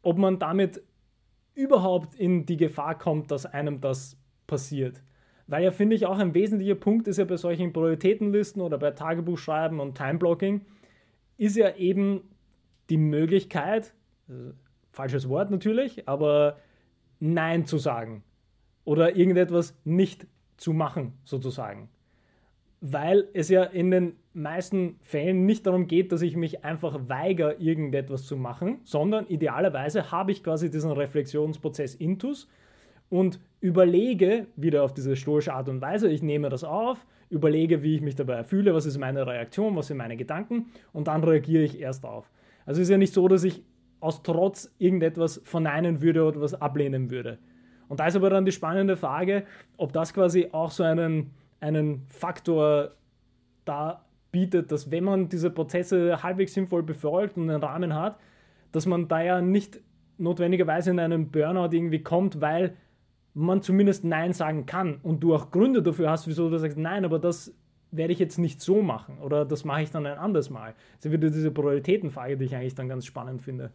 ob 0.00 0.16
man 0.16 0.38
damit 0.38 0.82
überhaupt 1.54 2.14
in 2.14 2.46
die 2.46 2.56
Gefahr 2.56 2.96
kommt, 2.96 3.30
dass 3.30 3.44
einem 3.44 3.82
das 3.82 4.16
passiert. 4.46 5.02
Weil 5.48 5.62
ja, 5.62 5.70
finde 5.70 5.96
ich, 5.96 6.06
auch 6.06 6.18
ein 6.18 6.32
wesentlicher 6.32 6.76
Punkt 6.76 7.06
ist 7.08 7.18
ja 7.18 7.26
bei 7.26 7.36
solchen 7.36 7.74
Prioritätenlisten 7.74 8.62
oder 8.62 8.78
bei 8.78 8.92
Tagebuchschreiben 8.92 9.80
und 9.80 9.98
Timeblocking, 9.98 10.64
ist 11.36 11.58
ja 11.58 11.76
eben 11.76 12.22
die 12.88 12.96
Möglichkeit, 12.96 13.92
äh, 14.30 14.54
falsches 14.92 15.28
Wort 15.28 15.50
natürlich, 15.50 16.08
aber 16.08 16.56
Nein 17.18 17.66
zu 17.66 17.76
sagen 17.76 18.24
oder 18.84 19.14
irgendetwas 19.14 19.78
nicht 19.84 20.26
zu 20.60 20.74
machen, 20.74 21.14
sozusagen. 21.24 21.88
Weil 22.82 23.28
es 23.32 23.48
ja 23.48 23.64
in 23.64 23.90
den 23.90 24.16
meisten 24.34 24.96
Fällen 25.02 25.46
nicht 25.46 25.66
darum 25.66 25.86
geht, 25.86 26.12
dass 26.12 26.22
ich 26.22 26.36
mich 26.36 26.64
einfach 26.64 27.08
weigere, 27.08 27.54
irgendetwas 27.58 28.26
zu 28.26 28.36
machen, 28.36 28.78
sondern 28.84 29.26
idealerweise 29.26 30.12
habe 30.12 30.32
ich 30.32 30.44
quasi 30.44 30.70
diesen 30.70 30.92
Reflexionsprozess 30.92 31.94
intus 31.94 32.46
und 33.08 33.40
überlege 33.60 34.46
wieder 34.54 34.84
auf 34.84 34.92
diese 34.92 35.16
stoische 35.16 35.54
Art 35.54 35.68
und 35.68 35.80
Weise, 35.80 36.10
ich 36.10 36.22
nehme 36.22 36.50
das 36.50 36.62
auf, 36.62 37.06
überlege, 37.30 37.82
wie 37.82 37.94
ich 37.94 38.02
mich 38.02 38.14
dabei 38.14 38.44
fühle, 38.44 38.74
was 38.74 38.86
ist 38.86 38.98
meine 38.98 39.26
Reaktion, 39.26 39.76
was 39.76 39.86
sind 39.86 39.96
meine 39.96 40.16
Gedanken 40.16 40.66
und 40.92 41.08
dann 41.08 41.24
reagiere 41.24 41.64
ich 41.64 41.80
erst 41.80 42.04
auf. 42.04 42.30
Also 42.66 42.80
es 42.80 42.88
ist 42.88 42.92
ja 42.92 42.98
nicht 42.98 43.14
so, 43.14 43.28
dass 43.28 43.44
ich 43.44 43.62
aus 44.00 44.22
Trotz 44.22 44.74
irgendetwas 44.78 45.40
verneinen 45.44 46.02
würde 46.02 46.24
oder 46.24 46.40
was 46.40 46.54
ablehnen 46.54 47.10
würde. 47.10 47.38
Und 47.90 47.98
da 47.98 48.06
ist 48.06 48.14
aber 48.14 48.30
dann 48.30 48.44
die 48.44 48.52
spannende 48.52 48.96
Frage, 48.96 49.42
ob 49.76 49.92
das 49.92 50.14
quasi 50.14 50.48
auch 50.52 50.70
so 50.70 50.84
einen, 50.84 51.32
einen 51.58 52.06
Faktor 52.06 52.92
da 53.64 54.04
bietet, 54.30 54.70
dass 54.70 54.92
wenn 54.92 55.02
man 55.02 55.28
diese 55.28 55.50
Prozesse 55.50 56.22
halbwegs 56.22 56.54
sinnvoll 56.54 56.84
befolgt 56.84 57.36
und 57.36 57.50
einen 57.50 57.60
Rahmen 57.60 57.92
hat, 57.96 58.16
dass 58.70 58.86
man 58.86 59.08
da 59.08 59.20
ja 59.20 59.42
nicht 59.42 59.80
notwendigerweise 60.18 60.92
in 60.92 61.00
einen 61.00 61.32
Burnout 61.32 61.74
irgendwie 61.74 62.00
kommt, 62.00 62.40
weil 62.40 62.76
man 63.34 63.60
zumindest 63.60 64.04
Nein 64.04 64.34
sagen 64.34 64.66
kann 64.66 65.00
und 65.02 65.18
du 65.24 65.34
auch 65.34 65.50
Gründe 65.50 65.82
dafür 65.82 66.10
hast, 66.10 66.28
wieso 66.28 66.48
du 66.48 66.58
sagst, 66.58 66.78
nein, 66.78 67.04
aber 67.04 67.18
das 67.18 67.52
werde 67.90 68.12
ich 68.12 68.20
jetzt 68.20 68.38
nicht 68.38 68.60
so 68.60 68.82
machen 68.82 69.18
oder 69.18 69.44
das 69.44 69.64
mache 69.64 69.82
ich 69.82 69.90
dann 69.90 70.06
ein 70.06 70.16
anderes 70.16 70.48
Mal. 70.48 70.74
Das 70.98 71.06
ist 71.06 71.12
wieder 71.12 71.28
diese 71.28 71.50
Prioritätenfrage, 71.50 72.36
die 72.36 72.44
ich 72.44 72.54
eigentlich 72.54 72.76
dann 72.76 72.88
ganz 72.88 73.04
spannend 73.04 73.42
finde. 73.42 73.72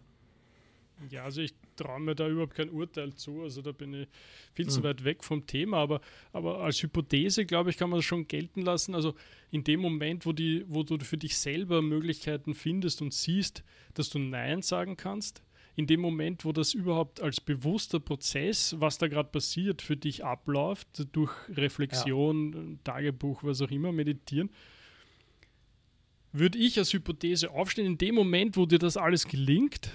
Ja, 1.09 1.25
also 1.25 1.41
ich 1.41 1.53
traue 1.75 1.99
mir 1.99 2.15
da 2.15 2.27
überhaupt 2.27 2.55
kein 2.55 2.69
Urteil 2.69 3.13
zu. 3.13 3.41
Also 3.41 3.61
da 3.61 3.71
bin 3.71 3.93
ich 3.93 4.07
viel 4.53 4.65
mhm. 4.65 4.69
zu 4.69 4.83
weit 4.83 5.03
weg 5.03 5.23
vom 5.23 5.45
Thema. 5.45 5.77
Aber, 5.77 6.01
aber 6.33 6.61
als 6.61 6.81
Hypothese, 6.81 7.45
glaube 7.45 7.69
ich, 7.69 7.77
kann 7.77 7.89
man 7.89 7.99
das 7.99 8.05
schon 8.05 8.27
gelten 8.27 8.61
lassen. 8.61 8.95
Also 8.95 9.15
in 9.51 9.63
dem 9.63 9.79
Moment, 9.79 10.25
wo, 10.25 10.33
die, 10.33 10.65
wo 10.67 10.83
du 10.83 10.97
für 10.99 11.17
dich 11.17 11.37
selber 11.37 11.81
Möglichkeiten 11.81 12.53
findest 12.53 13.01
und 13.01 13.13
siehst, 13.13 13.63
dass 13.93 14.09
du 14.09 14.19
Nein 14.19 14.61
sagen 14.61 14.97
kannst, 14.97 15.41
in 15.75 15.87
dem 15.87 15.99
Moment, 15.99 16.45
wo 16.45 16.53
das 16.53 16.73
überhaupt 16.73 17.21
als 17.21 17.41
bewusster 17.41 17.99
Prozess, 17.99 18.75
was 18.79 18.97
da 18.97 19.07
gerade 19.07 19.29
passiert, 19.29 19.81
für 19.81 19.97
dich 19.97 20.23
abläuft, 20.23 20.87
durch 21.11 21.33
Reflexion, 21.49 22.53
ja. 22.53 22.79
Tagebuch, 22.85 23.43
was 23.43 23.61
auch 23.61 23.71
immer, 23.71 23.91
meditieren, 23.91 24.49
würde 26.31 26.57
ich 26.57 26.77
als 26.77 26.93
Hypothese 26.93 27.51
aufstehen, 27.51 27.85
in 27.85 27.97
dem 27.97 28.15
Moment, 28.15 28.57
wo 28.57 28.65
dir 28.65 28.79
das 28.79 28.97
alles 28.97 29.27
gelingt, 29.27 29.91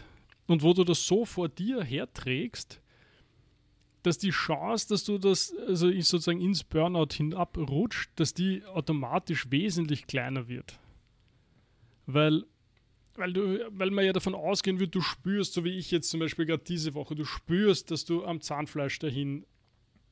und 0.51 0.65
wo 0.65 0.73
du 0.73 0.83
das 0.83 1.07
so 1.07 1.25
vor 1.25 1.49
dir 1.49 1.85
herträgst, 1.85 2.81
dass 4.03 4.19
die 4.19 4.31
Chance, 4.31 4.89
dass 4.89 5.05
du 5.05 5.17
das 5.17 5.55
also 5.69 5.89
sozusagen 6.01 6.41
ins 6.41 6.65
Burnout 6.65 7.15
hinabrutscht, 7.15 8.11
dass 8.17 8.35
die 8.35 8.65
automatisch 8.65 9.49
wesentlich 9.53 10.09
kleiner 10.09 10.49
wird. 10.49 10.81
Weil, 12.07 12.47
weil, 13.15 13.33
du, 13.33 13.65
weil 13.71 13.93
man 13.93 14.05
ja 14.05 14.13
davon 14.13 14.35
ausgehen 14.35 14.81
wird, 14.81 14.93
du 14.93 15.01
spürst, 15.03 15.53
so 15.53 15.63
wie 15.63 15.79
ich 15.79 15.93
jetzt 15.93 16.11
zum 16.11 16.19
Beispiel 16.19 16.47
gerade 16.47 16.65
diese 16.65 16.95
Woche, 16.95 17.15
du 17.15 17.25
spürst, 17.25 17.93
dass 17.93 18.05
du 18.05 18.25
am 18.25 18.41
Zahnfleisch 18.41 18.99
dahin 18.99 19.47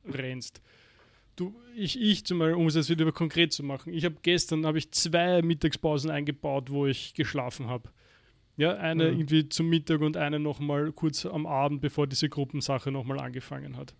rennst. 0.05 0.61
Du, 1.35 1.53
ich, 1.75 1.99
ich 1.99 2.25
zum 2.25 2.39
Beispiel, 2.39 2.55
um 2.55 2.67
es 2.67 2.75
jetzt 2.75 2.89
wieder 2.89 3.11
konkret 3.11 3.51
zu 3.51 3.63
machen, 3.63 3.93
ich 3.93 4.05
habe 4.05 4.15
gestern 4.21 4.65
habe 4.65 4.77
ich 4.77 4.91
zwei 4.91 5.41
Mittagspausen 5.41 6.09
eingebaut, 6.09 6.69
wo 6.69 6.85
ich 6.85 7.13
geschlafen 7.13 7.67
habe. 7.67 7.89
Ja, 8.59 8.75
eine 8.75 9.05
mhm. 9.05 9.19
irgendwie 9.19 9.47
zum 9.47 9.69
Mittag 9.69 10.01
und 10.01 10.17
eine 10.17 10.37
nochmal 10.37 10.91
kurz 10.91 11.25
am 11.25 11.45
Abend, 11.45 11.79
bevor 11.79 12.07
diese 12.07 12.27
Gruppensache 12.27 12.91
nochmal 12.91 13.17
angefangen 13.17 13.77
hat. 13.77 13.95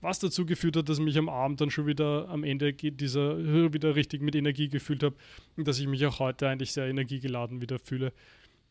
was 0.00 0.18
dazu 0.18 0.44
geführt 0.44 0.76
hat, 0.76 0.88
dass 0.88 0.98
ich 0.98 1.04
mich 1.04 1.16
am 1.16 1.28
Abend 1.28 1.60
dann 1.60 1.70
schon 1.70 1.86
wieder 1.86 2.28
am 2.28 2.42
Ende 2.42 2.72
dieser 2.72 3.38
wieder 3.72 3.94
richtig 3.94 4.20
mit 4.20 4.34
Energie 4.34 4.68
gefühlt 4.68 5.04
habe 5.04 5.14
und 5.56 5.68
dass 5.68 5.78
ich 5.78 5.86
mich 5.86 6.04
auch 6.04 6.18
heute 6.18 6.48
eigentlich 6.48 6.72
sehr 6.72 6.88
energiegeladen 6.88 7.60
wieder 7.60 7.78
fühle. 7.78 8.12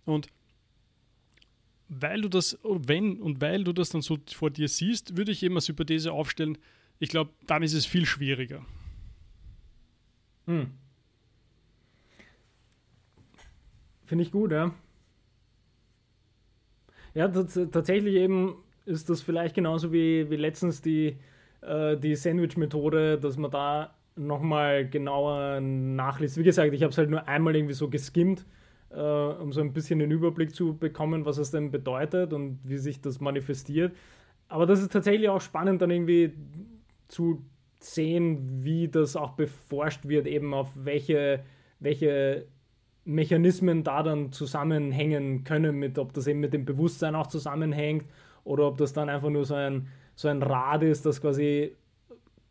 Und 0.04 0.28
weil 1.88 2.20
du 2.20 2.28
das, 2.28 2.60
wenn 2.64 3.22
und 3.22 3.40
weil 3.40 3.64
du 3.64 3.72
das 3.72 3.88
dann 3.88 4.02
so 4.02 4.18
vor 4.34 4.50
dir 4.50 4.68
siehst, 4.68 5.16
würde 5.16 5.32
ich 5.32 5.44
eben 5.44 5.56
als 5.56 5.70
Hypothese 5.70 6.12
aufstellen, 6.12 6.58
ich 7.00 7.08
glaube, 7.08 7.32
dann 7.48 7.64
ist 7.64 7.74
es 7.74 7.86
viel 7.86 8.06
schwieriger. 8.06 8.66
Hm. 10.48 10.72
Finde 14.04 14.26
ich 14.26 14.32
gut, 14.32 14.52
ja. 14.52 14.74
Ja, 17.14 17.28
tatsächlich 17.28 18.16
eben 18.16 18.56
ist 18.86 19.10
das 19.10 19.22
vielleicht 19.22 19.56
genauso 19.56 19.92
wie, 19.92 20.30
wie 20.30 20.36
letztens 20.38 20.82
die, 20.82 21.18
äh, 21.62 21.98
die 21.98 22.16
Sandwich-Methode, 22.16 23.18
dass 23.20 23.38
man 23.38 23.52
da 23.52 23.94
nochmal 24.16 24.88
genauer 24.88 25.62
nachliest. 25.62 26.38
Wie 26.38 26.44
gesagt, 26.44 26.74
ich 26.74 26.84
habe 26.84 26.92
es 26.92 26.98
halt 26.98 27.10
nur 27.10 27.28
einmal 27.28 27.56
irgendwie 27.56 27.74
so 27.74 27.90
geskimmt, 27.90 28.46
äh, 28.90 28.96
um 29.00 29.52
so 29.52 29.62
ein 29.62 29.74
bisschen 29.74 30.00
den 30.00 30.12
Überblick 30.12 30.56
zu 30.56 30.78
bekommen, 30.78 31.26
was 31.26 31.38
es 31.38 31.52
denn 31.52 31.72
bedeutet 31.72 32.34
und 32.34 32.60
wie 32.64 32.78
sich 32.78 33.02
das 33.02 33.20
manifestiert. 33.20 33.94
Aber 34.48 34.66
das 34.66 34.82
ist 34.82 34.92
tatsächlich 34.92 35.30
auch 35.30 35.42
spannend, 35.42 35.82
dann 35.82 35.92
irgendwie 35.92 36.34
zu 37.08 37.42
sehen, 37.80 38.64
wie 38.64 38.88
das 38.88 39.16
auch 39.16 39.32
beforscht 39.32 40.08
wird, 40.08 40.28
eben 40.28 40.54
auf 40.54 40.70
welche, 40.76 41.44
welche 41.80 42.46
Mechanismen 43.06 43.84
da 43.84 44.04
dann 44.04 44.32
zusammenhängen 44.32 45.44
können, 45.44 45.78
mit 45.78 45.98
ob 45.98 46.14
das 46.14 46.28
eben 46.28 46.40
mit 46.40 46.54
dem 46.54 46.66
Bewusstsein 46.66 47.16
auch 47.16 47.28
zusammenhängt 47.28 48.06
oder 48.44 48.68
ob 48.68 48.78
das 48.78 48.94
dann 48.94 49.10
einfach 49.10 49.30
nur 49.30 49.46
so 49.46 49.56
ein, 49.56 49.88
so 50.16 50.28
ein 50.28 50.44
Rad 50.44 50.84
ist, 50.84 51.06
das 51.06 51.22
quasi 51.22 51.76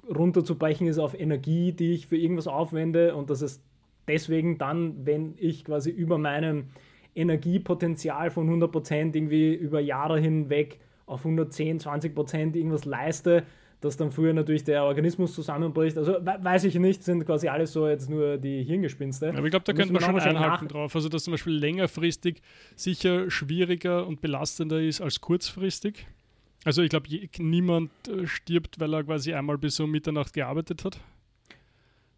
runterzubrechen 0.08 0.86
ist 0.88 0.98
auf 0.98 1.18
Energie, 1.18 1.72
die 1.72 1.92
ich 1.92 2.06
für 2.06 2.16
irgendwas 2.16 2.48
aufwende 2.48 3.14
und 3.14 3.30
dass 3.30 3.42
es 3.42 3.62
deswegen 4.08 4.58
dann, 4.58 5.06
wenn 5.06 5.34
ich 5.36 5.64
quasi 5.64 5.90
über 5.90 6.18
meinem 6.18 6.68
Energiepotenzial 7.14 8.30
von 8.30 8.48
100% 8.48 9.14
irgendwie 9.14 9.54
über 9.54 9.80
Jahre 9.80 10.18
hinweg 10.18 10.80
auf 11.06 11.20
110, 11.20 11.80
20% 11.80 12.54
irgendwas 12.54 12.84
leiste, 12.84 13.44
dass 13.80 13.96
dann 13.96 14.10
früher 14.10 14.32
natürlich 14.32 14.64
der 14.64 14.84
Organismus 14.84 15.34
zusammenbricht. 15.34 15.96
Also 15.96 16.16
weiß 16.20 16.64
ich 16.64 16.74
nicht, 16.74 17.02
sind 17.02 17.24
quasi 17.24 17.48
alles 17.48 17.72
so 17.72 17.88
jetzt 17.88 18.10
nur 18.10 18.36
die 18.36 18.62
Hirngespinste. 18.62 19.30
Aber 19.30 19.44
ich 19.44 19.50
glaube, 19.50 19.64
da 19.64 19.72
könnte 19.72 19.92
man 19.92 20.02
schon 20.02 20.18
einhalten 20.18 20.68
drauf. 20.68 20.94
Also 20.94 21.08
dass 21.08 21.24
zum 21.24 21.32
Beispiel 21.32 21.54
längerfristig 21.54 22.42
sicher 22.76 23.30
schwieriger 23.30 24.06
und 24.06 24.20
belastender 24.20 24.80
ist 24.80 25.00
als 25.00 25.20
kurzfristig. 25.20 26.06
Also 26.64 26.82
ich 26.82 26.90
glaube, 26.90 27.08
niemand 27.38 27.90
äh, 28.06 28.26
stirbt, 28.26 28.78
weil 28.80 28.92
er 28.92 29.04
quasi 29.04 29.32
einmal 29.32 29.56
bis 29.56 29.80
um 29.80 29.90
Mitternacht 29.90 30.34
gearbeitet 30.34 30.84
hat. 30.84 31.00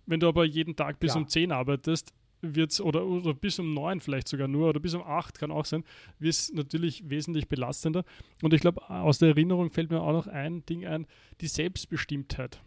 Wenn 0.06 0.18
du 0.18 0.26
aber 0.26 0.44
jeden 0.44 0.74
Tag 0.74 0.98
bis 0.98 1.14
ja. 1.14 1.20
um 1.20 1.28
10 1.28 1.52
arbeitest, 1.52 2.12
wird 2.42 2.72
es, 2.72 2.80
oder, 2.80 3.06
oder 3.06 3.34
bis 3.34 3.58
um 3.58 3.72
9 3.72 4.00
vielleicht 4.00 4.28
sogar 4.28 4.48
nur, 4.48 4.68
oder 4.68 4.80
bis 4.80 4.94
um 4.94 5.02
8 5.02 5.38
kann 5.38 5.50
auch 5.50 5.64
sein, 5.64 5.84
wird 6.18 6.34
es 6.34 6.52
natürlich 6.52 7.08
wesentlich 7.08 7.48
belastender. 7.48 8.04
Und 8.42 8.52
ich 8.52 8.60
glaube, 8.60 8.88
aus 8.90 9.18
der 9.18 9.30
Erinnerung 9.30 9.70
fällt 9.70 9.90
mir 9.90 10.00
auch 10.00 10.12
noch 10.12 10.26
ein 10.26 10.66
Ding 10.66 10.84
ein, 10.84 11.06
die 11.40 11.46
Selbstbestimmtheit. 11.46 12.60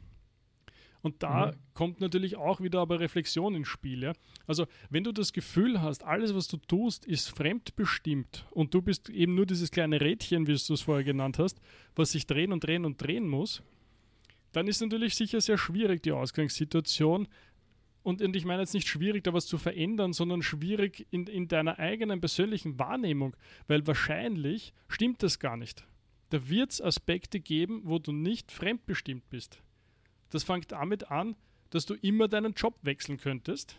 Und 1.05 1.21
da 1.21 1.51
mhm. 1.51 1.55
kommt 1.76 2.01
natürlich 2.01 2.36
auch 2.36 2.61
wieder 2.61 2.80
aber 2.80 2.99
Reflexion 2.99 3.53
ins 3.53 3.67
Spiel. 3.67 4.01
Ja? 4.01 4.13
Also, 4.47 4.65
wenn 4.89 5.03
du 5.03 5.11
das 5.11 5.34
Gefühl 5.34 5.80
hast, 5.80 6.03
alles, 6.03 6.34
was 6.34 6.47
du 6.47 6.57
tust, 6.57 7.05
ist 7.05 7.30
fremdbestimmt 7.30 8.47
und 8.49 8.73
du 8.73 8.82
bist 8.82 9.11
eben 9.11 9.36
nur 9.36 9.45
dieses 9.45 9.69
kleine 9.69 10.01
Rädchen, 10.01 10.47
wie 10.47 10.55
du 10.55 10.73
es 10.73 10.82
vorher 10.82 11.03
genannt 11.03 11.38
hast, 11.38 11.61
was 11.95 12.13
sich 12.13 12.26
drehen 12.26 12.51
und 12.51 12.63
drehen 12.63 12.86
und 12.86 12.99
drehen 12.99 13.28
muss, 13.28 13.61
dann 14.51 14.67
ist 14.67 14.82
natürlich 14.82 15.13
sicher 15.13 15.41
sehr 15.41 15.59
schwierig 15.59 16.01
die 16.01 16.11
Ausgangssituation, 16.11 17.28
und, 18.05 18.21
und 18.21 18.35
ich 18.35 18.45
meine 18.45 18.61
jetzt 18.61 18.75
nicht 18.75 18.87
schwierig, 18.87 19.23
da 19.23 19.33
was 19.33 19.47
zu 19.47 19.57
verändern, 19.57 20.13
sondern 20.13 20.43
schwierig 20.43 21.07
in, 21.09 21.25
in 21.25 21.47
deiner 21.47 21.79
eigenen 21.79 22.19
persönlichen 22.19 22.77
Wahrnehmung, 22.77 23.35
weil 23.67 23.85
wahrscheinlich 23.87 24.73
stimmt 24.87 25.23
das 25.23 25.39
gar 25.39 25.57
nicht. 25.57 25.87
Da 26.29 26.47
wird 26.47 26.71
es 26.71 26.81
Aspekte 26.81 27.39
geben, 27.39 27.81
wo 27.83 27.97
du 27.97 28.11
nicht 28.11 28.51
fremdbestimmt 28.51 29.27
bist. 29.31 29.59
Das 30.29 30.43
fängt 30.43 30.71
damit 30.71 31.09
an, 31.09 31.35
dass 31.71 31.87
du 31.87 31.95
immer 31.95 32.27
deinen 32.27 32.53
Job 32.53 32.77
wechseln 32.83 33.17
könntest. 33.17 33.75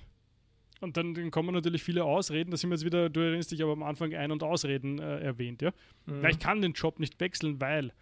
Und 0.81 0.97
dann, 0.97 1.15
dann 1.15 1.31
kommen 1.31 1.55
natürlich 1.55 1.85
viele 1.85 2.03
Ausreden, 2.03 2.51
da 2.51 2.57
sind 2.57 2.71
wir 2.71 2.75
jetzt 2.75 2.85
wieder, 2.85 3.09
du 3.09 3.21
erinnerst 3.21 3.53
dich 3.53 3.63
aber 3.63 3.73
am 3.73 3.85
Anfang 3.85 4.13
Ein- 4.13 4.33
und 4.33 4.43
Ausreden 4.43 4.99
äh, 4.99 5.21
erwähnt, 5.21 5.63
ja. 5.63 5.71
Mhm. 6.07 6.21
Na, 6.23 6.31
ich 6.31 6.41
kann 6.41 6.61
den 6.61 6.73
Job 6.73 6.99
nicht 6.99 7.21
wechseln, 7.21 7.61
weil, 7.61 7.93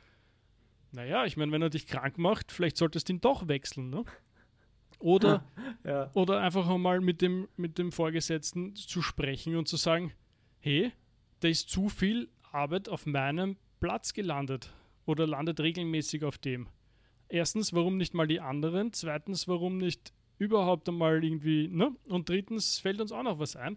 naja, 0.91 1.27
ich 1.27 1.37
meine, 1.37 1.53
wenn 1.53 1.61
er 1.61 1.71
dich 1.71 1.87
krank 1.87 2.17
macht, 2.17 2.51
vielleicht 2.51 2.79
solltest 2.79 3.11
du 3.11 3.13
ihn 3.13 3.21
doch 3.21 3.47
wechseln, 3.47 3.91
ne? 3.91 4.05
Oder, 5.05 5.45
ja. 5.85 6.11
oder 6.15 6.41
einfach 6.41 6.67
einmal 6.67 7.03
mit 7.03 7.21
dem, 7.21 7.47
mit 7.59 7.77
dem 7.77 7.93
Vorgesetzten 7.93 8.75
zu 8.75 9.03
sprechen 9.03 9.55
und 9.55 9.69
zu 9.69 9.77
sagen, 9.77 10.15
hey, 10.61 10.93
da 11.41 11.49
ist 11.49 11.69
zu 11.69 11.91
viel 11.91 12.31
Arbeit 12.53 12.89
auf 12.89 13.05
meinem 13.05 13.59
Platz 13.81 14.15
gelandet 14.15 14.73
oder 15.05 15.27
landet 15.27 15.61
regelmäßig 15.61 16.25
auf 16.25 16.39
dem. 16.39 16.69
Erstens, 17.29 17.75
warum 17.75 17.99
nicht 17.99 18.15
mal 18.15 18.27
die 18.27 18.41
anderen? 18.41 18.95
Zweitens, 18.95 19.47
warum 19.47 19.77
nicht 19.77 20.15
überhaupt 20.39 20.89
einmal 20.89 21.23
irgendwie, 21.23 21.69
ne? 21.69 21.95
Und 22.07 22.31
drittens 22.31 22.79
fällt 22.79 23.03
uns 23.03 23.13
auch 23.13 23.25
noch 23.25 23.39
was 23.39 23.57
ein. 23.57 23.77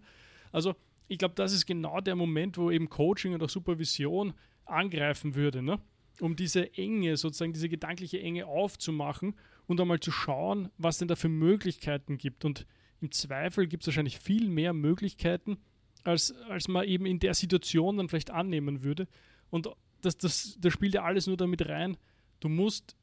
Also, 0.50 0.76
ich 1.08 1.18
glaube, 1.18 1.34
das 1.34 1.52
ist 1.52 1.66
genau 1.66 2.00
der 2.00 2.16
Moment, 2.16 2.56
wo 2.56 2.70
eben 2.70 2.88
Coaching 2.88 3.34
und 3.34 3.42
auch 3.42 3.50
Supervision 3.50 4.32
angreifen 4.64 5.34
würde, 5.34 5.60
ne? 5.60 5.78
Um 6.20 6.36
diese 6.36 6.72
Enge, 6.72 7.18
sozusagen 7.18 7.52
diese 7.52 7.68
gedankliche 7.68 8.18
Enge 8.18 8.46
aufzumachen 8.46 9.34
und 9.68 9.80
einmal 9.80 10.00
zu 10.00 10.10
schauen, 10.10 10.70
was 10.78 10.98
denn 10.98 11.08
da 11.08 11.14
für 11.14 11.28
Möglichkeiten 11.28 12.18
gibt. 12.18 12.44
Und 12.44 12.66
im 13.00 13.12
Zweifel 13.12 13.68
gibt 13.68 13.84
es 13.84 13.88
wahrscheinlich 13.88 14.18
viel 14.18 14.48
mehr 14.48 14.72
Möglichkeiten, 14.72 15.58
als, 16.04 16.32
als 16.48 16.68
man 16.68 16.88
eben 16.88 17.06
in 17.06 17.20
der 17.20 17.34
Situation 17.34 17.98
dann 17.98 18.08
vielleicht 18.08 18.30
annehmen 18.30 18.82
würde. 18.82 19.06
Und 19.50 19.68
das, 20.00 20.16
das, 20.16 20.56
das 20.58 20.72
spielt 20.72 20.94
ja 20.94 21.04
alles 21.04 21.26
nur 21.26 21.36
damit 21.36 21.68
rein, 21.68 21.98
du 22.40 22.48
musst 22.48 22.96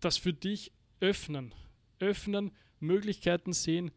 das 0.00 0.16
für 0.16 0.32
dich 0.32 0.72
öffnen. 1.00 1.54
Öffnen, 1.98 2.52
Möglichkeiten 2.78 3.52
sehen. 3.52 3.90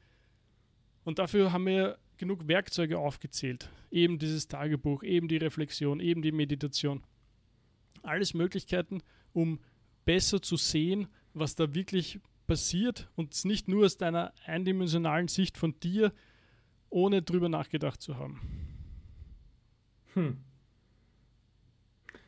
Und 1.03 1.19
dafür 1.19 1.51
haben 1.51 1.67
wir 1.67 1.99
genug 2.17 2.47
Werkzeuge 2.47 2.97
aufgezählt. 2.97 3.69
Eben 3.91 4.17
dieses 4.17 4.47
Tagebuch, 4.47 5.03
eben 5.03 5.27
die 5.27 5.37
Reflexion, 5.37 5.99
eben 5.99 6.23
die 6.23 6.31
Meditation. 6.31 7.03
Alles 8.01 8.33
Möglichkeiten, 8.33 9.03
um 9.31 9.59
besser 10.05 10.41
zu 10.41 10.57
sehen, 10.57 11.07
was 11.35 11.55
da 11.55 11.73
wirklich 11.73 12.19
passiert 12.47 13.09
und 13.15 13.33
es 13.33 13.45
nicht 13.45 13.67
nur 13.67 13.85
aus 13.85 13.97
deiner 13.97 14.33
eindimensionalen 14.45 15.27
Sicht 15.27 15.57
von 15.57 15.79
dir, 15.79 16.11
ohne 16.89 17.21
drüber 17.21 17.49
nachgedacht 17.49 18.01
zu 18.01 18.17
haben. 18.17 18.41
Hm. 20.13 20.37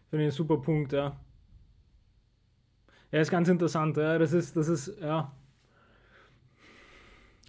Finde 0.09 0.25
ich 0.25 0.31
ein 0.31 0.35
super 0.35 0.57
Punkt, 0.57 0.93
ja. 0.93 1.19
Ja, 3.11 3.21
ist 3.21 3.31
ganz 3.31 3.47
interessant, 3.47 3.95
ja. 3.97 4.17
Das 4.17 4.33
ist, 4.33 4.55
das 4.55 4.67
ist, 4.67 4.99
ja. 4.99 5.31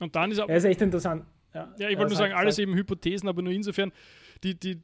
Und 0.00 0.14
dann 0.14 0.30
ist 0.30 0.38
auch. 0.38 0.48
Ja, 0.48 0.56
ist 0.56 0.64
echt 0.64 0.80
interessant. 0.80 1.24
Ja, 1.54 1.74
ja 1.78 1.88
ich 1.88 1.98
wollte 1.98 2.10
nur 2.10 2.18
sagen, 2.18 2.34
alles 2.34 2.58
eben 2.58 2.74
Hypothesen, 2.74 3.28
aber 3.28 3.42
nur 3.42 3.52
insofern, 3.52 3.92
die, 4.44 4.54
die, 4.54 4.80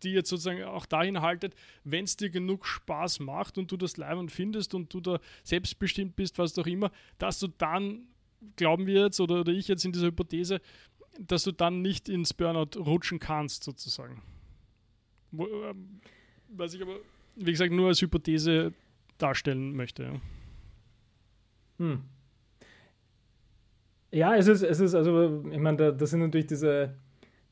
die 0.00 0.12
jetzt 0.12 0.28
sozusagen 0.28 0.62
auch 0.64 0.86
dahin 0.86 1.20
haltet, 1.20 1.54
wenn 1.84 2.04
es 2.04 2.16
dir 2.16 2.30
genug 2.30 2.66
Spaß 2.66 3.20
macht 3.20 3.58
und 3.58 3.70
du 3.70 3.76
das 3.76 3.96
leibend 3.96 4.32
findest 4.32 4.74
und 4.74 4.92
du 4.92 5.00
da 5.00 5.20
selbstbestimmt 5.44 6.16
bist, 6.16 6.38
was 6.38 6.58
auch 6.58 6.66
immer, 6.66 6.90
dass 7.18 7.38
du 7.38 7.48
dann, 7.48 8.06
glauben 8.56 8.86
wir 8.86 9.04
jetzt 9.04 9.20
oder, 9.20 9.40
oder 9.40 9.52
ich 9.52 9.68
jetzt 9.68 9.84
in 9.84 9.92
dieser 9.92 10.08
Hypothese, 10.08 10.60
dass 11.18 11.44
du 11.44 11.52
dann 11.52 11.82
nicht 11.82 12.08
ins 12.08 12.34
Burnout 12.34 12.78
rutschen 12.78 13.18
kannst, 13.18 13.64
sozusagen. 13.64 14.22
Ähm, 15.32 16.00
was 16.48 16.74
ich 16.74 16.82
aber, 16.82 16.96
wie 17.36 17.50
gesagt, 17.50 17.72
nur 17.72 17.88
als 17.88 18.00
Hypothese 18.00 18.72
darstellen 19.18 19.74
möchte. 19.74 20.02
Ja. 20.04 20.20
Hm. 21.78 22.02
Ja, 24.12 24.34
es 24.34 24.48
ist, 24.48 24.62
es 24.62 24.80
ist, 24.80 24.94
also, 24.94 25.44
ich 25.50 25.58
meine, 25.58 25.76
da, 25.76 25.90
das 25.92 26.10
sind 26.10 26.20
natürlich 26.20 26.46
diese 26.46 26.96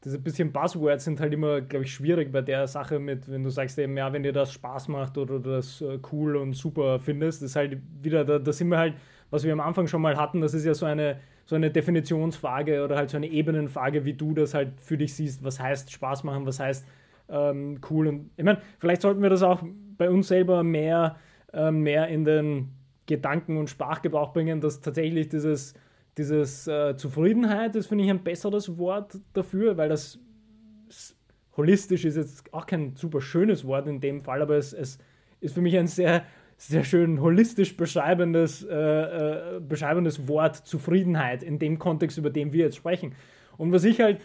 diese 0.09 0.19
bisschen 0.19 0.53
Buzzwords 0.53 1.05
sind 1.05 1.21
halt 1.21 1.35
immer, 1.35 1.61
glaube 1.61 1.85
ich, 1.85 1.93
schwierig 1.93 2.33
bei 2.33 2.41
der 2.41 2.67
Sache 2.67 2.99
mit, 2.99 3.31
wenn 3.31 3.45
du 3.45 3.51
sagst 3.51 3.79
eben, 3.79 3.95
ja, 3.95 4.11
wenn 4.11 4.23
dir 4.23 4.33
das 4.33 4.55
Spaß 4.55 4.89
macht 4.89 5.19
oder 5.19 5.39
du 5.39 5.51
das 5.51 5.83
äh, 5.83 5.99
cool 6.11 6.37
und 6.37 6.55
super 6.55 6.99
findest, 6.99 7.43
ist 7.43 7.57
halt 7.57 7.79
wieder, 8.03 8.25
da, 8.25 8.39
da 8.39 8.51
sind 8.51 8.69
wir 8.69 8.79
halt, 8.79 8.95
was 9.29 9.45
wir 9.45 9.53
am 9.53 9.61
Anfang 9.61 9.87
schon 9.87 10.01
mal 10.01 10.17
hatten, 10.17 10.41
das 10.41 10.55
ist 10.55 10.65
ja 10.65 10.73
so 10.73 10.87
eine, 10.87 11.21
so 11.45 11.57
eine 11.57 11.71
Definitionsfrage 11.71 12.83
oder 12.83 12.97
halt 12.97 13.11
so 13.11 13.19
eine 13.19 13.27
Ebenenfrage, 13.27 14.07
wie 14.07 14.15
du 14.15 14.33
das 14.33 14.55
halt 14.55 14.81
für 14.81 14.97
dich 14.97 15.15
siehst, 15.15 15.45
was 15.45 15.61
heißt 15.61 15.93
Spaß 15.93 16.25
machen, 16.25 16.47
was 16.47 16.59
heißt 16.59 16.89
ähm, 17.29 17.79
cool 17.91 18.07
und 18.07 18.31
ich 18.39 18.45
meine, 18.45 18.63
vielleicht 18.79 19.03
sollten 19.03 19.21
wir 19.21 19.29
das 19.29 19.43
auch 19.43 19.63
bei 19.99 20.09
uns 20.09 20.29
selber 20.29 20.63
mehr, 20.63 21.17
äh, 21.53 21.71
mehr 21.71 22.09
in 22.09 22.25
den 22.25 22.71
Gedanken- 23.05 23.59
und 23.59 23.69
Sprachgebrauch 23.69 24.33
bringen, 24.33 24.63
dass 24.63 24.81
tatsächlich 24.81 25.29
dieses 25.29 25.75
dieses 26.19 26.66
äh, 26.66 26.97
Zufriedenheit, 26.97 27.75
das 27.75 27.87
finde 27.87 28.05
ich 28.05 28.11
ein 28.11 28.23
besseres 28.23 28.77
Wort 28.77 29.19
dafür, 29.33 29.77
weil 29.77 29.89
das 29.89 30.19
holistisch 31.57 32.05
ist 32.05 32.16
jetzt 32.16 32.53
auch 32.53 32.66
kein 32.66 32.95
super 32.97 33.21
schönes 33.21 33.66
Wort 33.66 33.87
in 33.87 34.01
dem 34.01 34.21
Fall, 34.21 34.43
aber 34.43 34.57
es, 34.57 34.73
es 34.73 34.99
ist 35.41 35.55
für 35.55 35.61
mich 35.61 35.77
ein 35.77 35.87
sehr, 35.87 36.25
sehr 36.57 36.85
schön 36.85 37.21
holistisch 37.21 37.77
beschreibendes, 37.77 38.64
äh, 38.64 38.75
äh, 38.75 39.61
beschreibendes 39.61 40.29
Wort 40.29 40.57
Zufriedenheit 40.57 41.43
in 41.43 41.59
dem 41.59 41.79
Kontext, 41.79 42.19
über 42.19 42.31
den 42.31 42.53
wir 42.53 42.64
jetzt 42.64 42.77
sprechen. 42.77 43.14
Und 43.57 43.73
was 43.73 43.85
ich 43.85 44.01
halt, 44.01 44.21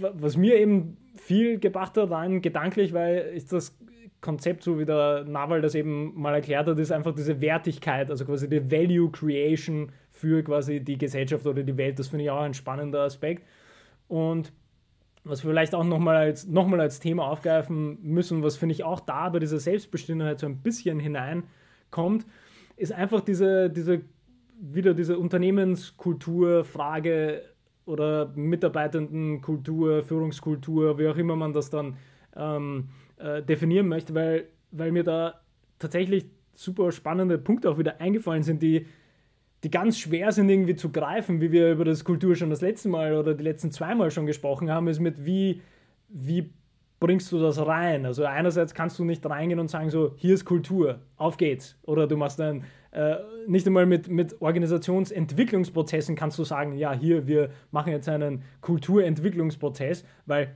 was 0.00 0.36
mir 0.36 0.58
eben 0.58 0.96
viel 1.14 1.58
gebracht 1.58 1.96
hat, 1.96 2.10
rein 2.10 2.40
gedanklich, 2.40 2.92
weil 2.92 3.32
ist 3.34 3.52
das 3.52 3.76
Konzept, 4.20 4.62
so 4.62 4.78
wie 4.78 4.84
der 4.84 5.24
Nawal 5.24 5.60
das 5.60 5.74
eben 5.74 6.18
mal 6.18 6.34
erklärt 6.34 6.68
hat, 6.68 6.78
ist 6.78 6.92
einfach 6.92 7.14
diese 7.14 7.40
Wertigkeit, 7.40 8.10
also 8.10 8.24
quasi 8.24 8.48
die 8.48 8.70
Value 8.70 9.10
Creation 9.10 9.92
für 10.22 10.42
quasi 10.44 10.78
die 10.78 10.96
Gesellschaft 10.96 11.44
oder 11.46 11.64
die 11.64 11.76
Welt. 11.76 11.98
Das 11.98 12.06
finde 12.06 12.22
ich 12.24 12.30
auch 12.30 12.42
ein 12.42 12.54
spannender 12.54 13.00
Aspekt. 13.00 13.44
Und 14.06 14.52
was 15.24 15.42
wir 15.42 15.50
vielleicht 15.50 15.74
auch 15.74 15.82
nochmal 15.82 16.14
als, 16.14 16.46
noch 16.46 16.70
als 16.70 17.00
Thema 17.00 17.26
aufgreifen 17.26 17.98
müssen, 18.02 18.44
was 18.44 18.56
finde 18.56 18.74
ich 18.74 18.84
auch 18.84 19.00
da 19.00 19.28
bei 19.30 19.40
dieser 19.40 19.58
Selbstbestimmtheit 19.58 20.38
so 20.38 20.46
ein 20.46 20.58
bisschen 20.58 21.00
hineinkommt, 21.00 22.24
ist 22.76 22.92
einfach 22.92 23.20
diese, 23.20 23.68
diese 23.68 24.02
wieder 24.60 24.94
diese 24.94 25.18
Unternehmenskulturfrage 25.18 27.42
oder 27.84 28.32
Mitarbeitendenkultur, 28.36 30.04
Führungskultur, 30.04 31.00
wie 31.00 31.08
auch 31.08 31.16
immer 31.16 31.34
man 31.34 31.52
das 31.52 31.68
dann 31.68 31.96
ähm, 32.36 32.90
äh, 33.16 33.42
definieren 33.42 33.88
möchte, 33.88 34.14
weil, 34.14 34.44
weil 34.70 34.92
mir 34.92 35.02
da 35.02 35.40
tatsächlich 35.80 36.26
super 36.54 36.92
spannende 36.92 37.38
Punkte 37.38 37.68
auch 37.68 37.78
wieder 37.78 38.00
eingefallen 38.00 38.44
sind, 38.44 38.62
die 38.62 38.86
die 39.64 39.70
ganz 39.70 39.98
schwer 39.98 40.32
sind 40.32 40.48
irgendwie 40.48 40.74
zu 40.74 40.90
greifen, 40.90 41.40
wie 41.40 41.52
wir 41.52 41.72
über 41.72 41.84
das 41.84 42.04
Kultur 42.04 42.34
schon 42.34 42.50
das 42.50 42.60
letzte 42.60 42.88
Mal 42.88 43.14
oder 43.14 43.34
die 43.34 43.44
letzten 43.44 43.70
zweimal 43.70 44.10
schon 44.10 44.26
gesprochen 44.26 44.70
haben, 44.70 44.88
ist 44.88 44.98
mit 44.98 45.24
wie, 45.24 45.62
wie 46.08 46.50
bringst 46.98 47.30
du 47.32 47.40
das 47.40 47.64
rein? 47.64 48.06
Also 48.06 48.24
einerseits 48.24 48.74
kannst 48.74 48.98
du 48.98 49.04
nicht 49.04 49.24
reingehen 49.24 49.60
und 49.60 49.68
sagen 49.68 49.90
so, 49.90 50.14
hier 50.16 50.34
ist 50.34 50.44
Kultur, 50.44 51.00
auf 51.16 51.36
geht's. 51.36 51.76
Oder 51.82 52.06
du 52.06 52.16
machst 52.16 52.38
dann 52.38 52.64
äh, 52.90 53.16
nicht 53.46 53.66
einmal 53.66 53.86
mit, 53.86 54.08
mit 54.08 54.40
Organisationsentwicklungsprozessen 54.40 56.16
kannst 56.16 56.38
du 56.38 56.44
sagen, 56.44 56.76
ja, 56.76 56.92
hier, 56.92 57.26
wir 57.26 57.50
machen 57.70 57.92
jetzt 57.92 58.08
einen 58.08 58.42
Kulturentwicklungsprozess, 58.60 60.04
weil 60.26 60.54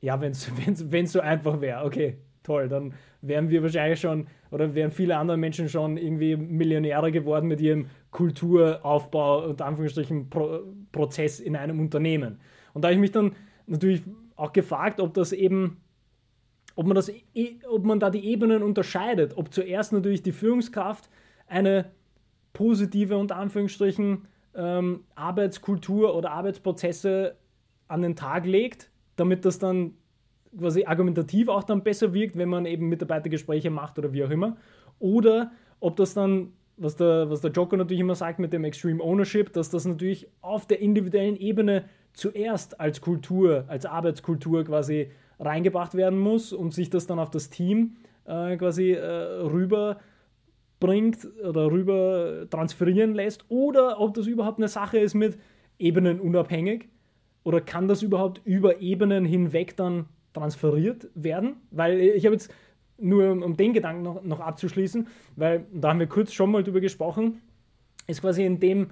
ja, 0.00 0.20
wenn 0.20 0.32
es 0.32 1.12
so 1.12 1.20
einfach 1.20 1.60
wäre, 1.60 1.84
okay, 1.84 2.18
toll, 2.44 2.68
dann 2.68 2.94
wären 3.20 3.50
wir 3.50 3.62
wahrscheinlich 3.62 4.00
schon 4.00 4.28
oder 4.50 4.74
wären 4.74 4.92
viele 4.92 5.16
andere 5.16 5.36
Menschen 5.36 5.68
schon 5.68 5.96
irgendwie 5.96 6.36
Millionäre 6.36 7.10
geworden 7.10 7.48
mit 7.48 7.60
ihrem 7.60 7.86
Kulturaufbau 8.12 9.46
und 9.48 9.60
Anführungsstrichen 9.60 10.30
Pro 10.30 10.60
Prozess 10.92 11.40
in 11.40 11.56
einem 11.56 11.80
Unternehmen. 11.80 12.38
Und 12.72 12.82
da 12.82 12.88
habe 12.88 12.94
ich 12.94 13.00
mich 13.00 13.10
dann 13.10 13.34
natürlich 13.66 14.02
auch 14.36 14.52
gefragt, 14.52 15.00
ob 15.00 15.14
das 15.14 15.32
eben, 15.32 15.78
ob 16.76 16.86
man 16.86 16.94
das, 16.94 17.10
ob 17.68 17.84
man 17.84 17.98
da 17.98 18.10
die 18.10 18.24
Ebenen 18.26 18.62
unterscheidet, 18.62 19.36
ob 19.36 19.52
zuerst 19.52 19.92
natürlich 19.92 20.22
die 20.22 20.32
Führungskraft 20.32 21.08
eine 21.48 21.90
positive 22.52 23.16
und 23.16 23.32
Anführungsstrichen 23.32 24.26
ähm, 24.54 25.04
Arbeitskultur 25.14 26.14
oder 26.14 26.30
Arbeitsprozesse 26.30 27.36
an 27.88 28.02
den 28.02 28.16
Tag 28.16 28.46
legt, 28.46 28.90
damit 29.16 29.44
das 29.44 29.58
dann 29.58 29.94
quasi 30.58 30.84
argumentativ 30.84 31.48
auch 31.48 31.64
dann 31.64 31.82
besser 31.82 32.12
wirkt, 32.14 32.36
wenn 32.36 32.48
man 32.48 32.66
eben 32.66 32.88
Mitarbeitergespräche 32.88 33.70
macht 33.70 33.98
oder 33.98 34.12
wie 34.12 34.24
auch 34.24 34.30
immer. 34.30 34.56
Oder 34.98 35.52
ob 35.80 35.96
das 35.96 36.14
dann, 36.14 36.52
was 36.76 36.96
der, 36.96 37.30
was 37.30 37.40
der 37.40 37.50
Joker 37.50 37.76
natürlich 37.76 38.00
immer 38.00 38.14
sagt 38.14 38.38
mit 38.38 38.52
dem 38.52 38.64
Extreme 38.64 39.02
Ownership, 39.02 39.52
dass 39.52 39.70
das 39.70 39.84
natürlich 39.84 40.28
auf 40.40 40.66
der 40.66 40.80
individuellen 40.80 41.36
Ebene 41.36 41.84
zuerst 42.12 42.80
als 42.80 43.00
Kultur, 43.00 43.64
als 43.68 43.86
Arbeitskultur 43.86 44.64
quasi 44.64 45.10
reingebracht 45.40 45.94
werden 45.94 46.18
muss 46.18 46.52
und 46.52 46.72
sich 46.72 46.90
das 46.90 47.06
dann 47.06 47.18
auf 47.18 47.30
das 47.30 47.50
Team 47.50 47.96
äh, 48.24 48.56
quasi 48.56 48.92
äh, 48.92 49.04
rüber 49.04 49.98
oder 50.82 51.70
rüber 51.70 52.46
transferieren 52.50 53.14
lässt 53.14 53.46
oder 53.48 53.98
ob 54.00 54.12
das 54.12 54.26
überhaupt 54.26 54.58
eine 54.58 54.68
Sache 54.68 54.98
ist 54.98 55.14
mit 55.14 55.38
Ebenen 55.78 56.20
unabhängig 56.20 56.90
oder 57.42 57.62
kann 57.62 57.88
das 57.88 58.02
überhaupt 58.02 58.42
über 58.44 58.82
Ebenen 58.82 59.24
hinweg 59.24 59.78
dann 59.78 60.06
transferiert 60.34 61.08
werden, 61.14 61.56
weil 61.70 61.98
ich 61.98 62.26
habe 62.26 62.34
jetzt 62.34 62.52
nur 62.98 63.30
um 63.30 63.56
den 63.56 63.72
Gedanken 63.72 64.02
noch, 64.02 64.22
noch 64.22 64.40
abzuschließen, 64.40 65.08
weil 65.36 65.66
da 65.72 65.90
haben 65.90 66.00
wir 66.00 66.06
kurz 66.06 66.32
schon 66.32 66.50
mal 66.50 66.62
drüber 66.62 66.80
gesprochen, 66.80 67.40
ist 68.06 68.20
quasi 68.20 68.44
in 68.44 68.60
dem, 68.60 68.90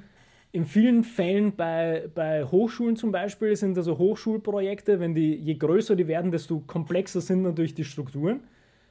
in 0.51 0.64
vielen 0.64 1.05
Fällen 1.05 1.55
bei, 1.55 2.09
bei 2.14 2.45
Hochschulen 2.45 2.97
zum 2.97 3.12
Beispiel 3.12 3.55
sind 3.57 3.76
also 3.76 3.99
Hochschulprojekte, 3.99 5.01
wenn 5.01 5.14
die, 5.14 5.34
je 5.34 5.55
größer 5.55 5.97
die 5.97 6.09
werden, 6.09 6.30
desto 6.30 6.61
komplexer 6.61 7.20
sind 7.20 7.43
natürlich 7.43 7.74
die 7.74 7.84
Strukturen, 7.84 8.40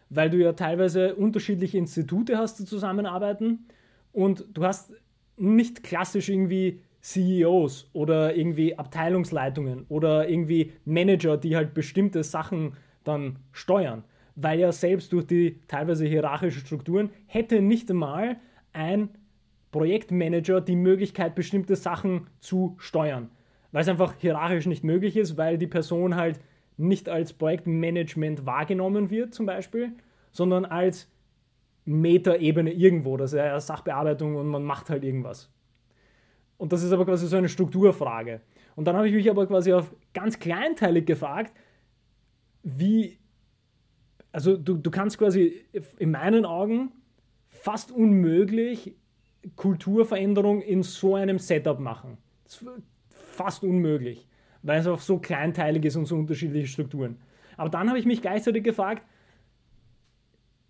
weil 0.10 0.30
du 0.30 0.38
ja 0.38 0.54
teilweise 0.54 1.16
unterschiedliche 1.16 1.78
Institute 1.78 2.38
hast, 2.38 2.60
die 2.60 2.66
zusammenarbeiten. 2.66 3.68
Und 4.12 4.46
du 4.54 4.64
hast 4.64 4.94
nicht 5.38 5.84
klassisch 5.84 6.30
irgendwie 6.30 6.82
CEOs 7.02 7.90
oder 7.94 8.36
irgendwie 8.36 8.78
Abteilungsleitungen 8.78 9.86
oder 9.90 10.30
irgendwie 10.30 10.74
Manager, 10.86 11.38
die 11.38 11.56
halt 11.56 11.74
bestimmte 11.74 12.24
Sachen 12.24 12.74
dann 13.04 13.40
steuern. 13.52 14.04
Weil 14.36 14.60
ja 14.60 14.72
selbst 14.72 15.12
durch 15.12 15.26
die 15.26 15.60
teilweise 15.68 16.06
hierarchischen 16.06 16.66
Strukturen 16.66 17.10
hätte 17.26 17.62
nicht 17.62 17.90
einmal 17.90 18.38
ein 18.74 19.10
Projektmanager 19.72 20.62
die 20.62 20.76
Möglichkeit, 20.76 21.36
bestimmte 21.36 21.76
Sachen 21.76 22.28
zu 22.40 22.76
steuern. 22.78 23.30
Weil 23.72 23.82
es 23.82 23.90
einfach 23.90 24.16
hierarchisch 24.18 24.66
nicht 24.66 24.84
möglich 24.84 25.18
ist, 25.18 25.38
weil 25.38 25.58
die 25.58 25.68
Person 25.68 26.16
halt 26.16 26.40
nicht 26.78 27.10
als 27.10 27.34
Projektmanagement 27.34 28.46
wahrgenommen 28.46 29.10
wird, 29.10 29.34
zum 29.34 29.46
Beispiel, 29.46 29.94
sondern 30.32 30.66
als 30.66 31.10
Metaebene 31.86 32.72
irgendwo. 32.72 33.18
Das 33.18 33.34
ist 33.34 33.38
ja 33.38 33.60
Sachbearbeitung 33.60 34.36
und 34.36 34.48
man 34.48 34.64
macht 34.64 34.90
halt 34.90 35.04
irgendwas. 35.04 35.50
Und 36.62 36.72
das 36.72 36.84
ist 36.84 36.92
aber 36.92 37.06
quasi 37.06 37.26
so 37.26 37.38
eine 37.38 37.50
Strukturfrage. 37.50 38.40
Und 38.76 38.86
dann 38.86 38.96
habe 38.96 39.10
ich 39.10 39.16
mich 39.16 39.28
aber 39.32 39.48
quasi 39.48 39.74
auf 39.74 39.92
ganz 40.14 40.38
kleinteilig 40.38 41.08
gefragt, 41.08 41.58
wie, 42.62 43.18
also 44.32 44.56
du, 44.58 44.76
du 44.76 44.92
kannst 44.92 45.18
quasi 45.18 45.66
in 45.98 46.12
meinen 46.12 46.46
Augen 46.46 46.92
fast 47.50 47.92
unmöglich 47.92 48.94
Kulturveränderung 49.56 50.62
in 50.62 50.84
so 50.84 51.16
einem 51.16 51.40
Setup 51.40 51.80
machen. 51.80 52.20
Fast 53.10 53.64
unmöglich, 53.64 54.28
weil 54.62 54.82
es 54.82 54.86
auch 54.86 55.00
so 55.00 55.18
kleinteilig 55.18 55.86
ist 55.86 55.96
und 55.96 56.06
so 56.06 56.16
unterschiedliche 56.16 56.68
Strukturen. 56.68 57.18
Aber 57.58 57.70
dann 57.70 57.90
habe 57.90 57.98
ich 57.98 58.06
mich 58.06 58.22
gleichzeitig 58.22 58.64
gefragt, 58.64 59.04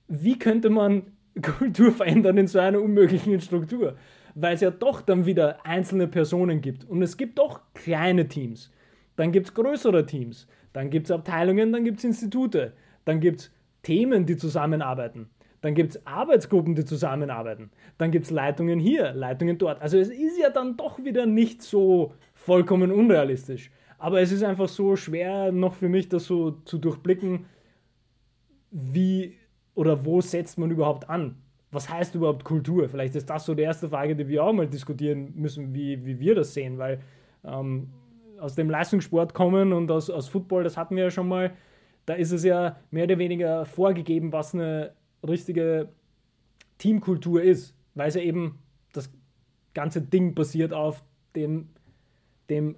wie 0.08 0.40
könnte 0.40 0.70
man 0.70 1.18
Kultur 1.42 1.92
verändern 1.92 2.38
in 2.38 2.48
so 2.48 2.60
einer 2.60 2.82
unmöglichen 2.82 3.42
Struktur? 3.42 3.98
Weil 4.36 4.56
es 4.56 4.62
ja 4.62 4.72
doch 4.72 5.02
dann 5.02 5.26
wieder 5.26 5.66
einzelne 5.66 6.08
Personen 6.08 6.62
gibt. 6.62 6.84
Und 6.86 7.02
es 7.02 7.18
gibt 7.18 7.40
doch 7.40 7.62
kleine 7.74 8.28
Teams. 8.28 8.72
Dann 9.16 9.32
gibt 9.32 9.48
es 9.48 9.54
größere 9.54 10.06
Teams. 10.06 10.48
Dann 10.74 10.90
gibt 10.90 11.08
es 11.08 11.12
Abteilungen, 11.12 11.72
dann 11.72 11.84
gibt 11.84 12.00
es 12.00 12.04
Institute. 12.04 12.74
Dann 13.06 13.20
gibt 13.20 13.42
es 13.42 13.52
Themen, 13.84 14.26
die 14.26 14.38
zusammenarbeiten. 14.38 15.30
Dann 15.62 15.76
gibt 15.76 15.92
es 15.92 16.08
Arbeitsgruppen, 16.08 16.76
die 16.76 16.86
zusammenarbeiten. 16.86 17.70
Dann 17.98 18.12
gibt 18.12 18.26
es 18.26 18.32
Leitungen 18.32 18.80
hier, 18.80 19.14
Leitungen 19.14 19.58
dort. 19.58 19.82
Also 19.82 19.98
es 19.98 20.10
ist 20.10 20.40
ja 20.40 20.50
dann 20.50 20.76
doch 20.78 21.04
wieder 21.04 21.26
nicht 21.26 21.62
so 21.62 22.14
vollkommen 22.34 22.92
unrealistisch. 22.92 23.70
Aber 24.00 24.22
es 24.22 24.32
ist 24.32 24.44
einfach 24.44 24.68
so 24.68 24.96
schwer 24.96 25.52
noch 25.52 25.76
für 25.76 25.90
mich, 25.90 26.10
das 26.10 26.26
so 26.26 26.52
zu 26.66 26.80
durchblicken, 26.80 27.46
wie 28.72 29.38
oder 29.76 30.06
wo 30.06 30.22
setzt 30.22 30.58
man 30.58 30.72
überhaupt 30.72 31.10
an 31.10 31.41
was 31.72 31.90
heißt 31.90 32.16
überhaupt 32.16 32.44
Kultur? 32.44 32.90
Vielleicht 32.90 33.16
ist 33.16 33.30
das 33.30 33.46
so 33.46 33.56
die 33.56 33.64
erste 33.64 33.90
Frage, 33.90 34.16
die 34.16 34.28
wir 34.28 34.44
auch 34.44 34.54
mal 34.54 34.68
diskutieren 34.68 35.34
müssen, 35.36 35.74
wie, 35.74 36.06
wie 36.06 36.20
wir 36.20 36.36
das 36.36 36.54
sehen, 36.54 36.78
weil 36.78 37.00
ähm, 37.46 37.90
aus 38.40 38.56
dem 38.56 38.70
Leistungssport 38.70 39.34
kommen 39.34 39.72
und 39.72 39.90
aus, 39.90 40.10
aus 40.10 40.28
Football, 40.28 40.64
das 40.64 40.76
hatten 40.76 40.96
wir 40.96 41.06
ja 41.06 41.12
schon 41.12 41.28
mal, 41.28 41.52
da 42.06 42.16
ist 42.16 42.32
es 42.32 42.44
ja 42.44 42.78
mehr 42.90 43.06
oder 43.06 43.18
weniger 43.18 43.66
vorgegeben, 43.66 44.34
was 44.34 44.54
eine 44.54 44.94
richtige 45.26 45.90
Teamkultur 46.78 47.42
ist, 47.42 47.76
weil 47.96 48.10
es 48.10 48.16
ja 48.16 48.22
eben 48.22 48.60
das 48.92 49.10
ganze 49.74 50.02
Ding 50.02 50.34
basiert 50.34 50.74
auf 50.74 51.04
dem, 51.36 51.70
dem 52.50 52.76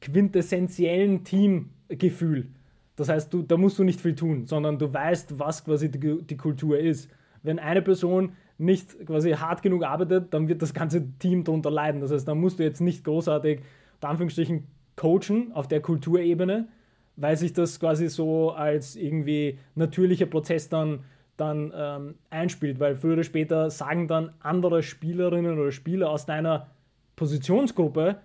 quintessentiellen 0.00 1.24
Teamgefühl. 1.24 2.48
Das 2.94 3.08
heißt, 3.08 3.32
du, 3.32 3.42
da 3.42 3.56
musst 3.56 3.78
du 3.78 3.84
nicht 3.84 4.00
viel 4.00 4.14
tun, 4.14 4.46
sondern 4.46 4.78
du 4.78 4.92
weißt, 4.92 5.38
was 5.38 5.64
quasi 5.64 5.90
die, 5.90 6.22
die 6.22 6.36
Kultur 6.36 6.78
ist 6.78 7.10
wenn 7.46 7.58
eine 7.58 7.82
Person 7.82 8.32
nicht 8.58 9.06
quasi 9.06 9.32
hart 9.32 9.62
genug 9.62 9.84
arbeitet, 9.84 10.32
dann 10.32 10.48
wird 10.48 10.62
das 10.62 10.74
ganze 10.74 11.06
Team 11.18 11.44
darunter 11.44 11.70
leiden. 11.70 12.00
Das 12.00 12.10
heißt, 12.10 12.26
da 12.26 12.34
musst 12.34 12.58
du 12.58 12.62
jetzt 12.62 12.80
nicht 12.80 13.04
großartig, 13.04 13.60
unter 13.94 14.08
Anführungsstrichen, 14.08 14.66
coachen 14.96 15.52
auf 15.52 15.68
der 15.68 15.80
Kulturebene, 15.80 16.68
weil 17.16 17.36
sich 17.36 17.52
das 17.52 17.78
quasi 17.78 18.08
so 18.08 18.50
als 18.50 18.96
irgendwie 18.96 19.58
natürlicher 19.74 20.26
Prozess 20.26 20.68
dann, 20.68 21.00
dann 21.36 21.72
ähm, 21.76 22.14
einspielt, 22.30 22.80
weil 22.80 22.96
früher 22.96 23.14
oder 23.14 23.22
später 23.24 23.70
sagen 23.70 24.08
dann 24.08 24.32
andere 24.40 24.82
Spielerinnen 24.82 25.58
oder 25.58 25.70
Spieler 25.70 26.10
aus 26.10 26.24
deiner 26.24 26.68
Positionsgruppe, 27.16 28.16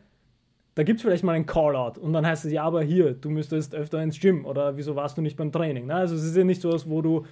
da 0.75 0.83
gibt 0.83 0.97
es 0.97 1.03
vielleicht 1.03 1.25
mal 1.25 1.33
einen 1.33 1.45
Callout 1.45 1.99
und 1.99 2.13
dann 2.13 2.25
heißt 2.25 2.45
es, 2.45 2.51
ja, 2.53 2.63
aber 2.63 2.81
hier, 2.81 3.13
du 3.13 3.29
müsstest 3.29 3.75
öfter 3.75 4.01
ins 4.01 4.19
Gym 4.19 4.45
oder 4.45 4.77
wieso 4.77 4.95
warst 4.95 5.17
du 5.17 5.21
nicht 5.21 5.35
beim 5.35 5.51
Training? 5.51 5.87
Ne? 5.87 5.95
Also 5.95 6.15
es 6.15 6.23
ist 6.23 6.37
ja 6.37 6.45
nicht 6.45 6.61
so, 6.61 6.71
als 6.71 6.89
wo 6.89 7.01
du 7.01 7.25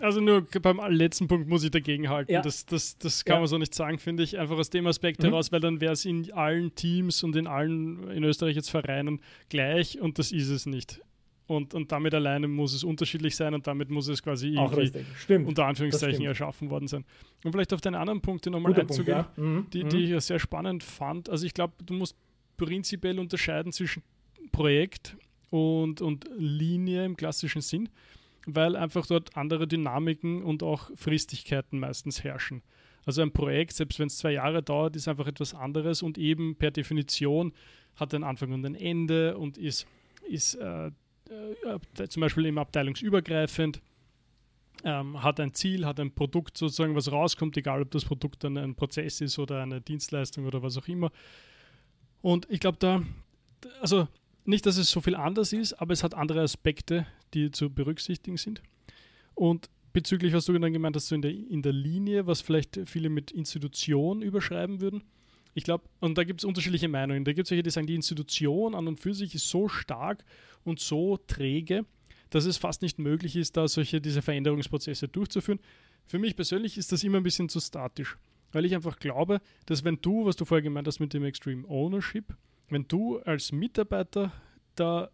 Also 0.00 0.20
nur 0.20 0.42
beim 0.42 0.80
letzten 0.92 1.28
Punkt 1.28 1.48
muss 1.48 1.64
ich 1.64 1.70
dagegen 1.70 2.08
halten. 2.08 2.32
Ja. 2.32 2.42
Das, 2.42 2.66
das, 2.66 2.98
das 2.98 3.24
kann 3.24 3.36
ja. 3.36 3.40
man 3.40 3.48
so 3.48 3.58
nicht 3.58 3.74
sagen, 3.74 3.98
finde 3.98 4.22
ich. 4.22 4.38
Einfach 4.38 4.56
aus 4.56 4.70
dem 4.70 4.86
Aspekt 4.86 5.20
mhm. 5.20 5.26
heraus, 5.26 5.50
weil 5.52 5.60
dann 5.60 5.80
wäre 5.80 5.92
es 5.92 6.04
in 6.04 6.32
allen 6.32 6.74
Teams 6.74 7.22
und 7.22 7.34
in 7.36 7.46
allen, 7.46 8.08
in 8.10 8.24
Österreich 8.24 8.56
jetzt 8.56 8.70
Vereinen 8.70 9.20
gleich 9.48 10.00
und 10.00 10.18
das 10.18 10.32
ist 10.32 10.48
es 10.48 10.66
nicht. 10.66 11.00
Und, 11.46 11.72
und 11.72 11.90
damit 11.90 12.12
alleine 12.12 12.46
muss 12.46 12.74
es 12.74 12.84
unterschiedlich 12.84 13.34
sein 13.34 13.54
und 13.54 13.66
damit 13.66 13.88
muss 13.88 14.06
es 14.08 14.22
quasi 14.22 14.58
unter 15.28 15.64
Anführungszeichen 15.64 16.24
erschaffen 16.26 16.68
worden 16.68 16.88
sein. 16.88 17.06
Und 17.42 17.52
vielleicht 17.52 17.72
auf 17.72 17.80
deine 17.80 17.98
anderen 17.98 18.20
Punkte 18.20 18.50
nochmal 18.50 18.72
Guter 18.72 18.82
einzugehen, 18.82 19.24
Punkt, 19.24 19.38
ja. 19.38 19.44
mhm. 19.44 19.66
die, 19.72 19.84
die 19.84 20.06
mhm. 20.08 20.16
ich 20.16 20.24
sehr 20.24 20.38
spannend 20.38 20.84
fand. 20.84 21.30
Also 21.30 21.46
ich 21.46 21.54
glaube, 21.54 21.72
du 21.84 21.94
musst 21.94 22.16
prinzipiell 22.58 23.18
unterscheiden 23.18 23.72
zwischen 23.72 24.02
Projekt 24.52 25.16
und, 25.48 26.02
und 26.02 26.28
Linie 26.36 27.06
im 27.06 27.16
klassischen 27.16 27.62
Sinn 27.62 27.88
weil 28.54 28.76
einfach 28.76 29.06
dort 29.06 29.36
andere 29.36 29.68
Dynamiken 29.68 30.42
und 30.42 30.62
auch 30.62 30.90
Fristigkeiten 30.96 31.78
meistens 31.78 32.24
herrschen. 32.24 32.62
Also 33.04 33.22
ein 33.22 33.32
Projekt, 33.32 33.72
selbst 33.72 33.98
wenn 33.98 34.08
es 34.08 34.18
zwei 34.18 34.32
Jahre 34.32 34.62
dauert, 34.62 34.96
ist 34.96 35.06
einfach 35.06 35.26
etwas 35.26 35.54
anderes 35.54 36.02
und 36.02 36.18
eben 36.18 36.56
per 36.56 36.70
Definition 36.70 37.52
hat 37.96 38.14
ein 38.14 38.24
Anfang 38.24 38.52
und 38.52 38.64
ein 38.64 38.74
Ende 38.74 39.36
und 39.36 39.58
ist, 39.58 39.86
ist 40.28 40.54
äh, 40.54 40.86
äh, 40.86 42.08
zum 42.08 42.20
Beispiel 42.20 42.46
eben 42.46 42.58
abteilungsübergreifend, 42.58 43.82
ähm, 44.84 45.22
hat 45.22 45.40
ein 45.40 45.52
Ziel, 45.52 45.84
hat 45.84 46.00
ein 46.00 46.14
Produkt 46.14 46.56
sozusagen, 46.56 46.94
was 46.94 47.10
rauskommt, 47.10 47.56
egal 47.56 47.82
ob 47.82 47.90
das 47.90 48.04
Produkt 48.04 48.44
dann 48.44 48.56
ein 48.56 48.74
Prozess 48.74 49.20
ist 49.20 49.38
oder 49.38 49.62
eine 49.62 49.80
Dienstleistung 49.80 50.46
oder 50.46 50.62
was 50.62 50.78
auch 50.78 50.88
immer. 50.88 51.10
Und 52.22 52.46
ich 52.50 52.60
glaube, 52.60 52.78
da, 52.78 53.02
also 53.80 54.08
nicht, 54.44 54.64
dass 54.64 54.78
es 54.78 54.90
so 54.90 55.00
viel 55.00 55.16
anders 55.16 55.52
ist, 55.52 55.74
aber 55.74 55.92
es 55.92 56.02
hat 56.02 56.14
andere 56.14 56.40
Aspekte, 56.40 57.06
die 57.34 57.50
zu 57.50 57.70
berücksichtigen 57.70 58.36
sind. 58.36 58.62
Und 59.34 59.68
bezüglich, 59.92 60.32
was 60.32 60.44
du 60.44 60.58
dann 60.58 60.72
gemeint 60.72 60.96
hast, 60.96 61.08
so 61.08 61.14
in 61.14 61.22
der, 61.22 61.30
in 61.30 61.62
der 61.62 61.72
Linie, 61.72 62.26
was 62.26 62.40
vielleicht 62.40 62.80
viele 62.86 63.08
mit 63.08 63.30
Institution 63.30 64.22
überschreiben 64.22 64.80
würden. 64.80 65.02
Ich 65.54 65.64
glaube, 65.64 65.84
und 66.00 66.16
da 66.16 66.24
gibt 66.24 66.40
es 66.40 66.44
unterschiedliche 66.44 66.88
Meinungen. 66.88 67.24
Da 67.24 67.32
gibt 67.32 67.46
es 67.46 67.50
welche, 67.50 67.62
die 67.62 67.70
sagen, 67.70 67.86
die 67.86 67.94
Institution 67.94 68.74
an 68.74 68.86
und 68.86 69.00
für 69.00 69.14
sich 69.14 69.34
ist 69.34 69.48
so 69.48 69.68
stark 69.68 70.24
und 70.64 70.78
so 70.78 71.16
träge, 71.16 71.84
dass 72.30 72.44
es 72.44 72.58
fast 72.58 72.82
nicht 72.82 72.98
möglich 72.98 73.36
ist, 73.36 73.56
da 73.56 73.66
solche 73.66 74.00
diese 74.00 74.22
Veränderungsprozesse 74.22 75.08
durchzuführen. 75.08 75.58
Für 76.06 76.18
mich 76.18 76.36
persönlich 76.36 76.78
ist 76.78 76.92
das 76.92 77.02
immer 77.02 77.16
ein 77.16 77.22
bisschen 77.22 77.48
zu 77.48 77.60
statisch, 77.60 78.18
weil 78.52 78.64
ich 78.64 78.74
einfach 78.74 78.98
glaube, 78.98 79.40
dass 79.66 79.84
wenn 79.84 80.00
du, 80.00 80.26
was 80.26 80.36
du 80.36 80.44
vorher 80.44 80.62
gemeint 80.62 80.86
hast 80.86 81.00
mit 81.00 81.12
dem 81.12 81.24
Extreme 81.24 81.66
Ownership, 81.68 82.36
wenn 82.68 82.86
du 82.86 83.18
als 83.20 83.50
Mitarbeiter 83.50 84.32
da 84.74 85.10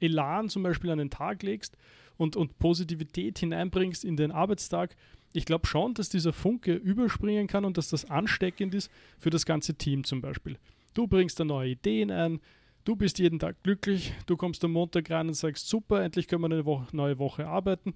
Elan 0.00 0.48
zum 0.48 0.62
Beispiel 0.62 0.90
an 0.90 0.98
den 0.98 1.10
Tag 1.10 1.42
legst 1.42 1.76
und, 2.16 2.36
und 2.36 2.58
Positivität 2.58 3.38
hineinbringst 3.38 4.04
in 4.04 4.16
den 4.16 4.30
Arbeitstag, 4.30 4.96
ich 5.32 5.44
glaube 5.44 5.66
schon, 5.66 5.94
dass 5.94 6.08
dieser 6.08 6.32
Funke 6.32 6.74
überspringen 6.74 7.46
kann 7.46 7.64
und 7.64 7.78
dass 7.78 7.88
das 7.88 8.10
ansteckend 8.10 8.74
ist 8.74 8.90
für 9.18 9.30
das 9.30 9.46
ganze 9.46 9.74
Team 9.74 10.04
zum 10.04 10.20
Beispiel. 10.20 10.58
Du 10.94 11.06
bringst 11.06 11.38
da 11.38 11.44
neue 11.44 11.70
Ideen 11.70 12.10
ein, 12.10 12.40
du 12.84 12.96
bist 12.96 13.18
jeden 13.18 13.38
Tag 13.38 13.62
glücklich, 13.62 14.12
du 14.26 14.36
kommst 14.36 14.64
am 14.64 14.72
Montag 14.72 15.10
rein 15.10 15.28
und 15.28 15.34
sagst, 15.34 15.68
super, 15.68 16.02
endlich 16.02 16.26
können 16.26 16.42
wir 16.42 16.46
eine 16.46 16.64
Woche, 16.64 16.88
neue 16.94 17.18
Woche 17.18 17.46
arbeiten, 17.46 17.94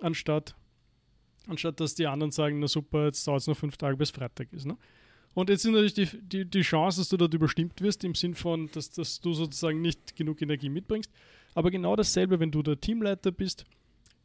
anstatt, 0.00 0.54
anstatt 1.46 1.80
dass 1.80 1.94
die 1.94 2.06
anderen 2.06 2.30
sagen, 2.30 2.60
na 2.60 2.66
super, 2.66 3.06
jetzt 3.06 3.26
dauert 3.26 3.42
es 3.42 3.46
noch 3.46 3.56
fünf 3.56 3.76
Tage 3.76 3.96
bis 3.96 4.10
Freitag 4.10 4.52
ist. 4.52 4.66
Ne? 4.66 4.78
Und 5.34 5.48
jetzt 5.48 5.62
sind 5.62 5.72
natürlich 5.72 5.94
die, 5.94 6.08
die, 6.22 6.44
die 6.44 6.62
Chance, 6.62 7.00
dass 7.00 7.08
du 7.08 7.16
dort 7.16 7.34
überstimmt 7.34 7.80
wirst, 7.80 8.02
im 8.04 8.14
Sinn 8.14 8.34
von, 8.34 8.70
dass, 8.72 8.90
dass 8.90 9.20
du 9.20 9.32
sozusagen 9.32 9.80
nicht 9.80 10.16
genug 10.16 10.42
Energie 10.42 10.68
mitbringst. 10.68 11.10
Aber 11.54 11.70
genau 11.70 11.96
dasselbe, 11.96 12.40
wenn 12.40 12.50
du 12.50 12.62
der 12.62 12.80
Teamleiter 12.80 13.32
bist, 13.32 13.64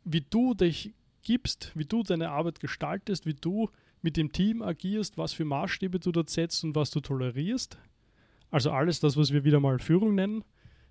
wie 0.04 0.22
du 0.22 0.54
dich 0.54 0.94
gibst, 1.24 1.72
wie 1.76 1.86
du 1.86 2.04
deine 2.04 2.30
Arbeit 2.30 2.60
gestaltest, 2.60 3.26
wie 3.26 3.34
du 3.34 3.70
mit 4.02 4.18
dem 4.18 4.32
Team 4.32 4.62
agierst, 4.62 5.18
was 5.18 5.34
für 5.34 5.46
Maßstäbe 5.46 6.00
du 6.00 6.12
dort 6.12 6.30
setzt 6.30 6.64
und 6.64 6.76
was 6.76 6.92
du 6.92 7.00
tolerierst. 7.00 7.78
Also 8.52 8.72
alles 8.72 9.00
das, 9.00 9.18
was 9.18 9.34
wir 9.34 9.44
wieder 9.44 9.60
mal 9.60 9.80
Führung 9.80 10.14
nennen. 10.16 10.44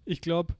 Ich 0.04 0.20
glaube, 0.20 0.54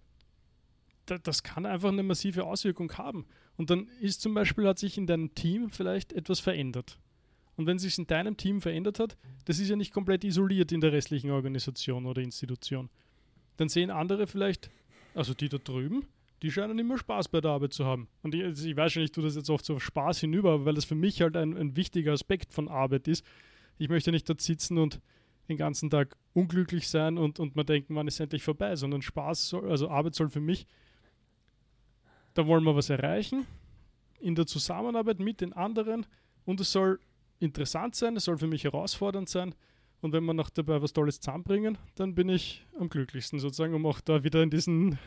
das 1.07 1.43
kann 1.43 1.67
einfach 1.67 1.91
eine 1.91 2.03
massive 2.03 2.45
Auswirkung 2.45 2.93
haben. 2.93 3.27
Und 3.57 3.71
dann 3.71 3.89
ist 4.01 4.23
zum 4.23 4.35
Beispiel, 4.35 4.67
hat 4.67 4.79
sich 4.79 4.97
in 4.97 5.07
deinem 5.07 5.35
Team 5.35 5.71
vielleicht 5.71 6.13
etwas 6.13 6.41
verändert. 6.41 6.99
Und 7.57 7.67
wenn 7.67 7.79
sich 7.79 7.99
in 7.99 8.07
deinem 8.07 8.37
Team 8.37 8.61
verändert 8.61 8.99
hat, 8.99 9.17
das 9.45 9.59
ist 9.59 9.69
ja 9.69 9.77
nicht 9.77 9.93
komplett 9.93 10.25
isoliert 10.25 10.73
in 10.73 10.81
der 10.81 10.93
restlichen 10.93 11.31
Organisation 11.31 12.07
oder 12.07 12.23
Institution. 12.23 12.89
Dann 13.57 13.69
sehen 13.69 13.91
andere 13.91 14.27
vielleicht, 14.27 14.71
also 15.15 15.35
die 15.35 15.49
da 15.49 15.59
drüben, 15.59 16.07
die 16.43 16.51
scheinen 16.51 16.79
immer 16.79 16.99
Spaß 16.99 17.29
bei 17.29 17.41
der 17.41 17.53
Arbeit 17.53 17.73
zu 17.73 17.87
haben. 17.87 18.09
Und 18.23 18.35
ich, 18.35 18.43
also 18.43 18.69
ich 18.69 18.77
weiß 18.77 18.93
schon, 18.93 19.03
ich 19.03 19.13
tue 19.13 19.25
das 19.25 19.37
jetzt 19.37 19.49
oft 19.49 19.65
so 19.65 19.77
auf 19.77 19.83
Spaß 19.83 20.21
hinüber, 20.21 20.65
weil 20.65 20.75
das 20.75 20.85
für 20.85 20.95
mich 20.95 21.23
halt 21.23 21.37
ein, 21.37 21.57
ein 21.57 21.77
wichtiger 21.77 22.13
Aspekt 22.13 22.53
von 22.53 22.69
Arbeit 22.69 23.09
ist. 23.09 23.25
Ich 23.79 23.89
möchte 23.89 24.11
nicht 24.11 24.29
dort 24.29 24.41
sitzen 24.41 24.79
und 24.79 25.01
den 25.49 25.57
ganzen 25.57 25.91
Tag 25.91 26.17
unglücklich 26.33 26.89
sein 26.89 27.19
und, 27.19 27.39
und 27.39 27.57
man 27.57 27.67
denkt, 27.67 27.91
man 27.91 28.07
ist 28.09 28.21
endlich 28.21 28.43
vorbei, 28.43 28.77
sondern 28.77 29.03
Spaß 29.03 29.49
soll, 29.49 29.71
also 29.71 29.89
Arbeit 29.89 30.15
soll 30.15 30.29
für 30.29 30.41
mich, 30.41 30.67
da 32.35 32.47
wollen 32.47 32.65
wir 32.65 32.75
was 32.75 32.91
erreichen 32.91 33.47
in 34.21 34.35
der 34.35 34.47
Zusammenarbeit 34.47 35.21
mit 35.21 35.41
den 35.41 35.53
anderen 35.53 36.07
und 36.45 36.61
es 36.61 36.73
soll 36.73 36.99
interessant 37.41 37.95
sein, 37.95 38.17
es 38.17 38.25
soll 38.25 38.39
für 38.39 38.47
mich 38.47 38.65
herausfordernd 38.65 39.29
sein. 39.29 39.55
Und 40.01 40.13
wenn 40.13 40.25
wir 40.25 40.35
noch 40.35 40.51
dabei 40.51 40.83
was 40.83 40.93
Tolles 40.93 41.21
zusammenbringen, 41.21 41.79
dann 41.95 42.15
bin 42.15 42.29
ich 42.29 42.67
am 42.79 42.89
glücklichsten 42.89 43.39
sozusagen, 43.39 43.75
um 43.75 43.87
auch 43.87 44.01
da 44.01 44.23
wieder 44.23 44.43
in 44.43 44.51
diesen 44.51 44.99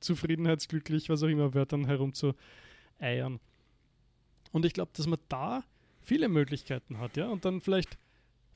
Zufriedenheitsglücklich, 0.00 1.08
was 1.08 1.22
auch 1.22 1.28
immer, 1.28 1.54
Wörtern 1.54 1.86
herumzueiern. 1.86 3.40
Und 4.52 4.64
ich 4.64 4.72
glaube, 4.72 4.90
dass 4.94 5.06
man 5.06 5.18
da 5.28 5.64
viele 6.00 6.28
Möglichkeiten 6.28 6.98
hat, 6.98 7.16
ja. 7.16 7.28
Und 7.28 7.44
dann 7.44 7.60
vielleicht, 7.60 7.98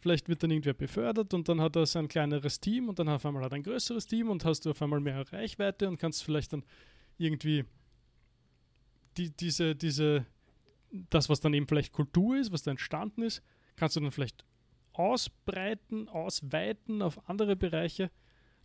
vielleicht 0.00 0.28
wird 0.28 0.42
dann 0.42 0.50
irgendwer 0.50 0.74
befördert 0.74 1.34
und 1.34 1.48
dann 1.48 1.60
hat 1.60 1.76
er 1.76 1.86
sein 1.86 2.08
kleineres 2.08 2.60
Team 2.60 2.88
und 2.88 2.98
dann 2.98 3.08
auf 3.08 3.24
einmal 3.26 3.44
hat 3.44 3.52
er 3.52 3.56
ein 3.56 3.62
größeres 3.62 4.06
Team 4.06 4.30
und 4.30 4.44
hast 4.44 4.64
du 4.64 4.70
auf 4.70 4.82
einmal 4.82 5.00
mehr 5.00 5.32
Reichweite 5.32 5.88
und 5.88 5.98
kannst 5.98 6.22
vielleicht 6.24 6.52
dann 6.52 6.64
irgendwie 7.18 7.64
die, 9.16 9.30
diese, 9.30 9.74
diese 9.74 10.26
das, 11.10 11.28
was 11.28 11.40
dann 11.40 11.54
eben 11.54 11.66
vielleicht 11.66 11.92
Kultur 11.92 12.36
ist, 12.36 12.52
was 12.52 12.62
da 12.62 12.70
entstanden 12.70 13.22
ist, 13.22 13.42
kannst 13.76 13.96
du 13.96 14.00
dann 14.00 14.12
vielleicht 14.12 14.44
ausbreiten, 14.92 16.08
ausweiten 16.08 17.02
auf 17.02 17.28
andere 17.28 17.56
Bereiche. 17.56 18.10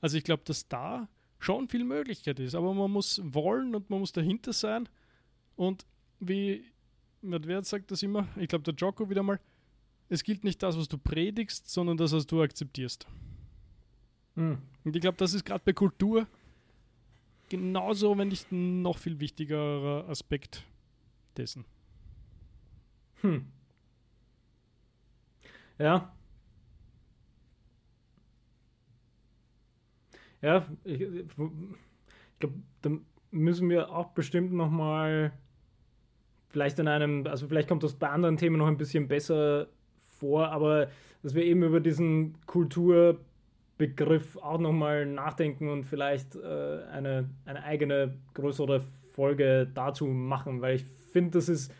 Also 0.01 0.17
ich 0.17 0.23
glaube, 0.23 0.43
dass 0.45 0.67
da 0.67 1.07
schon 1.39 1.67
viel 1.67 1.83
Möglichkeit 1.83 2.39
ist, 2.39 2.55
aber 2.55 2.73
man 2.73 2.91
muss 2.91 3.21
wollen 3.23 3.75
und 3.75 3.89
man 3.89 3.99
muss 3.99 4.11
dahinter 4.11 4.53
sein. 4.53 4.89
Und 5.55 5.85
wie 6.19 6.65
Medved 7.21 7.65
sagt 7.65 7.91
das 7.91 8.03
immer, 8.03 8.27
ich 8.37 8.47
glaube 8.47 8.63
der 8.63 8.73
Jocko 8.73 9.09
wieder 9.09 9.23
mal, 9.23 9.39
es 10.09 10.23
gilt 10.23 10.43
nicht 10.43 10.63
das, 10.63 10.77
was 10.77 10.87
du 10.87 10.97
predigst, 10.97 11.69
sondern 11.69 11.97
das, 11.97 12.11
was 12.13 12.25
du 12.25 12.41
akzeptierst. 12.41 13.07
Mhm. 14.35 14.59
Und 14.83 14.95
ich 14.95 15.01
glaube, 15.01 15.17
das 15.17 15.33
ist 15.33 15.45
gerade 15.45 15.63
bei 15.65 15.73
Kultur 15.73 16.27
genauso, 17.49 18.17
wenn 18.17 18.29
nicht 18.29 18.51
noch 18.51 18.97
viel 18.97 19.19
wichtigerer 19.19 20.07
Aspekt 20.09 20.65
dessen. 21.35 21.65
Hm. 23.21 23.45
Ja. 25.79 26.13
Ja, 30.41 30.65
ich, 30.83 31.01
ich 31.01 31.35
glaube, 32.39 32.55
da 32.81 32.91
müssen 33.31 33.69
wir 33.69 33.89
auch 33.91 34.09
bestimmt 34.09 34.53
nochmal 34.53 35.31
vielleicht 36.49 36.79
in 36.79 36.87
einem, 36.87 37.25
also 37.27 37.47
vielleicht 37.47 37.67
kommt 37.67 37.83
das 37.83 37.93
bei 37.93 38.09
anderen 38.09 38.37
Themen 38.37 38.57
noch 38.57 38.67
ein 38.67 38.77
bisschen 38.77 39.07
besser 39.07 39.67
vor, 40.19 40.49
aber 40.49 40.87
dass 41.23 41.35
wir 41.35 41.43
eben 41.43 41.63
über 41.63 41.79
diesen 41.79 42.35
Kulturbegriff 42.45 44.37
auch 44.37 44.59
nochmal 44.59 45.05
nachdenken 45.05 45.69
und 45.69 45.83
vielleicht 45.83 46.35
äh, 46.35 46.83
eine, 46.91 47.29
eine 47.45 47.63
eigene 47.63 48.13
größere 48.33 48.81
Folge 49.11 49.67
dazu 49.73 50.05
machen, 50.05 50.61
weil 50.61 50.75
ich 50.75 50.85
finde, 51.11 51.31
das 51.31 51.49
ist 51.49 51.71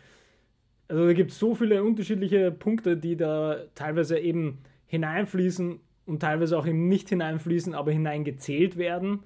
also 0.88 1.06
da 1.06 1.12
gibt 1.12 1.30
es 1.30 1.38
so 1.38 1.54
viele 1.54 1.84
unterschiedliche 1.84 2.50
Punkte, 2.50 2.96
die 2.96 3.16
da 3.16 3.58
teilweise 3.74 4.18
eben 4.18 4.58
hineinfließen 4.86 5.80
und 6.08 6.20
teilweise 6.20 6.58
auch 6.58 6.66
eben 6.66 6.88
nicht 6.88 7.08
hineinfließen, 7.10 7.74
aber 7.74 7.92
hineingezählt 7.92 8.76
werden, 8.76 9.20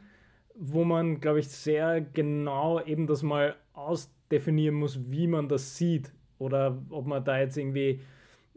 wo 0.54 0.84
man, 0.84 1.20
glaube 1.20 1.40
ich, 1.40 1.48
sehr 1.48 2.00
genau 2.00 2.80
eben 2.84 3.06
das 3.06 3.22
mal 3.22 3.56
ausdefinieren 3.72 4.74
muss, 4.74 5.10
wie 5.10 5.26
man 5.26 5.48
das 5.48 5.76
sieht 5.76 6.12
oder 6.38 6.82
ob 6.90 7.06
man 7.06 7.24
da 7.24 7.38
jetzt 7.38 7.56
irgendwie 7.56 8.00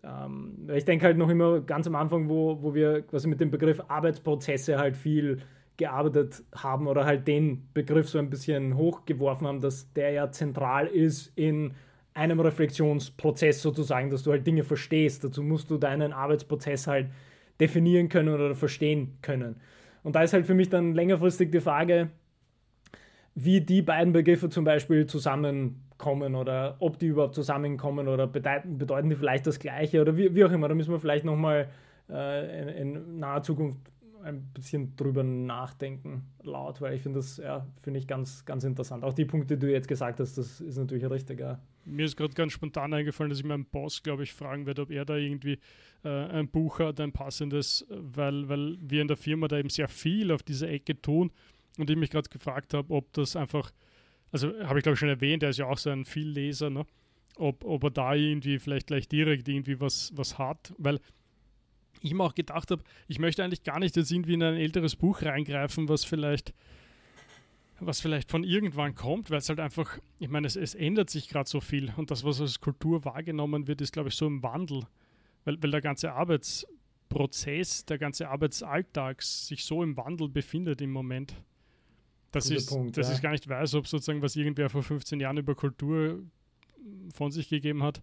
ähm, 0.04 0.70
ich 0.74 0.86
denke 0.86 1.06
halt 1.06 1.18
noch 1.18 1.30
immer 1.30 1.62
ganz 1.62 1.88
am 1.88 1.96
Anfang, 1.96 2.30
wo, 2.30 2.62
wo 2.62 2.74
wir 2.74 3.02
quasi 3.04 3.28
mit 3.28 3.40
dem 3.40 3.52
Begriff 3.52 3.82
Arbeitsprozesse 3.88 4.78
halt 4.78 4.96
viel 4.96 5.42
gearbeitet 5.78 6.44
haben 6.56 6.88
oder 6.88 7.06
halt 7.06 7.28
den 7.28 7.68
Begriff 7.74 8.08
so 8.08 8.18
ein 8.18 8.30
bisschen 8.30 8.78
hochgeworfen 8.78 9.48
haben, 9.48 9.62
dass 9.62 9.92
der 9.94 10.12
ja 10.12 10.32
zentral 10.32 10.88
ist 10.88 11.34
in 11.36 11.74
einem 12.14 12.40
Reflexionsprozess 12.40 13.62
sozusagen, 13.62 14.10
dass 14.10 14.24
du 14.24 14.32
halt 14.32 14.48
Dinge 14.48 14.64
verstehst. 14.64 15.24
Dazu 15.24 15.44
musst 15.44 15.70
du 15.70 15.78
deinen 15.78 16.14
Arbeitsprozess 16.14 16.88
halt 16.88 17.08
definieren 17.60 18.10
können 18.10 18.34
oder 18.34 18.56
verstehen 18.56 19.18
können. 19.22 19.58
Und 20.04 20.16
da 20.16 20.24
ist 20.24 20.34
halt 20.34 20.46
für 20.46 20.54
mich 20.54 20.70
dann 20.70 20.94
längerfristig 20.94 21.52
die 21.52 21.62
Frage, 21.62 22.10
wie 23.34 23.62
die 23.62 23.82
beiden 23.82 24.14
Begriffe 24.14 24.50
zum 24.50 24.64
Beispiel 24.64 25.08
zusammenkommen 25.08 25.86
kommen 25.98 26.36
oder 26.36 26.76
ob 26.80 27.00
die 27.00 27.08
überhaupt 27.08 27.36
zusammenkommen 27.36 28.08
oder 28.08 28.28
bedeuten, 28.28 29.10
die 29.10 29.16
vielleicht 29.16 29.48
das 29.48 29.60
Gleiche 29.60 30.02
oder 30.02 30.18
wie, 30.18 30.36
wie 30.36 30.44
auch 30.44 30.52
immer. 30.52 30.68
Da 30.68 30.76
müssen 30.76 30.92
wir 30.92 31.00
vielleicht 31.00 31.26
nochmal 31.26 31.70
äh, 32.10 32.62
in, 32.62 32.94
in 32.96 33.20
naher 33.20 33.42
Zukunft 33.44 33.80
ein 34.24 34.42
bisschen 34.54 34.96
drüber 34.96 35.24
nachdenken, 35.24 36.24
laut, 36.42 36.82
weil 36.82 36.96
ich 36.96 37.02
finde 37.04 37.20
das, 37.20 37.38
ja, 37.38 37.66
finde 37.84 38.00
ich 38.00 38.08
ganz, 38.08 38.44
ganz 38.44 38.64
interessant. 38.64 39.04
Auch 39.04 39.14
die 39.14 39.26
Punkte, 39.26 39.56
die 39.56 39.68
du 39.68 39.72
jetzt 39.72 39.88
gesagt 39.88 40.20
hast, 40.20 40.38
das 40.38 40.60
ist 40.62 40.78
natürlich 40.78 41.08
richtig, 41.10 41.40
ja. 41.40 41.60
Mir 41.86 42.06
ist 42.06 42.18
gerade 42.18 42.34
ganz 42.34 42.52
spontan 42.52 42.92
eingefallen, 42.94 43.30
dass 43.30 43.38
ich 43.38 43.46
meinen 43.46 43.66
Boss, 43.66 44.02
glaube 44.02 44.24
ich, 44.24 44.34
fragen 44.34 44.66
werde, 44.66 44.82
ob 44.82 44.90
er 44.90 45.06
da 45.06 45.16
irgendwie 45.16 45.60
ein 46.10 46.48
Buch 46.48 46.80
hat, 46.80 47.00
ein 47.00 47.12
passendes, 47.12 47.86
weil, 47.90 48.48
weil 48.50 48.78
wir 48.80 49.02
in 49.02 49.08
der 49.08 49.18
Firma 49.18 49.48
da 49.48 49.58
eben 49.58 49.70
sehr 49.70 49.88
viel 49.88 50.32
auf 50.32 50.44
dieser 50.44 50.70
Ecke 50.70 51.00
tun. 51.02 51.32
Und 51.78 51.90
ich 51.90 51.98
mich 51.98 52.10
gerade 52.10 52.30
gefragt 52.30 52.74
habe, 52.74 52.94
ob 52.94 53.12
das 53.14 53.36
einfach, 53.36 53.72
also 54.32 54.48
habe 54.64 54.80
ich 54.80 54.84
glaube 54.84 54.94
ich 54.94 55.00
schon 55.00 55.10
erwähnt, 55.10 55.44
er 55.44 55.50
ist 55.50 55.58
ja 55.58 55.66
auch 55.66 55.78
so 55.78 55.90
ein 55.90 56.06
Vielleser, 56.06 56.70
ne? 56.70 56.86
ob, 57.38 57.66
ob 57.66 57.84
er 57.84 57.92
da 57.92 58.14
irgendwie 58.14 58.60
vielleicht 58.60 58.88
gleich 58.88 59.08
direkt 59.08 59.48
irgendwie 59.48 59.80
was, 59.80 60.12
was 60.16 60.38
hat, 60.38 60.74
weil 60.78 61.00
ich 62.02 62.14
mir 62.14 62.24
auch 62.24 62.36
gedacht 62.36 62.72
habe, 62.72 62.84
ich 63.08 63.20
möchte 63.20 63.44
eigentlich 63.44 63.64
gar 63.64 63.80
nicht 63.80 63.96
jetzt 63.96 64.12
irgendwie 64.12 64.34
in 64.34 64.44
ein 64.44 64.56
älteres 64.56 64.96
Buch 64.96 65.22
reingreifen, 65.22 65.90
was 65.90 66.06
vielleicht 66.06 66.54
was 67.80 68.00
vielleicht 68.00 68.32
von 68.32 68.44
irgendwann 68.44 68.96
kommt, 68.96 69.30
weil 69.30 69.40
es 69.40 69.50
halt 69.50 69.60
einfach, 69.60 70.00
ich 70.20 70.30
meine, 70.30 70.48
es, 70.48 70.56
es 70.56 70.76
ändert 70.76 71.10
sich 71.10 71.28
gerade 71.28 71.50
so 71.50 71.60
viel. 71.60 71.94
Und 71.98 72.10
das, 72.10 72.24
was 72.24 72.40
als 72.40 72.62
Kultur 72.62 73.04
wahrgenommen 73.04 73.68
wird, 73.68 73.82
ist, 73.82 73.92
glaube 73.92 74.10
ich, 74.10 74.16
so 74.16 74.28
im 74.28 74.42
Wandel, 74.44 74.84
weil, 75.46 75.62
weil 75.62 75.72
der 75.72 75.82
ganze 75.82 76.12
Arbeitsprozess, 76.12 77.86
der 77.86 77.98
ganze 77.98 78.28
Arbeitsalltag 78.28 79.22
sich 79.22 79.64
so 79.64 79.82
im 79.82 79.96
Wandel 79.96 80.28
befindet 80.28 80.82
im 80.82 80.92
Moment, 80.92 81.36
dass, 82.32 82.50
ich, 82.50 82.68
Punkt, 82.68 82.98
dass 82.98 83.08
ja. 83.08 83.16
ich 83.16 83.22
gar 83.22 83.32
nicht 83.32 83.48
weiß, 83.48 83.76
ob 83.76 83.88
sozusagen, 83.88 84.22
was 84.22 84.36
irgendwer 84.36 84.70
vor 84.70 84.84
15 84.84 85.20
Jahren 85.22 85.38
über 85.38 85.56
Kultur 85.56 86.20
von 87.14 87.32
sich 87.32 87.48
gegeben 87.48 87.82
hat, 87.82 88.02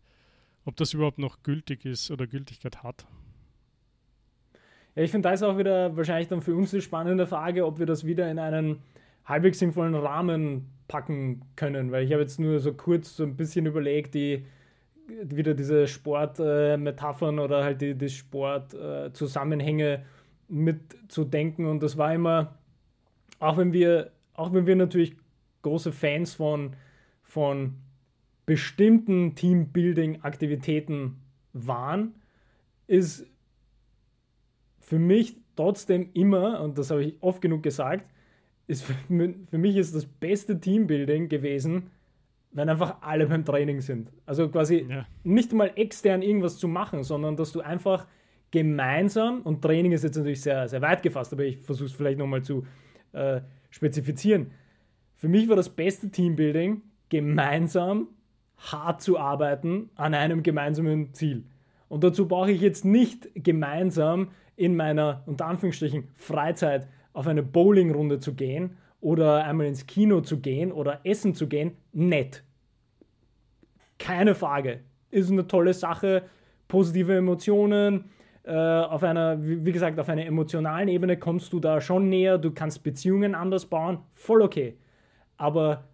ob 0.64 0.77
das 0.77 0.94
überhaupt 0.94 1.19
noch 1.19 1.43
gültig 1.43 1.85
ist 1.85 2.10
oder 2.10 2.27
Gültigkeit 2.27 2.82
hat. 2.82 3.06
Ja, 4.94 5.02
ich 5.02 5.10
finde, 5.10 5.28
da 5.28 5.35
ist 5.35 5.43
auch 5.43 5.59
wieder 5.59 5.97
wahrscheinlich 5.97 6.28
dann 6.28 6.40
für 6.40 6.55
uns 6.55 6.70
die 6.70 6.81
spannende 6.81 7.27
Frage, 7.27 7.66
ob 7.66 7.78
wir 7.78 7.86
das 7.86 8.06
wieder 8.06 8.31
in 8.31 8.39
einen 8.39 8.81
halbwegs 9.24 9.59
sinnvollen 9.59 9.94
Rahmen 9.94 10.70
packen 10.89 11.43
können, 11.56 11.93
weil 11.93 12.05
ich 12.05 12.12
habe 12.12 12.23
jetzt 12.23 12.39
nur 12.39 12.59
so 12.60 12.74
kurz 12.74 13.16
so 13.16 13.24
ein 13.24 13.36
bisschen 13.36 13.66
überlegt, 13.66 14.14
die 14.14 14.44
wieder 15.06 15.54
diese 15.54 15.86
Sportmetaphern 15.86 17.38
äh, 17.38 17.40
oder 17.40 17.64
halt 17.64 17.80
die, 17.80 17.94
die 17.94 18.08
Sportzusammenhänge 18.08 19.94
äh, 19.94 20.00
mitzudenken. 20.52 21.66
Und 21.66 21.82
das 21.82 21.96
war 21.96 22.14
immer, 22.14 22.58
auch 23.38 23.56
wenn 23.56 23.72
wir, 23.72 24.12
auch 24.34 24.52
wenn 24.52 24.66
wir 24.66 24.76
natürlich 24.76 25.16
große 25.62 25.92
Fans 25.92 26.34
von, 26.34 26.76
von 27.22 27.74
bestimmten 28.46 29.34
Teambuilding-Aktivitäten 29.34 31.16
waren, 31.52 32.14
ist 32.86 33.26
für 34.80 34.98
mich 34.98 35.36
trotzdem 35.56 36.10
immer, 36.12 36.60
und 36.60 36.76
das 36.76 36.90
habe 36.90 37.04
ich 37.04 37.14
oft 37.20 37.40
genug 37.40 37.62
gesagt, 37.62 38.04
ist 38.66 38.82
für, 38.82 38.94
für 39.50 39.58
mich 39.58 39.76
ist 39.76 39.94
das 39.94 40.06
beste 40.06 40.60
Teambuilding 40.60 41.28
gewesen, 41.28 41.90
wenn 42.52 42.68
einfach 42.68 42.96
alle 43.00 43.26
beim 43.26 43.44
Training 43.44 43.80
sind. 43.80 44.10
Also 44.26 44.48
quasi 44.48 44.86
ja. 44.88 45.06
nicht 45.24 45.52
mal 45.52 45.72
extern 45.76 46.22
irgendwas 46.22 46.58
zu 46.58 46.68
machen, 46.68 47.02
sondern 47.02 47.36
dass 47.36 47.52
du 47.52 47.60
einfach 47.60 48.06
gemeinsam, 48.50 49.40
und 49.42 49.62
Training 49.62 49.92
ist 49.92 50.04
jetzt 50.04 50.16
natürlich 50.16 50.42
sehr, 50.42 50.68
sehr 50.68 50.82
weit 50.82 51.02
gefasst, 51.02 51.32
aber 51.32 51.44
ich 51.44 51.58
versuche 51.58 51.86
es 51.86 51.92
vielleicht 51.92 52.18
nochmal 52.18 52.42
zu 52.42 52.66
äh, 53.12 53.40
spezifizieren. 53.70 54.50
Für 55.16 55.28
mich 55.28 55.48
war 55.48 55.56
das 55.56 55.70
beste 55.70 56.10
Teambuilding, 56.10 56.82
gemeinsam 57.08 58.08
hart 58.58 59.00
zu 59.00 59.18
arbeiten 59.18 59.90
an 59.94 60.14
einem 60.14 60.42
gemeinsamen 60.42 61.14
Ziel. 61.14 61.44
Und 61.88 62.04
dazu 62.04 62.28
brauche 62.28 62.50
ich 62.50 62.60
jetzt 62.60 62.84
nicht 62.84 63.28
gemeinsam 63.34 64.30
in 64.56 64.76
meiner, 64.76 65.22
unter 65.26 65.46
Anführungsstrichen, 65.46 66.08
Freizeit 66.14 66.88
auf 67.12 67.26
eine 67.26 67.42
Bowlingrunde 67.42 68.18
zu 68.18 68.34
gehen 68.34 68.76
oder 69.02 69.44
einmal 69.44 69.66
ins 69.66 69.86
Kino 69.86 70.20
zu 70.20 70.40
gehen 70.40 70.72
oder 70.72 71.00
essen 71.04 71.34
zu 71.34 71.48
gehen, 71.48 71.72
nett. 71.92 72.44
Keine 73.98 74.34
Frage. 74.34 74.80
Ist 75.10 75.30
eine 75.30 75.46
tolle 75.46 75.74
Sache, 75.74 76.22
positive 76.68 77.14
Emotionen. 77.14 78.06
Äh, 78.44 78.54
auf 78.54 79.02
einer, 79.02 79.36
wie 79.42 79.72
gesagt, 79.72 79.98
auf 79.98 80.08
einer 80.08 80.24
emotionalen 80.24 80.88
Ebene 80.88 81.18
kommst 81.18 81.52
du 81.52 81.60
da 81.60 81.80
schon 81.80 82.08
näher, 82.08 82.38
du 82.38 82.52
kannst 82.52 82.82
Beziehungen 82.82 83.34
anders 83.34 83.66
bauen, 83.66 83.98
voll 84.14 84.40
okay. 84.40 84.78
Aber 85.36 85.84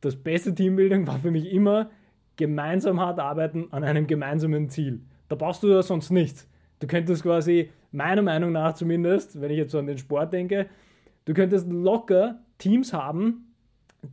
das 0.00 0.16
beste 0.16 0.54
Teambuilding 0.54 1.06
war 1.06 1.18
für 1.18 1.30
mich 1.30 1.52
immer 1.52 1.90
gemeinsam 2.36 3.00
hart 3.00 3.18
arbeiten 3.18 3.68
an 3.72 3.82
einem 3.82 4.06
gemeinsamen 4.06 4.68
Ziel. 4.68 5.00
Da 5.28 5.34
brauchst 5.34 5.62
du 5.62 5.68
ja 5.68 5.82
sonst 5.82 6.10
nichts. 6.10 6.48
Du 6.78 6.86
könntest 6.86 7.22
quasi, 7.22 7.70
meiner 7.90 8.22
Meinung 8.22 8.52
nach 8.52 8.74
zumindest, 8.74 9.40
wenn 9.40 9.50
ich 9.50 9.58
jetzt 9.58 9.72
so 9.72 9.78
an 9.78 9.86
den 9.86 9.98
Sport 9.98 10.32
denke, 10.32 10.66
du 11.26 11.34
könntest 11.34 11.68
locker 11.70 12.40
Teams 12.56 12.94
haben, 12.94 13.52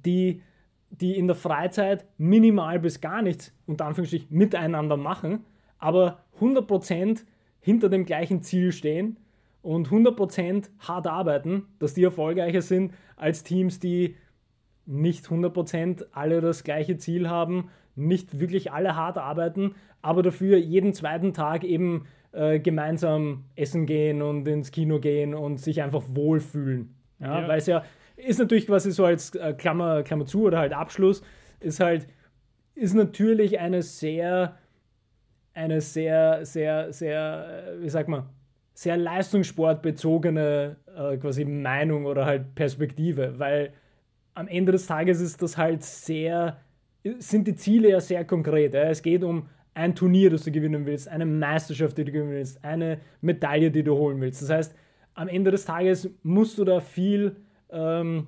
die, 0.05 0.41
die 0.89 1.17
in 1.17 1.27
der 1.27 1.35
Freizeit 1.35 2.05
minimal 2.17 2.79
bis 2.79 2.99
gar 2.99 3.21
nichts, 3.21 3.53
unter 3.65 3.85
Anführungsstrichen, 3.85 4.27
miteinander 4.29 4.97
machen, 4.97 5.45
aber 5.79 6.23
100% 6.39 7.23
hinter 7.61 7.87
dem 7.89 8.05
gleichen 8.05 8.41
Ziel 8.41 8.73
stehen 8.73 9.17
und 9.61 9.87
100% 9.89 10.69
hart 10.79 11.07
arbeiten, 11.07 11.67
dass 11.79 11.93
die 11.93 12.03
erfolgreicher 12.03 12.61
sind 12.61 12.93
als 13.15 13.43
Teams, 13.43 13.79
die 13.79 14.15
nicht 14.85 15.25
100% 15.27 16.07
alle 16.11 16.41
das 16.41 16.63
gleiche 16.65 16.97
Ziel 16.97 17.29
haben, 17.29 17.69
nicht 17.95 18.39
wirklich 18.39 18.71
alle 18.71 18.95
hart 18.95 19.17
arbeiten, 19.17 19.75
aber 20.01 20.23
dafür 20.23 20.57
jeden 20.57 20.93
zweiten 20.93 21.33
Tag 21.33 21.63
eben 21.63 22.05
äh, 22.33 22.59
gemeinsam 22.59 23.45
essen 23.55 23.85
gehen 23.85 24.21
und 24.21 24.47
ins 24.47 24.71
Kino 24.71 24.99
gehen 24.99 25.33
und 25.33 25.59
sich 25.59 25.81
einfach 25.81 26.03
wohlfühlen. 26.09 26.95
Ja, 27.19 27.41
ja. 27.41 27.47
Weil 27.47 27.59
es 27.59 27.67
ja 27.67 27.83
ist 28.15 28.39
natürlich 28.39 28.67
quasi 28.67 28.91
so 28.91 29.05
als 29.05 29.35
äh, 29.35 29.53
Klammer, 29.53 30.03
Klammer 30.03 30.25
zu 30.25 30.43
oder 30.43 30.59
halt 30.59 30.73
Abschluss, 30.73 31.23
ist 31.59 31.79
halt, 31.79 32.07
ist 32.75 32.93
natürlich 32.93 33.59
eine 33.59 33.81
sehr, 33.81 34.57
eine 35.53 35.81
sehr, 35.81 36.45
sehr, 36.45 36.93
sehr, 36.93 37.65
äh, 37.77 37.81
wie 37.81 37.89
sag 37.89 38.07
man, 38.07 38.25
sehr 38.73 38.97
leistungssportbezogene 38.97 40.77
äh, 40.95 41.17
quasi 41.17 41.45
Meinung 41.45 42.05
oder 42.05 42.25
halt 42.25 42.55
Perspektive, 42.55 43.37
weil 43.37 43.73
am 44.33 44.47
Ende 44.47 44.71
des 44.71 44.87
Tages 44.87 45.21
ist 45.21 45.41
das 45.43 45.57
halt 45.57 45.83
sehr, 45.83 46.57
sind 47.19 47.47
die 47.47 47.55
Ziele 47.55 47.89
ja 47.89 47.99
sehr 47.99 48.25
konkret. 48.25 48.73
Ja? 48.73 48.83
Es 48.83 49.03
geht 49.03 49.23
um 49.23 49.47
ein 49.75 49.93
Turnier, 49.95 50.31
das 50.31 50.43
du 50.43 50.51
gewinnen 50.51 50.85
willst, 50.85 51.07
eine 51.07 51.25
Meisterschaft, 51.25 51.97
die 51.97 52.05
du 52.05 52.11
gewinnen 52.11 52.31
willst, 52.31 52.63
eine 52.63 52.99
Medaille, 53.21 53.69
die 53.69 53.83
du 53.83 53.95
holen 53.95 54.19
willst. 54.21 54.41
Das 54.41 54.49
heißt, 54.49 54.75
am 55.15 55.27
Ende 55.27 55.51
des 55.51 55.65
Tages 55.65 56.09
musst 56.23 56.57
du 56.57 56.63
da 56.63 56.79
viel 56.79 57.37
ähm, 57.69 58.27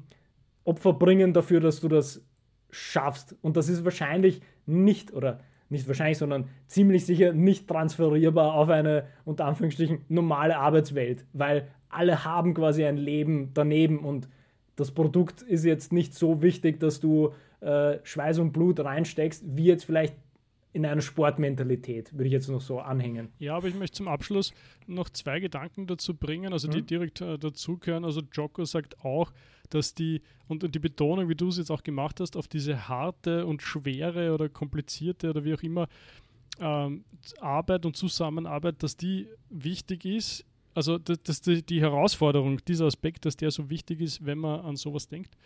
Opfer 0.63 0.93
bringen 0.93 1.33
dafür, 1.33 1.59
dass 1.59 1.79
du 1.79 1.87
das 1.87 2.25
schaffst. 2.69 3.35
Und 3.41 3.57
das 3.57 3.69
ist 3.69 3.85
wahrscheinlich 3.85 4.41
nicht, 4.65 5.13
oder 5.13 5.39
nicht 5.69 5.87
wahrscheinlich, 5.87 6.17
sondern 6.17 6.49
ziemlich 6.67 7.05
sicher 7.05 7.33
nicht 7.33 7.67
transferierbar 7.67 8.53
auf 8.53 8.69
eine, 8.69 9.05
unter 9.23 9.45
Anführungsstrichen, 9.45 10.01
normale 10.09 10.57
Arbeitswelt, 10.57 11.25
weil 11.33 11.67
alle 11.89 12.25
haben 12.25 12.53
quasi 12.53 12.85
ein 12.85 12.97
Leben 12.97 13.51
daneben 13.53 13.99
und 13.99 14.27
das 14.75 14.91
Produkt 14.91 15.41
ist 15.41 15.63
jetzt 15.63 15.93
nicht 15.93 16.13
so 16.13 16.41
wichtig, 16.41 16.79
dass 16.79 16.99
du 16.99 17.31
äh, 17.61 17.99
Schweiß 18.03 18.39
und 18.39 18.51
Blut 18.51 18.79
reinsteckst, 18.81 19.43
wie 19.55 19.65
jetzt 19.65 19.85
vielleicht 19.85 20.15
in 20.75 20.85
einer 20.85 21.01
Sportmentalität, 21.01 22.11
würde 22.11 22.25
ich 22.25 22.33
jetzt 22.33 22.49
noch 22.49 22.59
so 22.59 22.81
anhängen. 22.81 23.29
Ja, 23.39 23.55
aber 23.55 23.69
ich 23.69 23.75
möchte 23.75 23.95
zum 23.95 24.09
Abschluss 24.09 24.53
noch 24.87 25.09
zwei 25.09 25.39
Gedanken 25.39 25.87
dazu 25.87 26.13
bringen, 26.13 26.51
also 26.51 26.67
die 26.67 26.81
mhm. 26.81 26.85
direkt 26.85 27.21
äh, 27.21 27.39
dazugehören. 27.39 28.03
Also 28.03 28.21
Jocko 28.33 28.65
sagt 28.65 28.99
auch, 28.99 29.31
dass 29.69 29.93
die, 29.93 30.21
und 30.49 30.75
die 30.75 30.79
Betonung, 30.79 31.29
wie 31.29 31.35
du 31.35 31.47
es 31.47 31.57
jetzt 31.57 31.71
auch 31.71 31.81
gemacht 31.81 32.19
hast, 32.19 32.35
auf 32.35 32.49
diese 32.49 32.89
harte 32.89 33.45
und 33.45 33.61
schwere 33.61 34.33
oder 34.33 34.49
komplizierte 34.49 35.29
oder 35.29 35.45
wie 35.45 35.53
auch 35.53 35.63
immer 35.63 35.87
ähm, 36.59 37.05
Arbeit 37.39 37.85
und 37.85 37.95
Zusammenarbeit, 37.95 38.83
dass 38.83 38.97
die 38.97 39.27
wichtig 39.49 40.03
ist. 40.03 40.45
Also 40.73 40.97
dass, 40.97 41.39
die, 41.39 41.63
die 41.63 41.79
Herausforderung, 41.79 42.59
dieser 42.65 42.87
Aspekt, 42.87 43.23
dass 43.23 43.37
der 43.37 43.49
so 43.49 43.69
wichtig 43.69 44.01
ist, 44.01 44.25
wenn 44.25 44.39
man 44.39 44.59
an 44.59 44.75
sowas 44.75 45.07
denkt. 45.07 45.37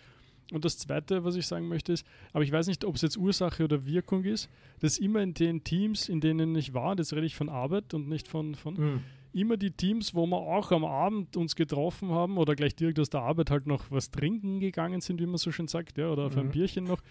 Und 0.52 0.66
das 0.66 0.78
Zweite, 0.78 1.24
was 1.24 1.36
ich 1.36 1.46
sagen 1.46 1.68
möchte, 1.68 1.94
ist, 1.94 2.06
aber 2.34 2.44
ich 2.44 2.52
weiß 2.52 2.68
nicht, 2.68 2.84
ob 2.86 2.96
es 2.96 3.02
jetzt 3.02 3.18
Ursache 3.18 3.64
oder 3.64 3.86
Wirkung 3.86 4.24
ist, 4.24 4.50
dass 4.80 4.98
immer 4.98 5.22
in 5.22 5.34
den 5.34 5.64
Teams, 5.64 6.10
in 6.10 6.22
denen 6.22 6.56
ich 6.56 6.74
war, 6.74 6.96
das 6.96 7.14
rede 7.14 7.26
ich 7.26 7.36
von 7.36 7.50
Arbeit 7.50 7.94
und 7.94 8.10
nicht 8.10 8.28
von, 8.28 8.56
von 8.56 8.74
mhm. 8.74 9.04
immer 9.32 9.58
die 9.58 9.72
Teams, 9.72 10.16
wo 10.16 10.26
wir 10.26 10.38
auch 10.38 10.72
am 10.72 10.86
Abend 10.86 11.38
uns 11.38 11.56
getroffen 11.56 12.10
haben 12.10 12.38
oder 12.38 12.56
gleich 12.56 12.76
direkt 12.76 13.00
aus 13.00 13.10
der 13.10 13.22
Arbeit 13.22 13.52
halt 13.52 13.68
noch 13.68 13.92
was 13.92 14.10
trinken 14.10 14.60
gegangen 14.60 15.02
sind, 15.02 15.20
wie 15.22 15.28
man 15.28 15.38
so 15.38 15.52
schön 15.52 15.68
sagt, 15.68 15.98
ja, 15.98 16.10
oder 16.10 16.26
auf 16.26 16.36
mhm. 16.36 16.42
ein 16.42 16.50
Bierchen 16.52 16.86
noch, 16.86 17.02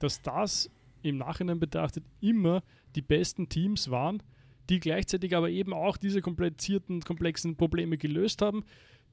dass 0.00 0.22
das 0.22 0.70
im 1.02 1.18
Nachhinein 1.18 1.60
betrachtet 1.60 2.04
immer 2.20 2.62
die 2.96 3.02
besten 3.02 3.48
Teams 3.48 3.90
waren, 3.90 4.22
die 4.68 4.80
gleichzeitig 4.80 5.36
aber 5.36 5.50
eben 5.50 5.72
auch 5.72 5.96
diese 5.96 6.20
komplizierten, 6.20 7.00
komplexen 7.00 7.56
Probleme 7.56 7.96
gelöst 7.96 8.42
haben, 8.42 8.64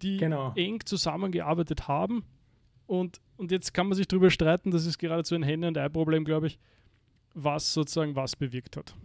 die 0.01 0.17
genau. 0.17 0.53
eng 0.55 0.79
zusammengearbeitet 0.83 1.87
haben 1.87 2.23
und, 2.87 3.19
und 3.37 3.51
jetzt 3.51 3.73
kann 3.73 3.87
man 3.87 3.95
sich 3.95 4.07
darüber 4.07 4.29
streiten, 4.29 4.71
das 4.71 4.85
ist 4.85 4.97
geradezu 4.97 5.35
ein 5.35 5.43
Henne- 5.43 5.67
und 5.67 5.77
Ei-Problem, 5.77 6.25
glaube 6.25 6.47
ich, 6.47 6.59
was 7.33 7.73
sozusagen 7.73 8.15
was 8.15 8.35
bewirkt 8.35 8.77
hat. 8.77 8.95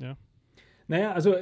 Ja. 0.00 0.16
Naja, 0.86 1.12
also 1.12 1.34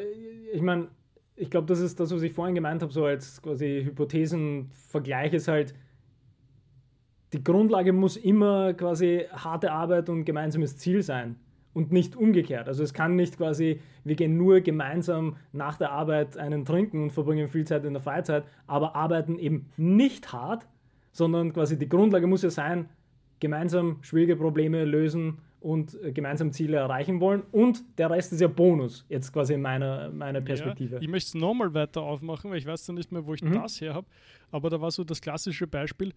ich 0.53 0.63
meine, 0.63 0.89
ich 1.37 1.51
glaube, 1.51 1.67
das 1.67 1.81
ist 1.81 2.01
das, 2.01 2.13
was 2.13 2.23
ich 2.23 2.33
vorhin 2.33 2.55
gemeint 2.55 2.83
habe, 2.83 2.93
so 2.93 3.05
als 3.05 3.41
quasi 3.43 3.83
Hypothesenvergleich 3.85 5.35
ist 5.35 5.49
halt, 5.49 5.75
die 7.33 7.43
Grundlage 7.43 7.93
muss 7.93 8.17
immer 8.17 8.73
quasi 8.75 9.27
harte 9.31 9.73
Arbeit 9.73 10.09
und 10.09 10.25
gemeinsames 10.25 10.79
Ziel 10.79 11.03
sein 11.03 11.37
und 11.75 11.93
nicht 11.93 12.17
umgekehrt. 12.17 12.69
Also 12.69 12.83
es 12.83 12.95
kann 12.95 13.17
nicht 13.17 13.37
quasi, 13.37 13.81
wir 14.05 14.17
gehen 14.17 14.39
nur 14.39 14.61
gemeinsam 14.61 15.37
nach 15.53 15.77
der 15.77 15.93
Arbeit 15.93 16.39
einen 16.39 16.65
trinken 16.65 17.03
und 17.03 17.11
verbringen 17.11 17.49
viel 17.49 17.67
Zeit 17.67 17.85
in 17.85 17.93
der 17.93 18.01
Freizeit, 18.01 18.45
aber 18.67 18.97
arbeiten 18.97 19.39
eben 19.39 19.67
nicht 19.77 20.33
hart, 20.33 20.67
sondern 21.17 21.53
quasi 21.53 21.79
die 21.79 21.89
Grundlage 21.89 22.27
muss 22.27 22.43
ja 22.43 22.51
sein, 22.51 22.89
gemeinsam 23.41 23.99
schwierige 24.03 24.37
Probleme 24.37 24.85
lösen 24.85 25.39
und 25.61 26.01
äh, 26.03 26.13
gemeinsam 26.13 26.53
Ziele 26.53 26.77
erreichen 26.77 27.21
wollen. 27.21 27.43
Und 27.53 27.83
der 27.99 28.11
Rest 28.11 28.33
ist 28.33 28.41
ja 28.41 28.49
Bonus, 28.49 29.07
jetzt 29.09 29.33
quasi 29.33 29.55
in 29.55 29.63
meiner, 29.63 30.11
meiner 30.11 30.41
Perspektive. 30.41 30.97
Ja, 30.97 31.01
ich 31.01 31.09
möchte 31.09 31.29
es 31.29 31.35
nochmal 31.35 31.73
weiter 31.73 32.03
aufmachen, 32.03 32.51
weil 32.51 32.59
ich 32.59 32.67
weiß 32.67 32.85
dann 32.87 32.97
nicht 32.97 33.11
mehr, 33.13 33.25
wo 33.27 33.33
ich 33.33 33.43
mhm. 33.43 33.55
das 33.55 33.81
her 33.81 33.95
habe. 33.95 34.07
Aber 34.51 34.69
da 34.69 34.81
war 34.81 34.91
so 34.91 35.05
das 35.05 35.21
klassische 35.21 35.67
Beispiel, 35.67 36.13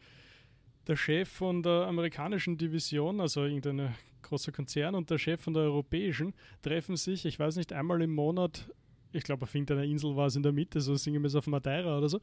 der 0.87 0.97
Chef 0.97 1.29
von 1.29 1.63
der 1.63 1.87
amerikanischen 1.87 2.57
Division, 2.57 3.21
also 3.21 3.45
irgendein 3.45 3.95
großer 4.21 4.51
Konzern, 4.51 4.95
und 4.95 5.09
der 5.09 5.17
Chef 5.17 5.41
von 5.41 5.53
der 5.53 5.63
europäischen 5.63 6.33
treffen 6.61 6.97
sich, 6.97 7.25
ich 7.25 7.39
weiß 7.39 7.55
nicht, 7.55 7.71
einmal 7.71 8.01
im 8.01 8.13
Monat, 8.13 8.69
ich 9.13 9.23
glaube, 9.23 9.43
auf 9.43 9.55
irgendeiner 9.55 9.83
Insel 9.83 10.15
war 10.15 10.27
es 10.27 10.35
in 10.35 10.43
der 10.43 10.51
Mitte, 10.51 10.81
so 10.81 10.93
es 10.93 11.35
auf 11.35 11.47
Madeira 11.47 11.97
oder 11.97 12.09
so, 12.09 12.19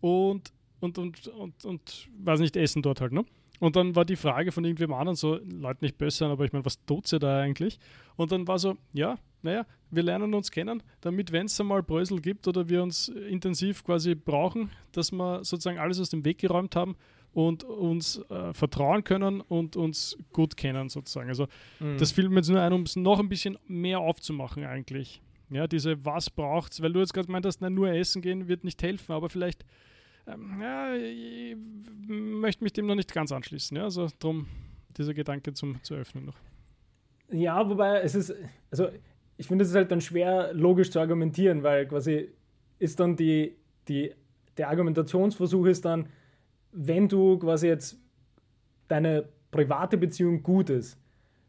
und, 0.00 0.52
und, 0.80 0.98
und, 0.98 1.28
und, 1.28 1.64
und, 1.64 2.08
weiß 2.22 2.40
nicht, 2.40 2.56
essen 2.56 2.82
dort 2.82 3.00
halt, 3.00 3.12
ne? 3.12 3.24
Und 3.60 3.76
dann 3.76 3.94
war 3.94 4.04
die 4.04 4.16
Frage 4.16 4.52
von 4.52 4.64
irgendwem 4.64 4.92
anderen 4.92 5.16
so, 5.16 5.36
Leute 5.36 5.84
nicht 5.84 5.96
böse 5.96 6.18
sein, 6.18 6.30
aber 6.30 6.44
ich 6.44 6.52
meine, 6.52 6.64
was 6.64 6.84
tut 6.84 7.06
sie 7.06 7.18
da 7.18 7.40
eigentlich? 7.40 7.78
Und 8.16 8.32
dann 8.32 8.48
war 8.48 8.58
so, 8.58 8.76
ja, 8.92 9.16
naja, 9.42 9.64
wir 9.90 10.02
lernen 10.02 10.34
uns 10.34 10.50
kennen, 10.50 10.82
damit, 11.00 11.30
wenn 11.30 11.46
es 11.46 11.60
einmal 11.60 11.82
Brösel 11.82 12.20
gibt 12.20 12.48
oder 12.48 12.68
wir 12.68 12.82
uns 12.82 13.08
intensiv 13.08 13.84
quasi 13.84 14.14
brauchen, 14.14 14.70
dass 14.92 15.12
wir 15.12 15.44
sozusagen 15.44 15.78
alles 15.78 16.00
aus 16.00 16.10
dem 16.10 16.24
Weg 16.24 16.38
geräumt 16.38 16.74
haben 16.74 16.96
und 17.32 17.64
uns 17.64 18.18
äh, 18.30 18.54
vertrauen 18.54 19.04
können 19.04 19.40
und 19.40 19.76
uns 19.76 20.16
gut 20.32 20.56
kennen 20.56 20.88
sozusagen. 20.88 21.28
Also 21.28 21.46
mhm. 21.80 21.98
das 21.98 22.12
fiel 22.12 22.28
mir 22.28 22.36
jetzt 22.36 22.48
nur 22.48 22.60
ein, 22.60 22.72
um 22.72 22.82
es 22.82 22.96
noch 22.96 23.20
ein 23.20 23.28
bisschen 23.28 23.58
mehr 23.66 24.00
aufzumachen 24.00 24.64
eigentlich. 24.64 25.20
Ja, 25.50 25.66
diese 25.66 26.04
was 26.04 26.30
braucht's, 26.30 26.80
weil 26.80 26.92
du 26.92 27.00
jetzt 27.00 27.12
gerade 27.12 27.30
meint 27.30 27.44
hast, 27.44 27.60
nur 27.60 27.88
essen 27.90 28.22
gehen 28.22 28.48
wird 28.48 28.64
nicht 28.64 28.82
helfen, 28.82 29.12
aber 29.12 29.28
vielleicht 29.28 29.64
ähm, 30.26 30.60
ja, 30.60 30.94
ich 30.94 31.56
möchte 32.06 32.64
mich 32.64 32.72
dem 32.72 32.86
noch 32.86 32.94
nicht 32.94 33.12
ganz 33.12 33.32
anschließen. 33.32 33.76
Ja? 33.76 33.84
Also 33.84 34.08
darum 34.18 34.46
dieser 34.96 35.14
Gedanke 35.14 35.52
zum, 35.54 35.82
zu 35.82 35.94
öffnen 35.94 36.26
noch. 36.26 36.36
Ja, 37.30 37.68
wobei 37.68 38.00
es 38.00 38.14
ist, 38.14 38.34
also 38.70 38.88
ich 39.36 39.46
finde 39.46 39.64
es 39.64 39.74
halt 39.74 39.90
dann 39.90 40.00
schwer 40.00 40.52
logisch 40.52 40.90
zu 40.90 41.00
argumentieren, 41.00 41.62
weil 41.62 41.86
quasi 41.86 42.28
ist 42.78 43.00
dann 43.00 43.16
die, 43.16 43.56
die, 43.88 44.12
der 44.56 44.68
Argumentationsversuch 44.68 45.66
ist 45.66 45.84
dann, 45.84 46.08
wenn 46.72 47.08
du 47.08 47.38
quasi 47.38 47.68
jetzt 47.68 47.98
deine 48.88 49.28
private 49.50 49.96
Beziehung 49.96 50.42
gut 50.42 50.70
ist, 50.70 50.98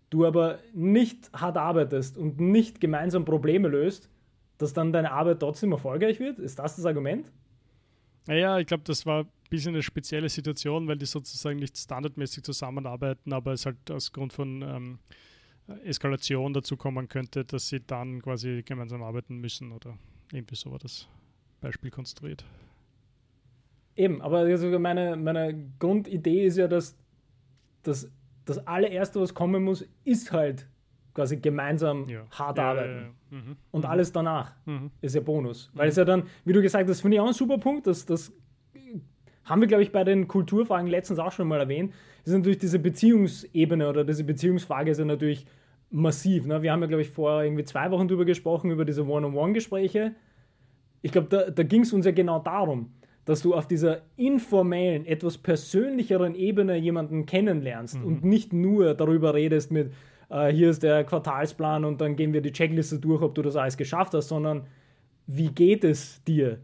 du 0.09 0.25
aber 0.25 0.59
nicht 0.73 1.31
hart 1.33 1.57
arbeitest 1.57 2.17
und 2.17 2.39
nicht 2.39 2.79
gemeinsam 2.79 3.25
Probleme 3.25 3.67
löst, 3.67 4.09
dass 4.57 4.73
dann 4.73 4.93
deine 4.93 5.11
Arbeit 5.11 5.39
trotzdem 5.39 5.71
erfolgreich 5.71 6.19
wird? 6.19 6.39
Ist 6.39 6.59
das 6.59 6.77
das 6.77 6.85
Argument? 6.85 7.31
Naja, 8.27 8.59
ich 8.59 8.67
glaube, 8.67 8.83
das 8.83 9.05
war 9.05 9.23
ein 9.23 9.29
bisschen 9.49 9.75
eine 9.75 9.83
spezielle 9.83 10.29
Situation, 10.29 10.87
weil 10.87 10.97
die 10.97 11.05
sozusagen 11.05 11.59
nicht 11.59 11.77
standardmäßig 11.77 12.43
zusammenarbeiten, 12.43 13.33
aber 13.33 13.53
es 13.53 13.65
halt 13.65 13.91
aus 13.91 14.11
Grund 14.11 14.33
von 14.33 14.61
ähm, 14.61 14.99
Eskalation 15.83 16.53
dazu 16.53 16.77
kommen 16.77 17.07
könnte, 17.07 17.45
dass 17.45 17.69
sie 17.69 17.81
dann 17.81 18.21
quasi 18.21 18.63
gemeinsam 18.63 19.03
arbeiten 19.03 19.37
müssen 19.37 19.71
oder 19.71 19.97
irgendwie 20.31 20.55
so 20.55 20.71
war 20.71 20.79
das 20.79 21.07
Beispiel 21.61 21.91
konstruiert. 21.91 22.43
Eben, 23.95 24.21
aber 24.21 24.39
also 24.39 24.77
meine, 24.79 25.15
meine 25.15 25.71
Grundidee 25.79 26.45
ist 26.45 26.57
ja, 26.57 26.67
dass 26.67 26.97
das, 27.83 28.11
das 28.45 28.65
allererste, 28.67 29.21
was 29.21 29.33
kommen 29.33 29.63
muss, 29.63 29.87
ist 30.03 30.31
halt 30.31 30.67
quasi 31.15 31.37
gemeinsam 31.37 32.07
ja. 32.07 32.21
hart 32.29 32.59
ja, 32.59 32.69
arbeiten. 32.69 33.15
Ja, 33.31 33.37
mhm. 33.37 33.55
Und 33.71 33.85
mhm. 33.85 33.89
alles 33.89 34.11
danach 34.11 34.53
mhm. 34.65 34.91
ist 35.01 35.15
ja 35.15 35.21
Bonus. 35.21 35.71
Weil 35.73 35.89
es 35.89 35.95
ja 35.95 36.05
dann, 36.05 36.23
wie 36.43 36.53
du 36.53 36.61
gesagt 36.61 36.87
hast, 36.87 37.01
finde 37.01 37.15
ich 37.15 37.21
auch 37.21 37.27
ein 37.27 37.33
super 37.33 37.57
Punkt, 37.57 37.87
dass 37.87 38.05
das 38.05 38.31
haben 39.45 39.61
wir, 39.61 39.67
glaube 39.67 39.83
ich, 39.83 39.91
bei 39.91 40.03
den 40.03 40.27
Kulturfragen 40.27 40.87
letztens 40.87 41.19
auch 41.19 41.31
schon 41.31 41.47
mal 41.47 41.59
erwähnt. 41.59 41.93
Ist 42.25 42.33
natürlich 42.33 42.57
diese 42.57 42.79
Beziehungsebene 42.79 43.87
oder 43.87 44.03
diese 44.03 44.23
Beziehungsfrage 44.23 44.91
ist 44.91 44.97
ja 44.97 45.05
natürlich 45.05 45.45
massiv. 45.91 46.45
Ne? 46.45 46.63
Wir 46.63 46.71
haben 46.71 46.81
ja, 46.81 46.87
glaube 46.87 47.03
ich, 47.03 47.11
vor 47.11 47.43
irgendwie 47.43 47.63
zwei 47.63 47.91
Wochen 47.91 48.07
darüber 48.07 48.25
gesprochen, 48.25 48.71
über 48.71 48.85
diese 48.85 49.07
One-on-One-Gespräche. 49.07 50.15
Ich 51.03 51.11
glaube, 51.11 51.27
da, 51.29 51.51
da 51.51 51.63
ging 51.63 51.81
es 51.81 51.93
uns 51.93 52.07
ja 52.07 52.11
genau 52.11 52.39
darum, 52.39 52.91
dass 53.25 53.43
du 53.43 53.53
auf 53.53 53.67
dieser 53.67 54.01
informellen, 54.17 55.05
etwas 55.05 55.37
persönlicheren 55.37 56.33
Ebene 56.33 56.75
jemanden 56.77 57.27
kennenlernst 57.27 57.99
mhm. 57.99 58.05
und 58.05 58.23
nicht 58.23 58.51
nur 58.51 58.95
darüber 58.95 59.35
redest 59.35 59.71
mit, 59.71 59.91
äh, 60.29 60.51
hier 60.51 60.69
ist 60.69 60.83
der 60.83 61.03
Quartalsplan 61.03 61.85
und 61.85 62.01
dann 62.01 62.15
gehen 62.15 62.33
wir 62.33 62.41
die 62.41 62.51
Checkliste 62.51 62.99
durch, 62.99 63.21
ob 63.21 63.35
du 63.35 63.41
das 63.41 63.55
alles 63.55 63.77
geschafft 63.77 64.13
hast, 64.13 64.27
sondern 64.27 64.67
wie 65.27 65.49
geht 65.49 65.83
es 65.83 66.23
dir? 66.23 66.59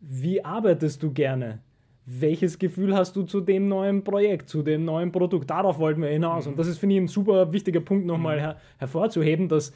Wie 0.00 0.44
arbeitest 0.44 1.02
du 1.02 1.12
gerne? 1.12 1.60
Welches 2.06 2.58
Gefühl 2.58 2.94
hast 2.94 3.16
du 3.16 3.22
zu 3.22 3.40
dem 3.40 3.68
neuen 3.68 4.04
Projekt, 4.04 4.48
zu 4.48 4.62
dem 4.62 4.84
neuen 4.84 5.10
Produkt? 5.10 5.48
Darauf 5.48 5.78
wollten 5.78 6.02
wir 6.02 6.10
hinaus. 6.10 6.44
Mhm. 6.44 6.52
Und 6.52 6.58
das 6.58 6.68
ist, 6.68 6.78
finde 6.78 6.96
ich, 6.96 7.02
ein 7.02 7.08
super 7.08 7.52
wichtiger 7.52 7.80
Punkt 7.80 8.06
nochmal 8.06 8.36
mhm. 8.36 8.40
her 8.40 8.56
hervorzuheben, 8.78 9.48
dass 9.48 9.72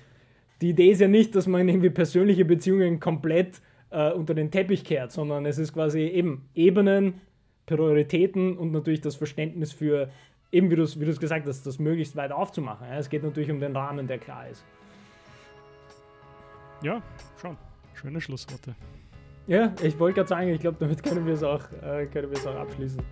die 0.61 0.71
Idee 0.71 0.91
ist 0.91 1.01
ja 1.01 1.09
nicht, 1.09 1.35
dass 1.35 1.47
man 1.47 1.69
irgendwie 1.69 1.91
persönliche 1.91 2.45
Beziehungen 2.45 3.01
komplett 3.01 3.63
äh, 3.91 4.13
unter 4.13 4.35
den 4.35 4.51
Teppich 4.51 4.85
kehrt, 4.85 5.13
sondern 5.13 5.47
es 5.47 5.59
ist 5.59 5.73
quasi 5.73 6.01
eben 6.01 6.49
Ebenen, 6.55 7.15
Prioritäten 7.67 8.57
und 8.57 8.73
natürlich 8.73 9.01
das 9.01 9.17
Verständnis 9.17 9.73
für 9.73 10.09
eben 10.51 10.71
wie 10.71 10.77
du 10.77 10.83
es 10.83 10.99
wie 10.99 11.05
gesagt 11.05 11.47
hast, 11.47 11.67
das 11.67 11.79
möglichst 11.79 12.17
weit 12.17 12.33
aufzumachen. 12.33 12.87
Ja? 12.89 12.99
Es 12.99 13.09
geht 13.09 13.23
natürlich 13.23 13.51
um 13.51 13.61
den 13.61 13.77
Rahmen, 13.77 14.07
der 14.07 14.19
klar 14.19 14.49
ist. 14.49 14.65
Ja, 16.83 17.03
schon. 17.41 17.57
Schöne 17.95 18.21
Schlussworte. 18.21 18.75
Ja, 19.47 19.73
ich 19.83 19.99
wollte 19.99 20.17
gerade 20.17 20.29
sagen, 20.29 20.49
ich 20.49 20.61
glaube, 20.61 20.77
damit 20.79 21.03
können 21.03 21.27
wir 21.27 21.35
es 21.35 21.43
auch, 21.43 21.65
äh, 21.83 22.07
können 22.07 22.31
auch 22.47 22.55
abschließen. 22.55 23.03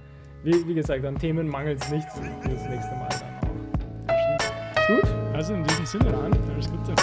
Wie, 0.45 0.69
wie 0.69 0.75
gesagt, 0.75 1.05
an 1.05 1.19
Themen 1.19 1.49
mangelt 1.49 1.83
es 1.83 1.91
nicht 1.91 2.09
für 2.11 2.21
das 2.21 2.69
nächste 2.69 2.95
Mal 2.95 3.09
dann 3.09 3.51
auch. 3.51 4.87
Gut. 4.87 5.35
Also 5.35 5.55
in 5.55 5.65
diesem 5.65 5.87
Sinne, 5.87 6.17
alles 6.17 6.71
Gute. 6.71 6.95